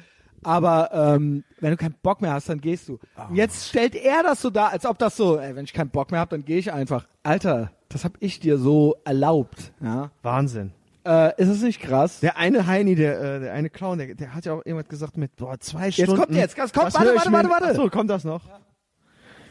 Aber 0.44 0.90
ähm, 0.92 1.42
wenn 1.60 1.70
du 1.70 1.76
keinen 1.76 1.96
Bock 2.02 2.20
mehr 2.20 2.32
hast, 2.32 2.48
dann 2.48 2.60
gehst 2.60 2.88
du. 2.88 2.98
Und 3.28 3.34
jetzt 3.34 3.68
stellt 3.68 3.94
er 3.94 4.22
das 4.22 4.42
so 4.42 4.50
dar, 4.50 4.70
als 4.70 4.84
ob 4.84 4.98
das 4.98 5.16
so, 5.16 5.38
ey, 5.38 5.56
wenn 5.56 5.64
ich 5.64 5.72
keinen 5.72 5.90
Bock 5.90 6.10
mehr 6.10 6.20
habe, 6.20 6.30
dann 6.36 6.44
gehe 6.44 6.58
ich 6.58 6.72
einfach. 6.72 7.08
Alter, 7.22 7.72
das 7.88 8.04
hab 8.04 8.12
ich 8.20 8.40
dir 8.40 8.58
so 8.58 8.96
erlaubt. 9.04 9.72
Ja, 9.82 10.10
Wahnsinn. 10.22 10.72
Äh, 11.06 11.40
ist 11.42 11.48
es 11.48 11.62
nicht 11.62 11.80
krass? 11.80 12.20
Der 12.20 12.36
eine 12.36 12.66
Heini, 12.66 12.94
der, 12.94 13.20
äh, 13.20 13.40
der 13.40 13.52
eine 13.52 13.70
Clown, 13.70 13.98
der, 13.98 14.14
der 14.14 14.34
hat 14.34 14.44
ja 14.44 14.52
auch 14.54 14.62
irgendwas 14.64 14.88
gesagt 14.88 15.16
mit, 15.16 15.36
boah, 15.36 15.58
zwei 15.60 15.90
Stunden. 15.90 16.16
kommt 16.16 16.30
jetzt, 16.34 16.56
jetzt 16.56 16.74
kommt, 16.74 16.86
Das 16.86 16.94
warte, 16.94 17.14
warte, 17.14 17.32
warte, 17.32 17.48
warte. 17.50 17.66
Ach 17.70 17.74
so, 17.74 17.88
kommt 17.90 18.10
das 18.10 18.24
noch? 18.24 18.42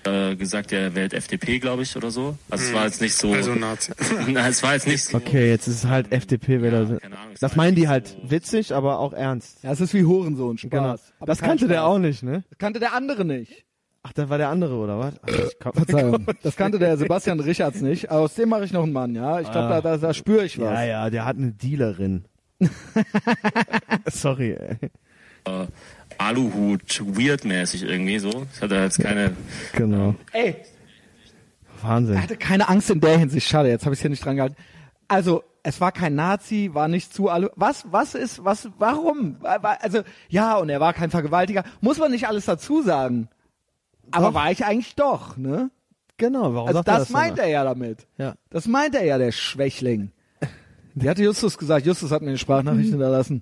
äh, 0.05 0.35
gesagt, 0.35 0.71
er 0.73 0.95
wählt 0.95 1.13
FDP, 1.13 1.59
glaube 1.59 1.83
ich, 1.83 1.95
oder 1.95 2.11
so. 2.11 2.37
Also 2.49 2.65
es 2.65 2.73
war 2.73 2.85
jetzt 2.85 2.99
nicht 3.01 3.15
so. 3.15 3.31
Also 3.33 3.53
Nazi. 3.55 3.93
Nein, 4.27 4.51
es 4.51 4.61
war 4.61 4.73
jetzt 4.73 4.87
nicht 4.87 5.03
so. 5.05 5.15
Okay, 5.17 5.49
jetzt 5.49 5.67
ist 5.67 5.83
es 5.83 5.85
halt 5.89 6.11
FDP-Wähler. 6.11 6.83
Ja, 6.91 6.97
keine 6.99 7.17
Ahnung, 7.17 7.33
das 7.39 7.55
meinen 7.55 7.75
die 7.75 7.87
halt 7.87 8.17
witzig, 8.21 8.73
aber 8.73 8.99
auch 8.99 9.13
ernst. 9.13 9.63
Ja, 9.63 9.71
es 9.71 9.79
ist 9.79 9.93
wie 9.93 10.03
Hurensohn, 10.03 10.57
Spaß. 10.57 10.69
Genau. 10.71 10.89
Aber 10.89 11.25
Das 11.25 11.39
kannte 11.39 11.67
der 11.69 11.77
Spaß. 11.77 11.85
auch 11.85 11.99
nicht, 11.99 12.21
ne? 12.23 12.43
Das 12.49 12.57
kannte 12.57 12.79
der 12.79 12.93
andere 12.93 13.23
nicht. 13.23 13.63
Ach, 14.05 14.11
da 14.13 14.27
war 14.29 14.37
der 14.37 14.49
andere, 14.49 14.75
oder 14.75 14.99
was? 14.99 15.13
Ach, 15.23 15.49
komm- 15.61 15.73
Verzeihung. 15.73 16.25
Das 16.43 16.55
kannte 16.57 16.77
der 16.77 16.97
Sebastian 16.97 17.39
Richards 17.39 17.79
nicht. 17.81 18.11
Aber 18.11 18.21
aus 18.21 18.35
dem 18.35 18.49
mache 18.49 18.65
ich 18.65 18.73
noch 18.73 18.83
einen 18.83 18.91
Mann, 18.93 19.15
ja. 19.15 19.39
Ich 19.39 19.49
glaube, 19.49 19.69
da, 19.69 19.81
da, 19.81 19.97
da 19.97 20.13
spüre 20.13 20.43
ich 20.45 20.59
was. 20.59 20.65
Ja, 20.71 20.83
ja, 20.83 21.09
der 21.09 21.25
hat 21.25 21.37
eine 21.37 21.51
Dealerin. 21.53 22.25
Sorry, 24.11 24.53
ey. 24.53 24.77
äh, 25.45 25.67
Aluhut, 26.17 27.01
weird-mäßig 27.05 27.83
irgendwie 27.83 28.19
so. 28.19 28.45
Ich 28.53 28.61
hatte 28.61 28.75
jetzt 28.75 28.99
keine. 28.99 29.35
Genau. 29.73 30.15
Ey, 30.31 30.55
Wahnsinn. 31.81 32.15
er 32.15 32.23
hatte 32.23 32.37
keine 32.37 32.69
Angst 32.69 32.89
in 32.89 33.01
der 33.01 33.17
Hinsicht. 33.17 33.47
Schade, 33.47 33.69
jetzt 33.69 33.85
habe 33.85 33.95
ich 33.95 34.01
hier 34.01 34.09
nicht 34.09 34.23
dran 34.23 34.35
gehalten. 34.35 34.55
Also, 35.07 35.43
es 35.63 35.81
war 35.81 35.91
kein 35.91 36.15
Nazi, 36.15 36.69
war 36.73 36.87
nicht 36.87 37.13
zu 37.13 37.29
alle. 37.29 37.51
Was, 37.55 37.85
was 37.91 38.15
ist, 38.15 38.43
was, 38.43 38.69
warum? 38.79 39.37
Wa- 39.41 39.59
wa- 39.61 39.77
Also, 39.81 40.01
ja, 40.29 40.55
und 40.57 40.69
er 40.69 40.79
war 40.79 40.93
kein 40.93 41.09
Vergewaltiger. 41.09 41.63
Muss 41.81 41.97
man 41.97 42.11
nicht 42.11 42.27
alles 42.27 42.45
dazu 42.45 42.81
sagen. 42.81 43.27
Aber 44.11 44.27
Doch. 44.27 44.33
war 44.33 44.51
ich 44.51 44.65
eigentlich 44.65 44.95
doch, 44.95 45.37
ne? 45.37 45.71
Genau, 46.17 46.53
warum 46.53 46.67
Also 46.67 46.79
sagt 46.79 46.87
er 46.87 46.93
das 46.99 47.07
das 47.07 47.09
meint 47.09 47.39
er 47.39 47.47
ja 47.47 47.63
damit. 47.63 48.07
Ja. 48.17 48.35
Das 48.49 48.67
meint 48.67 48.95
er 48.95 49.03
ja, 49.03 49.17
der 49.17 49.31
Schwächling. 49.31 50.11
Die 50.95 51.09
hatte 51.09 51.23
Justus 51.23 51.57
gesagt, 51.57 51.85
Justus 51.85 52.11
hat 52.11 52.21
mir 52.21 52.29
eine 52.29 52.37
Sprachnachricht 52.37 52.91
hinterlassen, 52.91 53.41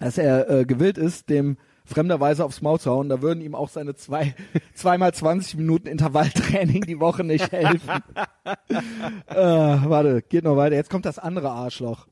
dass 0.00 0.16
er 0.16 0.48
äh, 0.48 0.64
gewillt 0.64 0.96
ist, 0.96 1.28
dem 1.28 1.58
fremderweise 1.84 2.44
aufs 2.44 2.62
Maul 2.62 2.80
zu 2.80 2.90
hauen. 2.90 3.08
Da 3.08 3.20
würden 3.22 3.40
ihm 3.40 3.54
auch 3.54 3.68
seine 3.68 3.94
zwei, 3.94 4.34
zweimal 4.74 5.12
20 5.12 5.56
Minuten 5.56 5.86
Intervalltraining 5.86 6.82
die 6.82 7.00
Woche 7.00 7.24
nicht 7.24 7.52
helfen. 7.52 7.90
äh, 9.26 9.36
warte, 9.36 10.22
geht 10.22 10.44
noch 10.44 10.56
weiter. 10.56 10.76
Jetzt 10.76 10.90
kommt 10.90 11.04
das 11.04 11.18
andere 11.18 11.50
Arschloch. 11.50 12.06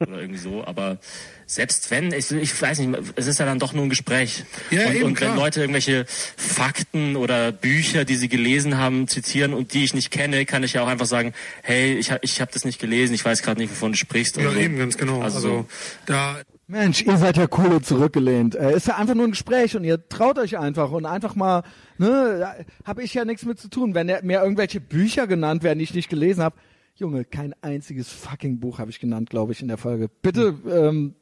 Oder 0.00 0.20
irgendwie 0.20 0.38
so, 0.38 0.64
aber 0.64 0.98
selbst 1.46 1.90
wenn, 1.90 2.12
ich, 2.12 2.30
ich 2.30 2.60
weiß 2.60 2.80
nicht, 2.80 3.12
es 3.16 3.26
ist 3.26 3.38
ja 3.38 3.46
dann 3.46 3.58
doch 3.58 3.72
nur 3.72 3.84
ein 3.84 3.88
Gespräch. 3.88 4.44
Ja, 4.70 4.86
und, 4.86 4.94
eben, 4.94 5.04
und 5.04 5.20
wenn 5.20 5.28
klar. 5.28 5.36
Leute 5.36 5.60
irgendwelche 5.60 6.04
Fakten 6.06 7.16
oder 7.16 7.52
Bücher, 7.52 8.04
die 8.04 8.16
sie 8.16 8.28
gelesen 8.28 8.76
haben, 8.76 9.08
zitieren 9.08 9.54
und 9.54 9.72
die 9.72 9.84
ich 9.84 9.94
nicht 9.94 10.10
kenne, 10.10 10.44
kann 10.44 10.62
ich 10.64 10.74
ja 10.74 10.82
auch 10.82 10.88
einfach 10.88 11.06
sagen, 11.06 11.32
hey, 11.62 11.94
ich 11.94 12.10
habe 12.10 12.20
ich 12.22 12.40
hab 12.40 12.52
das 12.52 12.64
nicht 12.64 12.78
gelesen, 12.78 13.14
ich 13.14 13.24
weiß 13.24 13.42
gerade 13.42 13.60
nicht, 13.60 13.70
wovon 13.70 13.92
du 13.92 13.98
sprichst. 13.98 14.36
Ja, 14.36 14.42
oder 14.42 14.52
so. 14.52 14.58
eben, 14.58 14.78
ganz 14.78 14.98
genau. 14.98 15.22
Also, 15.22 15.36
Also, 15.38 15.66
da, 16.04 16.36
Mensch, 16.68 17.02
ihr 17.02 17.16
seid 17.16 17.36
ja 17.36 17.46
cool 17.56 17.74
und 17.74 17.86
zurückgelehnt. 17.86 18.56
Äh, 18.56 18.74
ist 18.76 18.88
ja 18.88 18.96
einfach 18.96 19.14
nur 19.14 19.24
ein 19.24 19.30
Gespräch 19.30 19.76
und 19.76 19.84
ihr 19.84 20.08
traut 20.08 20.36
euch 20.38 20.58
einfach 20.58 20.90
und 20.90 21.06
einfach 21.06 21.36
mal, 21.36 21.62
ne, 21.96 22.38
da 22.40 22.56
habe 22.84 23.04
ich 23.04 23.14
ja 23.14 23.24
nichts 23.24 23.44
mit 23.44 23.60
zu 23.60 23.68
tun. 23.68 23.94
Wenn 23.94 24.08
mir 24.22 24.42
irgendwelche 24.42 24.80
Bücher 24.80 25.28
genannt 25.28 25.62
werden, 25.62 25.78
die 25.78 25.84
ich 25.84 25.94
nicht 25.94 26.08
gelesen 26.08 26.42
habe, 26.42 26.56
Junge, 26.96 27.24
kein 27.24 27.54
einziges 27.62 28.10
fucking 28.10 28.58
Buch 28.58 28.78
habe 28.78 28.90
ich 28.90 29.00
genannt, 29.00 29.28
glaube 29.28 29.52
ich, 29.52 29.60
in 29.60 29.68
der 29.68 29.76
Folge. 29.76 30.08
Bitte 30.22 30.54
ähm, 30.66 31.14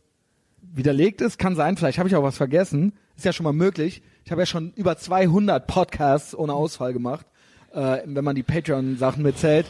widerlegt 0.62 1.20
es, 1.20 1.36
kann 1.36 1.56
sein, 1.56 1.76
vielleicht 1.76 1.98
habe 1.98 2.08
ich 2.08 2.14
auch 2.14 2.22
was 2.22 2.36
vergessen. 2.36 2.92
Ist 3.16 3.24
ja 3.24 3.32
schon 3.32 3.44
mal 3.44 3.52
möglich. 3.52 4.02
Ich 4.24 4.30
habe 4.30 4.42
ja 4.42 4.46
schon 4.46 4.72
über 4.76 4.96
200 4.96 5.66
Podcasts 5.66 6.34
ohne 6.34 6.52
Ausfall 6.54 6.92
gemacht, 6.92 7.26
äh, 7.72 7.98
wenn 8.04 8.24
man 8.24 8.36
die 8.36 8.42
Patreon-Sachen 8.44 9.22
mitzählt. 9.22 9.66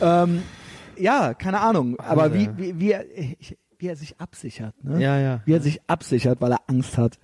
Ähm, 0.00 0.42
ja, 0.96 1.34
keine 1.34 1.60
Ahnung. 1.60 1.98
Aber 2.00 2.32
wie, 2.34 2.48
wie, 2.56 2.80
wie, 2.80 2.92
er, 2.92 3.04
wie 3.78 3.86
er 3.86 3.96
sich 3.96 4.18
absichert, 4.20 4.74
ne? 4.82 5.02
Ja, 5.02 5.18
ja. 5.20 5.42
Wie 5.44 5.52
er 5.52 5.60
sich 5.60 5.80
absichert, 5.86 6.40
weil 6.40 6.52
er 6.52 6.60
Angst 6.66 6.96
hat. 6.96 7.18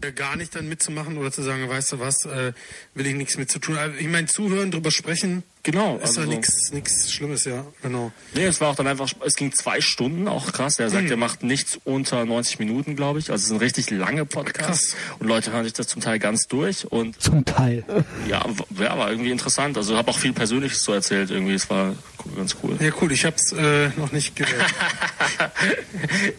äh, 0.00 0.12
gar 0.12 0.36
nicht 0.36 0.54
dann 0.54 0.68
mitzumachen 0.68 1.18
oder 1.18 1.30
zu 1.32 1.42
sagen, 1.42 1.68
weißt 1.68 1.92
du 1.92 2.00
was, 2.00 2.24
äh, 2.24 2.52
will 2.94 3.06
ich 3.06 3.14
nichts 3.14 3.36
mit 3.36 3.50
zu 3.50 3.58
tun. 3.58 3.76
Ich 3.98 4.08
meine, 4.08 4.26
zuhören, 4.26 4.70
drüber 4.70 4.90
sprechen, 4.90 5.42
Genau, 5.64 5.94
ist 5.98 6.02
also 6.02 6.20
ja 6.22 6.26
so. 6.26 6.32
nichts 6.32 6.72
nichts 6.72 7.12
Schlimmes, 7.12 7.44
ja, 7.44 7.64
genau. 7.82 8.10
Nee, 8.34 8.46
es 8.46 8.60
war 8.60 8.70
auch 8.70 8.74
dann 8.74 8.88
einfach, 8.88 9.08
es 9.24 9.34
ging 9.36 9.52
zwei 9.52 9.80
Stunden, 9.80 10.26
auch 10.26 10.52
krass. 10.52 10.80
Er 10.80 10.90
sagt, 10.90 11.08
er 11.08 11.16
macht 11.16 11.44
nichts 11.44 11.78
unter 11.84 12.24
90 12.24 12.58
Minuten, 12.58 12.96
glaube 12.96 13.20
ich. 13.20 13.30
Also 13.30 13.42
es 13.42 13.46
ist 13.46 13.52
ein 13.52 13.58
richtig 13.58 13.90
lange 13.90 14.24
Podcast. 14.26 14.94
Krass. 14.94 14.96
Und 15.20 15.28
Leute 15.28 15.52
hören 15.52 15.62
sich 15.62 15.72
das 15.72 15.86
zum 15.86 16.02
Teil 16.02 16.18
ganz 16.18 16.48
durch. 16.48 16.90
Und 16.90 17.22
Zum 17.22 17.44
Teil. 17.44 17.84
ja, 18.28 18.44
ja 18.76 18.98
war 18.98 19.08
irgendwie 19.10 19.30
interessant. 19.30 19.76
Also 19.76 19.96
habe 19.96 20.10
auch 20.10 20.18
viel 20.18 20.32
Persönliches 20.32 20.82
so 20.82 20.92
erzählt 20.94 21.30
irgendwie. 21.30 21.54
Es 21.54 21.70
war 21.70 21.94
ganz 22.36 22.56
cool. 22.64 22.76
Ja, 22.80 22.90
cool, 23.00 23.12
ich 23.12 23.24
hab's 23.24 23.52
äh, 23.52 23.90
noch 23.96 24.10
nicht 24.10 24.34
gehört. 24.34 24.66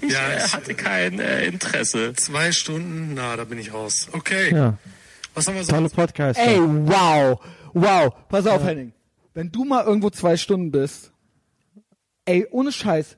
Ich 0.02 0.12
Ja, 0.12 0.20
äh, 0.28 0.46
ich- 0.46 0.54
hatte 0.54 0.74
kein 0.76 1.20
äh, 1.20 1.46
Interesse. 1.46 2.14
Zwei 2.16 2.52
Stunden, 2.52 3.14
na, 3.14 3.36
da 3.38 3.46
bin 3.46 3.58
ich 3.58 3.74
raus. 3.74 4.08
Okay, 4.12 4.54
Ja. 4.54 4.78
was 5.34 5.48
haben 5.48 5.56
wir 5.56 5.66
Tolle 5.66 5.88
so? 5.90 5.96
Podcast. 5.96 6.40
Ey, 6.40 6.60
wow. 6.60 7.40
Wow. 7.74 8.14
Pass 8.30 8.46
auf, 8.48 8.64
Henning. 8.64 8.92
Wenn 9.34 9.52
du 9.52 9.66
mal 9.66 9.84
irgendwo 9.86 10.10
zwei 10.10 10.38
Stunden 10.38 10.72
bist, 10.72 11.12
ey, 12.26 12.46
ohne 12.52 12.72
Scheiß, 12.72 13.18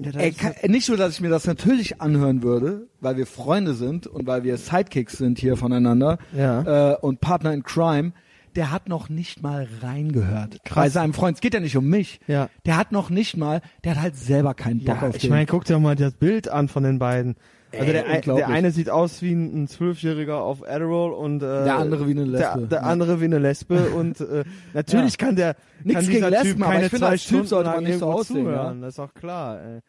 Ja, 0.00 0.10
ey, 0.18 0.32
kann, 0.32 0.54
nicht 0.68 0.88
nur, 0.88 0.96
dass 0.96 1.14
ich 1.14 1.20
mir 1.20 1.28
das 1.30 1.46
natürlich 1.46 2.00
anhören 2.00 2.42
würde, 2.42 2.88
weil 3.00 3.16
wir 3.16 3.26
Freunde 3.26 3.74
sind 3.74 4.06
und 4.06 4.26
weil 4.26 4.42
wir 4.44 4.56
Sidekicks 4.56 5.18
sind 5.18 5.38
hier 5.38 5.56
voneinander 5.56 6.18
Ja. 6.36 6.92
äh, 6.92 6.96
und 6.96 7.20
Partner 7.20 7.52
in 7.52 7.62
Crime, 7.62 8.12
der 8.56 8.70
hat 8.70 8.88
noch 8.88 9.08
nicht 9.08 9.42
mal 9.42 9.66
reingehört. 9.82 10.58
Bei 10.72 10.88
seinem 10.88 11.12
Freund, 11.12 11.36
es 11.36 11.40
geht 11.40 11.54
ja 11.54 11.60
nicht 11.60 11.76
um 11.76 11.86
mich. 11.88 12.20
Ja. 12.28 12.48
Der 12.66 12.76
hat 12.76 12.92
noch 12.92 13.10
nicht 13.10 13.36
mal, 13.36 13.60
der 13.82 13.96
hat 13.96 14.02
halt 14.02 14.16
selber 14.16 14.54
keinen 14.54 14.84
Bock 14.84 15.02
ja, 15.02 15.08
auf 15.08 15.16
ich 15.16 15.22
den. 15.22 15.30
meine, 15.30 15.46
guck 15.46 15.64
dir 15.64 15.78
mal 15.80 15.96
das 15.96 16.12
Bild 16.14 16.48
an 16.48 16.68
von 16.68 16.84
den 16.84 16.98
beiden. 17.00 17.34
Also 17.74 17.86
Ey, 17.86 17.92
der, 17.92 18.06
ein- 18.06 18.16
unglaublich. 18.16 18.46
der 18.46 18.54
eine 18.54 18.70
sieht 18.70 18.90
aus 18.90 19.22
wie 19.22 19.32
ein 19.32 19.66
Zwölfjähriger 19.68 20.40
auf 20.40 20.62
Adderall 20.68 21.12
und 21.12 21.42
äh, 21.42 21.64
Der 21.64 21.76
andere 21.76 22.06
wie 22.06 22.12
eine 22.12 22.24
Lesbe. 22.24 22.58
Der, 22.60 22.66
der 22.68 22.78
Ja. 22.80 22.84
andere 22.84 23.20
wie 23.20 23.24
eine 23.26 23.38
Lesbe 23.38 23.78
und 23.96 24.20
äh, 24.20 24.44
natürlich 24.72 25.12
Ja. 25.20 25.26
kann 25.26 25.36
der 25.36 25.56
Nichts 25.82 25.94
kann 26.02 26.04
gegen 26.10 26.16
dieser 26.16 26.30
Lesben, 26.30 26.48
Typ 26.56 26.62
aber 26.62 26.72
keine 26.72 26.84
ich 26.86 26.90
finde, 26.90 27.06
zwei 27.06 27.16
Stunden 27.18 27.46
sollte 27.46 27.70
man 27.70 27.84
nicht 27.84 27.98
so 27.98 28.06
aussehen, 28.10 28.44
zuhören. 28.44 28.76
ja. 28.80 28.84
Das 28.86 28.94
ist 28.94 28.98
auch 29.00 29.14
klar. 29.14 29.58
Ey. 29.62 29.80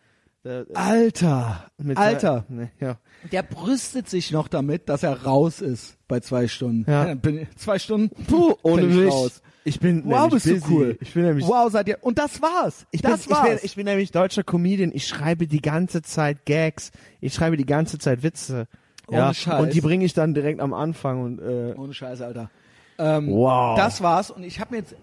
Äh, 0.48 0.66
Alter, 0.76 1.66
mit 1.82 1.98
Alter, 1.98 2.46
Ne, 2.50 2.70
ja. 2.80 2.98
Der 3.32 3.44
brüstet 3.44 4.10
sich 4.10 4.32
noch 4.32 4.48
damit, 4.48 4.90
dass 4.90 5.04
er 5.04 5.24
raus 5.24 5.62
ist 5.62 5.98
bei 6.08 6.20
zwei 6.20 6.48
Stunden. 6.48 6.90
Ja. 6.90 7.14
bin, 7.16 7.48
zwei 7.56 7.80
Stunden, 7.80 8.10
Puh, 8.26 8.54
ohne 8.64 8.84
ich 8.88 8.96
mich. 8.96 9.12
raus. 9.12 9.42
Ich 9.68 9.80
bin 9.80 10.04
Wow, 10.06 10.30
bist 10.30 10.46
du 10.46 10.54
busy. 10.60 10.66
cool. 10.70 10.98
Ich 11.02 11.14
bin 11.14 11.24
nämlich 11.24 11.48
wow, 11.48 11.72
seid 11.72 11.88
ihr. 11.88 11.98
Und 12.02 12.20
das 12.20 12.40
war's. 12.42 12.86
Ich 12.92 13.02
das 13.02 13.24
bin, 13.26 13.32
war's. 13.36 13.46
Ich 13.48 13.50
bin, 13.56 13.66
ich 13.66 13.76
bin 13.78 13.86
nämlich 13.86 14.12
deutscher 14.12 14.44
Comedian. 14.44 14.92
Ich 14.94 15.08
schreibe 15.08 15.48
die 15.48 15.62
ganze 15.62 16.02
Zeit 16.04 16.46
Gags. 16.46 16.92
Ich 17.20 17.34
schreibe 17.34 17.58
die 17.58 17.66
ganze 17.66 17.98
Zeit 17.98 18.22
Witze. 18.22 18.68
Ja, 19.10 19.26
Ohne 19.26 19.34
Scheiß. 19.34 19.62
und 19.64 19.74
die 19.74 19.82
bringe 19.82 20.06
ich 20.06 20.14
dann 20.14 20.34
direkt 20.36 20.60
am 20.60 20.74
Anfang 20.74 21.24
und 21.24 21.40
äh, 21.40 21.74
Ohne 21.78 21.94
Scheiß, 21.96 22.22
Alter. 22.22 22.50
Ähm, 23.00 23.30
Wow. 23.32 23.76
Das 23.78 24.02
war's. 24.02 24.30
Und 24.30 24.44
ich 24.44 24.60
habe 24.60 24.74
mir 24.76 24.82
jetzt 24.82 24.96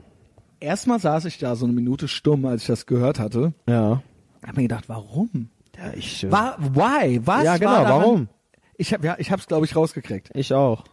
erstmal 0.60 1.00
saß 1.00 1.24
ich 1.24 1.38
da 1.38 1.56
so 1.56 1.64
eine 1.66 1.74
Minute 1.74 2.06
stumm, 2.06 2.44
als 2.46 2.62
ich 2.62 2.66
das 2.68 2.86
gehört 2.86 3.18
hatte. 3.18 3.52
ja. 3.68 4.00
Hab 4.46 4.56
mir 4.56 4.62
gedacht, 4.62 4.88
warum? 4.88 5.50
Ja, 5.76 5.92
ich, 5.94 6.24
äh, 6.24 6.30
War, 6.32 6.56
why? 6.58 7.20
Was 7.24 7.44
Ja, 7.44 7.56
genau, 7.56 7.84
warum? 7.84 8.28
Ich 8.76 8.92
habe 8.92 9.06
ja, 9.06 9.16
ich 9.18 9.30
hab's 9.30 9.46
glaube 9.46 9.66
ich 9.66 9.76
rausgekriegt. 9.76 10.30
ich 10.34 10.52
auch. 10.52 10.84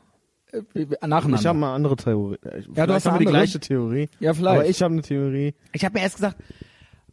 Äh, 0.52 0.62
Nacheinander. 1.06 1.40
Ich 1.40 1.46
habe 1.46 1.60
mal 1.60 1.76
andere 1.76 1.96
Theorie. 1.96 2.38
Äh, 2.44 2.62
du 2.62 2.74
vielleicht 2.74 2.90
hast 2.90 3.06
haben 3.06 3.16
wir 3.16 3.20
die 3.20 3.32
gleiche 3.32 3.60
Theorie. 3.60 4.10
Ja, 4.20 4.34
vielleicht. 4.34 4.60
Aber 4.60 4.70
ich 4.70 4.82
habe 4.82 4.94
eine 4.94 5.02
Theorie. 5.02 5.54
Ich 5.74 5.86
habe 5.86 5.98
mir 5.98 6.04
erst 6.04 6.16
gesagt, 6.16 6.38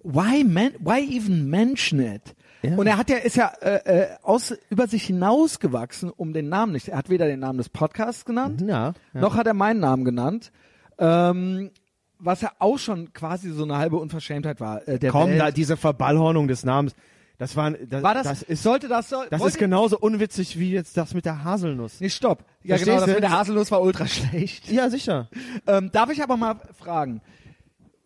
why 0.03 0.45
man, 0.45 0.71
why 0.79 1.01
even 1.17 1.49
mention 1.49 2.01
it? 2.01 2.35
Ja. 2.63 2.77
Und 2.77 2.87
er 2.87 2.97
hat 2.97 3.11
ja 3.11 3.17
ist 3.19 3.37
ja 3.37 3.53
äh, 3.61 4.03
äh, 4.03 4.07
aus 4.23 4.55
über 4.71 4.87
sich 4.87 5.05
hinausgewachsen, 5.05 6.11
um 6.11 6.33
den 6.33 6.49
Namen 6.49 6.73
nicht. 6.73 6.89
Er 6.89 6.99
hat 6.99 7.11
weder 7.11 7.27
den 7.27 7.41
Namen 7.41 7.59
des 7.59 7.69
Podcasts 7.69 8.25
genannt, 8.25 8.63
Ja. 8.63 8.95
ja. 9.15 9.21
noch 9.21 9.37
hat 9.37 9.47
er 9.47 9.55
meinen 9.55 9.81
Namen 9.81 10.05
genannt. 10.05 10.51
Ähm, 10.99 11.71
was 12.19 12.41
ja 12.41 12.51
auch 12.59 12.79
schon 12.79 13.13
quasi 13.13 13.51
so 13.51 13.65
eine 13.65 13.77
halbe 13.77 13.97
Unverschämtheit 13.99 14.59
war. 14.59 14.87
Äh, 14.89 14.99
der 14.99 15.11
Komm, 15.11 15.29
Welt. 15.31 15.41
da 15.41 15.51
diese 15.51 15.77
Verballhornung 15.77 16.49
des 16.49 16.65
Namens. 16.65 16.95
Das 17.39 17.55
war, 17.55 17.71
das, 17.73 18.03
war 18.03 18.15
das, 18.15 18.25
das 18.27 18.43
ist, 18.43 18.63
sollte 18.63 18.89
das 18.89 19.11
soll, 19.11 19.27
das 19.31 19.43
ist 19.45 19.59
genauso 19.59 19.99
unwitzig 19.99 20.59
wie 20.59 20.71
jetzt 20.71 20.97
das 20.97 21.13
mit 21.13 21.27
der 21.27 21.45
Haselnuss. 21.45 22.01
Nee, 22.01 22.09
stopp. 22.09 22.45
Ja, 22.63 22.77
Verstehst 22.77 22.85
genau, 22.87 22.97
das 23.01 23.07
du? 23.09 23.13
mit 23.15 23.23
der 23.23 23.31
Haselnuss 23.31 23.71
war 23.71 23.83
ultra 23.83 24.07
schlecht. 24.09 24.71
Ja, 24.71 24.89
sicher. 24.89 25.29
Ähm, 25.67 25.91
darf 25.93 26.11
ich 26.11 26.23
aber 26.23 26.37
mal 26.39 26.59
fragen, 26.79 27.21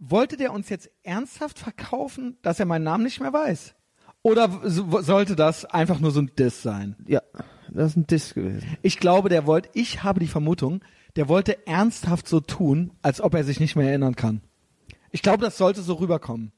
wollte 0.00 0.36
der 0.36 0.52
uns 0.52 0.68
jetzt 0.68 0.90
ernsthaft 1.04 1.58
verkaufen, 1.58 2.38
dass 2.42 2.58
er 2.58 2.66
meinen 2.66 2.82
Namen 2.84 3.04
nicht 3.04 3.20
mehr 3.20 3.32
weiß? 3.32 3.74
Oder 4.22 4.50
so- 4.64 5.00
sollte 5.00 5.36
das 5.36 5.64
einfach 5.64 6.00
nur 6.00 6.10
so 6.10 6.20
ein 6.20 6.32
Diss 6.38 6.62
sein? 6.62 6.96
Ja, 7.06 7.22
das 7.70 7.92
ist 7.92 7.96
ein 7.96 8.06
Diss 8.08 8.34
gewesen. 8.34 8.66
Ich 8.82 8.98
glaube, 8.98 9.28
der 9.28 9.46
wollte, 9.46 9.68
ich 9.74 10.02
habe 10.02 10.20
die 10.20 10.26
Vermutung, 10.26 10.82
der 11.16 11.28
wollte 11.28 11.66
ernsthaft 11.66 12.26
so 12.28 12.40
tun, 12.40 12.92
als 13.02 13.20
ob 13.20 13.34
er 13.34 13.44
sich 13.44 13.60
nicht 13.60 13.76
mehr 13.76 13.88
erinnern 13.88 14.16
kann. 14.16 14.40
Ich 15.12 15.22
glaube, 15.22 15.44
das 15.44 15.56
sollte 15.56 15.82
so 15.82 15.94
rüberkommen. 15.94 16.52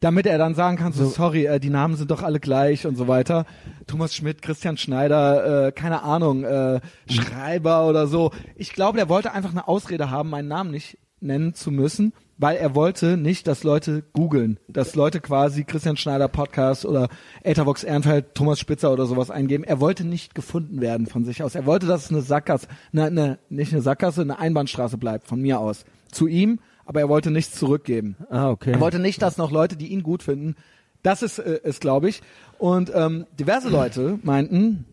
Damit 0.00 0.26
er 0.26 0.38
dann 0.38 0.54
sagen 0.54 0.76
kann, 0.76 0.92
so, 0.92 1.06
sorry, 1.06 1.46
äh, 1.46 1.58
die 1.58 1.70
Namen 1.70 1.96
sind 1.96 2.10
doch 2.10 2.22
alle 2.22 2.38
gleich 2.38 2.86
und 2.86 2.96
so 2.96 3.08
weiter. 3.08 3.46
Thomas 3.86 4.14
Schmidt, 4.14 4.42
Christian 4.42 4.76
Schneider, 4.76 5.66
äh, 5.66 5.72
keine 5.72 6.02
Ahnung, 6.02 6.44
äh, 6.44 6.80
Schreiber 7.08 7.86
oder 7.86 8.06
so. 8.06 8.30
Ich 8.54 8.72
glaube, 8.72 8.96
der 8.96 9.08
wollte 9.08 9.32
einfach 9.32 9.50
eine 9.50 9.66
Ausrede 9.66 10.10
haben, 10.10 10.30
meinen 10.30 10.48
Namen 10.48 10.70
nicht 10.70 10.98
nennen 11.20 11.54
zu 11.54 11.70
müssen, 11.70 12.12
weil 12.36 12.56
er 12.56 12.74
wollte 12.74 13.16
nicht, 13.16 13.48
dass 13.48 13.64
Leute 13.64 14.04
googeln, 14.12 14.60
dass 14.68 14.94
Leute 14.94 15.20
quasi 15.20 15.64
Christian 15.64 15.96
Schneider 15.96 16.28
Podcast 16.28 16.86
oder 16.86 17.08
Ethervox 17.42 17.82
Ehrenfeld, 17.82 18.34
Thomas 18.34 18.60
Spitzer 18.60 18.92
oder 18.92 19.06
sowas 19.06 19.30
eingeben. 19.30 19.64
Er 19.64 19.80
wollte 19.80 20.04
nicht 20.04 20.34
gefunden 20.34 20.80
werden 20.80 21.06
von 21.06 21.24
sich 21.24 21.42
aus. 21.42 21.56
Er 21.56 21.66
wollte, 21.66 21.86
dass 21.86 22.04
es 22.04 22.10
eine 22.10 22.22
Sackgasse, 22.22 22.68
eine, 22.92 23.04
eine, 23.06 23.38
nicht 23.48 23.72
eine 23.72 23.82
Sackgasse, 23.82 24.20
eine 24.20 24.38
Einbahnstraße 24.38 24.98
bleibt 24.98 25.26
von 25.26 25.40
mir 25.40 25.58
aus. 25.58 25.84
Zu 26.12 26.28
ihm, 26.28 26.60
aber 26.88 27.00
er 27.00 27.08
wollte 27.08 27.30
nichts 27.30 27.54
zurückgeben. 27.54 28.16
Ah, 28.30 28.48
okay. 28.50 28.72
Er 28.72 28.80
wollte 28.80 28.98
nicht, 28.98 29.20
dass 29.20 29.36
noch 29.36 29.50
Leute, 29.52 29.76
die 29.76 29.88
ihn 29.88 30.02
gut 30.02 30.22
finden, 30.22 30.56
das 31.02 31.22
ist 31.22 31.38
äh, 31.38 31.60
ist, 31.62 31.80
glaube 31.82 32.08
ich. 32.08 32.22
Und 32.58 32.90
ähm, 32.94 33.26
diverse 33.38 33.68
Leute 33.68 34.18
meinten, 34.22 34.86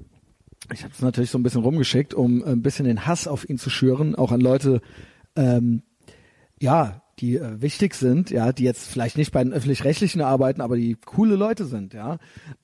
ich 0.74 0.84
habe 0.84 0.93
es 0.93 1.02
natürlich 1.02 1.32
so 1.32 1.38
ein 1.39 1.43
bisschen 1.43 1.62
rumgeschickt, 1.64 2.14
um 2.14 2.43
ein 2.43 2.62
bisschen 2.62 2.86
den 2.86 3.06
Hass 3.08 3.28
auf 3.28 3.50
ihn 3.50 3.58
zu 3.58 3.70
schüren, 3.70 4.14
auch 4.16 4.32
an 4.32 4.41
Leute, 4.41 4.82
ähm, 5.36 5.82
ja, 6.62 7.02
die 7.20 7.38
äh, 7.38 7.62
wichtig 7.62 7.96
sind, 7.96 8.30
ja, 8.30 8.52
die 8.52 8.64
jetzt 8.66 8.89
vielleicht 8.89 9.18
nicht 9.18 9.32
bei 9.32 9.41
den 9.43 9.54
öffentlich-rechtlichen 9.54 10.22
arbeiten, 10.22 10.60
aber 10.62 10.76
die 10.76 10.96
coole 11.06 11.36
Leute 11.38 11.64
sind, 11.66 11.93
ja. 11.93 12.18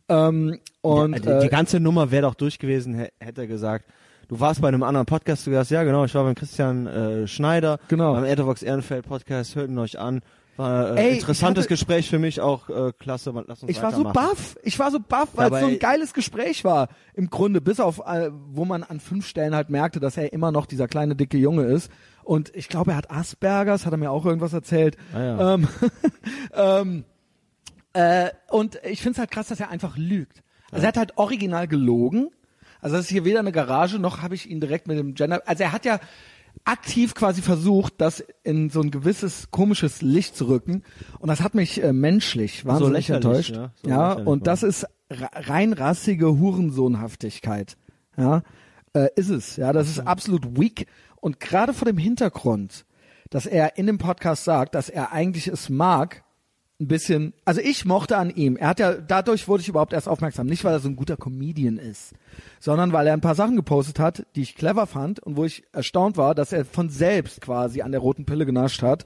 Ähm, 0.10 0.60
und 0.82 1.16
die, 1.16 1.22
die 1.22 1.30
äh, 1.30 1.50
ganze 1.50 1.80
Nummer 1.80 2.12
wäre 2.12 2.24
doch 2.24 2.36
durch 2.36 2.60
gewesen, 2.60 2.94
hä- 2.96 3.12
hätte 3.20 3.42
er 3.42 3.48
gesagt. 3.48 3.86
Du 4.32 4.40
warst 4.40 4.62
bei 4.62 4.70
einem 4.70 4.82
anderen 4.82 5.06
Podcast 5.06 5.44
zu 5.44 5.52
Gast. 5.52 5.72
Ja, 5.72 5.84
genau. 5.84 6.06
Ich 6.06 6.16
war 6.16 6.24
beim 6.24 6.36
Christian 6.36 6.88
äh, 6.88 7.28
Schneider. 7.28 7.82
Genau. 7.90 8.14
Beim 8.14 8.24
Ethervox 8.24 8.64
Ehrenfeld 8.64 9.06
Podcast. 9.06 9.58
Hört 9.58 9.70
ihn 9.70 9.78
euch 9.78 10.00
an. 10.00 10.22
War 10.56 10.96
äh, 10.96 11.02
Ey, 11.02 11.14
interessantes 11.16 11.66
hatte- 11.66 11.74
Gespräch 11.74 12.10
für 12.10 12.18
mich. 12.18 12.40
Auch 12.40 12.70
äh, 12.70 12.94
klasse. 12.98 13.34
Lass 13.46 13.62
uns 13.62 13.70
Ich 13.70 13.84
war 13.84 13.92
so 13.92 14.06
baff, 14.06 14.58
ich 14.64 14.80
war 14.80 14.90
so 14.90 15.02
baff, 15.02 15.32
weil 15.34 15.52
es 15.54 15.60
so 15.60 15.66
ein 15.66 15.80
geiles 15.80 16.14
Gespräch 16.14 16.64
war. 16.64 16.88
Im 17.14 17.30
Grunde, 17.30 17.60
bis 17.60 17.82
auf, 17.82 18.00
äh, 18.08 18.32
wo 18.54 18.64
man 18.64 18.84
an 18.84 19.02
fünf 19.02 19.28
Stellen 19.28 19.54
halt 19.54 19.70
merkte, 19.70 20.00
dass 20.00 20.16
er 20.16 20.32
immer 20.32 20.54
noch 20.54 20.66
dieser 20.66 20.88
kleine 20.88 21.14
dicke 21.18 21.38
Junge 21.38 21.64
ist. 21.64 21.92
Und 22.24 22.56
ich 22.56 22.70
glaube, 22.70 22.92
er 22.92 22.98
hat 23.00 23.12
Aspergers, 23.12 23.86
hat 23.86 23.92
er 23.92 23.98
mir 23.98 24.12
auch 24.12 24.26
irgendwas 24.26 24.54
erzählt. 24.54 24.96
Ah, 25.14 25.22
ja. 25.22 25.54
ähm, 25.56 25.68
ähm, 26.54 27.04
äh, 27.92 28.30
und 28.50 28.80
ich 28.90 29.02
finde 29.02 29.16
es 29.16 29.20
halt 29.20 29.32
krass, 29.32 29.50
dass 29.50 29.60
er 29.60 29.72
einfach 29.72 29.98
lügt. 29.98 30.42
Also 30.72 30.86
er 30.86 30.88
hat 30.88 30.98
halt 30.98 31.18
original 31.18 31.68
gelogen. 31.68 32.30
Also 32.82 32.96
das 32.96 33.06
ist 33.06 33.12
hier 33.12 33.26
weder 33.26 33.40
eine 33.40 33.52
Garage, 33.52 34.00
noch 34.00 34.22
habe 34.22 34.36
ich 34.36 34.50
ihn 34.50 34.60
direkt 34.60 34.88
mit 34.88 34.98
dem 34.98 35.14
Gender. 35.14 35.42
Also 35.46 35.64
er 35.64 35.72
hat 35.72 35.86
ja 35.86 36.00
aktiv 36.66 37.16
quasi 37.16 37.42
versucht, 37.42 37.94
das 37.98 38.24
in 38.44 38.70
so 38.70 38.82
ein 38.82 38.92
gewisses 38.92 39.50
komisches 39.52 40.02
Licht 40.02 40.36
zu 40.36 40.48
rücken. 40.48 40.84
Und 41.20 41.30
das 41.30 41.42
hat 41.42 41.56
mich 41.56 41.82
äh, 41.82 41.94
menschlich 41.94 42.66
wahnsinnig 42.66 43.08
lächerlich, 43.08 43.50
enttäuscht. 43.50 43.56
ja. 43.56 43.72
So 43.84 43.90
ja, 43.90 44.14
und 44.14 44.48
das 44.48 44.64
ist 44.64 44.86
rein 45.10 45.74
rassige 45.74 46.40
Hurensohnhaftigkeit. 46.40 47.78
Ja, 48.18 48.44
äh, 48.94 49.08
ist 49.16 49.30
es. 49.30 49.56
Ja, 49.56 49.74
das 49.74 49.90
ist 49.90 50.00
absolut 50.00 50.60
weak. 50.60 50.88
Und 51.20 51.40
gerade 51.40 51.74
vor 51.74 51.86
dem 51.86 51.98
Hintergrund, 51.98 52.86
dass 53.30 53.46
er 53.46 53.78
in 53.78 53.88
dem 53.88 53.98
Podcast 53.98 54.44
sagt, 54.44 54.76
dass 54.76 54.90
er 54.90 55.12
eigentlich 55.12 55.48
es 55.48 55.70
mag, 55.70 56.24
ein 56.82 56.88
bisschen, 56.88 57.34
also 57.46 57.62
ich 57.62 57.86
mochte 57.86 58.18
an 58.18 58.32
ihm. 58.32 58.58
Er 58.58 58.70
hat 58.70 58.80
ja, 58.80 58.94
dadurch 58.94 59.48
wurde 59.48 59.62
ich 59.62 59.70
überhaupt 59.70 59.94
erst 59.94 60.10
aufmerksam. 60.10 60.48
Nicht, 60.48 60.64
weil 60.64 60.74
er 60.74 60.80
so 60.80 60.90
ein 60.90 60.96
guter 60.96 61.16
Comedian 61.16 61.78
ist, 61.78 62.14
sondern 62.60 62.92
weil 62.92 63.08
er 63.08 63.14
ein 63.14 63.22
paar 63.22 63.36
Sachen 63.36 63.56
gepostet 63.56 64.00
hat, 64.00 64.26
die 64.36 64.42
ich 64.42 64.56
clever 64.56 64.88
fand 64.88 65.20
und 65.20 65.38
wo 65.38 65.46
ich 65.46 65.64
erstaunt 65.72 66.18
war, 66.18 66.34
dass 66.34 66.52
er 66.52 66.66
von 66.66 66.90
selbst 66.90 67.40
quasi 67.40 67.82
an 67.84 67.92
der 67.92 68.02
roten 68.02 68.26
Pille 68.26 68.46
genascht 68.46 68.82
hat. 68.82 69.06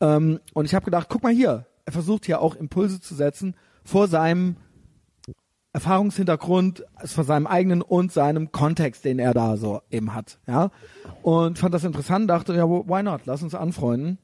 Ähm, 0.00 0.38
und 0.54 0.64
ich 0.64 0.74
habe 0.74 0.84
gedacht, 0.84 1.08
guck 1.10 1.24
mal 1.24 1.32
hier, 1.32 1.66
er 1.84 1.92
versucht 1.92 2.26
hier 2.26 2.40
auch 2.40 2.54
Impulse 2.54 3.00
zu 3.00 3.14
setzen 3.14 3.56
vor 3.84 4.08
seinem 4.08 4.56
Erfahrungshintergrund, 5.72 6.84
von 7.04 7.24
seinem 7.24 7.46
eigenen 7.46 7.82
und 7.82 8.12
seinem 8.12 8.50
Kontext, 8.50 9.04
den 9.04 9.18
er 9.18 9.34
da 9.34 9.56
so 9.56 9.82
eben 9.90 10.14
hat, 10.14 10.38
ja. 10.46 10.70
Und 11.22 11.58
fand 11.58 11.74
das 11.74 11.84
interessant, 11.84 12.30
dachte, 12.30 12.54
ja, 12.54 12.66
why 12.66 13.02
not? 13.02 13.22
Lass 13.26 13.42
uns 13.42 13.54
anfreunden. 13.54 14.18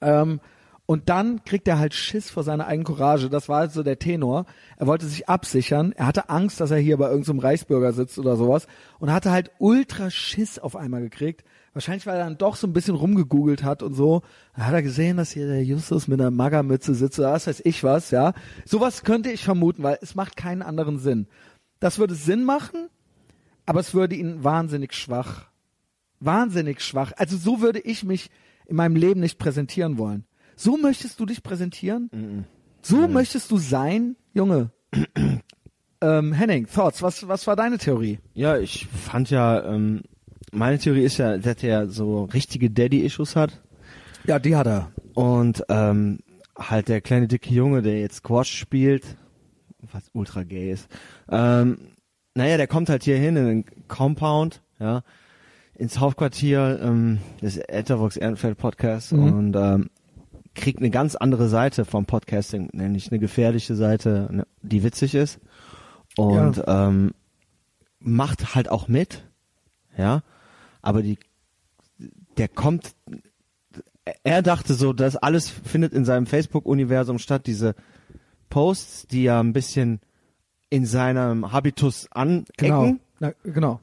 Ähm, 0.00 0.40
und 0.86 1.08
dann 1.08 1.44
kriegt 1.44 1.66
er 1.66 1.78
halt 1.78 1.94
Schiss 1.94 2.28
vor 2.28 2.42
seiner 2.42 2.66
eigenen 2.66 2.84
Courage. 2.84 3.30
Das 3.30 3.48
war 3.48 3.68
so 3.70 3.82
der 3.82 3.98
Tenor. 3.98 4.44
Er 4.76 4.86
wollte 4.86 5.06
sich 5.06 5.28
absichern. 5.30 5.92
Er 5.92 6.06
hatte 6.06 6.28
Angst, 6.28 6.60
dass 6.60 6.70
er 6.70 6.78
hier 6.78 6.98
bei 6.98 7.08
irgendeinem 7.08 7.38
Reichsbürger 7.38 7.92
sitzt 7.92 8.18
oder 8.18 8.36
sowas. 8.36 8.66
Und 8.98 9.10
hatte 9.10 9.30
halt 9.30 9.50
ultra 9.58 10.10
Schiss 10.10 10.58
auf 10.58 10.76
einmal 10.76 11.00
gekriegt. 11.00 11.42
Wahrscheinlich, 11.72 12.06
weil 12.06 12.18
er 12.18 12.24
dann 12.24 12.36
doch 12.36 12.56
so 12.56 12.66
ein 12.66 12.74
bisschen 12.74 12.96
rumgegoogelt 12.96 13.64
hat 13.64 13.82
und 13.82 13.94
so. 13.94 14.22
Da 14.54 14.66
hat 14.66 14.74
er 14.74 14.82
gesehen, 14.82 15.16
dass 15.16 15.32
hier 15.32 15.46
der 15.46 15.64
Justus 15.64 16.06
mit 16.06 16.20
einer 16.20 16.30
Magermütze 16.30 16.94
sitzt 16.94 17.18
oder 17.18 17.32
was 17.32 17.46
weiß 17.46 17.62
ich 17.64 17.82
was, 17.82 18.10
ja. 18.10 18.34
Sowas 18.66 19.04
könnte 19.04 19.30
ich 19.30 19.42
vermuten, 19.42 19.82
weil 19.82 19.98
es 20.02 20.14
macht 20.14 20.36
keinen 20.36 20.62
anderen 20.62 20.98
Sinn. 20.98 21.26
Das 21.80 21.98
würde 21.98 22.14
Sinn 22.14 22.44
machen, 22.44 22.88
aber 23.64 23.80
es 23.80 23.94
würde 23.94 24.14
ihn 24.14 24.44
wahnsinnig 24.44 24.92
schwach. 24.92 25.46
Wahnsinnig 26.20 26.82
schwach. 26.82 27.12
Also 27.16 27.38
so 27.38 27.60
würde 27.60 27.80
ich 27.80 28.04
mich 28.04 28.30
in 28.66 28.76
meinem 28.76 28.96
Leben 28.96 29.20
nicht 29.20 29.38
präsentieren 29.38 29.98
wollen. 29.98 30.26
So 30.56 30.76
möchtest 30.76 31.18
du 31.20 31.26
dich 31.26 31.42
präsentieren? 31.42 32.46
So 32.82 33.08
möchtest 33.08 33.50
du 33.50 33.58
sein, 33.58 34.16
Junge? 34.34 34.70
ähm, 36.00 36.32
Henning, 36.32 36.66
Thoughts, 36.66 37.02
was, 37.02 37.26
was 37.28 37.46
war 37.46 37.56
deine 37.56 37.78
Theorie? 37.78 38.18
Ja, 38.34 38.58
ich 38.58 38.86
fand 38.86 39.30
ja, 39.30 39.64
ähm, 39.64 40.02
meine 40.52 40.78
Theorie 40.78 41.02
ist 41.04 41.18
ja, 41.18 41.36
dass 41.38 41.62
er 41.62 41.88
so 41.88 42.24
richtige 42.24 42.70
Daddy-Issues 42.70 43.36
hat. 43.36 43.60
Ja, 44.26 44.38
die 44.38 44.56
hat 44.56 44.66
er. 44.66 44.92
Und 45.14 45.64
ähm, 45.68 46.20
halt 46.56 46.88
der 46.88 47.00
kleine 47.00 47.26
dicke 47.28 47.52
Junge, 47.52 47.82
der 47.82 48.00
jetzt 48.00 48.16
Squash 48.16 48.50
spielt, 48.56 49.16
was 49.92 50.04
ultra 50.12 50.44
gay 50.44 50.70
ist. 50.72 50.88
Ähm, 51.28 51.78
naja, 52.34 52.56
der 52.56 52.66
kommt 52.66 52.88
halt 52.88 53.04
hier 53.04 53.16
hin 53.16 53.36
in 53.36 53.46
den 53.46 53.64
Compound, 53.88 54.62
ja, 54.78 55.02
ins 55.76 55.98
Hauptquartier 55.98 56.80
ähm, 56.82 57.18
des 57.42 57.56
Ethervox 57.58 58.16
Ehrenfeld 58.16 58.58
Podcast 58.58 59.12
Mhm. 59.12 59.32
und 59.32 59.56
ähm, 59.56 59.90
kriegt 60.54 60.78
eine 60.78 60.90
ganz 60.90 61.14
andere 61.16 61.48
Seite 61.48 61.84
vom 61.84 62.06
Podcasting, 62.06 62.68
nämlich 62.72 63.10
eine 63.10 63.18
gefährliche 63.18 63.74
Seite, 63.74 64.28
ne, 64.30 64.46
die 64.62 64.82
witzig 64.82 65.14
ist 65.14 65.40
und 66.16 66.62
ähm, 66.66 67.12
macht 67.98 68.54
halt 68.54 68.68
auch 68.68 68.88
mit, 68.88 69.24
ja, 69.96 70.22
aber 70.82 71.02
die, 71.02 71.18
der 72.36 72.48
kommt 72.48 72.94
er 74.22 74.42
dachte 74.42 74.74
so, 74.74 74.92
das 74.92 75.16
alles 75.16 75.48
findet 75.48 75.94
in 75.94 76.04
seinem 76.04 76.26
Facebook-Universum 76.26 77.18
statt, 77.18 77.46
diese 77.46 77.74
Posts, 78.50 79.06
die 79.06 79.22
ja 79.24 79.40
ein 79.40 79.52
bisschen 79.54 80.00
in 80.68 80.84
seinem 80.86 81.52
Habitus 81.52 82.08
anecken. 82.10 82.44
Genau. 82.56 82.92
Na, 83.18 83.32
genau. 83.44 83.80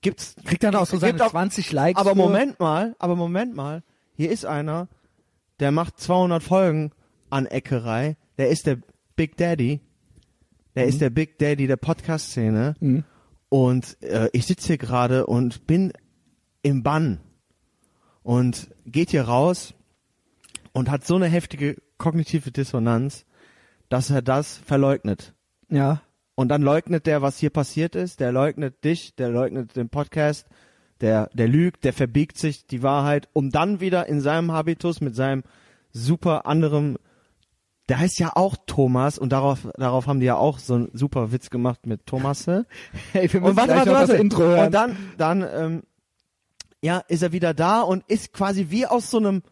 Gibt's 0.00 0.36
Kriegt 0.44 0.62
dann 0.62 0.74
auch 0.76 0.86
so 0.86 0.98
seine 0.98 1.14
gibt 1.14 1.22
auch- 1.22 1.30
20 1.30 1.72
Likes. 1.72 2.00
Aber 2.00 2.14
Moment 2.14 2.60
mal, 2.60 2.94
aber 2.98 3.16
Moment 3.16 3.56
mal. 3.56 3.82
Hier 4.14 4.30
ist 4.30 4.46
einer, 4.46 4.88
der 5.60 5.70
macht 5.72 5.98
200 6.00 6.42
Folgen 6.42 6.92
an 7.30 7.46
Eckerei. 7.46 8.16
Der 8.38 8.48
ist 8.50 8.66
der 8.66 8.78
Big 9.16 9.36
Daddy. 9.36 9.80
Der 10.74 10.84
Mhm. 10.84 10.88
ist 10.90 11.00
der 11.00 11.10
Big 11.10 11.38
Daddy 11.38 11.66
der 11.66 11.76
Podcast-Szene. 11.76 12.74
Und 13.48 14.02
äh, 14.02 14.28
ich 14.32 14.46
sitze 14.46 14.66
hier 14.68 14.78
gerade 14.78 15.26
und 15.26 15.66
bin 15.66 15.92
im 16.62 16.82
Bann. 16.82 17.20
Und 18.22 18.68
geht 18.84 19.10
hier 19.10 19.22
raus 19.22 19.72
und 20.72 20.90
hat 20.90 21.06
so 21.06 21.14
eine 21.14 21.26
heftige 21.26 21.76
kognitive 21.96 22.50
Dissonanz, 22.50 23.24
dass 23.88 24.10
er 24.10 24.20
das 24.20 24.56
verleugnet. 24.58 25.32
Ja. 25.70 26.02
Und 26.34 26.48
dann 26.48 26.60
leugnet 26.60 27.06
der, 27.06 27.22
was 27.22 27.38
hier 27.38 27.50
passiert 27.50 27.94
ist. 27.94 28.20
Der 28.20 28.32
leugnet 28.32 28.84
dich, 28.84 29.14
der 29.14 29.30
leugnet 29.30 29.76
den 29.76 29.88
Podcast, 29.88 30.46
der, 31.00 31.30
der 31.34 31.48
lügt, 31.48 31.84
der 31.84 31.92
verbiegt 31.92 32.38
sich 32.38 32.66
die 32.66 32.82
Wahrheit, 32.82 33.28
um 33.32 33.50
dann 33.50 33.80
wieder 33.80 34.06
in 34.06 34.20
seinem 34.20 34.52
Habitus 34.52 35.00
mit 35.00 35.14
seinem 35.14 35.42
super 35.92 36.46
anderem, 36.46 36.98
der 37.88 37.98
heißt 37.98 38.18
ja 38.18 38.32
auch 38.34 38.56
Thomas 38.66 39.18
und 39.18 39.30
darauf, 39.30 39.68
darauf 39.76 40.06
haben 40.06 40.20
die 40.20 40.26
ja 40.26 40.36
auch 40.36 40.58
so 40.58 40.74
einen 40.74 40.90
super 40.92 41.32
Witz 41.32 41.50
gemacht 41.50 41.86
mit 41.86 42.06
Thomasse. 42.06 42.66
Hey, 43.12 43.32
wir 43.32 43.40
müssen 43.40 43.50
Und 43.50 43.56
warte, 43.56 43.74
warte, 43.74 43.90
warte. 43.92 44.12
das 44.12 44.20
Intro 44.20 44.42
hören. 44.42 44.66
Und 44.66 44.72
dann, 44.72 44.96
dann, 45.16 45.46
ähm, 45.54 45.82
ja, 46.82 46.98
ist 47.08 47.22
er 47.22 47.32
wieder 47.32 47.54
da 47.54 47.80
und 47.80 48.04
ist 48.08 48.32
quasi 48.32 48.66
wie 48.70 48.86
aus 48.86 49.10
so 49.10 49.18
einem, 49.18 49.42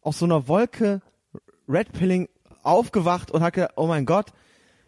aus 0.00 0.18
so 0.18 0.24
einer 0.24 0.48
Wolke 0.48 1.02
Red 1.68 1.92
Pilling 1.92 2.28
aufgewacht 2.62 3.30
und 3.30 3.42
hat 3.42 3.54
gedacht, 3.54 3.72
oh 3.76 3.86
mein 3.86 4.06
Gott. 4.06 4.32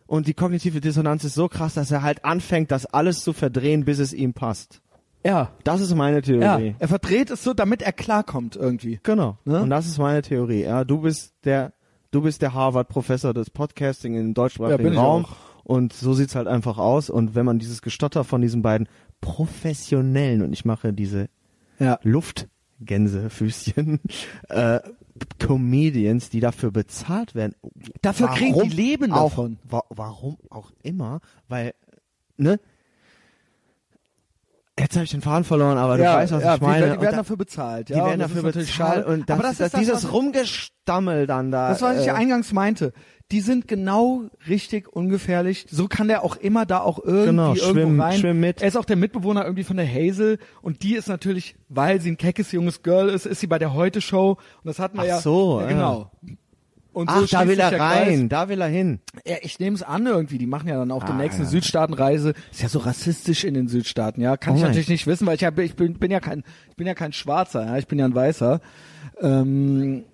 Und 0.07 0.27
die 0.27 0.35
kognitive 0.35 0.81
Dissonanz 0.81 1.25
ist 1.25 1.35
so 1.35 1.49
krass, 1.49 1.75
dass 1.75 1.91
er 1.91 2.03
halt 2.03 2.25
anfängt, 2.25 2.71
das 2.71 2.87
alles 2.87 3.25
zu 3.25 3.33
verdrehen, 3.33 3.85
bis 3.85 3.99
es 3.99 4.13
ihm 4.13 4.35
passt. 4.35 4.83
Ja. 5.25 5.51
Das 5.65 5.81
ist 5.81 5.95
meine 5.95 6.17
Ja. 6.19 6.23
Theorie. 6.23 6.75
Er 6.79 6.89
verdreht 6.89 7.31
es 7.31 7.43
so, 7.43 7.55
damit 7.55 7.83
er 7.83 7.93
klarkommt 7.93 8.57
irgendwie. 8.57 9.01
Genau. 9.03 9.39
Ne? 9.45 9.63
Und 9.63 9.71
das 9.71 9.87
ist 9.87 9.99
meine 9.99 10.23
Theorie. 10.23 10.63
Ja, 10.63 10.85
du 10.85 11.01
bist 11.01 11.35
der, 11.45 11.73
du 12.11 12.23
bist 12.23 12.43
der 12.43 12.53
Harvard-Professor 12.55 13.33
des 13.35 13.51
Podcasting 13.51 14.15
im 14.15 14.29
Ja, 14.29 14.33
deutschsprachigen 14.35 14.83
bin 14.83 14.93
ich 14.93 14.99
Raum. 14.99 15.25
auch. 15.25 15.37
Und 15.65 15.93
so 15.95 16.13
sieht's 16.13 16.35
halt 16.35 16.47
einfach 16.47 16.77
aus. 16.79 17.09
Und 17.11 17.35
wenn 17.35 17.47
man 17.47 17.59
dieses 17.59 17.81
Gestotter 17.81 18.23
von 18.25 18.43
diesen 18.43 18.61
beiden 18.63 18.87
professionellen, 19.21 20.43
und 20.43 20.53
ich 20.53 20.65
mache 20.67 20.93
diese 20.93 21.29
Ja. 21.79 21.99
Luftgänsefüßchen, 22.03 24.01
äh, 24.51 24.81
Comedians, 25.39 26.29
die 26.31 26.41
dafür 26.41 26.71
bezahlt 26.73 27.35
werden. 27.35 27.55
Dafür 28.03 28.29
kriegen 28.29 28.61
die 28.69 28.69
leben 28.77 29.13
auch, 29.13 29.31
davon. 29.31 29.59
Wa 29.65 29.83
warum 29.89 30.37
auch 30.51 30.73
immer, 30.83 31.21
weil, 31.49 31.73
ne? 32.37 32.59
Jetzt 34.79 34.97
habe 34.97 35.05
ich 35.05 35.11
den 35.13 35.21
Faden 35.21 35.45
verloren, 35.45 35.79
aber 35.79 35.97
du 35.97 36.03
weißt, 36.05 36.33
was 36.33 36.43
ja, 36.43 36.57
ich 36.57 36.61
meine. 36.61 36.87
Die, 36.87 36.93
die 36.97 37.01
werden 37.01 37.11
da- 37.13 37.17
dafür 37.19 37.37
bezahlt. 37.37 37.91
Ja, 37.91 37.97
die 37.97 38.07
werden 38.07 38.19
das 38.21 38.33
dafür 38.33 38.43
bezahlt 38.53 39.07
und 39.07 39.31
das, 39.31 39.39
aber 39.39 39.49
das, 39.49 39.59
das, 39.59 39.67
ist 39.69 39.73
das, 39.75 39.81
dieses 39.81 40.05
was, 40.05 40.13
Rumgestammel 40.13 41.27
dann 41.27 41.51
da. 41.53 41.69
das, 41.69 41.81
was 41.83 42.01
ich 42.01 42.09
äh, 42.09 42.11
eingangs 42.11 42.53
meinte. 42.53 42.93
Die 43.31 43.41
sind 43.41 43.69
genau 43.69 44.25
richtig 44.49 44.89
ungefährlich. 44.93 45.67
So 45.71 45.87
kann 45.89 46.09
der 46.09 46.25
auch 46.25 46.37
immer 46.37 46.67
da 46.67 46.81
auch 46.81 46.99
irgendwie 46.99 47.27
Genau, 47.27 47.55
irgendwo 47.55 47.71
schwimm- 47.73 48.01
rein. 48.01 48.19
schwimm 48.19 48.41
mit. 48.41 48.61
Er 48.63 48.69
ist 48.69 48.77
auch 48.77 48.85
der 48.85 48.97
Mitbewohner 48.97 49.45
irgendwie 49.45 49.65
von 49.65 49.77
der 49.79 49.87
Hazel 49.89 50.39
und 50.61 50.83
die 50.83 50.95
ist 50.97 51.09
natürlich, 51.09 51.55
weil 51.69 52.01
sie 52.01 52.11
ein 52.11 52.17
keckes 52.19 52.53
junges 52.53 52.83
Girl 52.83 53.09
ist, 53.09 53.25
ist 53.27 53.41
sie 53.41 53.47
bei 53.47 53.59
der 53.59 53.73
Heute 53.75 54.01
Show 54.01 54.33
und 54.33 54.39
das 54.67 54.79
hatten 54.79 54.97
wir 54.99 55.03
Ach 55.05 55.07
ja. 55.07 55.19
so, 55.21 55.61
ja, 55.63 55.71
ja. 55.71 56.11
Und 56.95 57.11
Ach, 57.11 57.29
da 57.29 57.47
will 57.49 57.59
er 57.61 57.71
der 57.71 57.79
Kreis. 57.81 58.07
rein, 58.09 58.29
da 58.29 58.49
will 58.49 58.61
er 58.61 58.69
hin. 58.69 59.01
Ja, 59.27 59.37
ich 59.43 59.59
nehme 59.59 59.75
es 59.75 59.83
an 59.83 60.07
irgendwie. 60.07 60.39
Die 60.39 60.47
machen 60.47 60.69
ja 60.69 60.79
dann 60.79 60.91
auch 60.93 61.03
Ah, 61.03 61.09
demnächst 61.09 61.37
eine 61.37 61.45
ja. 61.45 61.51
Südstaatenreise. 61.51 62.35
Ist 62.53 62.63
ja 62.63 62.69
so 62.69 62.79
rassistisch 62.79 63.45
in 63.45 63.55
den 63.55 63.69
Südstaaten, 63.69 64.21
ja. 64.23 64.37
Kann 64.37 64.53
Oh 64.53 64.57
ich 64.57 64.63
mein. 64.63 64.71
natürlich 64.71 64.89
nicht 64.89 65.07
wissen, 65.07 65.27
weil 65.27 65.35
ich, 65.35 65.45
hab, 65.45 65.59
ich 65.59 65.75
bin, 65.77 65.95
bin 65.99 66.11
ja 66.11 66.21
kein, 66.21 66.45
ich 66.71 66.77
bin 66.77 66.87
ja 66.87 66.95
kein 66.95 67.13
Schwarzer, 67.13 67.67
ja. 67.67 67.77
Ich 67.77 67.87
bin 67.89 67.99
ja 67.99 68.05
ein 68.05 68.15
Weißer. 68.15 68.61
Ähm, 69.21 70.05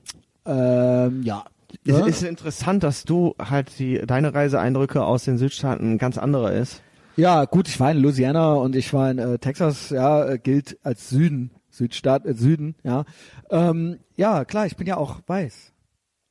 ähm, 0.47 1.23
ja. 1.23 1.45
Es 1.85 1.99
Ja? 1.99 2.07
ist 2.07 2.23
interessant, 2.23 2.83
dass 2.83 3.05
du 3.05 3.35
halt 3.39 3.79
die, 3.79 4.01
deine 4.07 4.35
Reiseeindrücke 4.35 5.05
aus 5.05 5.25
den 5.25 5.39
Südstaaten 5.39 5.99
ganz 5.99 6.19
anderer 6.19 6.53
ist. 6.53 6.83
Ja, 7.17 7.45
gut, 7.45 7.69
ich 7.69 7.79
war 7.79 7.91
in 7.93 7.99
Louisiana 7.99 8.55
und 8.55 8.75
ich 8.75 8.93
war 8.93 9.11
in 9.11 9.19
äh, 9.19 9.39
Texas, 9.39 9.91
ja, 9.91 10.25
äh, 10.25 10.39
gilt 10.39 10.79
als 10.83 11.11
Süden, 11.11 11.51
Südstaat, 11.69 12.25
äh, 12.27 12.35
Süden, 12.35 12.75
ja. 12.83 13.05
Ähm, 13.51 13.99
ja, 14.17 14.45
klar, 14.45 14.67
ich 14.67 14.77
bin 14.77 14.87
ja 14.87 14.97
auch 14.97 15.21
weiß. 15.27 15.73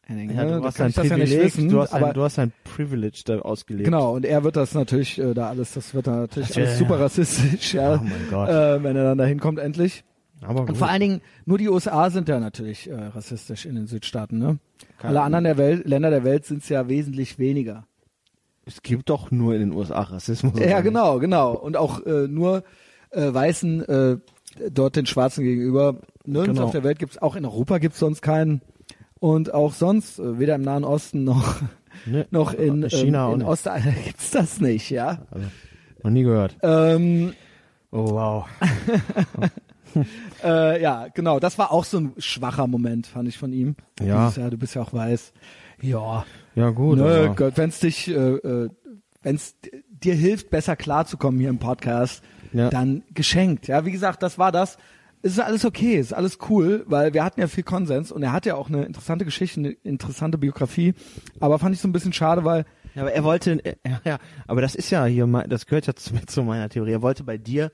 Henning, 0.10 0.36
Ja, 0.36 0.44
du 0.46 0.60
Da 0.60 0.68
hast 0.68 0.82
ein 0.82 0.92
das 0.92 0.96
ja 1.08 1.18
nicht 1.18 1.30
Privileg, 1.30 1.44
wissen, 1.46 1.70
du 1.70 1.80
hast 1.82 1.94
ein, 1.94 2.14
du 2.14 2.24
hast 2.24 2.40
ein 2.40 2.52
Privilege 2.64 3.22
da 3.26 3.40
ausgelebt. 3.40 3.86
Genau, 3.86 4.14
und 4.16 4.26
er 4.26 4.44
wird 4.44 4.56
das 4.56 4.74
natürlich 4.74 5.18
äh, 5.20 5.34
da 5.34 5.48
alles, 5.50 5.74
das 5.74 5.94
wird 5.94 6.08
da 6.08 6.16
natürlich 6.18 6.56
wär- 6.56 6.66
alles 6.66 6.78
super 6.80 7.00
rassistisch, 7.00 7.74
ja. 7.76 7.96
Oh 7.96 8.04
mein 8.04 8.28
Gott. 8.30 8.50
Äh, 8.50 8.84
wenn 8.84 8.96
er 8.96 9.04
dann 9.06 9.18
dahin 9.18 9.40
kommt, 9.40 9.60
endlich. 9.60 10.04
Aber 10.42 10.62
Und 10.62 10.68
gut. 10.68 10.78
vor 10.78 10.88
allen 10.90 11.02
Dingen, 11.02 11.22
nur 11.46 11.58
die 11.58 11.68
USA 11.70 12.10
sind 12.10 12.30
ja 12.30 12.40
natürlich 12.40 12.90
äh, 12.90 12.94
rassistisch 12.96 13.66
in 13.66 13.76
den 13.76 13.88
Südstaaten, 13.88 14.38
ne? 14.40 14.58
Keine 14.98 15.10
Alle 15.10 15.22
anderen 15.22 15.44
der 15.44 15.58
Welt, 15.58 15.86
Länder 15.88 16.10
der 16.10 16.24
Welt 16.24 16.46
sind 16.46 16.64
es 16.64 16.70
ja 16.70 16.88
wesentlich 16.90 17.38
weniger. 17.40 17.86
es 18.66 18.82
gibt 18.82 19.10
doch 19.10 19.32
nur 19.32 19.54
in 19.54 19.60
den 19.60 19.72
USA 19.74 20.02
Rassismus. 20.02 20.54
oder 20.54 20.68
Ja, 20.68 20.78
nicht? 20.78 20.86
genau, 20.86 21.20
genau. 21.20 21.54
Und 21.56 21.76
auch 21.76 22.06
äh, 22.06 22.28
nur 22.28 22.64
äh, 23.12 23.34
Weißen 23.34 23.84
äh, 23.90 24.18
dort 24.72 24.96
den 24.96 25.06
Schwarzen 25.06 25.44
gegenüber. 25.44 25.98
Nirgends 26.26 26.56
Genau. 26.58 26.66
auf 26.68 26.72
der 26.72 26.84
Welt 26.84 27.00
gibt's 27.00 27.18
auch 27.18 27.36
in 27.36 27.44
Europa 27.46 27.78
gibt's 27.80 28.00
sonst 28.00 28.22
keinen. 28.22 28.62
Und 29.20 29.54
auch 29.54 29.74
sonst, 29.74 30.20
äh, 30.20 30.40
weder 30.40 30.56
im 30.56 30.62
Nahen 30.62 30.84
Osten 30.84 31.24
noch, 31.24 31.62
Ne, 32.06 32.26
noch 32.32 32.54
in, 32.54 32.88
China 32.90 33.30
ähm, 33.34 33.42
in. 33.42 33.46
Ostasien 33.46 33.96
gibt's 34.06 34.32
das 34.32 34.62
nicht, 34.62 34.90
ja. 34.90 35.20
Also, 35.32 35.48
noch 36.04 36.12
nie 36.12 36.24
gehört. 36.24 36.56
Ähm, 36.62 37.34
Oh 37.92 38.12
wow. 38.12 38.46
Äh, 40.44 40.82
ja, 40.82 41.08
genau. 41.14 41.40
Das 41.40 41.58
war 41.58 41.72
auch 41.72 41.84
so 41.84 41.98
ein 42.00 42.14
schwacher 42.20 42.68
Moment, 42.68 43.08
fand 43.08 43.28
ich 43.28 43.40
von 43.40 43.52
ihm. 43.52 43.76
Ja. 44.00 44.26
Dieses, 44.28 44.36
ja 44.38 44.50
du 44.52 44.58
bist 44.58 44.76
ja 44.76 44.84
auch 44.84 44.94
weiß. 44.94 45.34
Ja. 45.82 46.26
Ja 46.56 46.70
gut. 46.70 47.00
ne, 47.00 47.04
aber- 47.26 47.36
Gott, 47.36 47.54
wenn's 47.58 47.80
dich, 47.80 48.08
äh, 48.08 48.14
äh, 48.14 48.70
wenn's 49.24 49.56
dir 49.90 50.14
hilft, 50.14 50.52
besser 50.52 50.76
klarzukommen 50.76 51.40
hier 51.40 51.50
im 51.50 51.58
Podcast, 51.58 52.24
Ja. 52.54 52.70
dann 52.70 53.02
geschenkt. 53.16 53.68
Ja, 53.68 53.84
wie 53.86 53.92
gesagt, 53.92 54.22
das 54.22 54.38
war 54.38 54.52
das. 54.52 54.78
Es 55.22 55.34
ist 55.34 55.40
alles 55.40 55.66
okay, 55.66 55.98
es 55.98 56.08
ist 56.08 56.14
alles 56.14 56.38
cool, 56.50 56.86
weil 56.88 57.14
wir 57.14 57.24
hatten 57.24 57.42
ja 57.42 57.48
viel 57.48 57.64
Konsens 57.64 58.12
und 58.12 58.24
er 58.24 58.32
hat 58.32 58.46
ja 58.46 58.56
auch 58.56 58.70
eine 58.70 58.86
interessante 58.86 59.26
Geschichte, 59.26 59.60
eine 59.60 59.72
interessante 59.84 60.38
Biografie. 60.38 60.94
Aber 61.42 61.60
fand 61.60 61.76
ich 61.76 61.82
so 61.82 61.88
ein 61.88 61.92
bisschen 61.92 62.14
schade, 62.14 62.46
weil 62.46 62.66
Ja, 62.96 63.02
aber 63.02 63.12
er 63.12 63.24
wollte, 63.24 63.64
äh, 63.66 63.76
ja, 63.86 64.02
ja, 64.06 64.18
aber 64.48 64.62
das 64.62 64.76
ist 64.76 64.90
ja 64.90 65.06
hier, 65.06 65.28
das 65.48 65.66
gehört 65.66 65.88
ja 65.88 65.96
zu, 65.96 66.14
zu 66.26 66.44
meiner 66.44 66.70
Theorie. 66.70 66.94
Er 66.94 67.02
wollte 67.02 67.24
bei 67.24 67.38
dir 67.38 67.72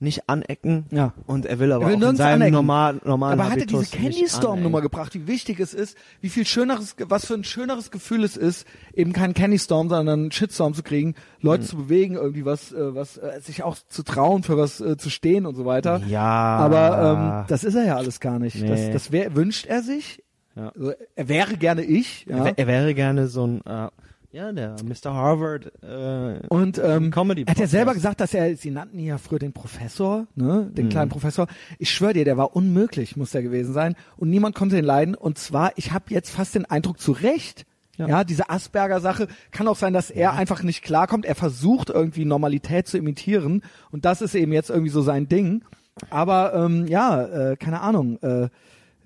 nicht 0.00 0.28
anecken. 0.28 0.86
Ja. 0.90 1.12
Und 1.26 1.44
er 1.46 1.58
will 1.58 1.72
aber 1.72 1.84
Er 1.84 1.90
will 1.98 2.04
auch 2.04 2.10
in 2.10 2.16
seinem 2.16 2.34
anecken. 2.36 2.54
normal, 2.54 3.00
normalen 3.04 3.38
Aber 3.38 3.50
hat 3.50 3.58
er 3.58 3.66
diese 3.66 3.78
Habitus 3.82 3.90
Candy 4.00 4.28
Storm 4.28 4.62
Nummer 4.62 4.80
gebracht, 4.80 5.14
wie 5.14 5.26
wichtig 5.26 5.60
es 5.60 5.74
ist, 5.74 5.96
wie 6.20 6.30
viel 6.30 6.46
schöneres, 6.46 6.96
was 7.06 7.26
für 7.26 7.34
ein 7.34 7.44
schöneres 7.44 7.90
Gefühl 7.90 8.24
es 8.24 8.36
ist, 8.36 8.66
eben 8.94 9.12
keinen 9.12 9.34
Candy 9.34 9.58
Storm, 9.58 9.88
sondern 9.90 10.08
einen 10.20 10.32
Shitstorm 10.32 10.72
zu 10.74 10.82
kriegen, 10.82 11.14
Leute 11.40 11.64
zu 11.66 11.76
bewegen, 11.76 12.14
irgendwie 12.14 12.44
was, 12.44 12.72
äh, 12.72 12.94
was, 12.94 13.18
äh, 13.18 13.40
sich 13.42 13.62
auch 13.62 13.76
zu 13.88 14.02
trauen, 14.02 14.42
für 14.42 14.56
was 14.56 14.80
äh, 14.80 14.96
zu 14.96 15.10
stehen 15.10 15.44
und 15.46 15.54
so 15.54 15.66
weiter. 15.66 16.00
Ja. 16.08 16.22
Aber 16.24 17.42
ähm, 17.42 17.44
das 17.48 17.62
ist 17.64 17.74
er 17.74 17.84
ja 17.84 17.96
alles 17.96 18.20
gar 18.20 18.38
nicht. 18.38 18.56
Nee. 18.60 18.68
Das, 18.68 18.90
das 18.90 19.12
wär, 19.12 19.36
wünscht 19.36 19.66
er 19.66 19.82
sich. 19.82 20.22
Ja. 20.56 20.70
Also, 20.70 20.92
er 21.14 21.28
wäre 21.28 21.56
gerne 21.56 21.82
ich. 21.82 22.26
er, 22.28 22.38
Ja. 22.38 22.44
wär- 22.46 22.58
er 22.58 22.66
wäre 22.66 22.94
gerne 22.94 23.28
so 23.28 23.46
ein, 23.46 23.60
äh, 23.66 23.88
ja, 24.32 24.52
der 24.52 24.76
Mr. 24.84 25.12
Harvard, 25.14 25.72
äh, 25.82 26.46
Und 26.48 26.78
ähm, 26.78 27.10
Comedy 27.10 27.42
er 27.46 27.50
hat 27.50 27.58
ja 27.58 27.66
selber 27.66 27.94
gesagt, 27.94 28.20
dass 28.20 28.32
er, 28.32 28.56
sie 28.56 28.70
nannten 28.70 28.98
ihn 28.98 29.06
ja 29.06 29.18
früher 29.18 29.38
den 29.40 29.52
Professor, 29.52 30.26
ne, 30.36 30.70
den 30.72 30.86
Mhm. 30.86 30.90
kleinen 30.90 31.10
Professor. 31.10 31.46
Ich 31.78 31.90
schwöre 31.90 32.12
dir, 32.12 32.24
der 32.24 32.36
war 32.36 32.54
unmöglich, 32.54 33.16
muss 33.16 33.30
der 33.32 33.42
gewesen 33.42 33.72
sein. 33.72 33.96
Und 34.16 34.30
niemand 34.30 34.54
konnte 34.54 34.78
ihn 34.78 34.84
leiden. 34.84 35.14
Und 35.14 35.38
zwar, 35.38 35.72
ich 35.76 35.92
habe 35.92 36.04
jetzt 36.08 36.30
fast 36.30 36.54
den 36.54 36.64
Eindruck, 36.64 37.00
zu 37.00 37.12
Recht, 37.12 37.66
ja, 37.96 38.06
Ja. 38.08 38.24
diese 38.24 38.48
Asperger-Sache, 38.50 39.26
kann 39.50 39.66
auch 39.68 39.76
sein, 39.76 39.92
dass 39.92 40.10
er 40.10 40.32
einfach 40.34 40.62
nicht 40.62 40.82
klarkommt. 40.82 41.26
Er 41.26 41.34
versucht 41.34 41.90
irgendwie 41.90 42.24
Normalität 42.24 42.86
zu 42.86 42.98
imitieren. 42.98 43.62
Und 43.90 44.04
das 44.04 44.22
ist 44.22 44.34
eben 44.34 44.52
jetzt 44.52 44.70
irgendwie 44.70 44.90
so 44.90 45.02
sein 45.02 45.28
Ding. 45.28 45.64
Aber 46.08 46.54
ähm, 46.54 46.86
ja, 46.86 47.50
äh, 47.50 47.56
keine 47.56 47.80
Ahnung. 47.80 48.18
Äh, 48.22 48.48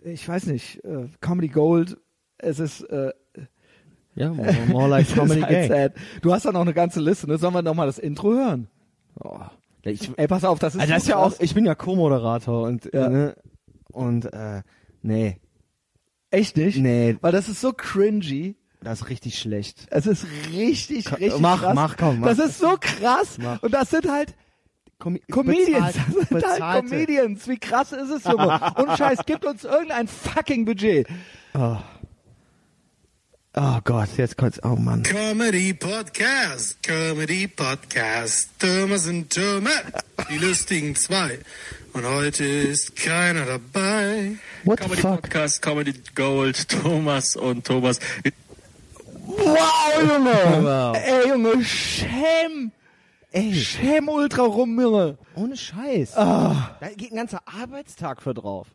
ich 0.05 0.29
weiß 0.29 0.47
nicht. 0.47 0.85
Äh, 0.85 1.09
Comedy 1.21 1.49
Gold, 1.49 1.97
es 2.39 2.59
ist... 2.61 2.83
Äh, 2.83 3.13
ja, 4.17 4.31
more, 4.33 4.53
more 4.69 4.89
like 4.89 5.09
Comedy 5.15 5.41
halt 5.41 5.69
sad. 5.69 5.93
Du 6.23 6.33
hast 6.33 6.45
da 6.45 6.53
noch 6.53 6.61
eine 6.63 6.75
ganze 6.75 7.01
Liste, 7.01 7.27
ne? 7.27 7.39
Sollen 7.39 7.55
wir 7.55 7.63
noch 7.63 7.75
mal 7.75 7.87
das 7.87 7.99
Intro 7.99 8.33
hören? 8.33 8.69
Oh. 9.23 9.39
Ich, 9.83 10.11
Ey, 10.17 10.27
pass 10.29 10.45
auf, 10.45 10.59
das 10.59 10.75
ist, 10.75 10.81
also 10.81 10.93
das 10.95 11.03
ist 11.03 11.09
ja 11.09 11.17
auch, 11.17 11.33
ich 11.41 11.55
bin 11.55 11.67
ja 11.67 11.75
Co-Moderator 11.75 12.63
und, 12.67 12.89
Ja. 12.95 13.09
ne, 13.11 13.37
und, 13.93 14.33
äh, 14.33 14.63
nee, 15.03 15.37
echt 16.31 16.57
nicht, 16.57 16.79
nee, 16.79 17.17
weil 17.21 17.33
das 17.33 17.49
ist 17.51 17.61
so 17.61 17.73
cringy. 17.73 18.57
das 18.81 19.03
ist 19.03 19.09
richtig 19.11 19.39
schlecht. 19.39 19.87
Es 19.91 20.07
ist 20.07 20.27
richtig, 20.53 21.05
Komm, 21.05 21.19
richtig 21.19 21.41
mach, 21.41 21.61
krass. 21.61 21.75
mach, 21.75 21.97
komm, 21.99 22.21
mach. 22.21 22.29
Das 22.29 22.39
ist 22.39 22.59
so 22.59 22.77
krass. 22.81 23.37
Mach. 23.39 23.63
Und 23.63 23.75
das 23.75 23.91
sind 23.91 24.11
halt 24.11 24.35
Com 24.99 25.19
Comedians. 25.31 25.95
bezahlt- 25.97 26.43
das 26.43 26.55
sind 26.55 26.65
halt. 26.65 26.85
Comedians. 26.89 27.47
Wie 27.49 27.59
krass 27.59 27.93
ist 27.93 28.09
es, 28.11 28.25
Junge? 28.25 28.59
Und 28.77 28.97
Scheiß, 28.97 29.27
gibt 29.27 29.45
uns 29.45 29.65
irgendein 29.65 30.09
fucking 30.09 30.65
Budget. 30.65 31.07
Oh. 31.53 31.77
Oh 33.57 33.79
Gott, 33.85 34.09
jetzt 34.17 34.37
kommt's. 34.37 34.61
Oh 34.65 34.75
Mann. 34.77 35.03
Comedy 35.05 35.75
Podcast, 35.75 36.83
Comedy 36.83 37.47
Podcast, 37.47 38.49
Thomas 38.59 39.07
und 39.07 39.33
Thomas, 39.33 39.81
die 40.29 40.39
lustigen 40.39 40.97
zwei. 40.97 41.39
Und 41.93 42.05
heute 42.05 42.45
ist 42.45 42.97
keiner 42.97 43.45
dabei. 43.47 44.33
What 44.65 44.81
the 44.81 44.85
Comedy 44.87 45.03
fuck? 45.03 45.23
Podcast, 45.23 45.63
Comedy 45.63 45.95
Gold, 46.17 46.69
Thomas 46.69 47.37
und 47.37 47.65
Thomas. 47.65 48.01
Wow, 49.27 50.03
Junge! 50.03 50.35
Wow. 50.65 50.97
Ey, 50.97 51.29
Junge, 51.29 51.65
schäm! 51.65 52.73
Ey, 53.31 53.55
Schäm 53.55 54.09
ultra 54.09 54.43
rum, 54.43 54.81
Junge! 54.81 55.17
ohne 55.37 55.57
Scheiß. 55.57 56.17
Ah, 56.17 56.77
Da 56.81 56.89
geht 56.89 57.13
ein 57.13 57.17
ganzer 57.17 57.41
Arbeitstag 57.47 58.21
für 58.23 58.35
drauf. 58.35 58.67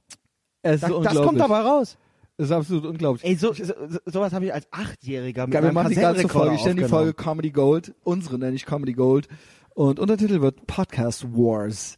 es 0.62 0.76
ist 0.76 0.84
Das, 0.90 1.04
das 1.04 1.16
kommt 1.16 1.40
dabei 1.40 1.60
raus. 1.60 1.98
Das 2.40 2.48
ist 2.48 2.52
absolut 2.54 2.86
unglaublich. 2.86 3.26
Ey, 3.26 3.36
so, 3.36 3.52
so, 3.52 3.66
so- 3.66 4.00
sowas 4.06 4.32
habe 4.32 4.46
ich 4.46 4.54
als 4.54 4.66
Achtjähriger 4.72 5.46
mit 5.46 5.54
Ja, 5.54 5.62
wir 5.62 5.74
machen 5.74 5.90
die 5.90 5.96
ganze 5.96 6.26
Folge. 6.30 6.56
Ich 6.56 6.64
nenne 6.64 6.84
die. 6.84 6.88
Folge 6.88 7.14
Comedy 7.14 7.52
Gold. 7.52 7.94
Unsere 8.06 8.40
nenne 8.40 8.56
ich 8.56 8.66
Comedy 8.66 8.94
Gold. 8.94 9.28
Und 9.76 10.00
Untertitel 10.00 10.40
wird 10.40 10.66
Podcast 10.66 11.26
Wars. 11.34 11.98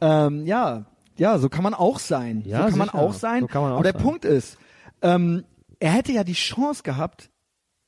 Ähm, 0.00 0.46
ja, 0.46 0.86
ja, 1.18 1.38
so 1.38 1.48
kann 1.48 1.64
man 1.64 1.74
auch 1.74 1.98
sein. 1.98 2.42
Ja, 2.46 2.62
so 2.64 2.68
kann 2.70 2.78
man 2.78 2.90
auch 2.90 3.12
sein. 3.14 3.40
So 3.40 3.46
kann 3.48 3.62
man 3.62 3.72
auch 3.72 3.76
Aber 3.80 3.82
der 3.82 3.94
sein. 3.94 4.02
Punkt 4.02 4.24
ist, 4.24 4.58
ähm, 5.02 5.42
er 5.80 5.90
hätte 5.90 6.12
ja 6.12 6.22
die 6.22 6.34
Chance 6.34 6.84
gehabt, 6.84 7.28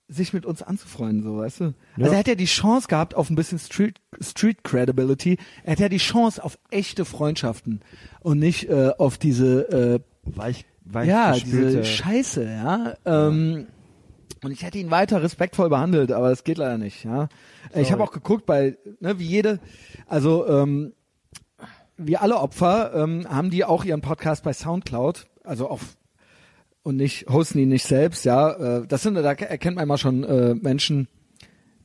sich 0.08 0.32
mit 0.32 0.44
uns 0.44 0.60
anzufreunden, 0.60 1.22
so, 1.22 1.36
weißt 1.38 1.60
du? 1.60 1.64
Ja. 1.64 1.72
Also 1.98 2.12
er 2.12 2.18
hätte 2.18 2.30
ja 2.32 2.36
die 2.36 2.46
Chance 2.46 2.88
gehabt 2.88 3.14
auf 3.14 3.30
ein 3.30 3.36
bisschen 3.36 3.60
Street, 3.60 4.00
Street 4.20 4.64
Credibility. 4.64 5.38
Er 5.62 5.72
hätte 5.72 5.82
ja 5.84 5.88
die 5.88 5.98
Chance 5.98 6.42
auf 6.42 6.58
echte 6.70 7.04
Freundschaften 7.04 7.80
und 8.20 8.38
nicht 8.40 8.68
äh, 8.68 8.90
auf 8.98 9.18
diese 9.18 9.70
äh, 9.70 10.00
Weich, 10.24 10.64
weich 10.84 11.08
ja, 11.08 11.32
diese 11.32 11.84
Scheiße, 11.84 12.44
ja. 12.44 12.94
Ähm, 13.04 13.66
und 14.42 14.50
ich 14.50 14.64
hätte 14.64 14.78
ihn 14.78 14.90
weiter 14.90 15.22
respektvoll 15.22 15.68
behandelt, 15.68 16.10
aber 16.10 16.28
das 16.28 16.44
geht 16.44 16.58
leider 16.58 16.78
nicht, 16.78 17.04
ja. 17.04 17.28
Ich 17.74 17.92
habe 17.92 18.02
auch 18.02 18.10
geguckt 18.10 18.44
bei, 18.46 18.76
ne, 19.00 19.18
wie 19.18 19.26
jede, 19.26 19.60
also 20.06 20.46
ähm, 20.48 20.92
wie 21.96 22.16
alle 22.16 22.38
Opfer 22.38 22.92
ähm, 22.94 23.26
haben 23.28 23.50
die 23.50 23.64
auch 23.64 23.84
ihren 23.84 24.00
Podcast 24.00 24.42
bei 24.42 24.52
Soundcloud, 24.52 25.26
also 25.44 25.68
auf 25.68 25.96
und 26.84 26.96
nicht 26.96 27.28
hosten 27.28 27.58
ihn 27.58 27.68
nicht 27.68 27.86
selbst, 27.86 28.24
ja. 28.24 28.78
Äh, 28.80 28.86
das 28.86 29.02
sind, 29.02 29.14
da 29.14 29.20
erkennt 29.22 29.76
man 29.76 29.84
immer 29.84 29.98
schon 29.98 30.24
äh, 30.24 30.54
Menschen, 30.54 31.08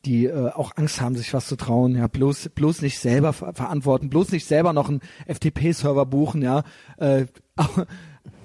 die 0.06 0.26
äh, 0.26 0.50
auch 0.52 0.72
Angst 0.76 1.02
haben, 1.02 1.16
sich 1.16 1.34
was 1.34 1.48
zu 1.48 1.56
trauen, 1.56 1.96
ja, 1.96 2.08
bloß 2.08 2.50
bloß 2.56 2.82
nicht 2.82 3.00
selber 3.00 3.34
ver 3.34 3.54
verantworten, 3.54 4.10
bloß 4.10 4.32
nicht 4.32 4.46
selber 4.46 4.74
noch 4.74 4.90
einen 4.90 5.02
FTP-Server 5.28 6.06
buchen, 6.06 6.42
ja. 6.42 6.64
Äh, 6.98 7.26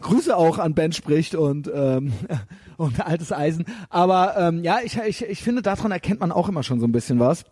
Grüße 0.02 0.36
auch 0.36 0.58
an 0.58 0.74
Ben 0.74 0.92
spricht 0.92 1.34
und 1.34 1.70
ähm, 1.74 2.12
und 2.76 3.04
altes 3.04 3.32
Eisen. 3.32 3.64
Aber 3.88 4.36
ähm, 4.36 4.62
ja, 4.62 4.80
ich, 4.84 4.98
ich 4.98 5.24
ich 5.24 5.42
finde, 5.42 5.62
daran 5.62 5.92
erkennt 5.92 6.20
man 6.20 6.32
auch 6.32 6.48
immer 6.48 6.62
schon 6.62 6.80
so 6.80 6.86
ein 6.86 6.92
bisschen 6.92 7.18
was. 7.18 7.44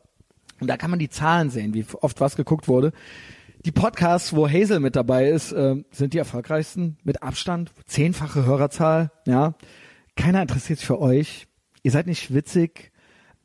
Und 0.61 0.69
da 0.69 0.77
kann 0.77 0.91
man 0.91 0.99
die 0.99 1.09
Zahlen 1.09 1.51
sehen, 1.51 1.73
wie 1.73 1.87
oft 2.01 2.21
was 2.21 2.37
geguckt 2.37 2.69
wurde. 2.69 2.93
Die 3.65 3.73
Podcasts, 3.73 4.35
wo 4.35 4.49
Hazel 4.49 4.81
mit 4.81 4.97
dabei 4.97 5.29
ist, 5.29 5.53
äh, 5.53 5.77
sind 5.91 6.15
die 6.15 6.19
erfolgreichsten 6.19 6.97
mit 7.03 7.23
Abstand. 7.23 7.73
Zehnfache 7.87 8.45
Hörerzahl, 8.45 9.11
ja. 9.27 9.55
Keiner 10.17 10.43
interessiert 10.43 10.79
sich 10.79 10.87
für 10.87 11.01
euch. 11.01 11.47
Ihr 11.83 11.91
seid 11.91 12.07
nicht 12.07 12.33
witzig. 12.35 12.91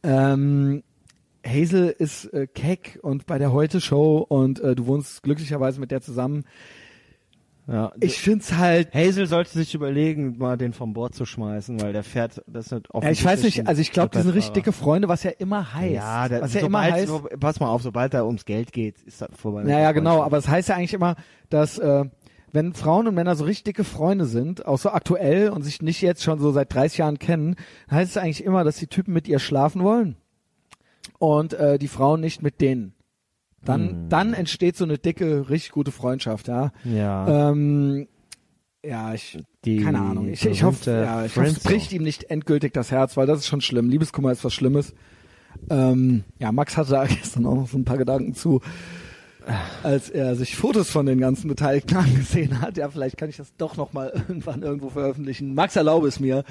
Ähm, 0.03 0.83
Hazel 1.45 1.89
ist 1.89 2.25
äh, 2.33 2.47
keck 2.47 2.99
und 3.01 3.25
bei 3.25 3.37
der 3.37 3.51
Heute-Show 3.51 4.25
und 4.27 4.59
äh, 4.59 4.75
du 4.75 4.87
wohnst 4.87 5.23
glücklicherweise 5.23 5.79
mit 5.79 5.91
der 5.91 6.01
zusammen. 6.01 6.45
Ja, 7.67 7.91
Ich 7.99 8.19
find's 8.19 8.53
halt 8.53 8.93
Hazel 8.93 9.25
sollte 9.25 9.51
sich 9.51 9.73
überlegen, 9.73 10.37
mal 10.37 10.55
den 10.55 10.71
vom 10.71 10.93
Bord 10.93 11.15
zu 11.15 11.25
schmeißen, 11.25 11.81
weil 11.81 11.93
der 11.93 12.03
fährt, 12.03 12.43
das 12.45 12.71
ist 12.71 12.83
Ja, 12.93 13.09
ich 13.09 13.25
weiß 13.25 13.41
nicht, 13.43 13.67
also 13.67 13.81
ich 13.81 13.91
glaube, 13.91 14.15
die 14.15 14.21
sind 14.21 14.33
richtig 14.35 14.53
dicke 14.53 14.71
Freunde, 14.71 15.07
was 15.07 15.23
ja 15.23 15.31
immer 15.31 15.73
heißt. 15.73 15.93
Ja, 15.95 16.27
der, 16.29 16.41
was 16.41 16.53
ja 16.53 16.61
immer 16.61 16.81
heißt. 16.81 17.07
so, 17.07 17.27
pass 17.39 17.59
mal 17.59 17.69
auf, 17.69 17.81
sobald 17.81 18.13
da 18.13 18.23
ums 18.23 18.45
Geld 18.45 18.71
geht, 18.71 19.01
ist 19.01 19.21
das 19.21 19.29
vorbei. 19.35 19.63
Naja, 19.63 19.91
genau, 19.93 20.21
aber 20.21 20.37
es 20.37 20.47
heißt 20.47 20.69
ja 20.69 20.75
eigentlich 20.75 20.93
immer, 20.93 21.15
dass 21.49 21.79
äh, 21.79 22.05
wenn 22.51 22.73
Frauen 22.73 23.07
und 23.07 23.15
Männer 23.15 23.35
so 23.35 23.45
richtig 23.45 23.65
dicke 23.65 23.83
Freunde 23.83 24.25
sind, 24.25 24.65
auch 24.65 24.77
so 24.77 24.89
aktuell 24.89 25.49
und 25.49 25.63
sich 25.63 25.81
nicht 25.81 26.01
jetzt 26.01 26.23
schon 26.23 26.39
so 26.39 26.51
seit 26.51 26.73
30 26.73 26.99
Jahren 26.99 27.19
kennen, 27.19 27.55
dann 27.89 27.97
heißt 27.99 28.11
es 28.11 28.17
eigentlich 28.17 28.43
immer, 28.43 28.63
dass 28.63 28.77
die 28.77 28.87
Typen 28.87 29.13
mit 29.13 29.27
ihr 29.27 29.39
schlafen 29.39 29.83
wollen 29.83 30.15
und 31.19 31.53
äh, 31.53 31.77
die 31.77 31.87
Frauen 31.87 32.21
nicht 32.21 32.41
mit 32.41 32.61
denen. 32.61 32.94
Dann, 33.65 33.89
Hm. 33.89 34.09
dann 34.09 34.33
entsteht 34.33 34.77
so 34.77 34.83
eine 34.85 34.97
dicke, 34.97 35.49
richtig 35.49 35.71
gute 35.71 35.91
Freundschaft, 35.91 36.47
ja. 36.47 36.71
Ja. 36.83 37.49
Ähm, 37.51 38.07
ja, 38.85 39.13
ich, 39.13 39.39
Die 39.65 39.77
keine 39.77 39.99
Ahnung. 39.99 40.29
Ich, 40.29 40.45
ich 40.45 40.63
hoffe, 40.63 40.91
ja, 40.91 41.25
ich 41.25 41.35
hoffe, 41.35 41.47
es 41.47 41.59
bricht 41.59 41.91
ihm 41.91 42.03
nicht 42.03 42.25
endgültig 42.29 42.73
das 42.73 42.91
Herz, 42.91 43.17
weil 43.17 43.25
das 43.25 43.39
ist 43.39 43.47
schon 43.47 43.61
schlimm. 43.61 43.89
Liebeskummer 43.89 44.31
ist 44.31 44.43
was 44.45 44.53
Schlimmes. 44.53 44.93
Ähm, 45.71 46.23
ja, 46.37 46.51
Max 46.51 46.77
hatte 46.77 46.91
da 46.91 47.05
gestern 47.07 47.45
auch 47.47 47.55
noch 47.55 47.67
so 47.67 47.77
ein 47.77 47.85
paar 47.85 47.97
Gedanken 47.97 48.35
zu, 48.35 48.61
als 49.83 50.09
er 50.09 50.35
sich 50.35 50.55
Fotos 50.55 50.89
von 50.91 51.05
den 51.07 51.19
ganzen 51.19 51.47
Beteiligten 51.47 51.95
angesehen 51.97 52.61
hat. 52.61 52.77
Ja, 52.77 52.89
vielleicht 52.89 53.17
kann 53.17 53.29
ich 53.29 53.37
das 53.37 53.55
doch 53.57 53.75
noch 53.77 53.93
mal 53.93 54.09
irgendwann 54.27 54.61
irgendwo 54.61 54.89
veröffentlichen. 54.89 55.55
Max, 55.55 55.75
erlaube 55.75 56.07
es 56.07 56.19
mir. 56.19 56.43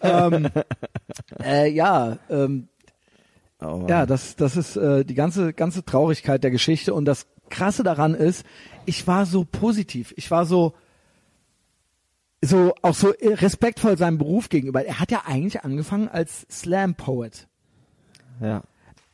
ähm, 0.00 0.48
äh, 1.44 1.70
ja, 1.70 2.18
ähm, 2.30 2.68
Mann. 3.62 3.88
ja, 3.88 4.06
das, 4.06 4.36
das 4.36 4.56
ist 4.56 4.76
äh, 4.76 5.04
die 5.04 5.14
ganze, 5.14 5.52
ganze 5.52 5.84
Traurigkeit 5.84 6.42
der 6.44 6.50
Geschichte. 6.50 6.94
Und 6.94 7.04
das 7.04 7.26
Krasse 7.50 7.82
daran 7.82 8.14
ist, 8.14 8.44
ich 8.86 9.06
war 9.06 9.26
so 9.26 9.44
positiv. 9.44 10.12
Ich 10.16 10.30
war 10.30 10.46
so, 10.46 10.74
so, 12.42 12.74
auch 12.82 12.94
so 12.94 13.12
respektvoll 13.20 13.96
seinem 13.96 14.18
Beruf 14.18 14.48
gegenüber. 14.48 14.84
Er 14.84 14.98
hat 15.00 15.10
ja 15.10 15.22
eigentlich 15.26 15.62
angefangen 15.64 16.08
als 16.08 16.46
Slam 16.50 16.94
Poet. 16.94 17.46
ja. 18.40 18.62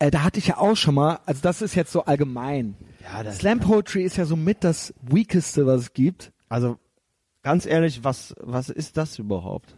Äh, 0.00 0.12
da 0.12 0.22
hatte 0.22 0.38
ich 0.38 0.46
ja 0.46 0.58
auch 0.58 0.76
schon 0.76 0.94
mal, 0.94 1.18
also 1.26 1.40
das 1.42 1.60
ist 1.60 1.74
jetzt 1.74 1.90
so 1.90 2.04
allgemein. 2.04 2.76
Ja, 3.02 3.24
das- 3.24 3.38
Slam 3.38 3.58
Poetry 3.58 4.04
ist 4.04 4.16
ja 4.16 4.26
so 4.26 4.36
mit 4.36 4.62
das 4.62 4.94
Weakeste, 5.02 5.66
was 5.66 5.80
es 5.80 5.92
gibt. 5.92 6.30
Also, 6.48 6.78
ganz 7.42 7.66
ehrlich, 7.66 8.04
was, 8.04 8.32
was 8.38 8.68
ist 8.68 8.96
das 8.96 9.18
überhaupt? 9.18 9.76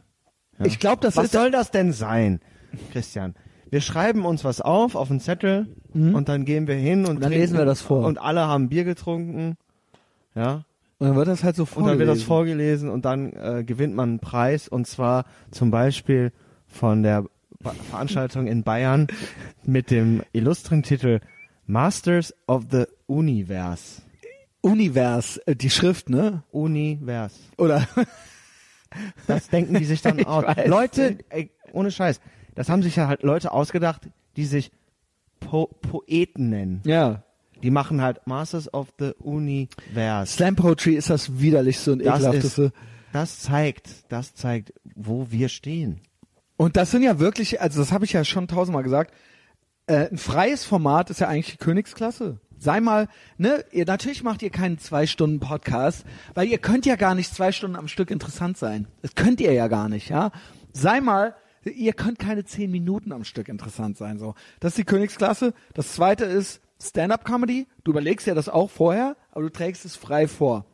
Ja. 0.59 0.66
Ich 0.66 0.78
glaube, 0.78 1.01
das 1.01 1.16
was 1.16 1.24
ist 1.24 1.32
soll 1.32 1.51
das 1.51 1.70
denn 1.70 1.94
sein, 1.94 2.40
Christian? 2.92 3.34
Wir 3.70 3.80
schreiben 3.80 4.24
uns 4.24 4.44
was 4.44 4.60
auf, 4.60 4.94
auf 4.97 5.10
einen 5.10 5.20
Zettel, 5.20 5.68
und 5.94 6.28
dann 6.28 6.44
gehen 6.44 6.66
wir 6.66 6.74
hin 6.74 7.06
und, 7.06 7.16
Mhm. 7.16 7.20
dann 7.20 7.32
lesen 7.32 7.56
wir 7.59 7.64
das 7.64 7.80
vor. 7.80 8.05
Und 8.06 8.18
alle 8.18 8.47
haben 8.47 8.68
Bier 8.68 8.84
getrunken, 8.84 9.56
ja. 10.34 10.64
und 10.98 11.06
dann 11.09 11.16
wird 11.16 11.28
das 11.28 11.42
halt 11.44 11.56
so 11.56 11.62
Und 11.62 11.68
vorgelesen. 11.68 11.98
dann 11.98 12.06
wird 12.09 12.16
das 12.18 12.22
vorgelesen 12.24 12.88
und 12.90 13.05
dann 13.05 13.32
äh, 13.32 13.64
gewinnt 13.64 13.94
man 13.94 14.09
einen 14.10 14.18
Preis 14.20 14.68
und 14.68 14.86
zwar 14.86 15.24
zum 15.51 15.70
Beispiel 15.70 16.32
von 16.68 17.02
der 17.02 17.24
Ba- 17.62 17.74
Veranstaltung 17.90 18.47
in 18.47 18.62
Bayern 18.62 19.06
mit 19.64 19.90
dem 19.90 20.22
illustren 20.32 20.82
Titel 20.82 21.20
Masters 21.66 22.34
of 22.48 22.64
the 22.70 22.84
Universe. 23.06 24.02
Univers, 24.62 25.38
äh, 25.47 25.55
die 25.56 25.70
Schrift, 25.70 26.10
ne? 26.10 26.42
Univers. 26.52 27.38
Oder 27.56 27.86
Das 29.26 29.48
denken 29.48 29.74
die 29.74 29.84
sich 29.84 30.02
dann 30.02 30.24
aus. 30.26 30.44
Leute, 30.66 31.18
ey, 31.28 31.51
ohne 31.72 31.90
Scheiß, 31.90 32.20
das 32.61 32.69
haben 32.69 32.82
sich 32.82 32.97
ja 32.97 33.09
halt 33.09 33.23
Leute 33.23 33.53
ausgedacht, 33.53 34.11
die 34.37 34.45
sich 34.45 34.70
po 35.41 35.66
Poeten 35.81 36.51
nennen. 36.51 36.82
ja. 36.85 37.23
Die 37.62 37.70
machen 37.70 38.01
halt 38.03 38.27
Masters 38.27 38.73
of 38.73 38.89
the 38.99 39.12
Universe. 39.19 40.32
Slam 40.32 40.57
Poetry 40.57 40.95
ist 40.95 41.09
das 41.11 41.41
widerlichste 41.41 41.93
und 41.93 41.99
Das 42.05 42.20
ist, 42.20 42.24
ekelhafteste. 42.27 42.73
das 43.15 43.39
zeigt, 43.41 43.91
das 44.11 44.35
zeigt, 44.35 44.73
wo 44.95 45.27
wir 45.31 45.49
stehen. 45.51 46.01
Und 46.57 46.77
das 46.77 46.91
sind 46.91 47.03
ja 47.03 47.19
wirklich, 47.19 47.61
also 47.62 47.81
das 47.81 47.93
habe 47.93 48.05
ich 48.07 48.12
ja 48.12 48.24
schon 48.24 48.49
tausendmal 48.49 48.82
gesagt, 48.82 49.15
äh, 49.87 50.09
ein 50.11 50.16
freies 50.19 50.65
Format 50.65 51.09
ist 51.11 51.20
ja 51.20 51.28
eigentlich 51.28 51.53
die 51.53 51.57
Königsklasse. 51.65 52.41
Sei 52.59 52.81
mal, 52.81 53.09
ne, 53.39 53.62
ihr, 53.73 53.85
natürlich 53.87 54.23
macht 54.23 54.43
ihr 54.43 54.51
keinen 54.51 54.78
zwei 54.78 55.07
Stunden 55.07 55.41
Podcast, 55.41 56.05
weil 56.35 56.49
ihr 56.49 56.59
könnt 56.59 56.85
ja 56.87 56.97
gar 56.97 57.15
nicht 57.15 57.35
zwei 57.35 57.53
Stunden 57.53 57.77
am 57.77 57.89
Stück 57.89 58.11
interessant 58.11 58.57
sein. 58.57 58.87
Das 59.03 59.15
könnt 59.15 59.41
ihr 59.41 59.53
ja 59.53 59.69
gar 59.69 59.89
nicht, 59.91 60.09
ja. 60.11 60.31
Sei 60.73 61.01
mal, 61.03 61.35
ihr 61.65 61.93
könnt 61.93 62.19
keine 62.19 62.45
zehn 62.45 62.70
Minuten 62.70 63.12
am 63.12 63.24
Stück 63.24 63.49
interessant 63.49 63.97
sein, 63.97 64.19
so. 64.19 64.35
Das 64.61 64.73
ist 64.73 64.78
die 64.78 64.85
Königsklasse. 64.85 65.53
Das 65.74 65.93
zweite 65.93 66.24
ist 66.24 66.61
Stand-up-Comedy. 66.82 67.66
Du 67.85 67.91
überlegst 67.93 68.27
ja 68.27 68.35
das 68.35 68.49
auch 68.49 68.70
vorher, 68.70 69.16
aber 69.32 69.43
du 69.43 69.51
trägst 69.51 69.85
es 69.85 69.97
frei 69.97 70.27
vor. 70.27 70.65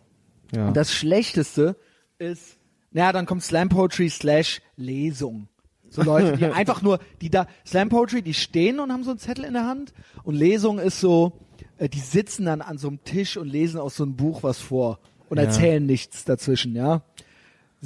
Ja. 0.55 0.69
Und 0.69 0.77
das 0.77 0.93
Schlechteste 0.93 1.77
ist, 2.19 2.57
naja, 2.93 3.13
dann 3.13 3.27
kommt 3.27 3.43
Slam 3.43 3.69
Poetry 3.69 4.09
slash 4.09 4.61
Lesung. 4.77 5.49
So 5.89 6.03
Leute, 6.03 6.37
die 6.37 6.45
einfach 6.47 6.83
nur, 6.83 7.01
die 7.21 7.31
da, 7.31 7.47
Slam 7.67 7.89
Poetry, 7.89 8.23
die 8.23 8.35
stehen 8.35 8.79
und 8.81 8.93
haben 8.93 9.03
so 9.05 9.11
einen 9.11 9.19
Zettel 9.19 9.45
in 9.45 9.55
der 9.55 9.67
Hand 9.67 9.93
und 10.23 10.35
Lesung 10.37 10.79
ist 10.79 11.01
so, 11.01 11.33
äh, 11.79 11.89
die 11.89 12.01
sitzen 12.01 12.47
dann 12.47 12.61
an 12.63 12.79
so 12.79 12.89
einem 12.89 13.03
Tisch 13.05 13.37
und 13.37 13.49
lesen 13.49 13.81
aus 13.81 13.97
so 13.97 14.05
einem 14.05 14.17
Buch 14.17 14.43
was 14.45 14.59
vor 14.61 15.01
und 15.29 15.39
Ja. 15.39 15.45
erzählen 15.45 15.85
nichts 15.85 16.25
dazwischen, 16.25 16.77
ja. 16.77 17.03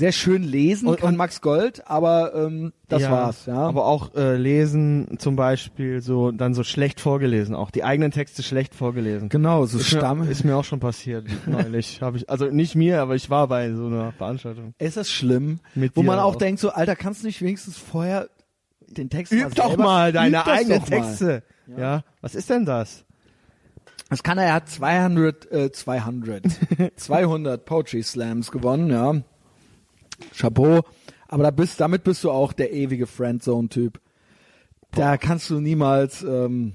Sehr 0.00 0.12
schön 0.12 0.42
lesen 0.42 0.88
Und- 0.88 0.98
kann 1.00 1.10
und- 1.10 1.16
Max 1.16 1.40
Gold, 1.40 1.86
aber 1.86 2.34
ähm, 2.34 2.72
das 2.88 3.02
ja, 3.02 3.10
war's, 3.12 3.46
ja. 3.46 3.54
Aber 3.54 3.84
auch 3.86 4.14
äh, 4.14 4.36
lesen 4.36 5.16
zum 5.18 5.36
Beispiel 5.36 6.00
so 6.00 6.30
dann 6.32 6.54
so 6.54 6.64
schlecht 6.64 7.00
vorgelesen, 7.00 7.54
auch 7.54 7.70
die 7.70 7.84
eigenen 7.84 8.10
Texte 8.10 8.42
schlecht 8.42 8.74
vorgelesen. 8.74 9.28
genau, 9.28 9.66
so 9.66 9.78
ist 9.78 9.88
Stamm. 9.88 10.20
Mir, 10.20 10.30
ist 10.30 10.42
mir 10.44 10.56
auch 10.56 10.64
schon 10.64 10.80
passiert 10.80 11.26
neulich. 11.46 12.00
Habe 12.02 12.16
ich 12.16 12.28
also 12.30 12.46
nicht 12.46 12.74
mir, 12.74 13.00
aber 13.02 13.14
ich 13.14 13.30
war 13.30 13.46
bei 13.48 13.72
so 13.72 13.86
einer 13.86 14.12
Veranstaltung. 14.12 14.74
Ist 14.78 14.96
das 14.96 15.08
schlimm? 15.10 15.60
Mit 15.74 15.94
Wo 15.96 16.02
man 16.02 16.18
auch 16.18 16.32
auch. 16.34 16.36
denkt, 16.36 16.60
so, 16.60 16.70
Alter, 16.70 16.96
kannst 16.96 17.22
du 17.22 17.26
nicht 17.26 17.40
wenigstens 17.42 17.76
vorher 17.76 18.28
den 18.88 19.08
Text 19.10 19.32
mal 19.32 19.42
Üb 19.46 19.54
doch 19.54 19.68
selber. 19.68 19.82
mal 19.84 20.12
deine 20.12 20.46
eigenen 20.46 20.80
doch 20.80 20.88
mal. 20.90 20.96
Texte. 21.00 21.42
Ja. 21.76 22.02
Was 22.22 22.34
ist 22.34 22.50
denn 22.50 22.64
das? 22.64 23.04
Das 24.08 24.22
kann 24.24 24.38
er, 24.38 24.46
er 24.46 24.54
hat 24.54 24.68
200, 24.68 25.52
äh, 25.52 25.70
200, 25.70 26.42
200 26.96 27.64
Poetry 27.64 28.02
Slams 28.02 28.50
gewonnen, 28.50 28.90
ja. 28.90 29.22
Chapeau. 30.34 30.82
Aber 31.28 31.44
da 31.44 31.50
bist, 31.52 31.80
damit 31.80 32.02
bist 32.02 32.24
du 32.24 32.30
auch 32.30 32.52
der 32.52 32.72
ewige 32.72 33.06
Friendzone-Typ. 33.06 34.00
Da 34.92 35.16
kannst 35.16 35.48
du 35.50 35.60
niemals, 35.60 36.24
ähm, 36.24 36.74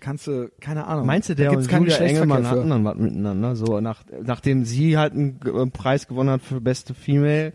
kannst 0.00 0.26
du, 0.26 0.50
keine 0.60 0.86
Ahnung. 0.86 1.06
Meinst 1.06 1.28
du, 1.28 1.36
der 1.36 1.50
gibt's 1.50 1.68
und 1.68 1.82
Julia 1.82 1.98
Engelmann 1.98 2.50
hatten 2.50 2.68
dann 2.68 2.84
was 2.84 2.96
miteinander? 2.96 3.54
So, 3.54 3.80
nach, 3.80 4.02
nachdem 4.24 4.64
sie 4.64 4.98
halt 4.98 5.12
einen 5.12 5.38
äh, 5.44 5.66
Preis 5.66 6.08
gewonnen 6.08 6.30
hat 6.30 6.42
für 6.42 6.60
beste 6.60 6.94
Female 6.94 7.52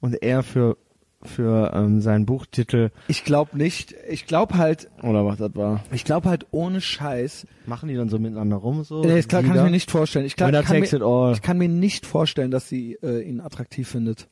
und 0.00 0.22
er 0.22 0.44
für, 0.44 0.76
für 1.22 1.72
ähm, 1.74 2.00
seinen 2.00 2.26
Buchtitel 2.26 2.90
Ich 3.08 3.24
glaube 3.24 3.58
nicht. 3.58 3.96
Ich 4.08 4.26
glaube 4.26 4.58
halt, 4.58 4.88
oder 5.02 5.26
was 5.26 5.38
das 5.38 5.56
war. 5.56 5.82
ich 5.90 6.04
glaube 6.04 6.28
halt 6.28 6.46
ohne 6.52 6.80
Scheiß. 6.80 7.48
Machen 7.66 7.88
die 7.88 7.96
dann 7.96 8.08
so 8.08 8.20
miteinander 8.20 8.56
rum? 8.56 8.84
So, 8.84 9.02
Nee, 9.02 9.20
kann, 9.22 9.42
die 9.42 9.48
kann 9.48 9.56
ich 9.56 9.64
mir 9.64 9.70
nicht 9.70 9.90
vorstellen. 9.90 10.26
Ich, 10.26 10.36
glaub, 10.36 10.52
kann 10.52 10.78
mir, 10.78 11.32
ich 11.32 11.42
kann 11.42 11.58
mir 11.58 11.68
nicht 11.68 12.06
vorstellen, 12.06 12.52
dass 12.52 12.68
sie 12.68 12.98
äh, 13.02 13.28
ihn 13.28 13.40
attraktiv 13.40 13.88
findet. 13.88 14.28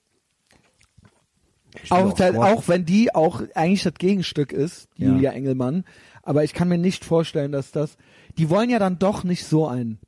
Auch, 1.90 2.10
Sport. 2.16 2.36
auch 2.36 2.68
wenn 2.68 2.84
die 2.84 3.14
auch 3.14 3.42
eigentlich 3.54 3.82
das 3.82 3.94
Gegenstück 3.94 4.52
ist, 4.52 4.88
Ja. 4.96 5.08
Julia 5.08 5.32
Engelmann. 5.32 5.84
Aber 6.22 6.44
ich 6.44 6.52
kann 6.54 6.68
mir 6.68 6.78
nicht 6.78 7.04
vorstellen, 7.04 7.52
dass 7.52 7.70
das. 7.72 7.96
Die 8.38 8.50
wollen 8.50 8.70
ja 8.70 8.78
dann 8.78 8.98
doch 8.98 9.24
nicht 9.24 9.44
so 9.46 9.66
einen. 9.66 9.98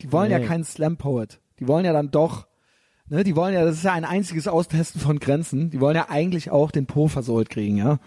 Die 0.00 0.10
wollen 0.12 0.30
ja 0.30 0.38
Nee. 0.38 0.46
keinen 0.46 0.64
Slam 0.64 0.96
Poet. 0.96 1.40
Die 1.60 1.68
wollen 1.68 1.84
ja 1.84 1.92
dann 1.92 2.10
doch. 2.10 2.46
Ne, 3.08 3.22
die 3.22 3.36
wollen 3.36 3.52
ja, 3.54 3.64
das 3.64 3.76
ist 3.76 3.84
ja 3.84 3.92
ein 3.92 4.04
einziges 4.06 4.48
Austesten 4.48 5.00
von 5.00 5.18
Grenzen. 5.20 5.68
Die 5.70 5.80
wollen 5.80 5.94
ja 5.96 6.06
eigentlich 6.08 6.50
auch 6.50 6.70
den 6.70 6.86
Po 6.86 7.06
versohlt 7.08 7.50
kriegen, 7.50 7.76
ja. 7.76 7.98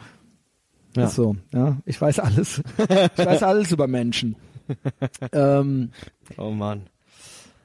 Ja. 0.96 1.06
Ist 1.06 1.16
so, 1.16 1.36
ja. 1.54 1.78
Ich 1.86 2.02
weiß 2.02 2.18
alles. 2.20 2.64
ich 2.78 3.26
weiß 3.26 3.44
alles 3.44 3.72
über 3.72 3.88
Menschen. 3.88 4.36
ähm, 5.32 5.92
Oh 6.38 6.50
Mann. 6.52 6.88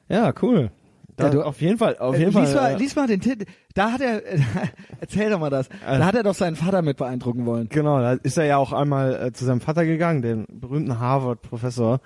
Ja, 0.09 0.31
cool. 0.43 0.69
Da, 1.15 1.25
Ja, 1.25 1.29
du- 1.29 1.43
auf 1.43 1.61
jeden 1.61 1.77
Fall, 1.77 1.97
auf 1.99 2.15
Äh, 2.15 2.19
jeden 2.19 2.33
lies, 2.39 2.51
Fall. 2.53 2.61
mal, 2.61 2.71
äh, 2.73 2.77
lies 2.77 2.95
mal 2.95 3.07
den 3.07 3.21
Titel. 3.21 3.45
Da 3.75 3.91
hat 3.91 4.01
er, 4.01 4.21
erzähl 4.99 5.29
doch 5.29 5.39
mal 5.39 5.49
das. 5.49 5.69
Da 5.85 6.05
hat 6.05 6.15
er 6.15 6.23
doch 6.23 6.33
seinen 6.33 6.55
Vater 6.55 6.81
mit 6.81 6.97
beeindrucken 6.97 7.45
wollen. 7.45 7.67
Genau, 7.69 7.99
da 7.99 8.13
ist 8.13 8.37
er 8.37 8.45
ja 8.45 8.57
auch 8.57 8.73
einmal 8.73 9.27
äh, 9.27 9.31
zu 9.31 9.45
seinem 9.45 9.61
Vater 9.61 9.85
gegangen, 9.85 10.21
dem 10.23 10.45
berühmten 10.49 10.99
Harvard-Professor 10.99 11.99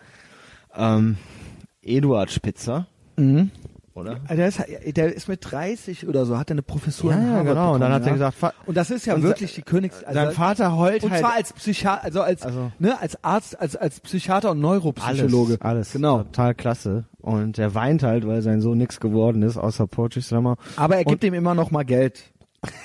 ähm, 0.75 1.17
Eduard 1.81 2.31
Spitzer, 2.31 2.88
Mhm. 3.15 3.49
Oder? 3.98 4.15
Der 4.30 4.48
ist, 4.48 4.61
der 4.95 5.14
ist 5.14 5.28
mit 5.28 5.40
30 5.41 6.07
oder 6.07 6.26
so, 6.26 6.38
hat 6.38 6.49
er 6.49 6.53
eine 6.53 6.61
Professur 6.61 7.11
Ja, 7.11 7.18
in 7.18 7.24
ja, 7.24 7.30
Harvard 7.32 7.48
genau. 7.48 7.74
Und 7.74 7.82
dann 7.82 7.91
hat 7.91 8.03
bekommen, 8.03 8.22
er 8.22 8.26
ja. 8.28 8.30
gesagt, 8.32 8.56
und 8.65 8.78
das 8.78 8.91
ist 8.91 9.06
ja 9.06 9.15
und 9.15 9.24
wirklich 9.24 9.56
die 9.56 9.61
Königs... 9.64 10.03
Also 10.03 10.19
sein 10.19 10.32
Vater 10.32 10.78
heult 10.78 11.03
und 11.03 11.11
halt 11.11 11.22
zwar 11.22 11.34
als 11.36 11.53
Psychiater, 11.53 12.03
also 12.03 12.22
als, 12.22 12.44
Also- 12.44 12.72
ne, 12.80 12.99
als 13.02 13.24
Arzt, 13.24 13.60
als, 13.60 13.76
als 13.76 13.99
Psychiater 13.99 14.52
und 14.52 14.60
Neuropsychologe. 14.60 15.53
alles, 15.60 15.61
alles, 15.61 15.91
Genau. 15.94 16.19
total 16.24 16.56
klasse. 16.56 17.06
Und 17.22 17.57
er 17.60 17.74
weint 17.76 18.03
halt, 18.03 18.26
weil 18.26 18.41
sein 18.41 18.61
Sohn 18.61 18.78
nix 18.78 18.99
geworden 18.99 19.41
ist, 19.41 19.57
außer 19.57 19.88
Poetry 19.88 20.22
Slammer. 20.22 20.57
Aber 20.76 20.95
er 20.98 21.03
gibt 21.03 21.24
Und- 21.24 21.28
ihm 21.28 21.34
immer 21.34 21.56
noch 21.56 21.72
mal 21.72 21.84
Geld. 21.84 22.32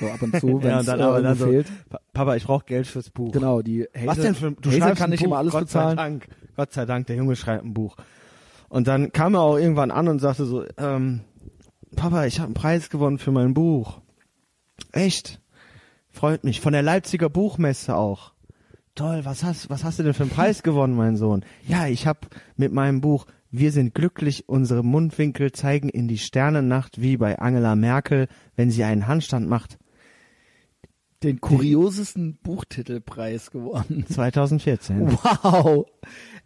So 0.00 0.06
ab 0.06 0.20
und 0.22 0.38
zu, 0.38 0.46
wenn 0.62 0.70
Ja, 0.70 0.78
und 0.80 0.88
dann 0.88 1.00
äh, 1.00 1.02
aber 1.02 1.22
dann 1.22 1.36
so, 1.36 1.46
fehlt. 1.46 1.66
Pa- 1.88 1.98
Papa, 2.12 2.36
ich 2.36 2.44
brauche 2.44 2.64
Geld 2.66 2.86
fürs 2.86 3.08
Buch. 3.10 3.32
Genau, 3.32 3.62
die 3.62 3.84
Hazel, 3.94 4.06
Was 4.06 4.18
denn 4.18 4.34
für 4.34 4.52
du 4.52 4.70
Hazel 4.70 4.94
kann 4.94 5.10
nicht 5.10 5.20
Buch, 5.20 5.26
immer 5.28 5.38
alles 5.38 5.52
Gott 5.52 5.62
bezahlen. 5.62 5.96
sei 5.96 6.02
Dank. 6.02 6.28
Gott 6.56 6.72
sei 6.72 6.84
Dank, 6.84 7.06
der 7.06 7.16
Junge 7.16 7.36
schreibt 7.36 7.64
ein 7.64 7.72
Buch. 7.72 7.96
Und 8.72 8.88
dann 8.88 9.12
kam 9.12 9.34
er 9.34 9.42
auch 9.42 9.58
irgendwann 9.58 9.90
an 9.90 10.08
und 10.08 10.18
sagte 10.18 10.46
so, 10.46 10.64
ähm, 10.78 11.20
Papa, 11.94 12.24
ich 12.24 12.38
habe 12.38 12.46
einen 12.46 12.54
Preis 12.54 12.88
gewonnen 12.88 13.18
für 13.18 13.30
mein 13.30 13.52
Buch. 13.52 14.00
Echt? 14.92 15.42
Freut 16.08 16.42
mich. 16.42 16.62
Von 16.62 16.72
der 16.72 16.80
Leipziger 16.80 17.28
Buchmesse 17.28 17.94
auch. 17.94 18.32
Toll, 18.94 19.26
was 19.26 19.44
hast, 19.44 19.68
was 19.68 19.84
hast 19.84 19.98
du 19.98 20.04
denn 20.04 20.14
für 20.14 20.22
einen 20.22 20.32
Preis 20.32 20.62
gewonnen, 20.62 20.96
mein 20.96 21.18
Sohn? 21.18 21.44
Ja, 21.68 21.86
ich 21.86 22.06
habe 22.06 22.20
mit 22.56 22.72
meinem 22.72 23.02
Buch 23.02 23.26
Wir 23.50 23.72
sind 23.72 23.94
glücklich, 23.94 24.48
unsere 24.48 24.82
Mundwinkel 24.82 25.52
zeigen 25.52 25.90
in 25.90 26.08
die 26.08 26.16
Sternennacht 26.16 26.98
wie 26.98 27.18
bei 27.18 27.38
Angela 27.38 27.76
Merkel, 27.76 28.26
wenn 28.56 28.70
sie 28.70 28.84
einen 28.84 29.06
Handstand 29.06 29.50
macht. 29.50 29.78
Den 31.22 31.40
kuriosesten 31.40 32.36
Buchtitelpreis 32.42 33.50
gewonnen. 33.50 34.04
2014. 34.08 35.18
Wow. 35.22 35.86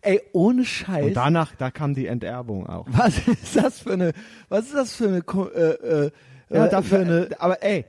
Ey, 0.03 0.21
ohne 0.33 0.65
Scheiß. 0.65 1.07
Und 1.07 1.15
danach, 1.15 1.55
da 1.57 1.71
kam 1.71 1.95
die 1.95 2.07
Enterbung 2.07 2.67
auch. 2.67 2.87
Was 2.91 3.19
ist 3.27 3.57
das 3.57 3.81
für 3.81 3.95
eine, 3.95 4.13
was 4.49 4.67
ist 4.67 4.75
das 4.75 4.95
für 4.95 5.09
eine, 5.09 5.19
äh, 5.19 6.05
äh, 6.07 6.11
Ja, 6.51 6.67
äh, 6.67 6.71
dafür 6.71 6.99
für 6.99 7.05
eine, 7.05 7.29
aber 7.41 7.63
ey, 7.63 7.87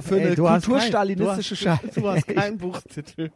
für 0.00 0.16
eine 0.16 0.34
du 0.34 0.48
hast 0.48 0.64
kulturstalinistische 0.66 1.56
Scheiße. 1.56 2.00
du, 2.00 2.08
hast- 2.08 2.26
keinen 2.28 2.58
Buchtitel. 2.58 3.30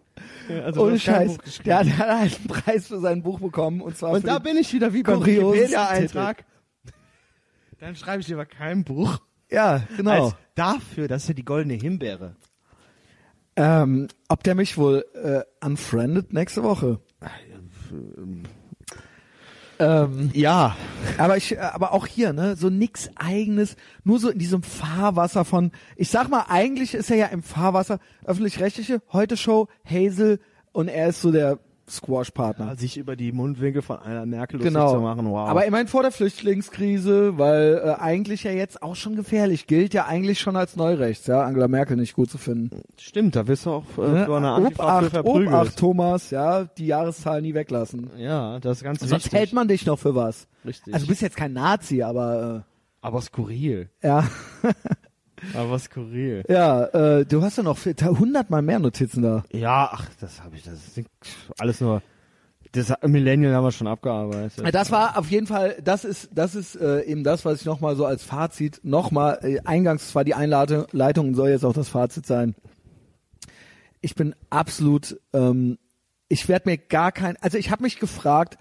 Also 0.64 0.86
Ohne 0.86 0.98
Scheiß. 0.98 1.36
Der, 1.64 1.78
hat- 1.80 1.86
der 1.86 1.98
hat 1.98 2.18
halt 2.18 2.36
einen 2.38 2.48
Preis 2.48 2.86
für 2.88 3.00
sein 3.00 3.22
Buch 3.22 3.38
bekommen 3.40 3.80
und 3.80 3.96
zwar 3.96 4.12
Und 4.12 4.26
da 4.26 4.38
bin 4.38 4.56
ich 4.56 4.72
wieder 4.72 4.92
wie 4.92 5.02
beim 5.02 5.24
Wikipedia-Eintrag. 5.24 6.44
Dann 7.78 7.94
schreibe 7.96 8.20
ich 8.22 8.28
lieber 8.28 8.46
kein 8.46 8.82
Buch. 8.84 9.18
ja, 9.50 9.82
genau. 9.96 10.26
Als 10.26 10.34
dafür, 10.54 11.06
das 11.08 11.22
ist 11.22 11.28
ja 11.28 11.34
die 11.34 11.44
goldene 11.44 11.74
Himbeere. 11.74 12.34
Ähm, 13.56 14.08
ob 14.28 14.42
der 14.42 14.54
mich 14.54 14.76
wohl 14.76 15.04
äh, 15.14 15.42
unfriendet 15.64 16.32
nächste 16.32 16.62
Woche? 16.62 17.00
Ähm, 19.78 20.30
Ja. 20.32 20.76
aber 21.18 21.36
ich, 21.36 21.60
aber 21.60 21.92
auch 21.92 22.06
hier, 22.06 22.32
ne, 22.32 22.54
so 22.56 22.68
nix 22.70 23.10
eigenes, 23.16 23.76
nur 24.04 24.18
so 24.20 24.28
in 24.30 24.38
diesem 24.38 24.62
Fahrwasser 24.62 25.44
von, 25.44 25.72
ich 25.96 26.10
sag 26.10 26.28
mal, 26.28 26.46
eigentlich 26.48 26.94
ist 26.94 27.10
er 27.10 27.16
ja 27.16 27.26
im 27.26 27.42
Fahrwasser 27.42 27.98
öffentlich-rechtliche, 28.24 29.02
heute 29.12 29.36
Show, 29.36 29.68
Hazel 29.84 30.38
und 30.72 30.88
er 30.88 31.08
ist 31.08 31.22
so 31.22 31.32
der 31.32 31.58
Squash-Partner. 31.88 32.76
Sich 32.76 32.96
über 32.96 33.16
die 33.16 33.32
Mundwinkel 33.32 33.82
von 33.82 33.98
einer 33.98 34.24
Merkel 34.26 34.56
lustig 34.58 34.72
Genau. 34.72 34.92
zu 34.94 35.00
machen, 35.00 35.26
wow. 35.30 35.48
Aber 35.48 35.64
immerhin 35.64 35.86
vor 35.88 36.02
der 36.02 36.12
Flüchtlingskrise, 36.12 37.38
weil 37.38 37.80
äh, 37.84 38.00
eigentlich 38.00 38.44
ja 38.44 38.52
jetzt 38.52 38.82
auch 38.82 38.96
schon 38.96 39.16
gefährlich, 39.16 39.66
gilt 39.66 39.94
ja 39.94 40.06
eigentlich 40.06 40.40
schon 40.40 40.56
als 40.56 40.76
Neurechts, 40.76 41.26
ja, 41.26 41.42
Angela 41.42 41.68
Merkel 41.68 41.96
nicht 41.96 42.14
gut 42.14 42.30
zu 42.30 42.38
finden. 42.38 42.82
Stimmt, 42.98 43.36
da 43.36 43.46
wirst 43.46 43.66
du 43.66 43.70
auch 43.70 43.84
äh, 43.98 44.08
Ne? 44.08 44.24
für 44.24 44.36
eine 44.36 44.52
Antifa 44.52 45.00
Obacht. 45.20 45.26
Obacht, 45.26 45.76
Thomas, 45.76 46.30
ja, 46.30 46.64
die 46.64 46.86
Jahreszahl 46.86 47.42
nie 47.42 47.54
weglassen. 47.54 48.10
Ja, 48.16 48.60
das 48.60 48.78
ist 48.78 48.84
ganz 48.84 49.00
Sonst 49.00 49.12
wichtig. 49.12 49.32
hält 49.32 49.52
man 49.52 49.68
dich 49.68 49.84
noch 49.86 49.98
für 49.98 50.14
was. 50.14 50.46
Richtig. 50.64 50.94
Also 50.94 51.06
du 51.06 51.10
bist 51.10 51.22
jetzt 51.22 51.36
kein 51.36 51.52
Nazi, 51.52 52.02
aber 52.02 52.64
aber 53.00 53.20
skurril. 53.20 53.90
äh, 54.00 54.08
ja, 54.08 54.24
Aber 55.52 55.78
skurril. 55.78 56.44
ja, 56.48 56.84
äh, 56.86 57.26
du 57.26 57.42
hast 57.42 57.58
ja 57.58 57.62
noch 57.62 57.78
hundertmal 57.84 58.62
mehr 58.62 58.78
Notizen 58.78 59.22
da. 59.22 59.44
Ja, 59.52 59.90
ach, 59.92 60.08
das 60.20 60.42
habe 60.42 60.56
ich, 60.56 60.62
das 60.62 60.94
sind 60.94 61.08
alles 61.58 61.80
nur, 61.80 62.02
das 62.72 62.92
Millennial 63.06 63.54
haben 63.54 63.64
wir 63.64 63.72
schon 63.72 63.86
abgearbeitet. 63.86 64.74
Das 64.74 64.90
war 64.90 65.16
auf 65.18 65.30
jeden 65.30 65.46
Fall, 65.46 65.76
das 65.82 66.04
ist, 66.04 66.30
das 66.32 66.54
ist 66.54 66.74
äh, 66.76 67.02
eben 67.02 67.22
das, 67.22 67.44
was 67.44 67.60
ich 67.60 67.66
nochmal 67.66 67.96
so 67.96 68.04
als 68.04 68.24
Fazit, 68.24 68.80
nochmal, 68.82 69.38
äh, 69.42 69.60
eingangs 69.64 70.14
war 70.14 70.24
die 70.24 70.34
Einleitung, 70.34 70.86
Leitung 70.92 71.34
soll 71.34 71.50
jetzt 71.50 71.64
auch 71.64 71.72
das 71.72 71.88
Fazit 71.88 72.26
sein. 72.26 72.54
Ich 74.00 74.14
bin 74.14 74.34
absolut, 74.50 75.20
ähm, 75.32 75.78
ich 76.28 76.48
werde 76.48 76.68
mir 76.68 76.78
gar 76.78 77.12
kein, 77.12 77.36
also 77.40 77.58
ich 77.58 77.70
habe 77.70 77.82
mich 77.82 78.00
gefragt, 78.00 78.58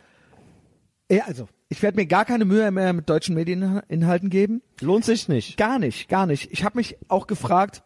äh, 1.09 1.21
also 1.21 1.47
ich 1.73 1.81
werde 1.81 1.97
mir 1.97 2.05
gar 2.05 2.23
keine 2.23 2.45
Mühe 2.45 2.69
mehr 2.71 2.93
mit 2.93 3.09
deutschen 3.09 3.33
Medieninhalten 3.35 4.29
geben. 4.29 4.61
Lohnt 4.79 5.05
sich 5.05 5.27
nicht. 5.27 5.57
Gar 5.57 5.79
nicht, 5.79 6.07
gar 6.07 6.25
nicht. 6.27 6.51
Ich 6.51 6.63
habe 6.63 6.77
mich 6.77 6.97
auch 7.07 7.25
gefragt, 7.27 7.81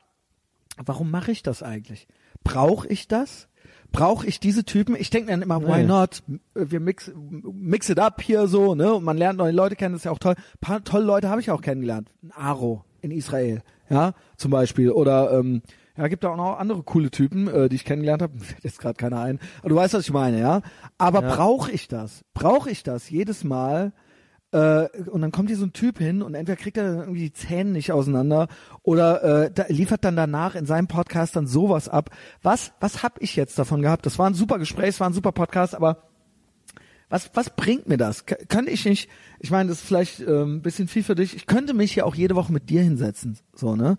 warum 0.77 1.09
mache 1.09 1.31
ich 1.31 1.41
das 1.41 1.63
eigentlich? 1.63 2.07
Brauche 2.43 2.87
ich 2.89 3.07
das? 3.07 3.47
Brauche 3.93 4.27
ich 4.27 4.41
diese 4.41 4.65
Typen? 4.65 4.95
Ich 4.97 5.09
denke 5.09 5.31
dann 5.31 5.41
immer, 5.41 5.61
why 5.65 5.77
Nee. 5.77 5.83
not? 5.85 6.21
Wir 6.53 6.81
mix, 6.81 7.11
mix 7.15 7.89
it 7.89 7.99
up 7.99 8.21
hier 8.21 8.47
so, 8.49 8.75
ne? 8.75 8.93
Und 8.93 9.05
man 9.05 9.17
lernt 9.17 9.37
neue 9.39 9.53
Leute 9.53 9.77
kennen, 9.77 9.93
das 9.93 10.01
ist 10.01 10.05
ja 10.05 10.11
auch 10.11 10.19
toll. 10.19 10.35
Ein 10.37 10.59
paar 10.59 10.83
tolle 10.83 11.05
Leute 11.05 11.29
habe 11.29 11.39
ich 11.39 11.49
auch 11.49 11.61
kennengelernt. 11.61 12.11
Ein 12.21 12.31
Aro 12.33 12.83
in 13.01 13.11
Israel, 13.11 13.61
ja, 13.89 14.13
zum 14.35 14.51
Beispiel. 14.51 14.91
Oder 14.91 15.31
ähm, 15.39 15.61
ja, 15.97 16.07
gibt 16.07 16.23
da 16.23 16.29
auch 16.29 16.37
noch 16.37 16.59
andere 16.59 16.83
coole 16.83 17.11
Typen, 17.11 17.47
äh, 17.47 17.69
die 17.69 17.75
ich 17.75 17.85
kennengelernt 17.85 18.21
habe. 18.21 18.39
Fällt 18.39 18.63
jetzt 18.63 18.79
gerade 18.79 18.95
keiner 18.95 19.19
ein. 19.21 19.39
Aber 19.59 19.69
du 19.69 19.75
weißt, 19.75 19.93
was 19.93 20.03
ich 20.03 20.13
meine, 20.13 20.39
ja? 20.39 20.61
Aber 20.97 21.21
Ja. 21.21 21.35
brauche 21.35 21.71
ich 21.71 21.87
das? 21.87 22.23
Brauche 22.33 22.69
ich 22.69 22.83
das 22.83 23.09
jedes 23.09 23.43
Mal? 23.43 23.93
Äh, 24.51 24.87
und 25.09 25.21
dann 25.21 25.31
kommt 25.31 25.49
hier 25.49 25.57
so 25.57 25.65
ein 25.65 25.73
Typ 25.73 25.97
hin 25.97 26.21
und 26.21 26.33
entweder 26.33 26.55
kriegt 26.55 26.77
er 26.77 26.85
dann 26.85 26.99
irgendwie 26.99 27.19
die 27.19 27.33
Zähne 27.33 27.71
nicht 27.71 27.91
auseinander 27.91 28.47
oder 28.81 29.43
äh, 29.45 29.51
da, 29.51 29.65
liefert 29.67 30.05
dann 30.05 30.15
danach 30.15 30.55
in 30.55 30.65
seinem 30.65 30.87
Podcast 30.87 31.35
dann 31.35 31.47
sowas 31.47 31.89
ab. 31.89 32.11
Was, 32.43 32.71
was 32.79 33.03
hab 33.03 33.21
ich 33.21 33.35
jetzt 33.35 33.59
davon 33.59 33.81
gehabt? 33.81 34.05
Das 34.05 34.17
war 34.17 34.29
ein 34.29 34.35
super 34.35 34.57
Gespräch, 34.57 34.89
es 34.89 34.99
war 35.01 35.09
ein 35.09 35.13
super 35.13 35.33
Podcast, 35.33 35.75
aber 35.75 36.03
was, 37.09 37.29
was 37.33 37.55
bringt 37.55 37.89
mir 37.89 37.97
das? 37.97 38.25
K 38.25 38.35
könnte 38.47 38.71
ich 38.71 38.85
nicht, 38.85 39.09
ich 39.39 39.51
meine, 39.51 39.67
das 39.69 39.79
ist 39.79 39.85
vielleicht 39.85 40.21
ähm, 40.21 40.57
ein 40.57 40.61
bisschen 40.61 40.87
viel 40.87 41.03
für 41.03 41.15
dich. 41.15 41.35
Ich 41.35 41.45
könnte 41.45 41.73
mich 41.73 41.95
ja 41.95 42.05
auch 42.05 42.15
jede 42.15 42.35
Woche 42.35 42.53
mit 42.53 42.69
dir 42.69 42.81
hinsetzen, 42.81 43.37
so, 43.53 43.75
ne? 43.75 43.97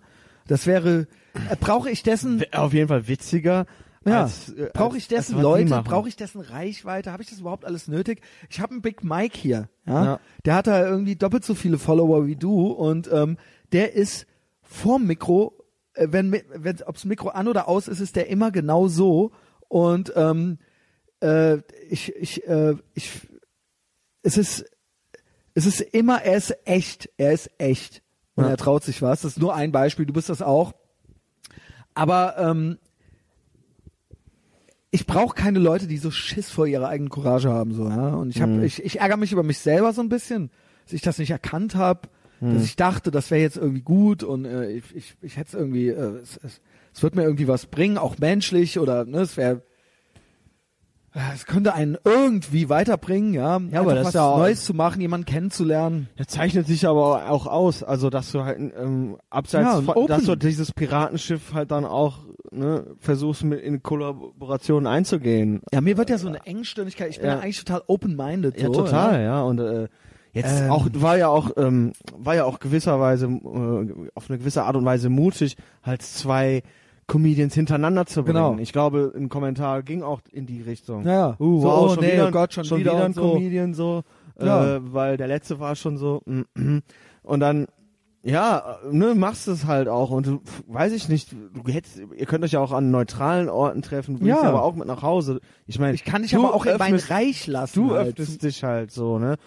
Das 0.49 0.65
wäre, 0.67 1.07
äh, 1.49 1.55
brauche 1.59 1.89
ich 1.89 2.03
dessen, 2.03 2.43
Auf 2.53 2.73
jeden 2.73 2.87
Fall 2.87 3.07
witziger. 3.07 3.65
ja, 4.05 4.23
als, 4.23 4.49
äh, 4.49 4.69
brauche 4.73 4.95
als- 4.95 5.03
ich 5.03 5.07
dessen 5.07 5.33
als 5.35 5.39
die 5.39 5.43
Leute, 5.43 5.81
brauche 5.87 6.09
ich 6.09 6.15
dessen 6.15 6.41
Reichweite, 6.41 7.11
habe 7.11 7.21
ich 7.23 7.29
das 7.29 7.39
überhaupt 7.39 7.65
alles 7.65 7.87
nötig? 7.87 8.21
Ich 8.49 8.59
habe 8.59 8.71
einen 8.73 8.81
Big 8.81 9.03
Mike 9.03 9.37
hier, 9.37 9.69
ja? 9.85 10.03
Ja. 10.05 10.19
der 10.45 10.55
hat 10.55 10.67
da 10.67 10.85
irgendwie 10.87 11.15
doppelt 11.15 11.45
so 11.45 11.53
viele 11.55 11.77
Follower 11.77 12.25
wie 12.25 12.35
du 12.35 12.67
und 12.67 13.09
ähm, 13.13 13.37
der 13.71 13.93
ist 13.93 14.25
vorm 14.61 15.05
Mikro 15.05 15.53
äh, 15.93 16.07
wenn 16.11 16.31
wenn 16.53 16.81
ob's 16.83 17.05
Mikro 17.05 17.29
an 17.29 17.47
oder 17.47 17.67
aus 17.67 17.87
ist, 17.87 17.99
ist 17.99 18.15
der 18.15 18.27
immer 18.27 18.51
genau 18.51 18.87
so 18.87 19.31
und 19.67 20.11
ähm, 20.15 20.57
äh, 21.21 21.57
ich 21.89 22.15
ich 22.15 22.47
äh, 22.47 22.75
ich 22.95 23.27
es 24.23 24.37
ist 24.37 24.65
es 25.53 25.65
ist 25.65 25.81
immer 25.81 26.21
er 26.23 26.37
ist 26.37 26.55
echt, 26.65 27.09
er 27.17 27.33
ist 27.33 27.49
echt 27.57 28.01
und 28.39 28.45
Ja. 28.45 28.51
er 28.51 28.57
traut 28.57 28.83
sich 28.83 29.01
was. 29.01 29.21
Das 29.21 29.33
ist 29.33 29.39
nur 29.39 29.53
ein 29.55 29.71
Beispiel, 29.71 30.05
du 30.05 30.13
bist 30.13 30.29
das 30.29 30.41
auch. 30.41 30.73
Aber 31.93 32.35
ähm, 32.37 32.77
ich 34.91 35.05
brauche 35.05 35.35
keine 35.35 35.59
Leute, 35.59 35.87
die 35.87 35.97
so 35.97 36.09
Schiss 36.11 36.49
vor 36.49 36.65
ihrer 36.65 36.87
eigenen 36.89 37.09
Courage 37.09 37.49
haben 37.49 37.73
so, 37.73 37.87
ja. 37.87 38.09
Und 38.15 38.29
ich 38.29 38.41
habe 38.41 38.65
ich, 38.65 38.83
ich 38.83 38.99
ärgere 38.99 39.17
mich 39.17 39.31
über 39.31 39.43
mich 39.43 39.59
selber 39.59 39.93
so 39.93 40.01
ein 40.01 40.09
bisschen, 40.09 40.49
dass 40.85 40.93
ich 40.93 41.01
das 41.01 41.19
nicht 41.19 41.31
erkannt 41.31 41.75
habe, 41.75 42.09
dass 42.41 42.63
ich 42.63 42.77
dachte, 42.77 43.11
das 43.11 43.31
wäre 43.31 43.41
jetzt 43.41 43.57
irgendwie 43.57 43.81
gut 43.81 44.23
und 44.23 44.45
äh, 44.45 44.71
ich, 44.71 44.95
ich, 44.95 45.15
ich 45.21 45.35
hätte 45.35 45.49
es 45.49 45.53
irgendwie, 45.55 45.89
äh, 45.89 46.19
es, 46.21 46.37
es, 46.37 46.61
es 46.93 47.03
wird 47.03 47.13
mir 47.15 47.23
irgendwie 47.23 47.49
was 47.49 47.65
bringen, 47.65 47.97
auch 47.97 48.17
menschlich 48.17 48.79
oder 48.79 49.03
ne, 49.03 49.19
es 49.19 49.35
wäre 49.35 49.61
es 51.33 51.45
könnte 51.45 51.73
einen 51.73 51.97
irgendwie 52.05 52.69
weiterbringen, 52.69 53.33
ja. 53.33 53.59
ja 53.71 53.79
aber 53.79 53.95
das 53.95 54.01
was 54.03 54.07
ist 54.09 54.15
ja 54.15 54.25
auch- 54.25 54.37
Neues 54.37 54.63
zu 54.63 54.73
machen, 54.73 55.01
jemanden 55.01 55.25
kennenzulernen. 55.25 56.07
Das 56.17 56.27
zeichnet 56.27 56.67
sich 56.67 56.87
aber 56.87 57.29
auch 57.29 57.47
aus, 57.47 57.83
also 57.83 58.09
dass 58.09 58.31
du 58.31 58.43
halt 58.43 58.59
ähm, 58.59 59.17
abseits 59.29 59.65
Ja, 59.67 59.81
von, 59.81 60.07
dass 60.07 60.25
du 60.25 60.35
dieses 60.35 60.71
Piratenschiff 60.71 61.53
halt 61.53 61.71
dann 61.71 61.85
auch 61.85 62.19
ne, 62.51 62.85
versuchst 62.99 63.43
mit 63.43 63.61
in 63.61 63.81
Kollaboration 63.81 64.85
einzugehen. 64.87 65.61
Ja, 65.73 65.81
mir 65.81 65.97
wird 65.97 66.09
ja 66.09 66.17
so 66.17 66.27
eine 66.27 66.45
Engstirnigkeit, 66.45 67.09
ich 67.09 67.17
bin 67.17 67.27
ja, 67.27 67.35
Ja. 67.35 67.39
eigentlich 67.41 67.63
total 67.63 67.81
open-minded. 67.87 68.59
Ja, 68.59 68.67
so, 68.67 68.73
total, 68.73 69.21
ja. 69.23 69.41
Und 69.41 69.59
äh, 69.59 69.87
jetzt 70.31 70.61
Ähm. 70.61 70.71
auch 70.71 70.87
war 70.93 71.17
ja 71.17 71.27
auch 71.29 71.51
ähm, 71.57 71.93
war 72.15 72.35
ja 72.35 72.45
auch 72.45 72.59
gewisserweise 72.59 73.25
äh, 73.25 74.09
auf 74.13 74.29
eine 74.29 74.37
gewisse 74.37 74.63
Art 74.63 74.75
und 74.75 74.85
Weise 74.85 75.09
mutig, 75.09 75.57
halt 75.83 76.01
zwei 76.03 76.61
Comedians 77.09 77.53
hintereinander 77.53 78.05
zu 78.05 78.23
bringen. 78.23 78.35
Genau. 78.37 78.57
Ich 78.59 78.71
glaube, 78.71 79.11
ein 79.15 79.27
Kommentar 79.27 79.83
ging 79.83 80.01
auch 80.03 80.21
in 80.31 80.45
die 80.45 80.61
Richtung. 80.61 81.05
Ja. 81.05 81.35
Uh, 81.39 81.59
So, 81.61 81.67
wow, 81.67 81.81
oh, 81.91 81.93
schon 81.95 82.03
nee, 82.05 82.13
wieder, 82.13 82.27
oh 82.29 82.31
Gott, 82.31 82.53
schon 82.53 82.79
wieder 82.79 82.95
ein 82.95 83.05
und 83.07 83.15
so. 83.15 83.33
Comedian 83.33 83.73
so, 83.73 84.03
Ja. 84.39 84.75
äh, 84.77 84.93
weil 84.93 85.17
der 85.17 85.27
letzte 85.27 85.59
war 85.59 85.75
schon 85.75 85.97
so 85.97 86.21
mm, 86.25 86.77
und 87.23 87.39
dann 87.41 87.67
ja, 88.21 88.77
ne, 88.91 89.15
machst 89.15 89.47
es 89.47 89.65
halt 89.65 89.87
auch 89.87 90.11
und 90.11 90.27
du, 90.27 90.41
weiß 90.67 90.91
ich 90.91 91.07
nicht, 91.07 91.31
du 91.31 91.71
hättest, 91.71 91.99
ihr 92.17 92.25
könnt 92.25 92.43
euch 92.43 92.51
ja 92.51 92.59
auch 92.59 92.73
an 92.73 92.91
neutralen 92.91 93.47
Orten 93.47 93.81
treffen, 93.81 94.19
du 94.19 94.25
Ja. 94.25 94.41
aber 94.41 94.61
auch 94.61 94.75
mit 94.75 94.87
nach 94.87 95.01
Hause. 95.03 95.39
Ich 95.67 95.79
meine, 95.79 95.93
Ich 95.93 96.03
kann 96.03 96.23
dich 96.23 96.35
aber 96.35 96.53
auch 96.53 96.65
in 96.65 96.75
mein 96.77 96.95
öffnest- 96.95 97.09
Reich 97.11 97.47
lassen. 97.47 97.79
du 97.81 97.91
halt. 97.95 98.19
öffnest 98.19 98.43
dich 98.43 98.63
halt 98.65 98.91
so, 98.91 99.19
ne? 99.19 99.37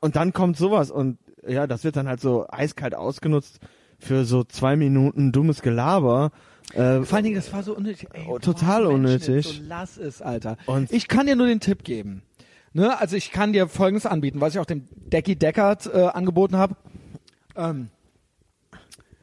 Und 0.00 0.16
dann 0.16 0.32
kommt 0.32 0.56
sowas 0.56 0.90
und 0.90 1.18
ja, 1.46 1.66
das 1.66 1.84
wird 1.84 1.96
dann 1.96 2.08
halt 2.08 2.20
so 2.20 2.46
eiskalt 2.48 2.94
ausgenutzt 2.94 3.60
für 3.98 4.24
so 4.24 4.42
zwei 4.42 4.74
Minuten 4.76 5.30
dummes 5.30 5.60
Gelaber. 5.60 6.30
Äh, 6.74 7.02
Vor 7.04 7.16
allen 7.16 7.24
Dingen, 7.24 7.36
das 7.36 7.52
war 7.52 7.62
so 7.62 7.76
unnötig. 7.76 8.08
Ey, 8.12 8.26
Oh, 8.28 8.38
total 8.38 8.84
boah, 8.84 8.94
unnötig. 8.94 9.46
So, 9.46 9.62
lass 9.66 9.96
es, 9.96 10.20
Alter. 10.22 10.56
Und- 10.66 10.92
ich 10.92 11.08
kann 11.08 11.26
dir 11.26 11.36
nur 11.36 11.46
den 11.46 11.60
Tipp 11.60 11.84
geben. 11.84 12.22
Ne? 12.72 12.98
Also 12.98 13.14
ich 13.16 13.30
kann 13.30 13.52
dir 13.52 13.68
Folgendes 13.68 14.06
anbieten, 14.06 14.40
was 14.40 14.54
ich 14.54 14.58
auch 14.60 14.66
dem 14.66 14.86
Decky 14.90 15.36
Deckard 15.36 15.86
äh, 15.86 16.06
angeboten 16.06 16.56
habe. 16.56 16.74
Ähm, 17.56 17.88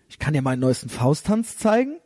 ich 0.07 0.19
kann 0.19 0.33
dir 0.33 0.41
meinen 0.41 0.59
neuesten 0.59 0.89
Fausttanz 0.89 1.57
zeigen. 1.57 1.97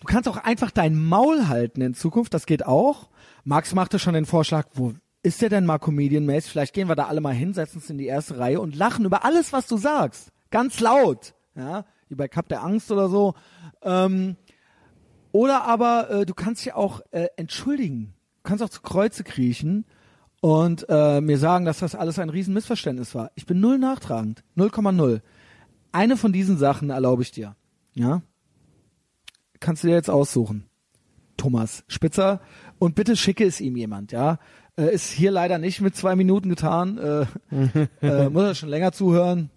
Du 0.00 0.06
kannst 0.06 0.28
auch 0.28 0.36
einfach 0.36 0.70
dein 0.70 0.96
Maul 0.96 1.48
halten 1.48 1.80
in 1.82 1.94
Zukunft, 1.94 2.32
das 2.32 2.46
geht 2.46 2.64
auch. 2.66 3.08
Max 3.44 3.74
machte 3.74 3.98
schon 3.98 4.14
den 4.14 4.24
Vorschlag, 4.26 4.66
wo 4.74 4.94
ist 5.22 5.42
der 5.42 5.48
denn 5.50 5.66
mal 5.66 5.78
Comedian-mäßig? 5.78 6.50
Vielleicht 6.52 6.74
gehen 6.74 6.88
wir 6.88 6.94
da 6.96 7.04
alle 7.06 7.20
mal 7.20 7.34
hin, 7.34 7.52
setzen 7.52 7.78
uns 7.78 7.90
in 7.90 7.98
die 7.98 8.06
erste 8.06 8.38
Reihe 8.38 8.60
und 8.60 8.74
lachen 8.76 9.04
über 9.04 9.24
alles, 9.24 9.52
was 9.52 9.66
du 9.66 9.76
sagst. 9.76 10.30
Ganz 10.50 10.80
laut. 10.80 11.34
Ja, 11.54 11.84
wie 12.10 12.16
bei 12.16 12.28
Cup 12.28 12.48
der 12.48 12.62
Angst 12.62 12.90
oder 12.90 13.08
so. 13.08 13.34
Ähm, 13.82 14.36
oder 15.32 15.64
aber 15.64 16.10
äh, 16.10 16.26
du 16.26 16.34
kannst 16.34 16.64
dich 16.64 16.74
auch 16.74 17.00
äh, 17.12 17.28
entschuldigen. 17.36 18.14
Du 18.42 18.48
kannst 18.48 18.62
auch 18.64 18.68
zu 18.68 18.82
Kreuze 18.82 19.24
kriechen 19.24 19.86
und 20.40 20.86
äh, 20.88 21.20
mir 21.20 21.38
sagen, 21.38 21.64
dass 21.64 21.78
das 21.78 21.94
alles 21.94 22.18
ein 22.18 22.30
riesen 22.30 22.54
Missverständnis 22.54 23.14
war. 23.14 23.30
Ich 23.34 23.46
bin 23.46 23.60
null 23.60 23.78
nachtragend. 23.78 24.42
0,0. 24.56 25.20
Eine 25.92 26.16
von 26.16 26.32
diesen 26.32 26.58
Sachen 26.58 26.90
erlaube 26.90 27.22
ich 27.22 27.30
dir. 27.30 27.56
Ja? 27.94 28.22
Kannst 29.60 29.84
du 29.84 29.88
dir 29.88 29.94
jetzt 29.94 30.10
aussuchen. 30.10 30.66
Thomas 31.36 31.84
Spitzer. 31.88 32.40
Und 32.78 32.94
bitte 32.94 33.16
schicke 33.16 33.44
es 33.44 33.60
ihm 33.60 33.76
jemand, 33.76 34.12
ja. 34.12 34.38
Äh, 34.76 34.94
ist 34.94 35.10
hier 35.10 35.30
leider 35.30 35.58
nicht 35.58 35.80
mit 35.80 35.96
zwei 35.96 36.16
Minuten 36.16 36.48
getan. 36.48 36.98
Äh, 36.98 37.26
äh, 38.06 38.28
muss 38.30 38.42
er 38.42 38.54
schon 38.54 38.68
länger 38.68 38.92
zuhören. 38.92 39.50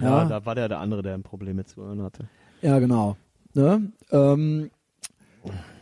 Ja, 0.00 0.22
ja. 0.22 0.24
da 0.24 0.46
war 0.46 0.54
der 0.54 0.68
der 0.68 0.80
andere, 0.80 1.02
der 1.02 1.14
ein 1.14 1.22
Problem 1.22 1.56
mit 1.56 1.68
zuhören 1.68 2.02
hatte. 2.02 2.28
Ja, 2.62 2.78
genau. 2.78 3.16
Ne? 3.54 3.92
Ähm, 4.10 4.70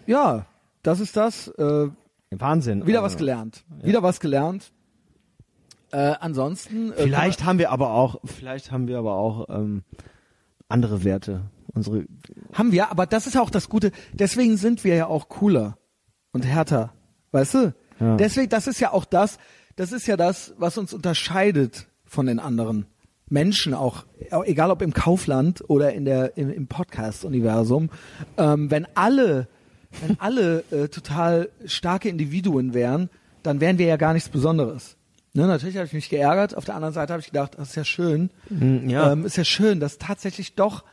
ja, 0.06 0.46
das 0.82 1.00
ist 1.00 1.16
das. 1.16 1.48
Äh, 1.48 1.88
Wahnsinn. 2.30 2.86
wieder 2.86 3.02
also. 3.02 3.14
was 3.14 3.16
gelernt. 3.18 3.64
Wieder 3.82 4.02
was 4.02 4.20
gelernt. 4.20 4.72
Äh, 5.92 6.14
ansonsten. 6.20 6.92
Äh, 6.92 7.02
Vielleicht 7.04 7.44
haben 7.44 7.58
wir 7.58 7.70
aber 7.70 7.90
auch, 7.92 8.20
vielleicht 8.24 8.72
haben 8.72 8.88
wir 8.88 8.98
aber 8.98 9.14
auch 9.14 9.48
ähm, 9.48 9.82
andere 10.68 11.04
Werte. 11.04 11.42
Unsere 11.72 12.06
Haben 12.52 12.72
wir, 12.72 12.90
aber 12.90 13.06
das 13.06 13.26
ist 13.26 13.34
ja 13.34 13.42
auch 13.42 13.50
das 13.50 13.68
Gute. 13.68 13.92
Deswegen 14.12 14.56
sind 14.56 14.82
wir 14.84 14.94
ja 14.94 15.06
auch 15.06 15.28
cooler 15.28 15.76
und 16.32 16.44
härter. 16.44 16.92
Weißt 17.32 17.54
du? 17.54 17.74
Ja. 18.00 18.16
Deswegen, 18.16 18.48
das 18.48 18.66
ist 18.66 18.80
ja 18.80 18.92
auch 18.92 19.04
das, 19.04 19.38
das 19.76 19.92
ist 19.92 20.06
ja 20.06 20.16
das, 20.16 20.54
was 20.58 20.78
uns 20.78 20.94
unterscheidet 20.94 21.86
von 22.04 22.26
den 22.26 22.38
anderen 22.38 22.86
Menschen 23.28 23.74
auch, 23.74 24.04
egal 24.44 24.70
ob 24.70 24.82
im 24.82 24.92
Kaufland 24.92 25.64
oder 25.68 25.92
in 25.92 26.04
der, 26.04 26.36
im, 26.36 26.50
im 26.50 26.66
Podcast-Universum. 26.66 27.90
Ähm, 28.36 28.70
wenn 28.70 28.86
alle, 28.94 29.48
wenn 30.00 30.20
alle 30.20 30.64
äh, 30.70 30.88
total 30.88 31.50
starke 31.64 32.08
Individuen 32.08 32.74
wären, 32.74 33.10
dann 33.42 33.60
wären 33.60 33.78
wir 33.78 33.86
ja 33.86 33.96
gar 33.96 34.12
nichts 34.12 34.28
Besonderes. 34.28 34.96
Ne, 35.34 35.46
natürlich 35.46 35.76
habe 35.76 35.86
ich 35.86 35.92
mich 35.92 36.08
geärgert. 36.08 36.56
Auf 36.56 36.64
der 36.64 36.76
anderen 36.76 36.94
Seite 36.94 37.12
habe 37.12 37.20
ich 37.20 37.26
gedacht, 37.26 37.58
das 37.58 37.70
ist 37.70 37.74
ja 37.74 37.84
schön. 37.84 38.30
ja. 38.86 39.12
Ähm, 39.12 39.26
ist 39.26 39.36
ja 39.36 39.44
schön, 39.44 39.80
dass 39.80 39.98
tatsächlich 39.98 40.54
doch 40.54 40.84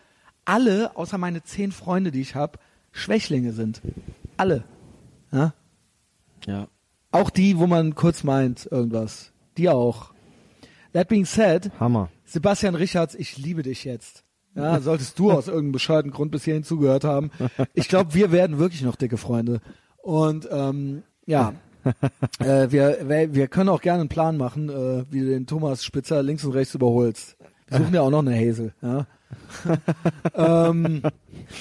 alle, 0.43 0.97
außer 0.97 1.18
meine 1.18 1.43
zehn 1.43 1.72
Freunde, 1.72 2.11
die 2.11 2.22
ich 2.22 2.35
habe, 2.35 2.60
Schwächlinge 2.91 3.53
sind. 3.53 3.81
Alle. 4.35 4.65
Ja? 5.31 5.53
ja. 6.45 6.68
Auch 7.11 7.30
die, 7.30 7.57
wo 7.57 7.68
man 7.68 7.95
kurz 7.95 8.23
meint, 8.23 8.68
irgendwas. 8.69 9.31
Die 9.57 9.69
auch. 9.69 10.14
That 10.93 11.07
being 11.07 11.26
said, 11.26 11.72
Hammer. 11.80 12.10
Sebastian 12.25 12.75
Richards, 12.75 13.15
ich 13.15 13.37
liebe 13.37 13.63
dich 13.63 13.83
jetzt. 13.83 14.23
Ja, 14.55 14.79
solltest 14.81 15.17
du 15.17 15.31
aus 15.31 15.47
irgendeinem 15.47 15.71
bescheuerten 15.71 16.11
Grund 16.11 16.31
bis 16.31 16.43
hierhin 16.43 16.63
zugehört 16.63 17.03
haben. 17.03 17.31
Ich 17.73 17.87
glaube, 17.87 18.13
wir 18.13 18.31
werden 18.31 18.59
wirklich 18.59 18.83
noch 18.83 18.95
dicke 18.95 19.17
Freunde. 19.17 19.61
Und 19.97 20.47
ähm, 20.51 21.03
ja, 21.25 21.53
äh, 22.39 22.69
wir, 22.69 23.33
wir 23.33 23.47
können 23.47 23.69
auch 23.69 23.81
gerne 23.81 24.01
einen 24.01 24.09
Plan 24.09 24.37
machen, 24.37 24.69
äh, 24.69 25.05
wie 25.09 25.21
du 25.21 25.25
den 25.27 25.47
Thomas 25.47 25.83
Spitzer 25.83 26.21
links 26.21 26.45
und 26.45 26.51
rechts 26.51 26.75
überholst. 26.75 27.35
Wir 27.67 27.79
suchen 27.79 27.93
ja 27.95 28.01
auch 28.01 28.11
noch 28.11 28.19
eine 28.19 28.35
Hazel. 28.35 28.73
Ja, 28.81 29.07
ähm, 30.69 31.01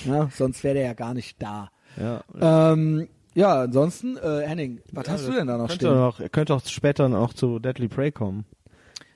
ja 0.05 0.29
sonst 0.37 0.63
wäre 0.63 0.75
der 0.75 0.85
ja 0.85 0.93
gar 0.95 1.15
nicht 1.15 1.43
da. 1.43 1.71
Ja. 1.99 2.23
Ähm, 2.73 3.09
ja, 3.35 3.63
ansonsten, 3.63 4.19
äh, 4.19 4.47
Henning, 4.47 4.81
was 4.93 5.09
hast 5.09 5.27
du 5.27 5.33
denn 5.33 5.47
da 5.47 5.57
noch 5.57 5.69
könnte 5.69 5.87
stehen? 5.87 5.95
Noch, 5.95 6.21
er 6.21 6.29
könnte 6.29 6.55
auch 6.55 6.65
später 6.67 7.09
noch 7.09 7.33
zu 7.33 7.59
Deadly 7.59 7.89
Prey 7.89 8.13
kommen. 8.13 8.45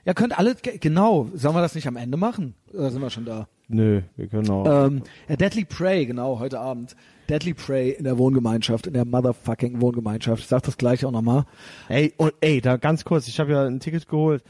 Ja, 0.07 0.15
könnt 0.15 0.39
alle, 0.39 0.55
ge- 0.55 0.79
genau, 0.79 1.29
sollen 1.35 1.55
wir 1.55 1.61
das 1.63 1.75
nicht 1.75 1.87
am 1.89 1.97
Ende 1.97 2.17
machen? 2.17 2.55
Oder 2.73 2.91
sind 2.91 3.03
wir 3.03 3.11
schon 3.11 3.25
da? 3.27 3.49
Nö, 3.69 4.03
wir 4.17 4.29
können 4.29 4.49
auch. 4.49 4.87
Ähm, 4.87 5.03
ja, 5.29 5.35
Deadly 5.37 5.65
Prey, 5.65 6.07
genau, 6.07 6.39
heute 6.39 6.61
Abend. 6.61 6.95
Deadly 7.29 7.53
Prey 7.55 7.91
in 7.91 8.05
der 8.05 8.17
Wohngemeinschaft, 8.17 8.87
in 8.87 8.93
der 8.95 9.05
motherfucking 9.05 9.81
Wohngemeinschaft. 9.81 10.41
Ich 10.43 10.47
sag 10.49 10.63
das 10.63 10.79
gleich 10.79 11.05
auch 11.05 11.11
nochmal. 11.11 11.45
Ey, 11.89 12.15
und 12.19 12.33
ey, 12.41 12.61
da 12.61 12.77
ganz 12.77 13.05
kurz, 13.05 13.27
ich 13.27 13.41
habe 13.41 13.51
ja 13.51 13.65
ein 13.67 13.81
Ticket 13.81 14.07
geholt. 14.09 14.45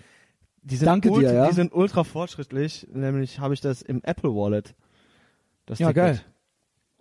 Die 0.63 0.77
sind 0.77 0.87
Danke 0.87 1.09
dir, 1.09 1.15
ultra, 1.15 1.33
ja. 1.33 1.49
Die 1.49 1.55
sind 1.55 1.73
ultra 1.73 2.05
fortschrittlich, 2.05 2.87
nämlich 2.93 3.39
habe 3.41 3.55
ich 3.55 3.63
das 3.63 3.81
im 3.81 4.03
Apple 4.05 4.35
Wallet. 4.35 4.75
Das 5.65 5.79
Ja, 5.79 5.87
Ticket. 5.89 6.03
geil. 6.03 6.21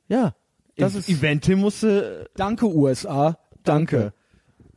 Ja. 0.08 0.34
Das 0.78 0.96
ist- 0.96 1.10
Eventim 1.10 1.60
musste 1.60 2.30
Danke, 2.36 2.68
USA. 2.68 3.38
Danke. 3.64 4.14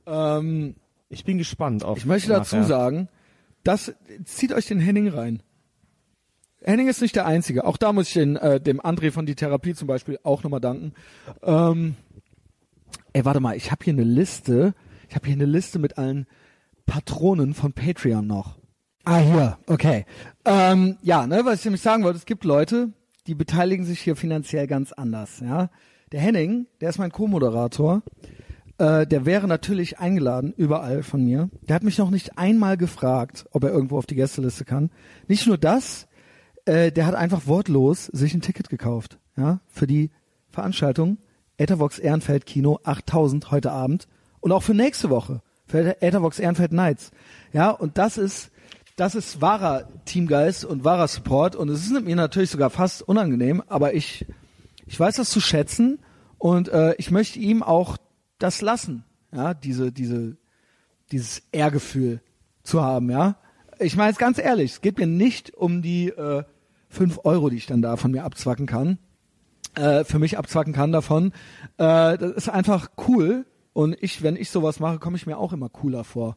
Ähm, 0.07 0.75
ich 1.11 1.25
bin 1.25 1.39
gespannt 1.39 1.85
auf 1.85 1.99
ich 1.99 2.07
möchte 2.07 2.31
dazu 2.31 2.57
nachher. 2.57 2.69
sagen, 2.69 3.09
das, 3.65 3.95
zieht 4.25 4.53
euch 4.53 4.67
den 4.67 4.81
Henning 4.81 5.09
rein. 5.09 5.43
Henning 6.63 6.89
ist 6.89 7.03
nicht 7.03 7.17
der 7.17 7.27
Einzige. 7.27 7.65
Auch 7.65 7.77
da 7.77 7.93
muss 7.93 8.09
ich 8.09 8.15
den, 8.15 8.37
äh, 8.37 8.61
dem 8.61 8.81
André 8.81 9.13
von 9.13 9.27
die 9.27 9.35
Therapie 9.35 9.75
zum 9.75 9.87
Beispiel 9.87 10.19
auch 10.23 10.43
nochmal 10.43 10.61
danken. 10.61 10.93
Ähm, 11.43 11.95
ey, 13.13 13.25
warte 13.25 13.41
mal, 13.41 13.57
ich 13.57 13.71
habe 13.71 13.85
hier 13.85 13.93
eine 13.93 14.05
Liste. 14.05 14.75
Ich 15.09 15.15
habe 15.15 15.27
hier 15.27 15.37
eine 15.37 15.47
Liste 15.47 15.79
mit 15.79 15.99
allen 15.99 16.27
Patronen 16.87 17.55
von 17.55 17.73
Patreon 17.73 18.27
noch. 18.27 18.59
Ah, 19.05 19.19
hier, 19.19 19.59
okay. 19.67 20.05
Ähm, 20.45 20.99
ja, 21.03 21.27
ne, 21.27 21.43
was 21.45 21.61
ich 21.61 21.65
nämlich 21.65 21.81
sagen 21.81 22.05
wollte, 22.05 22.19
es 22.19 22.27
gibt 22.27 22.45
Leute, 22.45 22.93
die 23.27 23.35
beteiligen 23.35 23.85
sich 23.85 24.01
hier 24.01 24.17
finanziell 24.17 24.67
ganz 24.67 24.93
anders, 24.93 25.41
ja. 25.41 25.71
Der 26.13 26.21
Henning, 26.21 26.67
der 26.81 26.91
ist 26.91 26.99
mein 26.99 27.13
Co-Moderator, 27.13 28.03
äh, 28.79 29.07
der 29.07 29.27
wäre 29.27 29.47
natürlich 29.47 29.99
eingeladen, 29.99 30.55
überall 30.57 31.03
von 31.03 31.25
mir. 31.25 31.51
Der 31.69 31.75
hat 31.75 31.83
mich 31.83 31.99
noch 31.99 32.11
nicht 32.11 32.39
einmal 32.39 32.77
gefragt, 32.77 33.47
ob 33.51 33.65
er 33.65 33.71
irgendwo 33.71 33.99
auf 33.99 34.07
die 34.07 34.15
Gästeliste 34.15 34.65
kann. 34.65 34.91
Nicht 35.27 35.47
nur 35.47 35.59
das, 35.59 36.07
äh, 36.65 36.93
der 36.93 37.07
hat 37.07 37.15
einfach 37.15 37.47
wortlos 37.47 38.07
sich 38.07 38.35
ein 38.35 38.41
Ticket 38.41 38.69
gekauft, 38.69 39.19
ja, 39.37 39.61
für 39.69 39.87
die 39.87 40.11
Veranstaltung 40.51 41.19
Ethervox 41.57 41.99
Ehrenfeld 41.99 42.47
Kino 42.47 42.79
8000 42.85 43.51
heute 43.51 43.73
Abend 43.73 44.07
und 44.41 44.53
auch 44.53 44.63
für 44.63 44.75
nächste 44.75 45.11
Woche 45.11 45.43
für 45.67 46.01
Ethervox 46.01 46.39
Ehrenfeld 46.39 46.73
Nights. 46.73 47.11
Ja, 47.53 47.71
und 47.71 47.99
das 47.99 48.17
ist 48.17 48.51
das 48.97 49.15
ist 49.15 49.41
wahrer 49.41 49.89
Teamgeist 50.07 50.65
und 50.65 50.85
wahrer 50.85 51.07
Support 51.07 51.55
und 51.55 51.69
es 51.69 51.85
ist 51.85 52.05
mir 52.05 52.17
natürlich 52.17 52.51
sogar 52.51 52.71
fast 52.71 53.03
unangenehm, 53.03 53.63
aber 53.67 53.95
ich 53.95 54.27
ich 54.87 54.99
weiß 54.99 55.17
das 55.17 55.31
zu 55.31 55.41
schätzen 55.41 55.99
und 56.39 56.69
äh, 56.69 56.95
ich 56.99 57.11
möchte 57.11 57.39
ihm 57.39 57.63
auch 57.63 57.99
das 58.39 58.61
lassen, 58.63 59.05
ja, 59.33 59.55
diese 59.55 59.93
diese 59.93 60.37
dieses 61.13 61.43
Ehrgefühl 61.53 62.21
zu 62.63 62.83
haben, 62.83 63.11
ja. 63.11 63.37
Ich 63.79 63.97
meine 63.97 64.11
jetzt 64.11 64.19
ganz 64.19 64.39
ehrlich, 64.39 64.73
es 64.73 64.81
geht 64.81 64.99
mir 64.99 65.07
nicht 65.07 65.55
um 65.55 65.83
die 65.83 66.09
äh, 66.09 66.43
fünf 66.89 67.21
Euro, 67.25 67.49
die 67.49 67.57
ich 67.57 67.67
dann 67.67 67.81
da 67.83 67.97
von 67.97 68.11
mir 68.11 68.25
abzwacken 68.25 68.67
kann, 68.67 68.99
äh, 69.77 70.05
für 70.05 70.19
mich 70.19 70.37
abzwacken 70.39 70.73
kann 70.73 70.91
davon. 70.93 71.33
Äh, 71.79 72.19
das 72.19 72.33
ist 72.33 72.49
einfach 72.49 72.91
cool 73.07 73.47
und 73.73 73.97
ich, 74.01 74.23
wenn 74.23 74.37
ich 74.37 74.51
sowas 74.51 74.81
mache, 74.81 74.99
komme 74.99 75.17
ich 75.17 75.27
mir 75.27 75.39
auch 75.39 75.53
immer 75.53 75.69
cooler 75.69 76.05
vor. 76.05 76.37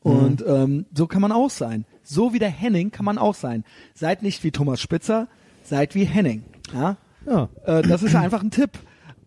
Und 0.00 0.44
ähm, 0.46 0.86
so 0.92 1.06
kann 1.06 1.22
man 1.22 1.30
auch 1.30 1.48
sein. 1.50 1.84
So 2.02 2.32
wie 2.34 2.40
der 2.40 2.50
Henning 2.50 2.90
kann 2.90 3.04
man 3.04 3.18
auch 3.18 3.36
sein. 3.36 3.64
Seid 3.94 4.22
nicht 4.24 4.42
wie 4.42 4.50
Thomas 4.50 4.80
Spitzer, 4.80 5.28
seid 5.62 5.94
wie 5.94 6.04
Henning. 6.04 6.42
Ja, 6.74 6.96
Ja. 7.24 7.48
äh, 7.64 7.82
das 7.82 8.02
ist 8.02 8.16
einfach 8.16 8.42
ein 8.42 8.50
Tipp. 8.50 8.70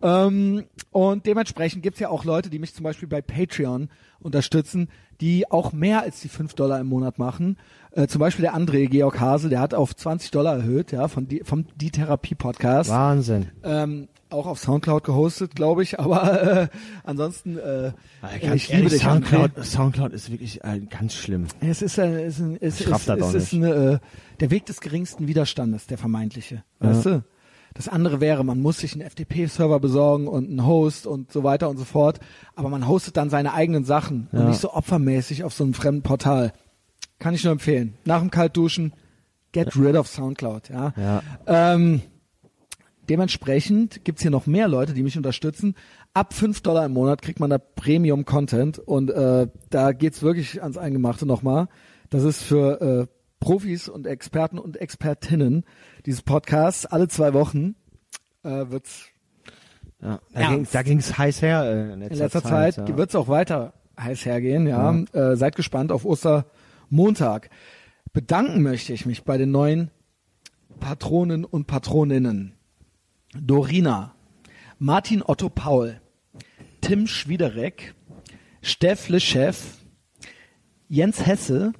Ähm, 0.02 0.64
und 0.90 1.26
dementsprechend 1.26 1.82
gibt's 1.82 2.00
ja 2.00 2.08
auch 2.08 2.24
Leute, 2.24 2.50
die 2.50 2.58
mich 2.58 2.74
zum 2.74 2.84
Beispiel 2.84 3.08
bei 3.08 3.22
Patreon 3.22 3.88
unterstützen, 4.20 4.88
die 5.20 5.50
auch 5.50 5.72
mehr 5.72 6.02
als 6.02 6.20
die 6.20 6.28
5 6.28 6.54
Dollar 6.54 6.80
im 6.80 6.88
Monat 6.88 7.18
machen. 7.18 7.56
Äh, 7.92 8.06
zum 8.06 8.20
Beispiel 8.20 8.42
der 8.42 8.54
André 8.54 8.88
Georg 8.88 9.18
Hase, 9.20 9.48
der 9.48 9.60
hat 9.60 9.74
auf 9.74 9.94
20 9.94 10.30
Dollar 10.30 10.56
erhöht, 10.56 10.92
ja, 10.92 11.08
von 11.08 11.26
die, 11.28 11.42
vom 11.44 11.66
Die 11.76 11.90
Therapie 11.90 12.34
Podcast. 12.34 12.90
Wahnsinn. 12.90 13.46
Ähm, 13.64 14.08
auch 14.28 14.46
auf 14.46 14.58
Soundcloud 14.58 15.04
gehostet, 15.04 15.54
glaube 15.54 15.82
ich, 15.82 16.00
aber 16.00 16.62
äh, 16.62 16.68
ansonsten, 17.04 17.58
äh, 17.58 17.92
Ganz 18.42 18.54
ich 18.54 18.72
liebe 18.72 18.90
dich, 18.90 19.02
Soundcloud, 19.02 19.52
André. 19.52 19.62
Soundcloud 19.64 20.12
ist 20.12 20.30
wirklich 20.30 20.62
äh, 20.64 20.80
ganz 20.80 21.14
schlimm. 21.14 21.46
Es 21.60 21.80
ist, 21.80 21.98
ein, 21.98 22.14
es 22.14 22.38
ist, 22.38 22.40
ein, 22.40 22.58
es 22.60 22.80
Ich 22.80 22.86
ist, 22.86 23.08
das 23.08 23.22
auch 23.22 23.28
es 23.28 23.34
ist 23.34 23.54
eine, 23.54 23.74
äh, 23.74 23.98
der 24.40 24.50
Weg 24.50 24.66
des 24.66 24.80
geringsten 24.80 25.28
Widerstandes, 25.28 25.86
der 25.86 25.96
vermeintliche. 25.96 26.64
Weißt 26.80 27.06
du? 27.06 27.24
Das 27.76 27.88
andere 27.88 28.20
wäre, 28.20 28.42
man 28.44 28.60
muss 28.60 28.78
sich 28.78 28.94
einen 28.94 29.08
FTP-Server 29.08 29.78
besorgen 29.80 30.28
und 30.28 30.48
einen 30.48 30.66
Host 30.66 31.06
und 31.06 31.30
so 31.30 31.44
weiter 31.44 31.68
und 31.68 31.76
so 31.76 31.84
fort. 31.84 32.20
Aber 32.54 32.68
man 32.70 32.88
hostet 32.88 33.16
dann 33.16 33.28
seine 33.30 33.52
eigenen 33.52 33.84
Sachen 33.84 34.28
und 34.32 34.38
Ja. 34.40 34.48
nicht 34.48 34.60
so 34.60 34.72
opfermäßig 34.72 35.44
auf 35.44 35.52
so 35.52 35.62
einem 35.64 35.74
fremden 35.74 36.02
Portal. 36.02 36.52
Kann 37.18 37.34
ich 37.34 37.44
nur 37.44 37.52
empfehlen. 37.52 37.94
Nach 38.04 38.20
dem 38.20 38.30
Kaltduschen, 38.30 38.92
get 39.52 39.76
rid 39.76 39.94
of 39.96 40.06
Soundcloud. 40.08 40.70
Ja. 40.70 40.92
Ja. 40.96 41.22
Ähm, 41.46 42.00
dementsprechend 43.08 44.04
gibt's 44.04 44.22
hier 44.22 44.30
noch 44.30 44.46
mehr 44.46 44.68
Leute, 44.68 44.92
die 44.94 45.02
mich 45.02 45.16
unterstützen. 45.16 45.74
Ab 46.14 46.32
5 46.34 46.60
Dollar 46.62 46.86
im 46.86 46.92
Monat 46.92 47.22
kriegt 47.22 47.40
man 47.40 47.50
da 47.50 47.58
Premium-Content 47.58 48.78
und 48.78 49.10
äh, 49.10 49.48
da 49.70 49.92
geht's 49.92 50.22
wirklich 50.22 50.62
ans 50.62 50.78
Eingemachte 50.78 51.26
nochmal. 51.26 51.68
Das 52.10 52.22
ist 52.24 52.42
für 52.42 52.80
äh, 52.80 53.06
Profis 53.40 53.88
und 53.88 54.06
Experten 54.06 54.58
und 54.58 54.76
Expertinnen 54.76 55.64
dieses 56.04 56.22
Podcasts. 56.22 56.86
Alle 56.86 57.08
zwei 57.08 57.34
Wochen 57.34 57.76
äh, 58.42 58.70
wird's 58.70 59.06
Ja. 60.00 60.20
Da, 60.32 60.48
ging, 60.48 60.66
da 60.70 60.82
ging's 60.82 61.16
heiß 61.18 61.42
her 61.42 61.64
äh, 61.64 61.92
in 61.92 62.00
letzter, 62.00 62.14
in 62.14 62.18
letzter 62.20 62.42
Zeit, 62.42 62.76
ja. 62.76 62.96
wird's 62.96 63.14
auch 63.14 63.28
weiter 63.28 63.74
heiß 63.98 64.24
hergehen. 64.26 64.66
Ja, 64.66 64.92
Äh, 65.12 65.36
seid 65.36 65.56
gespannt 65.56 65.92
auf 65.92 66.04
Ostermontag. 66.04 67.50
Bedanken 68.12 68.62
möchte 68.62 68.92
ich 68.92 69.06
mich 69.06 69.24
bei 69.24 69.38
den 69.38 69.50
neuen 69.50 69.90
Patronen 70.80 71.44
und 71.44 71.66
Patroninnen. 71.66 72.54
Dorina, 73.34 74.14
Martin 74.78 75.22
Otto 75.22 75.48
Paul, 75.48 76.00
Tim 76.80 77.06
Schwiederek, 77.06 77.94
Steff 78.62 79.08
Lechev, 79.08 79.78
Jens 80.88 81.26
Hesse, 81.26 81.72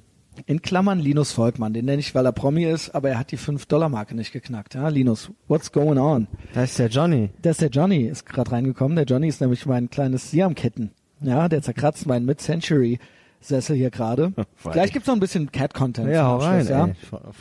in 0.45 0.61
Klammern 0.61 0.99
Linus 0.99 1.31
Volkmann, 1.31 1.73
den 1.73 1.85
nenne 1.85 1.99
ich, 1.99 2.13
weil 2.15 2.25
er 2.25 2.31
Promi 2.31 2.65
ist, 2.65 2.93
aber 2.95 3.09
er 3.09 3.19
hat 3.19 3.31
die 3.31 3.37
5-Dollar-Marke 3.37 4.15
nicht 4.15 4.31
geknackt. 4.31 4.75
Ja, 4.75 4.87
Linus, 4.89 5.31
what's 5.47 5.71
going 5.71 5.97
on? 5.97 6.27
Da 6.53 6.63
ist 6.63 6.77
der 6.79 6.87
Johnny. 6.89 7.29
Das 7.41 7.53
ist 7.53 7.61
der 7.61 7.69
Johnny, 7.69 8.03
ist 8.03 8.25
gerade 8.25 8.51
reingekommen. 8.51 8.95
Der 8.95 9.05
Johnny 9.05 9.27
ist 9.27 9.41
nämlich 9.41 9.65
mein 9.65 9.89
kleines 9.89 10.31
Siamketten. 10.31 10.91
Ja, 11.21 11.49
der 11.49 11.61
zerkratzt 11.61 12.05
meinen 12.05 12.25
Mid-Century-Sessel 12.25 13.75
hier 13.75 13.89
gerade. 13.89 14.33
Gleich 14.71 14.91
gibt's 14.93 15.07
noch 15.07 15.15
ein 15.15 15.19
bisschen 15.19 15.51
Cat-Content. 15.51 16.09
Ja, 16.11 16.25
hau 16.27 16.37
rein, 16.37 16.67
ja. 16.67 16.85
ey. 16.87 16.93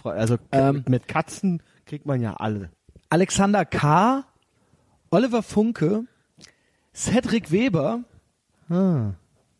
Also 0.05 0.37
Ähm, 0.53 0.85
mit 0.89 1.07
Katzen 1.09 1.63
kriegt 1.85 2.07
man 2.07 2.21
ja 2.21 2.35
alle. 2.35 2.71
Alexander 3.11 3.65
K., 3.65 4.25
Oliver 5.11 5.43
Funke, 5.43 6.05
Cedric 6.95 7.51
Weber 7.53 8.01
Ah. 8.69 9.11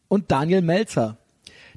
und 0.09 0.31
Daniel 0.33 0.63
Melzer. 0.63 1.19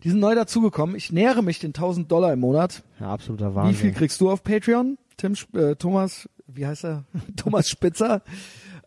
Die 0.03 0.09
sind 0.09 0.19
neu 0.19 0.35
dazugekommen. 0.35 0.95
Ich 0.95 1.11
nähere 1.11 1.43
mich 1.43 1.59
den 1.59 1.69
1000 1.69 2.11
Dollar 2.11 2.33
im 2.33 2.39
Monat. 2.39 2.83
Ja, 2.99 3.07
absoluter 3.11 3.51
Wie 3.51 3.55
Wahnsinn. 3.55 3.75
viel 3.75 3.91
kriegst 3.93 4.19
du 4.21 4.29
auf 4.29 4.43
Patreon? 4.43 4.97
Tim, 5.17 5.35
äh, 5.53 5.75
Thomas, 5.75 6.29
wie 6.47 6.65
heißt 6.65 6.85
er? 6.85 7.03
Thomas 7.35 7.67
Spitzer. 7.69 8.21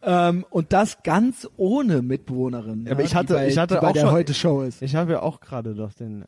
Ähm, 0.02 0.44
und 0.50 0.72
das 0.72 1.02
ganz 1.04 1.48
ohne 1.56 2.02
Mitbewohnerin. 2.02 2.88
Aber 2.90 3.00
ja, 3.00 3.06
ich 3.06 3.14
hatte- 3.14 3.34
bei, 3.34 3.48
ich 3.48 3.58
hatte 3.58 3.82
auch 3.82 3.92
der 3.92 4.00
schon- 4.02 4.10
heute 4.10 4.34
Show 4.34 4.62
ist. 4.62 4.82
Ich 4.82 4.96
habe 4.96 5.12
ja 5.12 5.22
auch 5.22 5.40
gerade 5.40 5.74
doch 5.74 5.92
den 5.92 6.22
äh, 6.22 6.26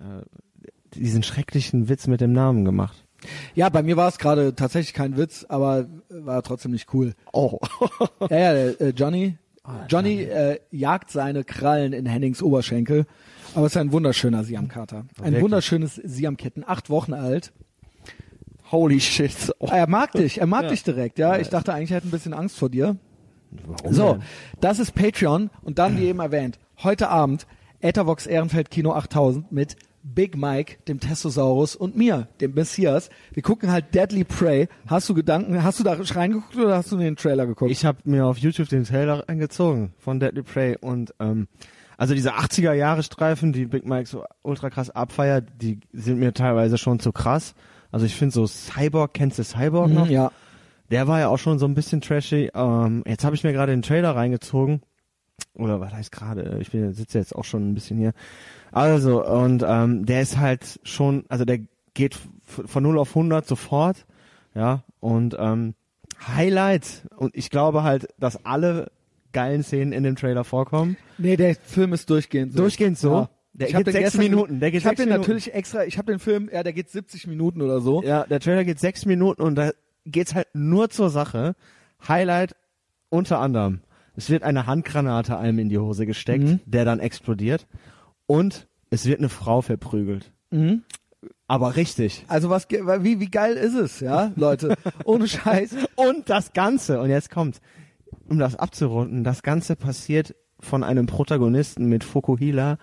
diesen 0.94 1.23
schrecklichen 1.24 1.89
Witz 1.89 2.06
mit 2.06 2.20
dem 2.20 2.32
Namen 2.32 2.65
gemacht. 2.65 3.05
Ja, 3.55 3.69
bei 3.70 3.82
mir 3.82 3.97
war 3.97 4.06
es 4.09 4.19
gerade 4.19 4.55
tatsächlich 4.55 4.93
kein 4.94 5.16
Witz, 5.16 5.44
aber 5.48 5.86
war 6.11 6.43
trotzdem 6.43 6.73
nicht 6.73 6.93
cool. 6.94 7.15
Oh. 7.32 7.59
Ja, 8.31 8.36
ja, 8.39 8.52
der, 8.52 8.81
äh, 8.81 8.89
Johnny, 8.90 9.39
Johnny 9.89 10.23
äh, 10.23 10.59
jagt 10.70 11.11
seine 11.11 11.43
Krallen 11.45 11.93
in 11.93 12.07
Hennings 12.07 12.43
Oberschenkel, 12.43 13.07
aber 13.55 13.66
es 13.66 13.73
ist 13.73 13.77
ein 13.81 13.93
wunderschöner 13.93 14.45
Siamkater. 14.45 15.07
Ein 15.19 15.24
Wirklich? 15.27 15.43
wunderschönes 15.43 15.95
Siamkitten, 15.97 16.65
acht 16.66 16.91
Wochen 16.91 17.15
alt. 17.15 17.53
Holy 18.70 19.01
shit. 19.01 19.53
Oh. 19.59 19.69
Er 19.70 19.89
mag 19.89 20.12
dich, 20.12 20.39
er 20.41 20.47
mag 20.47 20.65
Ja. 20.65 20.69
dich 20.70 20.82
direkt, 20.82 21.19
ja. 21.19 21.39
Ich 21.39 21.49
dachte 21.49 21.73
eigentlich, 21.73 21.91
er 21.91 21.99
hätte 21.99 22.09
ein 22.09 22.11
bisschen 22.11 22.35
Angst 22.35 22.59
vor 22.59 22.69
dir. 22.70 22.97
Warum 23.66 23.93
So, 23.93 24.12
denn? 24.15 24.23
das 24.61 24.78
ist 24.78 24.95
Patreon 24.95 25.51
und 25.62 25.78
dann, 25.78 25.99
wie 25.99 26.07
eben 26.07 26.19
erwähnt, 26.20 26.59
heute 26.82 27.09
Abend 27.09 27.47
Ethervox 27.81 28.27
Ehrenfeld 28.27 28.70
Kino 28.70 28.93
8000 28.93 29.53
mit 29.53 29.77
Big 30.05 30.36
Mike, 30.36 30.76
dem 30.86 31.01
Testosaurus 31.01 31.74
und 31.74 31.97
mir, 31.97 32.28
dem 32.40 32.55
Messias. 32.55 33.09
Wir 33.32 33.43
gucken 33.43 33.72
halt 33.72 33.94
Deadly 33.94 34.24
Prey. 34.24 34.68
Hast 34.86 35.09
du 35.09 35.14
Gedanken, 35.14 35.64
hast 35.64 35.81
du 35.81 35.85
da 35.85 35.94
reingeguckt 35.98 36.56
oder 36.56 36.76
hast 36.76 36.93
du 36.93 36.98
den 36.98 37.16
Trailer 37.16 37.47
geguckt? 37.47 37.70
Ich 37.70 37.85
habe 37.86 37.98
mir 38.05 38.26
auf 38.26 38.36
YouTube 38.36 38.68
den 38.68 38.85
Trailer 38.85 39.24
eingezogen 39.26 39.94
von 39.98 40.20
Deadly 40.20 40.43
Prey 40.43 40.76
und 40.78 41.14
ähm, 41.20 41.48
also 41.97 42.14
diese 42.14 42.35
80er 42.35 42.72
Jahre 42.72 43.02
Streifen, 43.02 43.52
die 43.52 43.64
Big 43.64 43.86
Mike 43.86 44.09
so 44.09 44.24
ultra 44.43 44.68
krass 44.68 44.90
abfeiert, 44.90 45.48
die 45.60 45.81
sind 45.93 46.18
mir 46.18 46.35
teilweise 46.35 46.76
schon 46.76 47.01
zu 47.01 47.10
krass. 47.12 47.55
Also 47.90 48.05
ich 48.05 48.14
finde 48.14 48.35
so 48.35 48.47
Cyborg, 48.47 49.14
kennst 49.14 49.39
du 49.39 49.44
Cyborg 49.44 49.90
noch? 49.90 50.06
Mhm, 50.06 50.12
ja. 50.12 50.32
Der 50.90 51.09
war 51.09 51.20
ja 51.20 51.28
auch 51.28 51.39
schon 51.39 51.59
so 51.59 51.66
ein 51.66 51.74
bisschen 51.74 52.01
trashy. 52.01 52.51
Ähm, 52.55 53.05
jetzt 53.06 53.24
habe 53.24 53.35
ich 53.35 53.44
mir 53.44 53.52
gerade 53.52 53.72
den 53.72 53.82
Trailer 53.82 54.14
reingezogen. 54.14 54.82
Oder 55.55 55.81
was 55.81 55.93
heißt 55.93 56.11
gerade? 56.12 56.59
Ich 56.61 56.70
bin 56.73 56.93
sitze 56.94 57.19
jetzt 57.19 57.35
auch 57.35 57.44
schon 57.44 57.70
ein 57.70 57.74
bisschen 57.74 57.97
hier. 57.98 58.12
Also, 58.73 59.24
und 59.24 59.65
ähm, 59.66 60.05
der 60.05 60.20
ist 60.23 60.39
halt 60.39 60.81
schon, 60.82 61.24
also 61.28 61.44
der 61.44 61.61
geht 61.94 62.19
von 62.43 62.82
0 62.82 62.98
auf 62.98 63.11
100 63.11 63.47
sofort. 63.47 64.05
Ja, 64.55 64.82
und 65.01 65.36
ähm, 65.39 65.74
Highlight. 66.27 67.02
Und 67.16 67.36
ich 67.36 67.51
glaube 67.51 67.82
halt, 67.82 68.09
dass 68.19 68.44
alle 68.44 68.90
geilen 69.32 69.62
Szenen 69.62 69.93
in 69.93 70.02
dem 70.05 70.16
Trailer 70.16 70.44
vorkommen. 70.44 70.97
Nee, 71.19 71.36
der 71.36 71.55
Film 71.56 71.93
ist 71.93 72.09
durchgehend 72.11 72.52
so. 72.52 72.59
Durchgehend 72.61 72.98
so? 72.98 73.12
Ja. 73.12 73.28
Der 73.52 73.69
Ich 73.69 73.77
geht 73.77 73.86
sechs 73.86 73.98
gestern- 73.98 74.20
Minuten. 74.23 74.61
Der 74.61 74.70
geht 74.73 74.81
ich 74.81 74.86
habe 74.86 74.97
den 74.97 75.06
Minuten. 75.09 75.20
natürlich 75.23 75.55
extra, 75.55 75.85
ich 75.85 75.98
habe 75.98 76.11
den 76.11 76.19
Film, 76.19 76.51
ja, 76.52 76.65
der 76.65 76.73
geht 76.73 76.90
70 76.90 77.28
Minuten 77.28 77.62
oder 77.62 77.81
so. 77.81 78.02
Ja, 78.02 78.24
der 78.24 78.40
Trailer 78.40 78.65
geht 78.65 78.81
sechs 78.81 79.06
Minuten 79.06 79.43
und 79.43 79.55
da 79.55 79.70
geht's 80.05 80.35
halt 80.35 80.48
nur 80.55 80.90
zur 80.90 81.11
Sache. 81.11 81.55
Highlight 82.09 82.56
unter 83.11 83.39
anderem. 83.39 83.81
Es 84.16 84.31
wird 84.31 84.43
eine 84.43 84.66
Handgranate 84.66 85.36
einem 85.39 85.59
in 85.59 85.69
die 85.69 85.78
Hose 85.78 86.07
gesteckt, 86.07 86.45
Mhm. 86.45 86.61
der 86.66 86.85
dann 86.85 87.01
explodiert. 87.01 87.66
Und 88.27 88.69
es 88.91 89.07
wird 89.07 89.19
eine 89.19 89.28
Frau 89.28 89.61
verprügelt. 89.61 90.32
Mhm. 90.51 90.82
Aber 91.47 91.77
richtig. 91.77 92.24
Also 92.28 92.49
was, 92.51 92.69
wie, 92.70 93.20
wie 93.20 93.31
geil 93.31 93.55
ist 93.55 93.74
es, 93.74 94.01
ja, 94.01 94.32
Leute? 94.36 94.77
Ohne 95.05 95.27
Scheiß. 95.28 95.74
Und 95.97 96.31
das 96.31 96.53
Ganze, 96.53 97.01
und 97.01 97.11
jetzt 97.11 97.31
kommt, 97.31 97.61
um 98.28 98.39
das 98.39 98.57
abzurunden, 98.57 99.24
das 99.24 99.43
Ganze 99.43 99.77
passiert 99.77 100.35
von 100.61 100.82
einem 100.82 101.07
Protagonisten 101.07 101.86
mit 101.86 102.05
Fukuhila, 102.05 102.78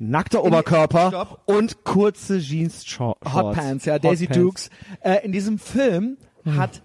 nackter 0.00 0.42
Oberkörper 0.44 1.38
und 1.46 1.84
kurze 1.84 2.40
Jeans-Shorts. 2.40 3.32
Hot 3.32 3.54
Pants, 3.54 3.84
ja, 3.84 3.98
Daisy 3.98 4.26
Dukes. 4.26 4.70
Äh, 5.00 5.24
in 5.24 5.30
diesem 5.32 5.58
Film 5.58 6.16
hat 6.46 6.82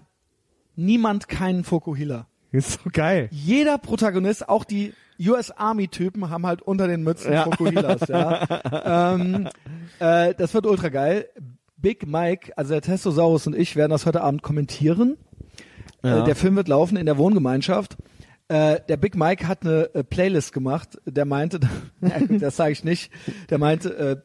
niemand 0.76 1.28
keinen 1.28 1.64
Fokuhila. 1.64 2.26
Ist 2.52 2.80
so 2.82 2.90
geil. 2.92 3.28
Jeder 3.30 3.78
Protagonist, 3.78 4.48
auch 4.48 4.64
die 4.64 4.92
US 5.20 5.50
Army 5.50 5.88
Typen, 5.88 6.30
haben 6.30 6.46
halt 6.46 6.62
unter 6.62 6.88
den 6.88 7.02
Mützen 7.02 7.32
Ja. 7.32 7.44
Fokuhilas. 7.44 8.08
Ja. 8.08 9.14
ähm, 9.14 9.48
äh, 9.98 10.34
das 10.34 10.54
wird 10.54 10.66
ultra 10.66 10.88
geil. 10.88 11.28
Big 11.76 12.06
Mike, 12.06 12.52
also 12.56 12.72
der 12.72 12.82
Testosaurus 12.82 13.46
und 13.46 13.56
ich 13.56 13.76
werden 13.76 13.90
das 13.90 14.06
heute 14.06 14.22
Abend 14.22 14.42
kommentieren. 14.42 15.16
Ja. 16.02 16.22
Äh, 16.22 16.24
der 16.24 16.36
Film 16.36 16.56
wird 16.56 16.68
laufen 16.68 16.96
in 16.96 17.06
der 17.06 17.18
Wohngemeinschaft. 17.18 17.96
Äh, 18.48 18.80
der 18.88 18.96
Big 18.96 19.14
Mike 19.14 19.46
hat 19.46 19.64
eine 19.64 19.94
äh, 19.94 20.02
Playlist 20.02 20.52
gemacht. 20.52 20.98
Der 21.04 21.24
meinte, 21.24 21.60
das 22.28 22.56
sage 22.56 22.72
ich 22.72 22.84
nicht. 22.84 23.12
Der 23.48 23.58
meinte, 23.58 23.96
äh, 23.96 24.16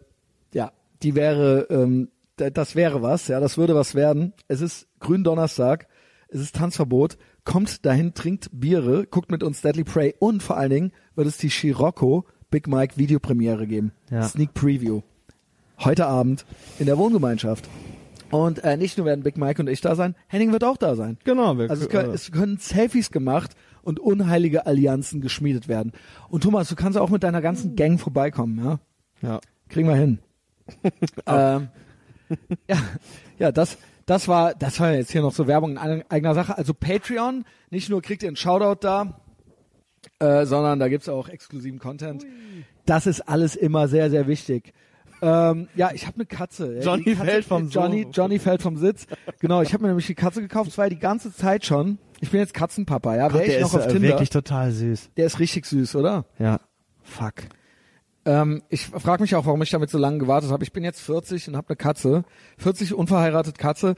ja, 0.54 0.72
die 1.04 1.16
wäre, 1.16 1.68
ähm, 1.70 2.10
das 2.38 2.76
wäre 2.76 3.02
was. 3.02 3.28
Ja, 3.28 3.40
das 3.40 3.58
würde 3.58 3.76
was 3.76 3.96
werden. 3.96 4.34
Es 4.48 4.62
ist 4.62 4.88
Gründonnerstag. 5.00 5.88
Es 6.28 6.42
ist 6.42 6.56
Tanzverbot. 6.56 7.18
Kommt 7.46 7.86
dahin, 7.86 8.16
trinkt 8.16 8.50
Biere, 8.52 9.06
guckt 9.06 9.32
mit 9.32 9.44
uns 9.44 9.62
Deadly 9.62 9.84
Prey 9.84 10.16
und 10.20 10.42
vor 10.42 10.58
allen 10.58 10.72
Dingen 10.72 10.92
wird 11.16 11.28
es 11.28 11.38
die 11.38 11.50
Scirocco 11.50 12.26
Big 12.50 12.68
Mike 12.68 12.98
Videopremiere 12.98 13.68
geben. 13.68 13.92
Ja. 14.10 14.24
Sneak 14.24 14.54
Preview. 14.54 15.02
Heute 15.80 16.08
Abend 16.08 16.46
in 16.80 16.88
der 16.88 16.98
Wohngemeinschaft. 16.98 17.70
Und 18.32 18.64
äh, 18.64 18.78
nicht 18.78 18.98
nur 18.98 19.06
werden 19.06 19.24
Big 19.24 19.38
Mike 19.38 19.62
und 19.62 19.70
ich 19.70 19.80
da 19.80 19.96
sein, 19.96 20.16
Henning 20.28 20.52
wird 20.52 20.64
auch 20.64 20.78
da 20.78 20.96
sein. 20.96 21.18
Genau. 21.24 21.58
Wir, 21.58 21.70
Also 21.70 21.84
es 21.84 21.90
können, 21.90 22.14
es 22.14 22.32
können 22.32 22.58
Selfies 22.58 23.12
gemacht 23.12 23.52
und 23.84 24.00
unheilige 24.00 24.66
Allianzen 24.66 25.22
geschmiedet 25.22 25.68
werden. 25.68 25.92
Und 26.30 26.44
Thomas, 26.44 26.68
du 26.68 26.76
kannst 26.76 26.98
auch 26.98 27.12
mit 27.12 27.24
deiner 27.24 27.42
ganzen 27.42 27.76
Gang 27.76 28.00
vorbeikommen, 28.00 28.66
ja? 28.66 28.80
ja. 29.22 29.40
Kriegen 29.70 29.88
wir 29.88 29.96
hin. 29.96 30.20
ähm, 31.28 31.68
ja, 32.68 32.78
ja, 33.38 33.52
das, 33.52 33.78
das 34.06 34.28
war, 34.28 34.54
das 34.54 34.80
war 34.80 34.94
jetzt 34.94 35.12
hier 35.12 35.22
noch 35.22 35.34
so 35.34 35.48
Werbung 35.48 35.72
in 35.72 35.78
eigen- 35.78 36.04
eigener 36.10 36.34
Sache. 36.36 36.58
Also 36.58 36.74
Patreon, 36.74 37.44
nicht 37.70 37.90
nur 37.90 38.02
kriegt 38.02 38.24
ihr 38.24 38.28
einen 38.30 38.36
Shoutout 38.36 38.80
da, 38.82 39.20
äh, 40.20 40.46
sondern 40.46 40.80
da 40.80 40.88
gibt's 40.88 41.10
auch 41.10 41.28
exklusiven 41.30 41.80
Content. 41.80 42.26
Das 42.86 43.08
ist 43.08 43.22
alles 43.22 43.56
immer 43.56 43.88
sehr, 43.88 44.10
sehr 44.10 44.28
wichtig. 44.28 44.74
Ähm, 45.22 45.70
ja, 45.76 45.92
ich 45.94 46.06
habe 46.06 46.18
eine 46.18 46.26
Katze. 46.26 46.80
Johnny 46.82 47.04
Katze, 47.16 47.26
fällt 47.26 47.46
vom 47.46 47.70
Johnny, 47.70 48.04
Sofa. 48.04 48.12
Johnny 48.14 48.40
fällt 48.40 48.62
vom 48.62 48.78
Sitz. 48.78 49.08
Genau, 49.40 49.62
ich 49.62 49.74
habe 49.74 49.82
mir 49.84 49.88
nämlich 49.90 50.08
die 50.08 50.14
Katze 50.16 50.42
gekauft. 50.42 50.68
Das 50.70 50.78
war 50.78 50.90
die 50.90 51.00
ganze 51.00 51.34
Zeit 51.34 51.66
schon. 51.66 51.98
Ich 52.20 52.32
bin 52.32 52.40
jetzt 52.42 52.54
Katzenpapa, 52.54 53.16
ja. 53.16 53.28
Gott, 53.30 53.36
Wäre 53.40 53.44
ich 53.46 53.52
der 53.54 53.62
noch 53.62 53.70
ist 53.74 53.76
auf 53.76 53.86
äh, 53.88 53.94
Tinder. 53.94 54.10
wirklich 54.10 54.30
total 54.30 54.72
süß. 54.72 55.10
Der 55.18 55.26
ist 55.26 55.40
richtig 55.40 55.66
süß, 55.66 55.96
oder? 55.96 56.26
Ja. 56.38 56.60
Fuck. 57.02 57.34
Ähm, 58.26 58.64
ich 58.70 58.88
frage 58.88 59.22
mich 59.22 59.36
auch, 59.36 59.46
warum 59.46 59.62
ich 59.62 59.70
damit 59.70 59.90
so 59.90 59.98
lange 59.98 60.18
gewartet 60.18 60.52
habe. 60.52 60.64
Ich 60.64 60.74
bin 60.74 60.84
jetzt 60.84 61.02
40 61.02 61.50
und 61.50 61.58
habe 61.58 61.70
eine 61.70 61.76
Katze. 61.76 62.24
40 62.58 62.94
unverheiratet 62.94 63.58
Katze. 63.58 63.96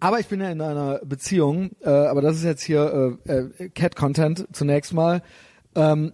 Aber 0.00 0.20
ich 0.20 0.26
bin 0.26 0.40
ja 0.40 0.50
in 0.50 0.60
einer 0.60 1.00
Beziehung. 1.04 1.70
Äh, 1.82 1.90
aber 1.90 2.20
das 2.20 2.36
ist 2.36 2.44
jetzt 2.44 2.62
hier 2.62 3.18
äh, 3.26 3.32
äh, 3.32 3.68
Cat-Content 3.70 4.48
zunächst 4.52 4.92
mal. 4.92 5.22
Ähm, 5.74 6.12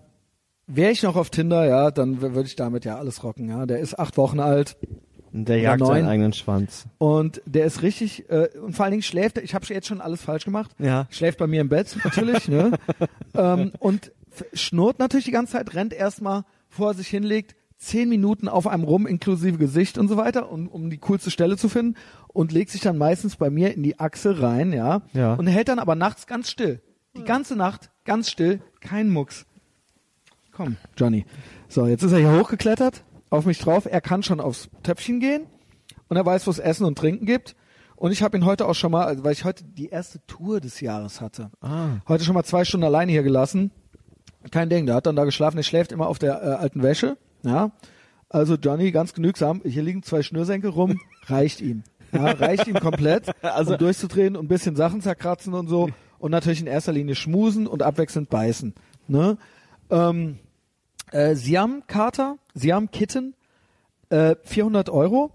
Wäre 0.67 0.93
ich 0.93 1.03
noch 1.03 1.17
auf 1.17 1.31
Tinder, 1.31 1.67
ja, 1.67 1.91
dann 1.91 2.21
würde 2.21 2.43
ich 2.43 2.55
damit 2.55 2.85
ja 2.85 2.97
alles 2.97 3.25
rocken. 3.25 3.49
Ja, 3.49 3.67
der 3.67 3.81
ist 3.81 3.99
acht 3.99 4.17
Wochen 4.17 4.39
alt 4.39 4.77
der 5.33 5.59
jagt 5.59 5.85
seinen 5.85 6.09
eigenen 6.09 6.33
Schwanz. 6.33 6.87
und 6.99 7.41
der 7.47 7.65
ist 7.65 7.83
richtig 7.83 8.29
äh, 8.31 8.49
und 8.59 8.75
vor 8.75 8.85
allen 8.85 8.93
Dingen 8.93 9.03
schläft. 9.03 9.39
Ich 9.39 9.55
habe 9.55 9.65
jetzt 9.69 9.87
schon 9.87 10.01
alles 10.01 10.23
falsch 10.23 10.45
gemacht. 10.45 10.71
Ja. 10.79 11.07
Schläft 11.11 11.39
bei 11.39 11.47
mir 11.47 11.61
im 11.61 11.69
Bett 11.69 11.97
natürlich, 12.05 12.49
ne? 12.49 12.73
ähm, 13.35 13.73
und 13.79 14.13
schnurrt 14.53 14.99
natürlich 14.99 15.27
die 15.27 15.31
ganze 15.31 15.53
Zeit, 15.53 15.75
rennt 15.75 15.93
erstmal, 15.93 16.45
er 16.79 16.95
sich 16.95 17.09
hinlegt, 17.09 17.57
zehn 17.79 18.09
Minuten 18.09 18.49
auf 18.49 18.67
einem 18.67 18.85
rum, 18.85 19.07
inklusive 19.07 19.57
Gesicht 19.59 19.97
und 19.99 20.09
so 20.09 20.17
weiter, 20.17 20.51
um, 20.53 20.69
um 20.69 20.91
die 20.91 20.99
coolste 20.99 21.31
Stelle 21.31 21.57
zu 21.57 21.69
finden 21.69 21.97
und 22.29 22.53
legt 22.53 22.71
sich 22.71 22.83
dann 22.83 22.99
meistens 22.99 23.37
bei 23.37 23.49
mir 23.51 23.75
in 23.75 23.83
die 23.83 23.99
Achse 23.99 24.43
rein, 24.43 24.73
ja, 24.73 25.03
Ja. 25.15 25.35
und 25.35 25.47
hält 25.47 25.69
dann 25.69 25.79
aber 25.79 25.95
nachts 25.95 26.27
ganz 26.27 26.51
still. 26.51 26.83
Die 27.17 27.25
ganze 27.25 27.57
Nacht 27.57 27.91
ganz 28.05 28.31
still, 28.31 28.61
kein 28.81 29.09
Mucks. 29.09 29.47
Komm, 30.53 30.77
Johnny. 30.97 31.25
So, 31.69 31.87
jetzt 31.87 32.03
ist 32.03 32.13
er 32.13 32.19
hier 32.19 32.39
hochgeklettert, 32.39 33.03
auf 33.31 33.47
mich 33.47 33.59
drauf. 33.59 33.87
Er 33.91 34.01
kann 34.01 34.23
schon 34.23 34.41
aufs 34.41 34.69
Töpfchen 34.83 35.21
gehen 35.21 35.47
und 36.09 36.17
er 36.17 36.27
weiß, 36.27 36.47
wo 36.47 36.51
es 36.51 36.59
Essen 36.59 36.85
und 36.85 36.99
Trinken 36.99 37.25
gibt. 37.27 37.57
Und 37.97 38.13
ich 38.13 38.23
habe 38.23 38.37
ihn 38.37 38.45
heute 38.45 38.67
auch 38.67 38.75
schon 38.75 38.93
mal, 38.93 39.05
also 39.07 39.25
weil 39.25 39.33
ich 39.33 39.45
heute 39.45 39.65
die 39.65 39.89
erste 39.89 40.25
Tour 40.27 40.61
des 40.61 40.81
Jahres 40.81 41.21
hatte, 41.21 41.51
Ah. 41.61 41.99
heute 42.09 42.25
schon 42.25 42.35
mal 42.35 42.45
zwei 42.45 42.65
Stunden 42.65 42.85
alleine 42.85 43.13
hier 43.13 43.23
gelassen. 43.23 43.71
Kein 44.51 44.71
Ding, 44.71 44.87
der 44.87 44.95
hat 44.95 45.07
dann 45.07 45.17
da 45.17 45.25
geschlafen. 45.25 45.59
Er 45.59 45.63
schläft 45.63 45.93
immer 45.93 46.09
auf 46.09 46.19
der 46.19 46.43
äh, 46.43 46.47
alten 46.55 46.83
Wäsche. 46.83 47.17
Ja, 47.43 47.71
also 48.29 48.55
Johnny 48.55 48.91
ganz 48.91 49.13
genügsam. 49.13 49.61
Hier 49.65 49.83
liegen 49.83 50.03
zwei 50.03 50.23
Schnürsenkel 50.23 50.71
rum, 50.71 51.01
reicht 51.27 51.61
ihm. 51.61 51.83
Ja, 52.13 52.25
reicht 52.33 52.67
ihm 52.67 52.75
komplett, 52.81 53.31
Also- 53.43 53.73
um 53.73 53.79
durchzudrehen 53.79 54.37
und 54.37 54.47
ein 54.47 54.49
bisschen 54.49 54.77
Sachen 54.77 55.01
zerkratzen 55.01 55.55
und 55.55 55.69
so. 55.69 55.89
Und 56.19 56.33
natürlich 56.33 56.61
in 56.61 56.67
erster 56.67 56.93
Linie 56.93 57.15
schmusen 57.15 57.67
und 57.67 57.83
abwechselnd 57.83 58.29
beißen. 58.29 58.75
Ne? 59.09 59.39
Ähm, 59.89 60.39
äh, 61.13 61.35
Siam 61.35 61.85
Kater, 61.87 62.37
Siam 62.53 62.91
Kitten, 62.91 63.33
äh, 64.11 64.37
400 64.43 64.91
Euro. 64.91 65.31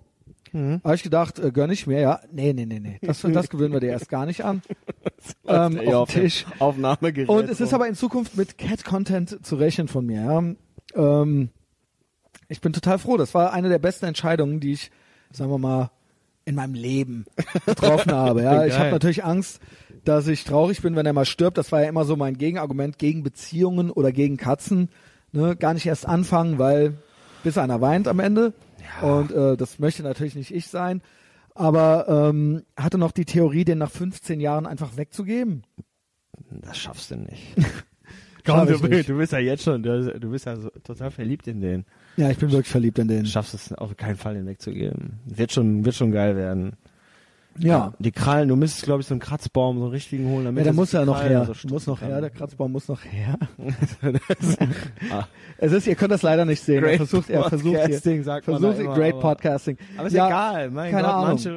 Mhm. 0.56 0.80
Habe 0.86 0.96
ich 0.96 1.04
gedacht, 1.04 1.38
äh, 1.38 1.52
gönn 1.52 1.70
ich 1.70 1.86
mir, 1.86 2.00
ja. 2.00 2.22
Nee, 2.32 2.54
nee, 2.54 2.66
nee, 2.66 2.80
nee. 2.80 2.98
Das, 3.02 3.20
das 3.22 3.50
gewöhnen 3.50 3.74
wir 3.74 3.82
dir 3.82 3.90
erst 3.90 4.08
gar 4.08 4.26
nicht 4.26 4.46
an. 4.46 4.62
ähm, 5.48 5.78
Ey, 5.78 5.94
auf 5.94 6.10
dem 6.10 6.22
Tisch. 6.22 6.46
Aufnahmegerät. 6.60 7.28
Und 7.28 7.50
es 7.50 7.60
ist 7.60 7.74
aber 7.74 7.90
in 7.90 7.96
Zukunft 7.96 8.38
mit 8.38 8.58
Cat-Content 8.58 9.46
zu 9.46 9.58
rechnen 9.58 9.90
von 9.90 10.06
mir. 10.06 10.56
Ja. 10.96 11.22
Ähm, 11.22 11.50
ich 12.48 12.62
bin 12.62 12.72
total 12.72 13.00
froh. 13.00 13.18
Das 13.18 13.34
war 13.34 13.52
eine 13.52 13.68
der 13.68 13.80
besten 13.80 14.06
Entscheidungen, 14.06 14.62
die 14.62 14.72
ich, 14.72 14.92
sagen 15.30 15.52
wir 15.52 15.58
mal, 15.58 15.92
in 16.46 16.56
meinem 16.56 16.74
Leben 16.74 17.26
getroffen 17.66 18.12
habe. 18.14 18.44
Ja. 18.44 18.66
Ich 18.66 18.80
habe 18.80 18.92
natürlich 18.92 19.26
Angst, 19.26 19.60
dass 20.06 20.26
ich 20.28 20.46
traurig 20.46 20.82
bin, 20.82 20.96
wenn 20.96 21.06
er 21.06 21.12
mal 21.12 21.26
stirbt. 21.26 21.58
Das 21.58 21.74
war 21.74 21.82
ja 21.82 21.90
immer 21.90 22.06
so 22.06 22.16
mein 22.16 22.38
Gegenargument 22.38 22.98
gegen 22.98 23.24
Beziehungen 23.24 23.92
oder 23.92 24.14
gegen 24.14 24.38
Katzen. 24.38 24.88
Ne? 25.34 25.58
Gar 25.58 25.74
nicht 25.74 25.86
erst 25.86 26.08
anfangen, 26.08 26.60
weil 26.60 26.94
bis 27.44 27.58
einer 27.58 27.82
weint 27.82 28.08
am 28.08 28.20
Ende. 28.20 28.54
Und 29.02 29.32
äh, 29.32 29.58
das 29.58 29.80
möchte 29.80 30.04
natürlich 30.04 30.36
nicht 30.36 30.54
ich 30.54 30.68
sein. 30.68 31.02
Aber 31.54 32.30
ähm, 32.30 32.64
hatte 32.76 32.98
noch 32.98 33.12
die 33.12 33.26
Theorie, 33.26 33.64
den 33.64 33.78
nach 33.78 33.92
15 33.92 34.40
Jahren 34.42 34.66
einfach 34.66 34.98
wegzugeben. 34.98 35.64
Das 36.50 36.78
schaffst 36.78 37.12
du 37.12 37.16
nicht. 37.16 37.56
Komm, 38.46 38.68
du, 38.68 38.88
nicht. 38.88 39.10
du 39.10 39.18
bist 39.18 39.32
ja 39.32 39.40
jetzt 39.40 39.64
schon, 39.64 39.82
du, 39.82 40.20
du 40.20 40.30
bist 40.30 40.46
ja 40.46 40.56
so, 40.56 40.70
total 40.84 41.10
verliebt 41.10 41.48
in 41.48 41.62
den. 41.62 41.86
Ja, 42.16 42.30
ich 42.30 42.38
bin 42.38 42.52
wirklich 42.52 42.70
verliebt 42.70 43.00
in 43.00 43.08
den. 43.08 43.24
Du 43.24 43.30
schaffst 43.30 43.56
es 43.56 43.74
auf 43.74 43.98
keinen 43.98 44.18
Fall, 44.18 44.36
den 44.36 44.46
wegzugeben. 44.46 45.20
Wird 45.26 45.52
schon, 45.52 45.84
wird 45.84 45.96
schon 45.96 46.12
geil 46.12 46.36
werden. 46.36 46.76
Ja. 47.58 47.94
Die 48.00 48.12
Krallen, 48.12 48.50
du 48.50 48.56
müsstest, 48.58 48.84
glaube 48.86 49.02
ich, 49.02 49.08
so 49.08 49.14
einen 49.14 49.22
Kratzbaum, 49.22 49.78
so 49.78 49.84
einen 49.86 49.92
richtigen 49.94 50.26
holen, 50.28 50.40
Ja, 50.40 50.46
damit 50.46 50.60
der 50.66 50.72
das 50.72 50.76
muss 50.76 50.92
ja 50.92 51.06
noch 51.06 51.24
her. 51.24 51.50
so 51.54 51.68
muss 51.70 51.88
noch 51.88 52.00
kann. 52.00 52.10
her, 52.10 52.22
der 52.22 52.30
Kratzbaum 52.30 52.72
muss 52.74 52.88
noch 52.88 53.04
her. 53.06 53.38
Ah. 55.12 55.28
Es 55.58 55.72
ist, 55.72 55.88
ihr 55.88 55.96
könnt 55.96 56.12
das 56.12 56.22
leider 56.22 56.44
nicht 56.44 56.62
sehen. 56.62 56.84
Er 56.84 56.90
Great 56.90 56.98
versucht, 56.98 57.30
er 57.30 57.44
versucht 57.46 57.70
hier, 57.70 57.80
Podcasting, 57.84 58.24
sagt 58.24 58.48
man 58.48 58.60
versucht, 58.60 58.80
da 58.80 58.84
immer, 58.84 58.94
great 58.96 59.14
aber- 59.14 59.22
Podcasting. 59.22 59.78
Aber 59.98 60.08
ist 60.08 60.14
ja, 60.14 60.28
egal, 60.28 60.70
mein 60.72 60.92
keine 60.92 61.04
Gott, 61.08 61.14
Ahnung. 61.14 61.28
manche, 61.28 61.50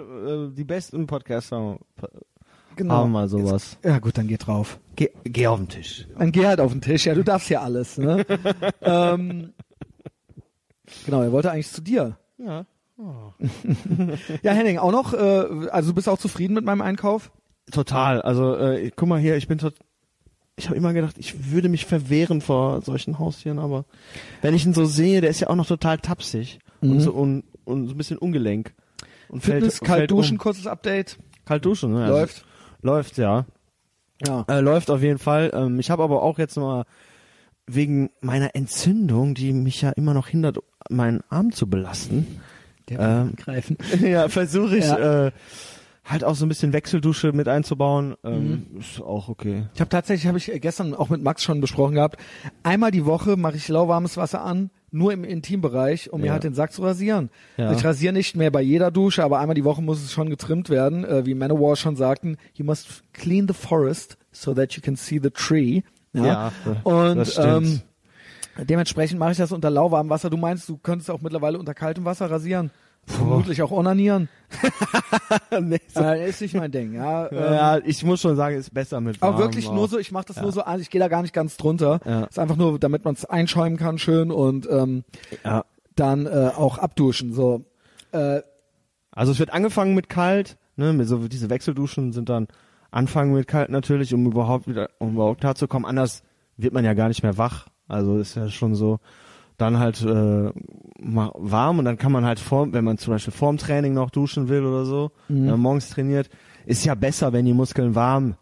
äh, 0.52 0.54
die 0.54 0.64
besten 0.64 1.06
Podcaster 1.08 1.78
Genau. 2.76 2.94
haben 2.94 3.10
mal 3.10 3.28
sowas. 3.28 3.76
Ja 3.84 3.98
gut, 3.98 4.16
dann 4.16 4.28
geh 4.28 4.36
drauf. 4.36 4.78
Geh, 4.94 5.10
geh 5.24 5.48
auf 5.48 5.58
den 5.58 5.68
Tisch. 5.68 6.06
Dann 6.16 6.30
geh 6.30 6.46
halt 6.46 6.60
auf 6.60 6.70
den 6.70 6.80
Tisch. 6.80 7.06
Ja, 7.06 7.14
du 7.16 7.24
darfst 7.24 7.50
ja 7.50 7.60
alles. 7.62 7.98
Ne? 7.98 8.24
ähm, 8.82 9.52
genau, 11.04 11.22
er 11.22 11.32
wollte 11.32 11.50
eigentlich 11.50 11.72
zu 11.72 11.82
dir. 11.82 12.16
Ja. 12.38 12.66
Ja, 14.42 14.52
Henning, 14.52 14.78
auch 14.78 14.92
noch, 14.92 15.14
äh, 15.14 15.68
also 15.70 15.90
du 15.90 15.94
bist 15.94 16.08
auch 16.08 16.18
zufrieden 16.18 16.54
mit 16.54 16.64
meinem 16.64 16.80
Einkauf? 16.82 17.30
Total. 17.70 18.20
Also 18.22 18.56
äh, 18.56 18.90
guck 18.94 19.08
mal 19.08 19.20
hier, 19.20 19.36
ich 19.36 19.48
bin 19.48 19.58
tot. 19.58 19.74
Ich 20.56 20.66
habe 20.66 20.76
immer 20.76 20.92
gedacht, 20.92 21.16
ich 21.18 21.52
würde 21.52 21.68
mich 21.68 21.86
verwehren 21.86 22.40
vor 22.40 22.82
solchen 22.82 23.18
Haustieren, 23.20 23.60
aber 23.60 23.84
wenn 24.42 24.54
ich 24.54 24.66
ihn 24.66 24.74
so 24.74 24.84
sehe, 24.86 25.20
der 25.20 25.30
ist 25.30 25.38
ja 25.40 25.48
auch 25.48 25.54
noch 25.54 25.66
total 25.66 25.98
tapsig 25.98 26.58
Mhm. 26.80 26.90
und 26.92 27.00
so 27.00 27.12
und, 27.12 27.44
und 27.64 27.86
so 27.88 27.94
ein 27.94 27.98
bisschen 27.98 28.18
ungelenk. 28.18 28.72
Und 29.28 29.42
Fitness, 29.42 29.78
fällt, 29.78 29.84
kalt 29.88 29.98
fällt 30.00 30.10
duschen, 30.12 30.36
Um. 30.36 30.38
kurzes 30.38 30.66
Update. 30.66 31.18
Kalt 31.44 31.64
duschen, 31.64 31.92
ne? 31.92 32.08
Läuft. 32.08 32.44
Läuft, 32.82 33.18
ja. 33.18 33.46
Ja. 34.26 34.44
Äh, 34.48 34.60
läuft 34.60 34.90
auf 34.90 35.02
jeden 35.02 35.18
Fall. 35.18 35.50
Ähm, 35.54 35.78
ich 35.80 35.90
habe 35.90 36.02
aber 36.04 36.22
auch 36.22 36.38
jetzt 36.38 36.56
mal 36.56 36.84
wegen 37.66 38.10
meiner 38.20 38.54
Entzündung, 38.54 39.34
die 39.34 39.52
mich 39.52 39.82
ja 39.82 39.90
immer 39.90 40.14
noch 40.14 40.28
hindert, 40.28 40.58
meinen 40.88 41.20
Arm 41.28 41.52
zu 41.52 41.68
belasten. 41.68 42.40
Ähm, 42.98 43.34
Greifen. 43.36 43.76
ja, 44.02 44.28
versuche 44.28 44.76
ich 44.78 44.84
Ja. 44.86 45.26
Äh, 45.26 45.32
halt 46.04 46.24
auch 46.24 46.34
so 46.36 46.46
ein 46.46 46.48
bisschen 46.48 46.72
Wechseldusche 46.72 47.32
mit 47.32 47.48
einzubauen. 47.48 48.14
Ähm, 48.24 48.66
Ist 48.78 49.00
auch 49.02 49.28
okay. 49.28 49.66
Ich 49.74 49.80
habe 49.80 49.90
tatsächlich, 49.90 50.26
habe 50.26 50.38
ich 50.38 50.50
gestern 50.62 50.94
auch 50.94 51.10
mit 51.10 51.22
Max 51.22 51.42
schon 51.42 51.60
besprochen 51.60 51.96
gehabt, 51.96 52.18
einmal 52.62 52.90
die 52.90 53.04
Woche 53.04 53.36
mache 53.36 53.56
ich 53.56 53.68
lauwarmes 53.68 54.16
Wasser 54.16 54.42
an, 54.42 54.70
nur 54.90 55.12
im 55.12 55.22
Intimbereich, 55.22 56.10
um 56.10 56.22
mir 56.22 56.28
Ja. 56.28 56.32
halt 56.32 56.44
den 56.44 56.54
Sack 56.54 56.72
zu 56.72 56.80
rasieren. 56.82 57.28
Ja. 57.58 57.72
Ich 57.72 57.84
rasiere 57.84 58.14
nicht 58.14 58.36
mehr 58.36 58.50
bei 58.50 58.62
jeder 58.62 58.90
Dusche, 58.90 59.22
aber 59.22 59.38
einmal 59.38 59.54
die 59.54 59.64
Woche 59.64 59.82
muss 59.82 60.02
es 60.02 60.10
schon 60.10 60.30
getrimmt 60.30 60.70
werden. 60.70 61.04
Äh, 61.04 61.26
wie 61.26 61.34
Manowar 61.34 61.76
schon 61.76 61.94
sagten, 61.96 62.38
you 62.54 62.64
must 62.64 63.02
clean 63.12 63.46
the 63.46 63.52
forest 63.52 64.16
so 64.32 64.54
that 64.54 64.72
you 64.72 64.80
can 64.82 64.96
see 64.96 65.20
the 65.22 65.30
tree. 65.30 65.82
Ja, 66.14 66.24
Ja, 66.24 66.52
und 66.84 67.38
ähm, 67.38 67.82
dementsprechend 68.64 69.18
mache 69.18 69.32
ich 69.32 69.38
das 69.38 69.52
unter 69.52 69.70
lauwarmem 69.70 70.10
Wasser. 70.10 70.30
Du 70.30 70.36
meinst, 70.36 70.68
du 70.68 70.78
könntest 70.78 71.10
auch 71.10 71.20
mittlerweile 71.20 71.58
unter 71.58 71.74
kaltem 71.74 72.04
Wasser 72.04 72.30
rasieren? 72.30 72.70
Vermutlich 73.06 73.62
auch 73.62 73.70
onanieren. 73.70 74.28
nee, 75.60 75.80
so. 75.88 76.00
Äh, 76.00 76.28
ist 76.28 76.40
nicht 76.42 76.54
mein 76.54 76.70
Ding. 76.70 76.92
Ja, 76.92 77.30
ähm, 77.30 77.38
ja, 77.38 77.78
ich 77.78 78.04
muss 78.04 78.20
schon 78.20 78.36
sagen, 78.36 78.56
ist 78.56 78.74
besser 78.74 79.00
mit 79.00 79.16
aber 79.22 79.32
warm 79.32 79.40
wirklich 79.42 79.66
auch. 79.68 79.74
nur 79.74 79.88
so, 79.88 79.98
ich 79.98 80.12
mache 80.12 80.26
das 80.26 80.40
nur 80.42 80.52
so 80.52 80.62
an, 80.62 80.80
ich 80.80 80.90
gehe 80.90 80.98
da 81.00 81.08
gar 81.08 81.22
nicht 81.22 81.32
ganz 81.32 81.56
drunter. 81.56 82.00
Ja. 82.04 82.24
Ist 82.24 82.38
einfach 82.38 82.56
nur, 82.56 82.78
damit 82.78 83.04
man 83.04 83.14
es 83.14 83.24
einschäumen 83.24 83.78
kann 83.78 83.98
schön 83.98 84.30
und 84.30 84.68
ähm, 84.70 85.04
Ja. 85.44 85.64
dann 85.96 86.26
äh, 86.26 86.50
auch 86.54 86.76
abduschen. 86.78 87.32
So. 87.32 87.64
Äh, 88.12 88.42
Also 89.12 89.32
es 89.32 89.38
wird 89.38 89.54
angefangen 89.54 89.94
mit 89.94 90.08
kalt, 90.10 90.58
ne, 90.76 90.92
mit 90.92 91.08
so 91.08 91.28
diese 91.28 91.48
Wechselduschen 91.48 92.12
sind 92.12 92.28
dann 92.28 92.46
anfangen 92.90 93.32
mit 93.32 93.48
kalt 93.48 93.70
natürlich, 93.70 94.12
um 94.12 94.26
überhaupt 94.26 94.66
wieder, 94.68 94.90
um 94.98 95.14
überhaupt 95.14 95.40
klarzukommen. 95.40 95.88
Anders 95.88 96.22
wird 96.58 96.74
man 96.74 96.84
ja 96.84 96.92
gar 96.94 97.08
nicht 97.08 97.22
mehr 97.22 97.38
wach. 97.38 97.68
Also 97.88 98.18
ist 98.18 98.36
ja 98.36 98.48
schon 98.48 98.74
so, 98.74 99.00
dann 99.56 99.78
halt 99.78 100.02
äh, 100.02 100.50
warm 101.00 101.78
und 101.78 101.84
dann 101.84 101.98
kann 101.98 102.12
man 102.12 102.24
halt 102.24 102.38
vor, 102.38 102.72
wenn 102.72 102.84
man 102.84 102.98
zum 102.98 103.14
Beispiel 103.14 103.32
vorm 103.32 103.56
Training 103.58 103.94
noch 103.94 104.10
duschen 104.10 104.48
will 104.48 104.64
oder 104.64 104.84
so, 104.84 105.10
wenn 105.28 105.46
man 105.46 105.60
morgens 105.60 105.90
trainiert, 105.90 106.28
ist 106.66 106.84
ja 106.84 106.94
besser, 106.94 107.32
wenn 107.32 107.46
die 107.46 107.54
Muskeln 107.54 107.94
warm 107.94 108.36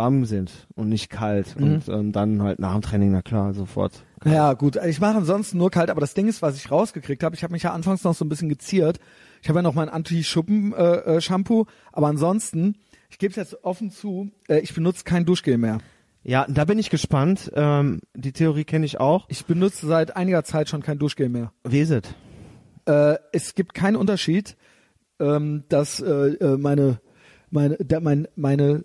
warm 0.00 0.24
sind 0.24 0.66
und 0.76 0.88
nicht 0.88 1.10
kalt 1.10 1.56
und 1.56 1.88
ähm, 1.88 2.12
dann 2.12 2.42
halt 2.42 2.58
nach 2.58 2.72
dem 2.72 2.82
Training, 2.82 3.12
na 3.12 3.22
klar, 3.22 3.52
sofort. 3.52 4.04
Ja, 4.24 4.52
gut. 4.54 4.76
Ich 4.86 5.00
mache 5.00 5.16
ansonsten 5.16 5.58
nur 5.58 5.70
kalt, 5.70 5.90
aber 5.90 6.00
das 6.00 6.14
Ding 6.14 6.28
ist, 6.28 6.42
was 6.42 6.56
ich 6.56 6.70
rausgekriegt 6.70 7.22
habe, 7.22 7.34
ich 7.34 7.42
habe 7.42 7.52
mich 7.52 7.64
ja 7.64 7.72
anfangs 7.72 8.04
noch 8.04 8.14
so 8.14 8.24
ein 8.24 8.28
bisschen 8.28 8.48
geziert. 8.48 8.98
Ich 9.42 9.48
habe 9.48 9.58
ja 9.58 9.62
noch 9.62 9.74
mein 9.74 9.88
Anti-Schuppen-Shampoo, 9.88 11.66
aber 11.92 12.06
ansonsten, 12.06 12.76
ich 13.10 13.18
gebe 13.18 13.30
es 13.30 13.36
jetzt 13.36 13.64
offen 13.64 13.90
zu, 13.90 14.30
äh, 14.48 14.60
ich 14.60 14.74
benutze 14.74 15.04
kein 15.04 15.24
Duschgel 15.24 15.58
mehr. 15.58 15.78
Ja, 16.22 16.46
da 16.48 16.64
bin 16.66 16.78
ich 16.78 16.90
gespannt. 16.90 17.50
Ähm, 17.54 18.00
die 18.14 18.32
Theorie 18.32 18.64
kenne 18.64 18.84
ich 18.86 19.00
auch. 19.00 19.26
Ich 19.28 19.46
benutze 19.46 19.86
seit 19.86 20.16
einiger 20.16 20.44
Zeit 20.44 20.68
schon 20.68 20.82
kein 20.82 20.98
Duschgel 20.98 21.28
mehr. 21.28 21.52
Wie 21.64 21.80
ist 21.80 21.90
es? 21.90 22.02
Äh, 22.86 23.18
es 23.32 23.54
gibt 23.54 23.74
keinen 23.74 23.96
Unterschied, 23.96 24.56
ähm, 25.18 25.64
dass 25.68 26.00
äh, 26.00 26.06
äh, 26.34 26.56
meine 26.58 27.00
meine 27.50 27.76
da, 27.78 28.00
mein, 28.00 28.28
meine 28.36 28.84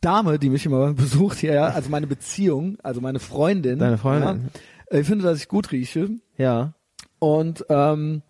Dame, 0.00 0.38
die 0.38 0.48
mich 0.50 0.64
immer 0.66 0.92
besucht 0.94 1.38
hier, 1.38 1.52
ja, 1.54 1.66
also 1.66 1.90
meine 1.90 2.06
Beziehung, 2.06 2.78
also 2.82 3.00
meine 3.00 3.18
Freundin, 3.18 3.78
Deine 3.80 3.98
Freundin. 3.98 4.50
ja, 4.90 4.98
äh, 4.98 5.04
findet, 5.04 5.26
dass 5.26 5.38
ich 5.40 5.48
gut 5.48 5.72
rieche 5.72 6.10
Ja. 6.36 6.74
und 7.18 7.66
ähm, 7.68 8.22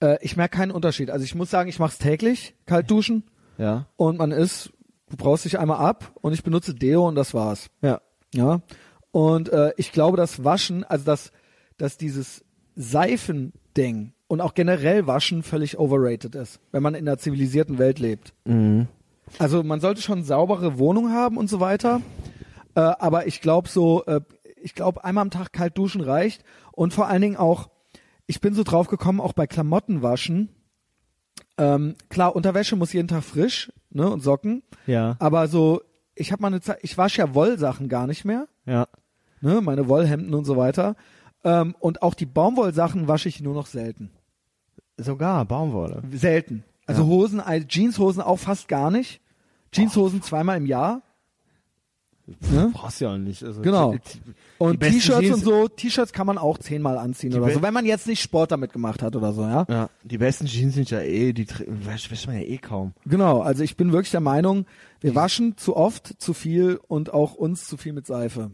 äh, 0.00 0.18
ich 0.20 0.36
merke 0.36 0.56
keinen 0.58 0.70
Unterschied. 0.70 1.10
Also 1.10 1.24
ich 1.24 1.34
muss 1.34 1.50
sagen, 1.50 1.68
ich 1.68 1.78
mache 1.78 1.92
es 1.92 1.98
täglich, 1.98 2.54
kalt 2.66 2.90
duschen 2.90 3.24
Ja. 3.56 3.86
und 3.96 4.18
man 4.18 4.30
ist, 4.30 4.70
du 5.10 5.16
brauchst 5.16 5.44
dich 5.44 5.58
einmal 5.58 5.78
ab 5.78 6.12
und 6.20 6.32
ich 6.32 6.42
benutze 6.42 6.74
Deo 6.74 7.06
und 7.06 7.14
das 7.14 7.34
war's. 7.34 7.68
Ja. 7.82 8.00
Ja. 8.34 8.60
Und 9.10 9.48
äh, 9.48 9.72
ich 9.76 9.92
glaube, 9.92 10.16
das 10.16 10.44
Waschen, 10.44 10.84
also 10.84 11.04
dass, 11.04 11.32
dass 11.76 11.96
dieses 11.96 12.44
Seifending 12.76 14.12
und 14.26 14.40
auch 14.40 14.54
generell 14.54 15.06
Waschen 15.06 15.42
völlig 15.42 15.78
overrated 15.78 16.34
ist, 16.34 16.60
wenn 16.70 16.82
man 16.82 16.94
in 16.94 17.08
einer 17.08 17.18
zivilisierten 17.18 17.78
Welt 17.78 17.98
lebt. 17.98 18.34
Also 19.38 19.62
man 19.62 19.80
sollte 19.80 20.02
schon 20.02 20.22
saubere 20.22 20.78
Wohnung 20.78 21.10
haben 21.12 21.36
und 21.36 21.48
so 21.48 21.60
weiter. 21.60 22.00
Äh, 22.74 22.80
aber 22.80 23.26
ich 23.26 23.40
glaube 23.40 23.68
so, 23.68 24.04
äh, 24.04 24.20
ich 24.62 24.74
glaube 24.74 25.04
einmal 25.04 25.22
am 25.22 25.30
Tag 25.30 25.52
kalt 25.52 25.76
duschen 25.76 26.00
reicht. 26.00 26.44
Und 26.72 26.94
vor 26.94 27.08
allen 27.08 27.22
Dingen 27.22 27.36
auch, 27.36 27.68
ich 28.26 28.40
bin 28.40 28.54
so 28.54 28.62
drauf 28.62 28.88
gekommen, 28.88 29.20
auch 29.20 29.32
bei 29.32 29.46
Klamotten 29.46 30.02
waschen. 30.02 30.50
Ähm, 31.58 31.96
klar, 32.08 32.34
Unterwäsche 32.36 32.76
muss 32.76 32.92
jeden 32.92 33.08
Tag 33.08 33.24
frisch, 33.24 33.72
ne, 33.90 34.08
und 34.08 34.20
Socken. 34.20 34.62
Ja. 34.86 35.16
Aber 35.18 35.48
so, 35.48 35.82
ich 36.14 36.32
habe 36.32 36.40
mal 36.42 36.48
eine 36.48 36.60
Zeit, 36.60 36.78
ich 36.82 36.96
wasche 36.96 37.18
ja 37.20 37.34
Wollsachen 37.34 37.88
gar 37.88 38.06
nicht 38.06 38.24
mehr, 38.24 38.46
Ja. 38.64 38.86
ne, 39.40 39.60
meine 39.60 39.88
Wollhemden 39.88 40.34
und 40.34 40.44
so 40.44 40.56
weiter. 40.56 40.94
Ähm, 41.44 41.74
und 41.80 42.02
auch 42.02 42.14
die 42.14 42.26
Baumwollsachen 42.26 43.08
wasche 43.08 43.28
ich 43.28 43.40
nur 43.40 43.54
noch 43.54 43.66
selten. 43.66 44.10
Sogar 44.96 45.44
Baumwolle. 45.44 46.02
Selten. 46.12 46.64
Also 46.86 47.04
Hosen, 47.06 47.38
also 47.40 47.66
Jeanshosen 47.68 48.22
auch 48.22 48.38
fast 48.38 48.66
gar 48.68 48.90
nicht. 48.90 49.20
Jeanshosen 49.72 50.22
zweimal 50.22 50.56
im 50.56 50.66
Jahr. 50.66 51.02
Ne? 52.52 52.70
Brauchst 52.74 53.00
ja 53.00 53.12
auch 53.12 53.16
nicht. 53.18 53.42
Also 53.42 53.62
Genau. 53.62 53.92
die- 53.92 53.98
die 53.98 54.34
Und 54.58 54.80
T-Shirts 54.80 55.30
und 55.30 55.44
so, 55.44 55.68
T-Shirts 55.68 56.12
kann 56.12 56.26
man 56.26 56.36
auch 56.38 56.58
zehnmal 56.58 56.98
anziehen 56.98 57.32
oder 57.34 57.50
so, 57.52 57.62
wenn 57.62 57.72
man 57.74 57.86
jetzt 57.86 58.06
nicht 58.06 58.20
Sport 58.22 58.50
damit 58.52 58.72
gemacht 58.72 59.02
hat 59.02 59.14
oder 59.16 59.32
so, 59.32 59.42
ja. 59.42 59.66
Ja, 59.68 59.90
die 60.04 60.18
besten 60.18 60.46
Jeans 60.46 60.74
sind 60.74 60.90
ja 60.90 61.00
eh, 61.00 61.32
die 61.32 61.46
wäscht 61.66 62.26
man 62.26 62.36
ja 62.36 62.42
eh 62.42 62.58
kaum. 62.58 62.92
Genau, 63.06 63.40
also 63.40 63.62
ich 63.62 63.76
bin 63.76 63.92
wirklich 63.92 64.10
der 64.10 64.20
Meinung, 64.20 64.66
wir 65.00 65.14
waschen 65.14 65.56
zu 65.56 65.76
oft, 65.76 66.20
zu 66.20 66.34
viel 66.34 66.78
und 66.88 67.12
auch 67.14 67.34
uns 67.34 67.66
zu 67.66 67.76
viel 67.76 67.92
mit 67.92 68.06
Seife. 68.06 68.50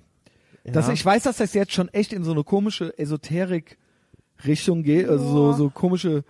Das, 0.64 0.88
ich 0.88 1.04
weiß, 1.04 1.24
dass 1.24 1.36
das 1.38 1.52
jetzt 1.54 1.72
schon 1.72 1.88
echt 1.88 2.12
in 2.12 2.24
so 2.24 2.32
eine 2.32 2.42
komische 2.44 2.96
Esoterik-Richtung 2.98 4.82
geht, 4.82 5.08
also 5.08 5.26
so, 5.26 5.52
so 5.52 5.70
komische, 5.70 6.24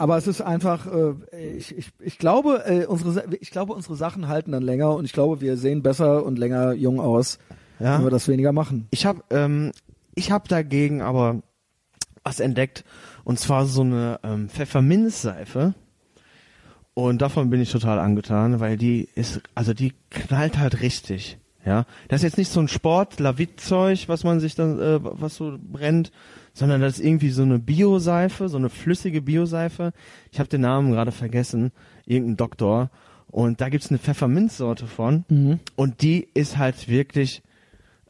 aber 0.00 0.16
es 0.16 0.26
ist 0.26 0.40
einfach, 0.40 0.86
äh, 0.86 1.14
ich, 1.56 1.76
ich, 1.76 1.90
ich 2.00 2.18
glaube, 2.18 2.64
äh, 2.66 2.86
unsere, 2.86 3.24
ich 3.40 3.50
glaube, 3.50 3.74
unsere 3.74 3.96
Sachen 3.96 4.28
halten 4.28 4.52
dann 4.52 4.62
länger 4.62 4.94
und 4.94 5.04
ich 5.04 5.12
glaube, 5.12 5.40
wir 5.40 5.56
sehen 5.56 5.82
besser 5.82 6.24
und 6.24 6.38
länger 6.38 6.72
jung 6.72 7.00
aus, 7.00 7.38
Ja. 7.78 7.98
wenn 7.98 8.06
wir 8.06 8.10
das 8.10 8.26
weniger 8.26 8.52
machen. 8.52 8.88
Ich 8.90 9.04
habe 9.06 9.22
ähm, 9.30 9.72
ich 10.14 10.30
habe 10.30 10.48
dagegen 10.48 11.02
aber 11.02 11.42
was 12.24 12.40
entdeckt 12.40 12.84
und 13.24 13.38
zwar 13.38 13.66
so 13.66 13.82
eine 13.82 14.18
ähm, 14.22 14.48
Pfefferminzseife 14.48 15.74
und 16.94 17.22
davon 17.22 17.50
bin 17.50 17.60
ich 17.60 17.70
total 17.70 17.98
angetan, 17.98 18.58
weil 18.60 18.76
die 18.76 19.08
ist 19.14 19.40
also 19.54 19.74
die 19.74 19.92
knallt 20.10 20.58
halt 20.58 20.80
richtig. 20.82 21.38
Ja, 21.64 21.84
das 22.08 22.20
ist 22.20 22.24
jetzt 22.24 22.38
nicht 22.38 22.50
so 22.50 22.60
ein 22.60 22.68
Sport 22.68 23.20
Lavit-Zeug, 23.20 24.08
was 24.08 24.24
man 24.24 24.40
sich 24.40 24.54
dann 24.54 24.78
äh, 24.80 24.98
was 25.02 25.36
so 25.36 25.58
brennt, 25.60 26.10
sondern 26.60 26.80
das 26.80 26.98
ist 26.98 27.04
irgendwie 27.04 27.30
so 27.30 27.42
eine 27.42 27.58
Bioseife, 27.58 28.48
so 28.48 28.56
eine 28.58 28.68
flüssige 28.68 29.22
Bioseife. 29.22 29.92
Ich 30.30 30.38
habe 30.38 30.48
den 30.48 30.60
Namen 30.60 30.92
gerade 30.92 31.10
vergessen, 31.10 31.72
irgendein 32.06 32.36
Doktor 32.36 32.90
und 33.26 33.60
da 33.60 33.68
gibt's 33.68 33.90
eine 33.90 33.98
Pfefferminzsorte 33.98 34.86
von 34.86 35.24
und 35.76 36.02
die 36.02 36.28
ist 36.34 36.58
halt 36.58 36.88
wirklich 36.88 37.42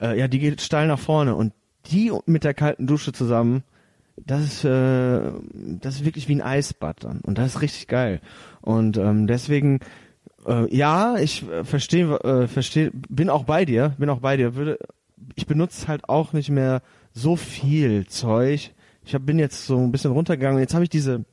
äh, 0.00 0.18
ja, 0.18 0.28
die 0.28 0.38
geht 0.38 0.60
steil 0.60 0.86
nach 0.88 0.98
vorne 0.98 1.34
und 1.34 1.52
die 1.86 2.12
mit 2.26 2.44
der 2.44 2.54
kalten 2.54 2.86
Dusche 2.86 3.12
zusammen, 3.12 3.62
das 4.16 4.42
ist, 4.42 4.64
äh, 4.64 5.32
das 5.80 5.96
ist 5.96 6.04
wirklich 6.04 6.28
wie 6.28 6.34
ein 6.34 6.42
Eisbad 6.42 7.04
dann 7.04 7.20
und 7.20 7.38
das 7.38 7.54
ist 7.54 7.62
richtig 7.62 7.86
geil. 7.86 8.20
Und 8.60 8.98
ähm, 8.98 9.26
deswegen, 9.26 9.80
äh, 10.46 10.74
ja, 10.74 11.16
ich 11.16 11.48
äh, 11.48 11.64
verstehe, 11.64 12.16
äh, 12.20 12.46
verstehe, 12.46 12.90
bin 12.92 13.30
auch 13.30 13.44
bei 13.44 13.64
dir, 13.64 13.94
bin 13.98 14.10
auch 14.10 14.20
bei 14.20 14.36
dir. 14.36 14.56
Würde, 14.56 14.78
ich 15.36 15.46
benutze 15.46 15.88
halt 15.88 16.08
auch 16.08 16.32
nicht 16.32 16.50
mehr 16.50 16.82
so 17.12 17.36
viel 17.36 18.06
Zeug. 18.06 18.72
Ich 19.04 19.14
hab, 19.14 19.26
bin 19.26 19.38
jetzt 19.38 19.66
so 19.66 19.78
ein 19.78 19.92
bisschen 19.92 20.12
runtergegangen. 20.12 20.60
Jetzt 20.60 20.74
habe 20.74 20.84
ich 20.84 20.90
diese 20.90 21.24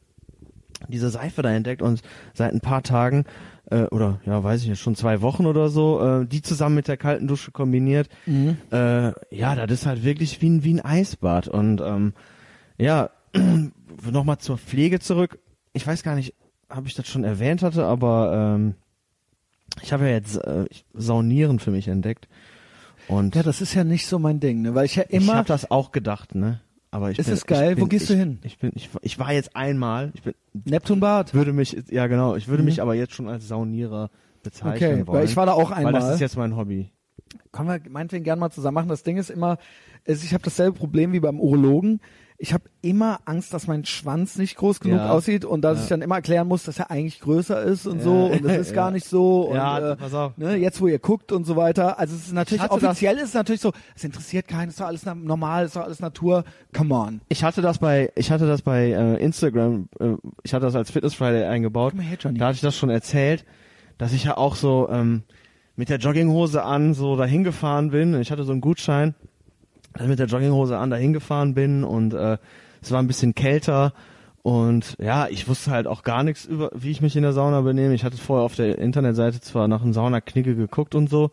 diese 0.87 1.09
Seife 1.09 1.41
da 1.41 1.51
entdeckt 1.51 1.81
und 1.81 2.01
seit 2.33 2.53
ein 2.53 2.61
paar 2.61 2.83
Tagen 2.83 3.25
äh, 3.71 3.83
oder 3.85 4.19
ja 4.25 4.43
weiß 4.43 4.61
ich 4.61 4.69
nicht 4.69 4.79
schon 4.79 4.95
zwei 4.95 5.21
Wochen 5.21 5.45
oder 5.47 5.69
so 5.69 6.01
äh, 6.01 6.25
die 6.25 6.41
zusammen 6.41 6.75
mit 6.75 6.87
der 6.87 6.97
kalten 6.97 7.27
Dusche 7.27 7.51
kombiniert. 7.51 8.09
Äh, 8.71 9.13
ja 9.35 9.55
das 9.55 9.71
ist 9.71 9.85
halt 9.85 10.03
wirklich 10.03 10.41
wie 10.41 10.49
ein 10.49 10.63
wie 10.63 10.75
ein 10.75 10.85
Eisbad. 10.85 11.47
Und 11.47 11.81
ähm, 11.81 12.13
ja 12.77 13.09
nochmal 14.11 14.37
zur 14.37 14.57
Pflege 14.57 14.99
zurück. 14.99 15.39
Ich 15.73 15.85
weiß 15.85 16.03
gar 16.03 16.15
nicht 16.15 16.35
ob 16.69 16.85
ich 16.85 16.95
das 16.95 17.07
schon 17.07 17.23
erwähnt 17.23 17.63
hatte 17.63 17.85
aber 17.85 18.55
ähm, 18.55 18.75
ich 19.81 19.93
habe 19.93 20.05
ja 20.05 20.11
jetzt 20.11 20.37
äh, 20.37 20.65
Saunieren 20.93 21.59
für 21.59 21.71
mich 21.71 21.87
entdeckt 21.87 22.27
und 23.07 23.35
Ja, 23.35 23.43
das 23.43 23.61
ist 23.61 23.73
ja 23.73 23.83
nicht 23.83 24.07
so 24.07 24.19
mein 24.19 24.39
Ding, 24.39 24.61
ne, 24.61 24.75
weil 24.75 24.85
ich 24.85 24.95
ja 24.95 25.03
ich 25.07 25.21
immer, 25.23 25.35
habe 25.35 25.47
das 25.47 25.69
auch 25.71 25.91
gedacht 25.91 26.35
ne 26.35 26.61
aber 26.89 27.11
ich 27.11 27.19
Ist 27.19 27.25
bin, 27.25 27.33
es 27.33 27.45
geil? 27.45 27.69
ich 27.71 27.75
bin, 27.75 27.83
Wo 27.83 27.87
gehst 27.87 28.03
ich, 28.03 28.09
du 28.11 28.15
hin? 28.17 28.39
Ich 28.43 28.57
bin 28.59 28.71
ich, 28.75 28.89
ich 29.01 29.19
war 29.19 29.33
jetzt 29.33 29.55
einmal 29.55 30.11
ich 30.13 30.21
bin 30.23 30.33
Neptunbad. 30.65 31.33
würde 31.33 31.51
mich, 31.53 31.75
ja 31.89 32.07
genau, 32.07 32.35
ich 32.35 32.47
würde 32.47 32.63
mich 32.63 32.81
aber 32.81 32.95
jetzt 32.95 33.13
schon 33.13 33.27
als 33.27 33.47
Saunierer 33.47 34.09
bezeichnen 34.41 34.71
Mhm. 34.71 34.75
Okay, 35.01 35.07
wollen. 35.07 35.19
weil 35.19 35.25
ich 35.25 35.35
war 35.35 35.45
da 35.45 35.51
auch 35.51 35.71
Weil 35.71 35.77
einmal. 35.85 35.93
das 36.01 36.13
ist 36.15 36.19
jetzt 36.21 36.37
mein 36.37 36.55
Hobby. 36.55 36.89
Können 37.51 37.67
wir 37.67 37.81
meinetwegen 37.89 38.23
gerne 38.23 38.39
mal 38.39 38.51
zusammen 38.51 38.75
machen. 38.75 38.87
Das 38.89 39.03
Ding 39.03 39.17
ist 39.17 39.29
immer, 39.29 39.57
ich 40.05 40.33
habe 40.33 40.43
dasselbe 40.43 40.77
Problem 40.77 41.11
wie 41.11 41.19
beim 41.19 41.39
Urologen. 41.41 41.99
Ich 42.39 42.53
habe 42.53 42.65
immer 42.83 43.19
Angst, 43.25 43.51
dass 43.51 43.65
mein 43.65 43.83
Schwanz 43.83 44.37
nicht 44.37 44.57
groß 44.57 44.79
genug 44.79 44.99
Ja. 44.99 45.09
aussieht 45.09 45.43
und 45.43 45.61
dass 45.61 45.81
ich 45.81 45.89
dann 45.89 46.03
immer 46.03 46.17
erklären 46.17 46.47
muss, 46.47 46.65
dass 46.65 46.77
er 46.77 46.91
eigentlich 46.91 47.19
größer 47.19 47.63
ist 47.63 47.87
und 47.87 47.99
so 47.99 48.27
und 48.27 48.45
das 48.45 48.57
ist 48.57 48.73
gar 48.75 48.89
Ja. 48.89 48.91
nicht 48.91 49.07
so. 49.07 49.47
Und, 49.49 49.55
Ja, 49.55 49.93
äh, 49.93 49.95
pass 49.95 50.13
auf. 50.13 50.37
Ne, 50.37 50.55
jetzt, 50.55 50.79
wo 50.79 50.85
ihr 50.87 50.99
guckt 50.99 51.31
und 51.31 51.45
so 51.45 51.55
weiter. 51.55 51.97
Also 51.97 52.15
es 52.15 52.27
ist 52.27 52.33
natürlich, 52.33 52.61
hatte 52.61 52.75
das- 52.79 52.89
offiziell 52.91 53.17
ist 53.17 53.29
es 53.29 53.33
natürlich 53.33 53.61
so, 53.61 53.71
es 53.95 54.03
interessiert 54.03 54.47
keinen, 54.47 54.69
ist 54.69 54.79
doch 54.79 54.85
alles 54.85 55.03
normal, 55.03 55.65
ist 55.65 55.75
doch 55.75 55.81
alles 55.81 55.99
Natur. 55.99 56.43
Come 56.75 56.93
on. 56.93 57.21
Ich 57.27 57.43
hatte 57.43 57.63
das 57.63 57.79
bei, 57.79 58.11
ich 58.15 58.29
hatte 58.29 58.45
das 58.45 58.61
bei 58.61 58.91
äh, 58.91 59.15
Instagram, 59.15 59.89
äh, 59.99 60.09
ich 60.43 60.53
hatte 60.53 60.67
das 60.67 60.75
als 60.75 60.91
Fitness 60.91 61.15
Friday 61.15 61.43
eingebaut. 61.45 61.93
Komm 61.95 62.01
her, 62.01 62.17
Johnny. 62.19 62.37
Da 62.37 62.45
hatte 62.47 62.55
ich 62.57 62.61
das 62.61 62.75
schon 62.77 62.91
erzählt, 62.91 63.45
dass 63.97 64.13
ich 64.13 64.25
ja 64.25 64.37
auch 64.37 64.55
so 64.55 64.87
ähm, 64.91 65.23
mit 65.75 65.89
der 65.89 65.97
Jogginghose 65.97 66.63
an 66.63 66.93
so 66.93 67.15
dahin 67.15 67.43
gefahren 67.43 67.89
bin. 67.89 68.13
Ich 68.21 68.29
hatte 68.31 68.43
so 68.43 68.51
einen 68.51 68.61
Gutschein, 68.61 69.15
ich 69.99 70.07
mit 70.07 70.19
der 70.19 70.27
Jogginghose 70.27 70.77
an 70.77 70.89
dahin 70.89 71.13
gefahren 71.13 71.53
bin 71.53 71.83
und 71.83 72.13
äh, 72.13 72.37
es 72.81 72.91
war 72.91 72.99
ein 72.99 73.07
bisschen 73.07 73.35
kälter 73.35 73.93
und 74.43 74.95
ja, 74.99 75.27
ich 75.27 75.47
wusste 75.47 75.71
halt 75.71 75.87
auch 75.87 76.03
gar 76.03 76.23
nichts 76.23 76.45
über, 76.45 76.71
wie 76.73 76.91
ich 76.91 77.01
mich 77.01 77.15
in 77.15 77.23
der 77.23 77.33
Sauna 77.33 77.61
benehme. 77.61 77.93
Ich 77.93 78.03
hatte 78.03 78.17
vorher 78.17 78.45
auf 78.45 78.55
der 78.55 78.77
Internetseite 78.77 79.41
zwar 79.41 79.67
nach 79.67 79.81
einem 79.81 79.93
Saunaknicke 79.93 80.55
geguckt 80.55 80.95
und 80.95 81.09
so 81.09 81.31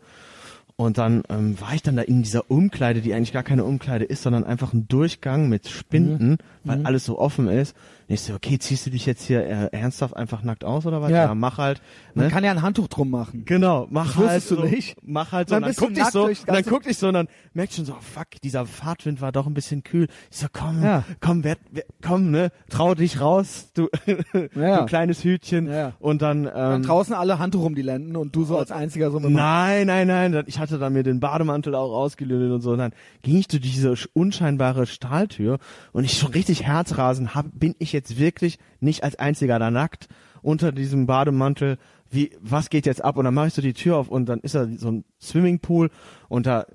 und 0.77 0.97
dann 0.97 1.23
ähm, 1.29 1.59
war 1.61 1.73
ich 1.73 1.83
dann 1.83 1.95
da 1.95 2.01
in 2.01 2.21
dieser 2.21 2.51
Umkleide, 2.51 3.01
die 3.01 3.13
eigentlich 3.13 3.31
gar 3.31 3.43
keine 3.43 3.63
Umkleide 3.63 4.03
ist, 4.03 4.23
sondern 4.23 4.43
einfach 4.43 4.73
ein 4.73 4.87
Durchgang 4.87 5.47
mit 5.47 5.69
Spinden, 5.69 6.37
weil 6.65 6.85
alles 6.85 7.05
so 7.05 7.17
offen 7.17 7.47
ist. 7.47 7.75
Ich 8.07 8.21
so, 8.21 8.35
okay, 8.35 8.59
ziehst 8.59 8.85
du 8.85 8.91
dich 8.91 9.05
jetzt 9.07 9.23
hier 9.23 9.43
äh, 9.45 9.69
ernsthaft 9.71 10.15
einfach 10.15 10.43
nackt 10.43 10.63
aus 10.63 10.85
oder 10.85 11.01
was? 11.01 11.09
Ja. 11.09 11.33
mach 11.33 11.57
halt. 11.57 11.81
Man 12.13 12.25
Ne? 12.25 12.31
kann 12.31 12.43
ja 12.43 12.51
ein 12.51 12.61
Handtuch 12.61 12.87
drum 12.87 13.09
machen. 13.09 13.43
Genau, 13.45 13.87
mach 13.89 14.15
Das 14.15 14.27
halt 14.27 14.43
so, 14.43 14.61
nicht? 14.61 14.95
Mach 15.03 15.31
halt 15.31 15.49
so. 15.49 15.55
Dann 15.55 15.63
und 15.63 15.69
dann 15.69 15.75
guck 15.75 15.91
ich 15.91 15.97
nackt 15.97 16.11
so, 16.13 16.25
und 16.25 16.47
dann 16.47 16.63
guck 16.65 16.85
ich 16.85 16.97
so 16.99 17.07
und 17.07 17.13
dann 17.15 17.27
merk 17.53 17.69
ich 17.71 17.75
schon 17.75 17.85
so, 17.85 17.93
oh, 17.93 18.01
fuck, 18.01 18.27
dieser 18.43 18.67
Fahrtwind 18.67 19.21
war 19.21 19.31
doch 19.31 19.47
ein 19.47 19.55
bisschen 19.55 19.83
kühl. 19.83 20.07
Ich 20.29 20.37
so, 20.37 20.45
komm, 20.53 20.83
Ja. 20.83 21.03
komm, 21.19 21.43
wer, 21.43 21.57
wer, 21.71 21.83
komm, 22.03 22.29
ne, 22.29 22.51
trau 22.69 22.93
dich 22.93 23.19
raus, 23.19 23.71
du, 23.73 23.87
Ja. 24.55 24.81
du 24.81 24.85
kleines 24.85 25.23
Hütchen. 25.23 25.67
Ja. 25.67 25.93
Und 25.99 26.21
dann, 26.21 26.43
Dann 26.43 26.75
ähm, 26.75 26.83
draußen 26.83 27.13
alle 27.15 27.39
Handtuch 27.39 27.63
um 27.65 27.73
die 27.73 27.81
Lenden 27.81 28.15
und 28.17 28.35
du 28.35 28.43
so 28.45 28.57
als 28.59 28.71
einziger 28.71 29.09
so 29.09 29.17
Nein, 29.19 29.87
nein, 29.87 30.07
nein. 30.07 30.31
dann- 30.31 30.45
Ich 30.47 30.59
hatte 30.59 30.77
dann 30.77 30.93
mir 30.93 31.01
den 31.03 31.19
Bademantel 31.19 31.73
auch 31.73 31.91
ausgelöhnt 31.95 32.51
und 32.53 32.61
so. 32.61 32.73
Und 32.73 32.77
dann 32.77 32.91
ging 33.23 33.37
ich 33.37 33.47
durch 33.47 33.63
diese 33.63 33.93
sch- 33.93 34.09
unscheinbare 34.13 34.85
Stahltür 34.85 35.57
und 35.91 36.03
ich 36.03 36.19
schon 36.19 36.31
richtig 36.33 36.63
Herzrasen 36.63 37.33
hab, 37.33 37.47
bin 37.53 37.73
ich 37.79 37.94
jetzt 37.95 38.19
wirklich 38.19 38.59
nicht 38.79 39.03
als 39.03 39.17
einziger 39.17 39.59
da 39.59 39.71
nackt 39.71 40.07
unter 40.41 40.71
diesem 40.71 41.07
Bademantel. 41.07 41.77
Wie, 42.11 42.31
was 42.39 42.69
geht 42.69 42.85
jetzt 42.85 43.03
ab? 43.03 43.17
Und 43.17 43.25
dann 43.25 43.33
mache 43.33 43.47
ich 43.47 43.53
so 43.53 43.61
die 43.61 43.73
Tür 43.73 43.97
auf 43.97 44.09
und 44.09 44.27
dann 44.27 44.39
ist 44.41 44.55
da 44.55 44.67
so 44.67 44.91
ein 44.91 45.05
Swimmingpool 45.19 45.89
und 46.29 46.45
da 46.45 46.65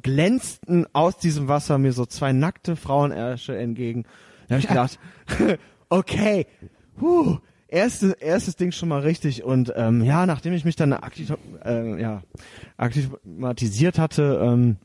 glänzten 0.00 0.86
aus 0.92 1.18
diesem 1.18 1.48
Wasser 1.48 1.78
mir 1.78 1.92
so 1.92 2.06
zwei 2.06 2.32
nackte 2.32 2.76
Frauenärsche 2.76 3.56
entgegen. 3.56 4.04
Da 4.48 4.54
habe 4.54 4.60
ich 4.60 4.68
gedacht, 4.68 4.98
okay, 5.88 6.46
huh, 7.00 7.38
erstes, 7.68 8.12
erstes 8.14 8.56
Ding 8.56 8.72
schon 8.72 8.88
mal 8.88 9.00
richtig. 9.00 9.44
Und 9.44 9.72
ähm, 9.76 10.02
ja, 10.02 10.26
nachdem 10.26 10.54
ich 10.54 10.64
mich 10.64 10.76
dann 10.76 10.92
aktiv, 10.92 11.32
äh, 11.64 12.00
ja, 12.00 12.22
aktimatisiert 12.76 13.98
hatte, 13.98 14.40
ähm, 14.42 14.76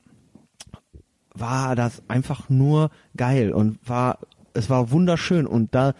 war 1.34 1.76
das 1.76 2.04
einfach 2.08 2.50
nur 2.50 2.92
geil 3.18 3.52
und 3.54 3.80
war, 3.88 4.20
es 4.54 4.70
war 4.70 4.92
wunderschön. 4.92 5.48
Und 5.48 5.76
da 5.76 5.94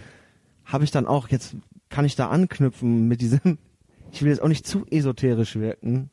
habe 0.66 0.84
ich 0.84 0.92
dann 0.92 1.08
auch, 1.08 1.30
jetzt 1.30 1.56
kann 1.90 2.06
ich 2.06 2.16
da 2.16 2.30
anknüpfen 2.30 3.08
mit 3.08 3.22
diesem, 3.22 3.58
ich 4.12 4.22
will 4.22 4.30
jetzt 4.30 4.42
auch 4.42 4.48
nicht 4.48 4.68
zu 4.68 4.86
esoterisch 4.90 5.56
wirken, 5.56 6.10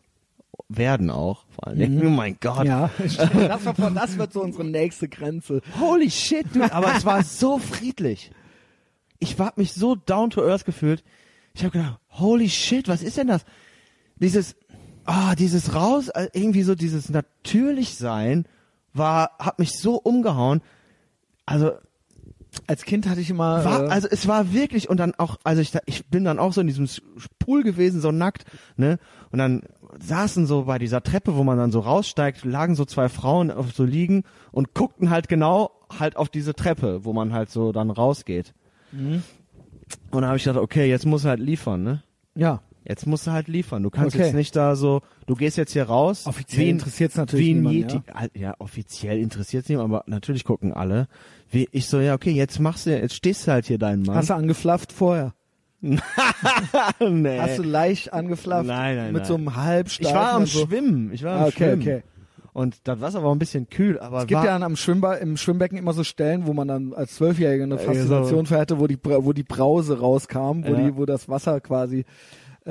werden 0.68 1.10
auch, 1.10 1.46
vor 1.48 1.68
allen 1.68 1.78
Dingen. 1.78 2.06
Oh 2.06 2.10
mein 2.10 2.36
Gott. 2.40 2.66
Ja, 2.66 2.90
das, 2.98 3.18
war, 3.18 3.90
das 3.90 4.18
wird 4.18 4.32
so 4.32 4.42
unsere 4.42 4.64
nächste 4.64 5.08
Grenze. 5.08 5.62
Holy 5.80 6.10
shit, 6.10 6.46
dude. 6.54 6.72
Aber 6.72 6.94
es 6.96 7.04
war 7.04 7.22
so 7.22 7.58
friedlich. 7.58 8.30
Ich 9.18 9.38
hab 9.38 9.58
mich 9.58 9.72
so 9.72 9.94
down 9.94 10.30
to 10.30 10.42
earth 10.42 10.64
gefühlt. 10.64 11.02
Ich 11.54 11.64
habe 11.64 11.72
gedacht, 11.72 12.00
holy 12.10 12.48
shit, 12.48 12.88
was 12.88 13.02
ist 13.02 13.16
denn 13.16 13.26
das? 13.26 13.44
Dieses, 14.16 14.54
ah, 15.04 15.34
dieses 15.34 15.74
raus, 15.74 16.08
äh, 16.08 16.28
irgendwie 16.32 16.62
so 16.62 16.74
dieses 16.74 17.08
natürlich 17.08 17.96
sein 17.96 18.46
war, 18.92 19.32
hat 19.38 19.58
mich 19.58 19.72
so 19.72 19.96
umgehauen. 19.96 20.62
Also, 21.46 21.72
Als 22.66 22.84
Kind 22.84 23.08
hatte 23.08 23.20
ich 23.20 23.30
immer. 23.30 23.64
war, 23.64 23.84
äh, 23.84 23.88
also 23.88 24.08
es 24.10 24.26
war 24.26 24.52
wirklich 24.52 24.88
und 24.90 24.96
dann 24.98 25.14
auch, 25.16 25.38
also 25.44 25.62
ich, 25.62 25.70
da- 25.70 25.80
ich 25.86 26.06
bin 26.06 26.24
dann 26.24 26.38
auch 26.38 26.52
so 26.52 26.60
in 26.60 26.66
diesem 26.66 26.88
Pool 27.38 27.62
gewesen, 27.62 28.00
so 28.00 28.10
nackt, 28.10 28.44
ne? 28.76 28.98
Und 29.30 29.38
dann 29.38 29.62
saßen 30.00 30.46
so 30.46 30.64
bei 30.64 30.78
dieser 30.78 31.02
Treppe, 31.02 31.36
wo 31.36 31.44
man 31.44 31.58
dann 31.58 31.70
so 31.72 31.80
raussteigt, 31.80 32.44
lagen 32.44 32.74
so 32.74 32.84
zwei 32.84 33.08
Frauen 33.08 33.50
auf 33.50 33.72
so 33.72 33.84
liegen 33.84 34.24
und 34.52 34.74
guckten 34.74 35.10
halt 35.10 35.28
genau 35.28 35.70
halt 35.98 36.16
auf 36.16 36.28
diese 36.28 36.54
Treppe, 36.54 37.04
wo 37.04 37.12
man 37.12 37.32
halt 37.32 37.50
so 37.50 37.72
dann 37.72 37.90
rausgeht. 37.90 38.54
Mhm. 38.92 39.22
Und 40.10 40.22
da 40.22 40.28
habe 40.28 40.36
ich 40.36 40.44
gedacht, 40.44 40.62
okay, 40.62 40.88
jetzt 40.88 41.06
musst 41.06 41.24
du 41.24 41.28
halt 41.28 41.40
liefern, 41.40 41.82
ne? 41.82 42.02
ja, 42.34 42.60
Jetzt 42.90 43.06
musst 43.06 43.24
du 43.26 43.30
halt 43.30 43.46
liefern. 43.46 43.84
Du 43.84 43.90
kannst 43.90 44.16
Okay. 44.16 44.24
jetzt 44.24 44.34
nicht 44.34 44.56
da 44.56 44.74
so, 44.74 45.00
du 45.26 45.36
gehst 45.36 45.56
jetzt 45.56 45.72
hier 45.74 45.84
raus. 45.84 46.26
Offiziell 46.26 46.66
wie 46.66 46.70
ein- 46.70 46.74
interessiert's 46.76 47.14
natürlich 47.16 47.46
niemanden, 47.46 47.78
Yeti. 47.78 48.00
Ja. 48.08 48.26
ja, 48.48 48.54
offiziell 48.58 49.18
interessiert 49.20 49.62
es 49.62 49.68
niemand, 49.68 49.92
aber 49.92 50.02
natürlich 50.08 50.42
gucken 50.42 50.72
alle. 50.74 51.06
Wie, 51.52 51.68
ich 51.70 51.86
so, 51.86 52.00
ja, 52.00 52.14
okay, 52.14 52.32
jetzt 52.32 52.58
machst 52.58 52.86
du, 52.86 52.90
jetzt 52.90 53.14
stehst 53.14 53.46
du 53.46 53.52
halt 53.52 53.66
hier 53.66 53.78
deinen 53.78 54.02
Mann. 54.02 54.16
hast 54.16 54.30
du 54.30 54.34
angeflafft 54.34 54.92
vorher? 54.92 55.34
nee. 55.80 57.38
Hast 57.38 57.58
du 57.58 57.62
leicht 57.62 58.12
angeflafft? 58.12 58.66
Nein, 58.66 58.96
nein, 58.96 59.12
Mit 59.12 59.22
nein. 59.22 59.28
so 59.28 59.34
einem 59.36 59.56
Halbsteifen? 59.56 60.10
ich 60.10 60.14
war 60.14 60.32
am 60.32 60.40
also, 60.42 60.66
Schwimmen. 60.66 61.12
Ich 61.12 61.22
war 61.22 61.36
am 61.36 61.42
Ah, 61.42 61.46
okay, 61.46 61.56
Schwimmen. 61.76 61.82
okay. 61.82 62.02
Und 62.52 62.76
das 62.88 63.00
Wasser 63.00 63.22
war 63.22 63.32
ein 63.32 63.38
bisschen 63.38 63.68
kühl, 63.70 64.00
aber 64.00 64.22
Es 64.22 64.26
gibt 64.26 64.42
ja 64.42 64.52
dann 64.52 64.64
am 64.64 64.74
Schwimmba 64.74 65.14
im 65.14 65.36
Schwimmbecken 65.36 65.78
immer 65.78 65.92
so 65.92 66.02
Stellen, 66.02 66.46
wo 66.46 66.52
man 66.52 66.66
dann 66.66 66.92
als 66.92 67.14
Zwölfjähriger 67.14 67.62
eine 67.62 67.78
Faszination 67.78 68.50
hatte, 68.50 68.80
wo 68.80 68.88
die, 68.88 68.98
wo 69.02 69.32
die 69.32 69.44
Brause 69.44 70.00
rauskam, 70.00 70.64
wo 70.64 70.72
Ja. 70.74 70.80
die, 70.88 70.96
wo 70.96 71.06
das 71.06 71.28
Wasser 71.28 71.60
quasi, 71.60 72.04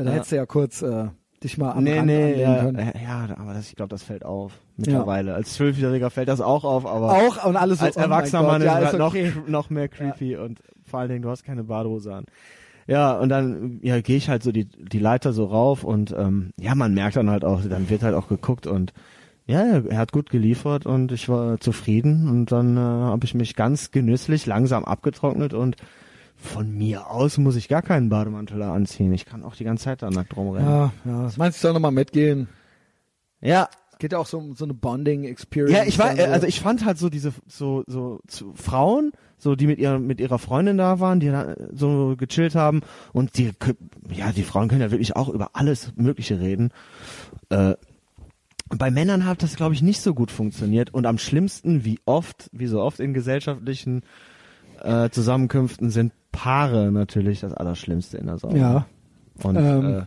da 0.04 0.12
Ja. 0.12 0.16
hättest 0.18 0.32
du 0.32 0.36
ja 0.38 0.46
kurz 0.46 0.82
äh, 0.82 1.08
dich 1.44 1.58
mal 1.58 1.72
am 1.72 1.84
nee, 1.84 1.96
Rand 1.98 2.08
nee, 2.08 2.42
ja, 2.42 2.56
können. 2.64 2.92
ja, 3.02 3.28
aber 3.38 3.54
das, 3.54 3.70
ich 3.70 3.76
glaube, 3.76 3.90
das 3.90 4.04
fällt 4.04 4.26
auf 4.26 4.54
mittlerweile. 4.78 5.34
Als 5.34 5.54
Zwölfjähriger 5.54 6.10
fällt 6.10 6.28
das 6.28 6.42
auch 6.42 6.64
auf, 6.64 6.86
aber 6.86 7.12
Auch 7.12 7.46
und 7.46 7.56
alles 7.56 7.80
so, 7.80 7.86
als 7.86 7.98
oh 7.98 8.02
erwachsener 8.02 8.44
Mann 8.44 8.62
ja, 8.62 8.78
ist 8.80 8.94
ist 8.94 8.94
halt 8.94 9.02
okay. 9.02 9.34
noch, 9.36 9.48
noch 9.48 9.70
mehr 9.70 9.88
creepy 9.88 10.36
und 10.38 10.60
vor 10.86 11.00
allen 11.00 11.10
Dingen, 11.10 11.22
du 11.22 11.30
hast 11.30 11.44
keine 11.44 11.64
Badehose 11.64 12.14
an. 12.14 12.26
Ja, 12.88 13.18
und 13.20 13.30
dann 13.30 13.80
ja, 13.84 14.02
gehe 14.02 14.18
ich 14.18 14.30
halt 14.30 14.42
so 14.42 14.52
die, 14.52 14.66
die 14.66 15.00
Leiter 15.00 15.32
so 15.32 15.46
rauf 15.46 15.84
und 15.84 16.12
ähm, 16.18 16.52
ja, 16.60 16.74
man 16.74 16.94
merkt 16.94 17.16
dann 17.18 17.30
halt 17.30 17.46
auch, 17.46 17.62
dann 17.64 17.90
wird 17.90 18.02
halt 18.02 18.16
auch 18.16 18.28
geguckt 18.28 18.66
und 18.66 18.94
ja, 19.46 19.80
er 19.80 19.98
hat 19.98 20.12
gut 20.12 20.30
geliefert 20.30 20.86
und 20.86 21.12
ich 21.12 21.30
war 21.30 21.60
zufrieden 21.60 22.28
und 22.30 22.52
dann 22.52 22.78
äh, 22.78 22.80
habe 22.80 23.26
ich 23.26 23.34
mich 23.34 23.56
ganz 23.56 23.92
genüsslich 23.92 24.46
langsam 24.46 24.86
abgetrocknet 24.86 25.54
und 25.54 25.76
von 26.40 26.72
mir 26.72 27.10
aus 27.10 27.38
muss 27.38 27.58
ich 27.58 27.68
gar 27.68 27.82
keinen 27.82 28.10
Bademantel 28.10 28.60
da 28.60 28.74
anziehen. 28.74 29.12
Ich 29.12 29.26
kann 29.26 29.44
auch 29.44 29.56
die 29.56 29.66
ganze 29.66 29.84
Zeit 29.84 30.02
da 30.02 30.10
nackt 30.10 30.36
rumrennen. 30.36 30.70
Ja, 30.70 30.94
ja. 31.04 31.12
Meinst 31.12 31.40
du, 31.40 31.48
ich 31.48 31.58
soll 31.58 31.74
nochmal 31.74 31.92
mitgehen? 31.92 32.48
ja 33.42 33.70
Geht 34.00 34.14
ja 34.14 34.18
auch 34.18 34.28
so 34.28 34.54
so 34.56 34.64
eine 34.64 34.74
Bonding-Experience. 34.74 35.78
Ja, 35.78 35.84
ich 35.84 36.00
war, 36.00 36.16
so. 36.16 36.24
also 36.24 36.48
ich 36.48 36.62
fand 36.62 36.86
halt 36.86 36.98
so 36.98 37.10
diese 37.10 37.34
so 37.48 37.84
so, 37.86 38.22
so 38.30 38.54
Frauen, 38.54 39.12
so 39.38 39.58
die 39.58 39.68
mit 39.68 39.78
ihrer 39.78 40.00
mit 40.00 40.22
ihrer 40.22 40.40
Freundin 40.40 40.78
da 40.78 41.02
waren, 41.02 41.20
die 41.20 41.28
da 41.28 41.54
so 41.74 42.16
gechillt 42.18 42.56
haben 42.56 42.80
und 43.12 43.38
die 43.38 43.52
ja, 44.10 44.32
die 44.32 44.44
Frauen 44.44 44.70
können 44.70 44.80
ja 44.80 44.92
wirklich 44.92 45.18
auch 45.18 45.28
über 45.28 45.50
alles 45.52 45.92
mögliche 45.98 46.40
reden. 46.40 46.72
Äh, 47.50 47.74
bei 48.70 48.90
Männern 48.90 49.26
hat 49.26 49.44
das 49.44 49.58
glaube 49.58 49.74
ich 49.74 49.82
nicht 49.82 50.00
so 50.00 50.14
gut 50.14 50.32
funktioniert 50.32 50.94
und 50.94 51.06
am 51.06 51.18
schlimmsten, 51.18 51.84
wie 51.84 52.00
oft, 52.06 52.50
wie 52.54 52.68
so 52.68 52.82
oft 52.82 53.02
in 53.02 53.14
gesellschaftlichen 53.14 54.04
äh, 54.82 55.10
Zusammenkünften 55.10 55.90
sind 55.90 56.14
Paare 56.32 56.92
natürlich 56.92 57.40
das 57.42 57.54
allerschlimmste 57.54 58.18
in 58.18 58.28
der 58.28 58.38
Sauna. 58.38 58.58
Ja. 58.58 58.86
Und 59.44 59.56
Ähm. 59.58 60.00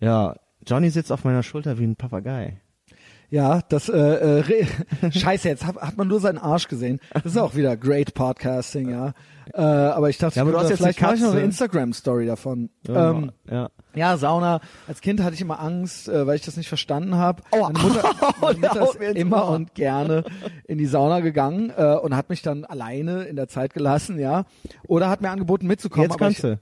äh, 0.00 0.04
ja, 0.04 0.34
Johnny 0.66 0.90
sitzt 0.90 1.12
auf 1.12 1.24
meiner 1.24 1.42
Schulter 1.42 1.78
wie 1.78 1.84
ein 1.84 1.96
Papagei. 1.96 2.60
Ja, 3.30 3.60
das 3.68 3.88
äh, 3.88 4.40
äh, 4.40 4.66
Scheiße, 5.10 5.48
jetzt 5.48 5.66
hat, 5.66 5.76
hat 5.76 5.96
man 5.96 6.06
nur 6.08 6.20
seinen 6.20 6.38
Arsch 6.38 6.68
gesehen. 6.68 7.00
Das 7.14 7.24
ist 7.24 7.38
auch 7.38 7.54
wieder 7.54 7.76
great 7.78 8.12
Podcasting, 8.14 8.90
ja. 8.90 9.14
Äh, 9.54 9.62
aber 9.62 10.10
ich 10.10 10.18
dachte, 10.18 10.36
Ja, 10.36 10.42
aber 10.42 10.52
du 10.52 10.58
hast 10.58 10.68
jetzt 10.68 10.78
vielleicht 10.78 10.98
eine 10.98 11.06
mache 11.06 11.16
ich 11.16 11.22
noch 11.22 11.28
eine 11.30 11.36
Katze. 11.40 11.46
Instagram-Story 11.46 12.26
davon. 12.26 12.68
Ja, 12.86 13.10
ähm, 13.10 13.32
ja. 13.50 13.70
Ja, 13.94 14.16
Sauna. 14.16 14.60
Als 14.86 15.00
Kind 15.00 15.22
hatte 15.22 15.34
ich 15.34 15.40
immer 15.40 15.60
Angst, 15.60 16.08
äh, 16.08 16.26
weil 16.26 16.36
ich 16.36 16.44
das 16.44 16.56
nicht 16.56 16.68
verstanden 16.68 17.16
habe. 17.16 17.42
Oh. 17.50 17.62
Meine 17.62 17.78
Mutter, 17.78 18.10
meine 18.40 18.58
Mutter 18.58 18.82
ist 18.90 19.16
immer 19.16 19.48
und 19.48 19.74
gerne 19.74 20.24
in 20.66 20.78
die 20.78 20.86
Sauna 20.86 21.20
gegangen 21.20 21.72
äh, 21.76 21.96
und 21.96 22.16
hat 22.16 22.28
mich 22.30 22.42
dann 22.42 22.64
alleine 22.64 23.24
in 23.24 23.36
der 23.36 23.48
Zeit 23.48 23.74
gelassen, 23.74 24.18
ja. 24.18 24.44
Oder 24.86 25.08
hat 25.08 25.20
mir 25.20 25.30
angeboten 25.30 25.66
mitzukommen. 25.66 26.04
Jetzt 26.04 26.12
aber 26.12 26.24
kannst 26.26 26.38
ich, 26.38 26.42
du. 26.42 26.60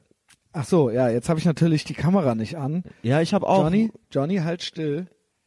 Ach 0.52 0.64
so, 0.64 0.90
ja, 0.90 1.08
jetzt 1.08 1.28
habe 1.28 1.38
ich 1.38 1.44
natürlich 1.44 1.84
die 1.84 1.94
Kamera 1.94 2.34
nicht 2.34 2.56
an. 2.56 2.82
Ja, 3.02 3.20
ich 3.20 3.32
habe 3.34 3.46
auch. 3.46 3.62
Johnny, 3.62 3.92
Johnny, 4.10 4.38
halt 4.38 4.62
still. 4.62 5.06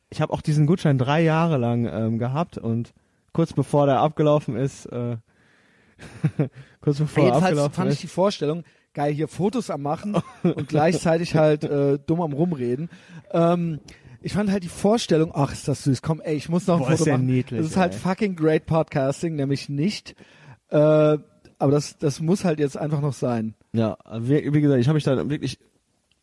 Ich 0.10 0.22
habe 0.22 0.32
auch 0.32 0.42
diesen 0.42 0.66
Gutschein 0.66 0.98
drei 0.98 1.22
Jahre 1.22 1.58
lang 1.58 1.86
ähm, 1.86 2.20
gehabt 2.20 2.58
und 2.58 2.94
kurz 3.34 3.52
bevor 3.52 3.88
der 3.88 4.00
abgelaufen 4.00 4.56
ist, 4.56 4.86
äh, 4.86 5.18
kurz 6.82 7.00
bevor 7.00 7.24
er 7.24 7.30
Jedenfalls 7.30 7.44
abgelaufen 7.44 7.74
fand 7.74 7.88
ich 7.90 7.96
ist. 7.96 8.04
die 8.04 8.08
Vorstellung 8.08 8.64
geil, 8.94 9.14
hier 9.14 9.28
Fotos 9.28 9.70
am 9.70 9.82
machen 9.82 10.16
und 10.44 10.68
gleichzeitig 10.68 11.36
halt 11.36 11.64
äh, 11.64 12.00
dumm 12.06 12.22
am 12.22 12.34
rumreden. 12.34 12.90
Ähm, 13.32 13.80
ich 14.22 14.34
fand 14.34 14.52
halt 14.52 14.64
die 14.64 14.70
Vorstellung, 14.70 15.32
ach 15.34 15.52
ist 15.52 15.68
das 15.68 15.84
süß, 15.84 16.02
komm, 16.02 16.22
ey, 16.22 16.36
ich 16.36 16.48
muss 16.48 16.66
noch 16.68 16.76
ein 16.76 16.80
Boah, 16.80 16.92
ist 16.92 17.00
Foto 17.00 17.06
der 17.06 17.18
machen. 17.18 17.26
niedlich, 17.26 17.60
das 17.60 17.72
ist 17.72 17.78
halt 17.78 17.94
ey. 17.94 18.00
fucking 18.00 18.36
great 18.36 18.66
Podcasting, 18.66 19.36
nämlich 19.36 19.68
nicht. 19.68 20.16
Äh, 20.70 20.78
aber 20.78 21.72
das, 21.72 21.98
das 21.98 22.20
muss 22.20 22.46
halt 22.46 22.60
jetzt 22.60 22.78
einfach 22.78 23.02
noch 23.02 23.14
sein. 23.14 23.54
Ja, 23.74 23.98
wie, 24.20 24.54
wie 24.54 24.62
gesagt, 24.62 24.80
ich 24.80 24.88
habe 24.88 24.96
mich 24.96 25.04
da 25.04 25.30
wirklich 25.30 25.60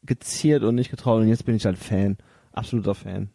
geziert 0.02 0.62
und 0.62 0.74
nicht 0.74 0.90
getraut 0.90 1.20
und 1.20 1.28
jetzt 1.28 1.44
bin 1.44 1.54
ich 1.54 1.66
halt 1.66 1.78
Fan, 1.78 2.16
absoluter 2.52 2.94
Fan. 2.94 3.30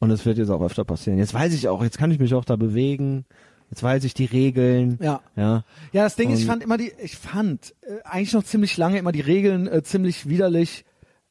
Und 0.00 0.10
es 0.10 0.24
wird 0.24 0.38
jetzt 0.38 0.50
auch 0.50 0.62
öfter 0.62 0.84
passieren. 0.84 1.18
Jetzt 1.18 1.34
weiß 1.34 1.52
ich 1.52 1.68
auch, 1.68 1.82
jetzt 1.82 1.98
kann 1.98 2.10
ich 2.10 2.18
mich 2.18 2.34
auch 2.34 2.44
da 2.44 2.56
bewegen. 2.56 3.26
Jetzt 3.70 3.82
weiß 3.82 4.04
ich 4.04 4.14
die 4.14 4.24
Regeln. 4.24 4.98
Ja. 5.00 5.20
Ja. 5.36 5.64
Ja, 5.92 6.02
das 6.04 6.16
Ding 6.16 6.30
ist, 6.30 6.40
ich 6.40 6.46
fand 6.46 6.62
immer 6.62 6.76
die, 6.76 6.92
ich 7.02 7.16
fand 7.16 7.74
äh, 7.82 7.98
eigentlich 8.04 8.32
noch 8.32 8.42
ziemlich 8.44 8.76
lange 8.76 8.98
immer 8.98 9.12
die 9.12 9.20
Regeln 9.20 9.66
äh, 9.68 9.82
ziemlich 9.82 10.28
widerlich. 10.28 10.84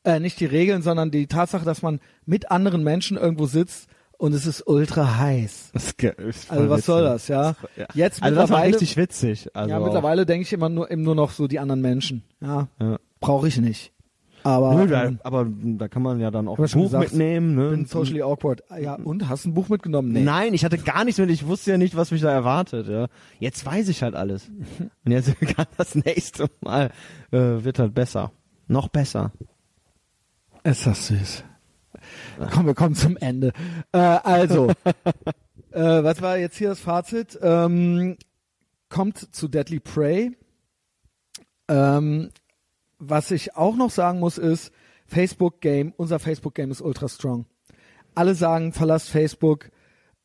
Äh, 0.06 0.22
nicht 0.22 0.40
die 0.40 0.46
Regeln, 0.46 0.82
sondern 0.82 1.12
die 1.12 1.28
Tatsache, 1.28 1.66
dass 1.66 1.82
man 1.82 2.00
mit 2.26 2.50
anderen 2.52 2.84
Menschen 2.84 3.18
irgendwo 3.18 3.46
sitzt 3.48 3.90
und 4.18 4.34
es 4.34 4.46
ist 4.46 4.66
ultra 4.66 5.18
heiß. 5.18 5.72
Das 5.74 5.92
ist 5.92 6.50
Also 6.52 6.70
was 6.70 6.78
witzig. 6.78 6.86
soll 6.86 7.04
das, 7.04 7.28
ja? 7.28 7.56
Ja. 7.76 7.86
Jetzt 7.94 8.24
Also 8.24 8.36
das 8.40 8.50
war 8.50 8.64
richtig 8.64 8.96
witzig. 8.96 9.50
Also 9.54 9.70
ja, 9.70 9.80
mittlerweile 9.82 10.26
denke 10.26 10.44
ich 10.44 10.54
immer 10.54 10.70
nur, 10.70 10.90
eben 10.90 11.02
nur 11.04 11.16
noch 11.16 11.32
so 11.32 11.48
die 11.48 11.60
anderen 11.60 11.82
Menschen. 11.82 12.24
Ja, 12.42 12.70
Ja. 12.80 12.98
brauche 13.20 13.50
ich 13.50 13.58
nicht. 13.58 13.92
Aber 14.44 14.74
Nö, 14.76 14.88
da, 14.88 15.06
ähm, 15.06 15.20
aber 15.24 15.48
da 15.50 15.88
kann 15.88 16.02
man 16.02 16.20
ja 16.20 16.32
dann 16.32 16.48
auch 16.48 16.58
ein 16.58 16.66
Buch 16.66 16.84
gesagt, 16.84 17.12
mitnehmen. 17.12 17.56
Ne? 17.56 17.70
bin 17.72 17.86
socially 17.86 18.22
awkward. 18.22 18.64
Ah, 18.70 18.78
Ja, 18.78 18.96
und 18.96 19.28
hast 19.28 19.46
ein 19.46 19.54
Buch 19.54 19.70
mitgenommen? 19.70 20.12
Nee. 20.12 20.22
Nein, 20.24 20.54
ich 20.54 20.64
hatte 20.64 20.78
gar 20.78 21.04
nichts 21.04 21.20
mit. 21.20 21.30
Ich 21.30 21.46
wusste 21.48 21.72
ja 21.72 21.78
nicht, 21.78 21.96
was 21.96 22.12
mich 22.12 22.22
da 22.22 22.32
erwartet. 22.32 22.88
Ja. 22.88 23.08
Jetzt 23.40 23.66
weiß 23.66 23.90
ich 23.90 24.02
halt 24.04 24.16
alles. 24.16 24.50
Und 25.06 25.12
jetzt 25.12 25.38
kann 25.56 25.66
das 25.78 25.96
nächste 25.96 26.48
Mal 26.62 26.92
äh, 27.32 27.38
wird 27.38 27.80
halt 27.80 27.94
besser. 27.94 28.32
Noch 28.68 28.88
besser. 28.88 29.32
Ist 30.64 30.86
das 30.86 31.08
süß. 31.08 31.44
Komm, 32.52 32.66
wir 32.66 32.76
kommen 32.76 32.96
zum 32.96 33.18
Ende. 33.18 33.52
Äh, 33.92 33.98
also, 33.98 34.70
äh, 35.72 36.04
was 36.04 36.22
war 36.22 36.38
jetzt 36.38 36.58
hier 36.58 36.70
das 36.70 36.80
Fazit? 36.80 37.38
Ähm, 37.42 38.18
kommt 38.90 39.36
zu 39.36 39.48
Deadly 39.48 39.80
Prey. 39.80 40.38
Ähm, 41.68 42.30
was 43.00 43.32
ich 43.32 43.56
auch 43.56 43.76
noch 43.76 43.90
sagen 43.90 44.20
muss 44.20 44.38
ist, 44.38 44.72
Facebook 45.08 45.62
Game, 45.62 45.94
unser 45.98 46.20
Facebook 46.20 46.54
Game 46.54 46.70
ist 46.70 46.82
ultra 46.82 47.08
strong. 47.08 47.46
Alle 48.14 48.36
sagen, 48.36 48.74
verlasst 48.74 49.10
Facebook. 49.10 49.72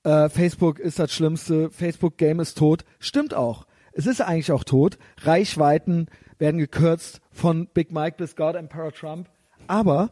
Äh, 0.02 0.28
Facebook 0.28 0.78
ist 0.78 0.98
das 0.98 1.12
Schlimmste. 1.12 1.70
Facebook 1.70 2.18
Game 2.18 2.40
ist 2.40 2.58
tot. 2.58 2.84
Stimmt 2.98 3.32
auch. 3.32 3.66
Es 3.92 4.06
ist 4.06 4.20
eigentlich 4.20 4.52
auch 4.52 4.64
tot. 4.64 4.98
Reichweiten 5.18 6.08
werden 6.38 6.58
gekürzt 6.58 7.20
von 7.30 7.68
Big 7.72 7.92
Mike 7.92 8.16
bis 8.18 8.36
God 8.36 8.56
Emperor 8.56 8.92
Trump. 8.92 9.28
Aber 9.66 10.10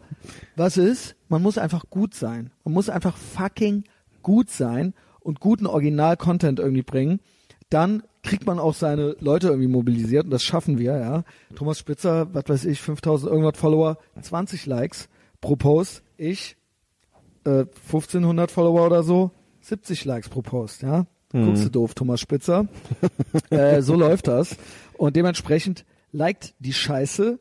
was 0.56 0.76
ist? 0.76 1.16
Man 1.28 1.42
muss 1.42 1.58
einfach 1.58 1.84
gut 1.90 2.14
sein. 2.14 2.52
Man 2.64 2.72
muss 2.72 2.88
einfach 2.88 3.16
fucking 3.16 3.84
gut 4.22 4.48
sein 4.48 4.94
und 5.20 5.40
guten 5.40 5.66
Original-Content 5.66 6.58
irgendwie 6.58 6.82
bringen. 6.82 7.20
Dann 7.68 8.02
kriegt 8.22 8.46
man 8.46 8.58
auch 8.58 8.74
seine 8.74 9.16
Leute 9.20 9.48
irgendwie 9.48 9.68
mobilisiert 9.68 10.24
und 10.24 10.30
das 10.30 10.42
schaffen 10.42 10.78
wir, 10.78 10.96
ja. 10.96 11.24
Thomas 11.56 11.78
Spitzer, 11.78 12.28
was 12.32 12.44
weiß 12.48 12.64
ich, 12.66 12.80
5000 12.80 13.30
irgendwas 13.30 13.58
Follower, 13.58 13.98
20 14.20 14.66
Likes 14.66 15.08
pro 15.40 15.56
Post. 15.56 16.02
Ich, 16.16 16.56
äh, 17.44 17.66
1500 17.86 18.50
Follower 18.50 18.86
oder 18.86 19.02
so, 19.02 19.32
70 19.62 20.04
Likes 20.04 20.28
pro 20.28 20.42
Post, 20.42 20.82
ja. 20.82 21.06
Guckst 21.32 21.64
du 21.64 21.70
doof, 21.70 21.94
Thomas 21.94 22.20
Spitzer. 22.20 22.68
äh, 23.50 23.80
so 23.80 23.94
läuft 23.94 24.28
das. 24.28 24.56
Und 24.98 25.16
dementsprechend 25.16 25.86
liked 26.12 26.54
die 26.58 26.74
Scheiße, 26.74 27.40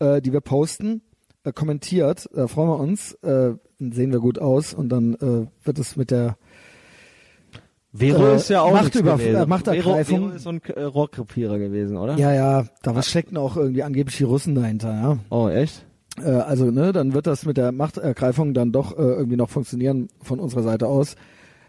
äh, 0.00 0.20
die 0.20 0.32
wir 0.32 0.40
posten, 0.40 1.02
äh, 1.44 1.52
kommentiert, 1.52 2.28
da 2.34 2.48
freuen 2.48 2.68
wir 2.68 2.80
uns, 2.80 3.12
äh, 3.22 3.54
sehen 3.78 4.12
wir 4.12 4.18
gut 4.18 4.40
aus 4.40 4.74
und 4.74 4.88
dann 4.88 5.14
äh, 5.14 5.46
wird 5.64 5.78
es 5.78 5.96
mit 5.96 6.10
der 6.10 6.36
Vero 7.94 8.26
Äh, 8.32 8.36
ist 8.36 8.48
ja 8.48 8.62
auch 8.62 8.72
Macht 8.72 8.94
über- 8.94 9.20
äh, 9.20 9.44
Machtergreifung. 9.46 10.04
Vero, 10.04 10.26
Vero 10.28 10.36
ist 10.36 10.42
so 10.44 10.48
ein 10.50 10.62
äh, 10.74 10.80
Rohrkrepierer 10.82 11.58
gewesen, 11.58 11.96
oder? 11.98 12.16
Ja, 12.16 12.32
ja, 12.32 12.64
da 12.82 12.94
was 12.94 13.08
steckten 13.08 13.36
auch 13.36 13.56
irgendwie 13.56 13.82
angeblich 13.82 14.16
die 14.16 14.24
Russen 14.24 14.54
dahinter, 14.54 14.92
ja. 14.94 15.18
Oh, 15.30 15.48
echt? 15.48 15.84
Äh, 16.22 16.30
also, 16.30 16.70
ne, 16.70 16.92
dann 16.92 17.12
wird 17.12 17.26
das 17.26 17.44
mit 17.44 17.56
der 17.58 17.70
Machtergreifung 17.72 18.54
dann 18.54 18.72
doch 18.72 18.92
äh, 18.98 19.02
irgendwie 19.02 19.36
noch 19.36 19.50
funktionieren 19.50 20.08
von 20.22 20.40
unserer 20.40 20.62
Seite 20.62 20.86
aus. 20.86 21.16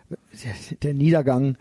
Der, 0.09 0.77
der 0.81 0.93
Niedergang 0.93 1.57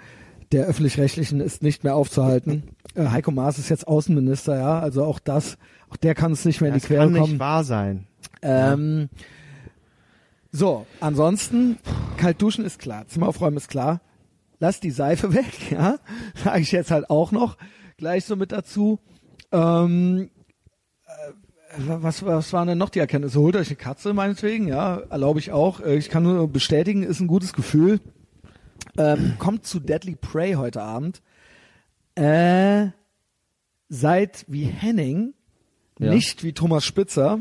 der 0.52 0.66
öffentlich-rechtlichen 0.66 1.40
ist 1.40 1.62
nicht 1.62 1.82
mehr 1.82 1.96
aufzuhalten. 1.96 2.62
Äh, 2.94 3.06
Heiko 3.06 3.30
Maas 3.30 3.58
ist 3.58 3.68
jetzt 3.70 3.88
Außenminister, 3.88 4.58
ja, 4.58 4.78
also 4.80 5.04
auch 5.04 5.18
das, 5.18 5.56
auch 5.90 5.96
der 5.96 6.14
kann 6.14 6.32
es 6.32 6.44
nicht 6.44 6.60
mehr 6.60 6.68
in 6.68 6.74
Das 6.74 6.82
die 6.82 6.88
Quere 6.88 7.04
kann 7.04 7.12
nicht 7.12 7.20
kommen. 7.22 7.38
wahr 7.40 7.64
sein. 7.64 8.06
Ähm, 8.42 9.08
so, 10.50 10.84
ansonsten, 11.00 11.78
kalt 12.18 12.42
duschen 12.42 12.64
ist 12.64 12.78
klar, 12.78 13.06
Zimmer 13.08 13.28
aufräumen 13.28 13.56
ist 13.56 13.68
klar. 13.68 14.00
Lass 14.62 14.78
die 14.78 14.92
Seife 14.92 15.34
weg, 15.34 15.72
ja, 15.72 15.98
sage 16.36 16.60
ich 16.60 16.70
jetzt 16.70 16.92
halt 16.92 17.10
auch 17.10 17.32
noch 17.32 17.56
gleich 17.96 18.24
so 18.26 18.36
mit 18.36 18.52
dazu. 18.52 19.00
Ähm, 19.50 20.30
äh, 21.04 21.78
was, 21.78 22.24
was 22.24 22.52
waren 22.52 22.68
denn 22.68 22.78
noch 22.78 22.90
die 22.90 23.00
Erkenntnisse? 23.00 23.40
Holt 23.40 23.56
euch 23.56 23.66
eine 23.70 23.76
Katze 23.76 24.14
meinetwegen, 24.14 24.68
ja, 24.68 24.98
erlaube 25.10 25.40
ich 25.40 25.50
auch. 25.50 25.80
Äh, 25.80 25.96
Ich 25.96 26.10
kann 26.10 26.22
nur 26.22 26.46
bestätigen, 26.46 27.02
ist 27.02 27.18
ein 27.18 27.26
gutes 27.26 27.54
Gefühl. 27.54 27.98
Ähm, 28.96 29.34
kommt 29.40 29.66
zu 29.66 29.80
Deadly 29.80 30.14
Prey 30.14 30.52
heute 30.52 30.80
Abend. 30.80 31.22
Äh, 32.14 32.90
seid 33.88 34.44
wie 34.46 34.66
Henning, 34.66 35.34
Ja. 35.98 36.14
nicht 36.14 36.44
wie 36.44 36.52
Thomas 36.52 36.84
Spitzer. 36.84 37.40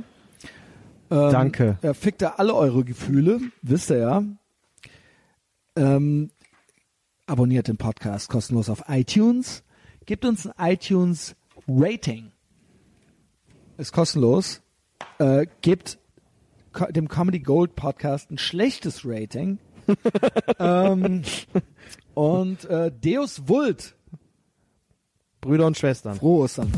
Ähm, 1.12 1.32
Danke. 1.32 1.78
Er 1.84 1.94
fickt 1.94 2.24
da 2.24 2.30
alle 2.38 2.56
eure 2.56 2.84
Gefühle, 2.84 3.42
wisst 3.62 3.92
ihr 3.92 3.98
ja. 3.98 4.24
Ähm, 5.76 6.32
abonniert 7.32 7.70
den 7.70 7.78
Podcast 7.78 8.28
kostenlos 8.30 8.70
auf 8.70 8.84
iTunes. 8.90 9.64
Gebt 10.06 10.26
uns 10.26 10.46
ein 10.46 10.74
iTunes 10.74 11.36
Rating. 11.66 12.32
Ist 13.78 13.94
kostenlos. 13.94 14.62
Äh, 15.18 15.48
gebt 15.62 15.98
dem 16.90 17.08
Comedy 17.08 17.40
Gold 17.40 17.76
Podcast 17.76 18.30
ein 18.32 18.38
schlechtes 18.38 19.06
Rating. 19.06 19.60
ähm, 20.60 21.24
und 22.14 22.66
äh, 22.66 22.92
Deus 22.92 23.48
Vult. 23.48 23.96
Brüder 25.40 25.68
und 25.68 25.78
Schwestern. 25.78 26.18
Frohe 26.18 26.44
Ostern. 26.44 26.70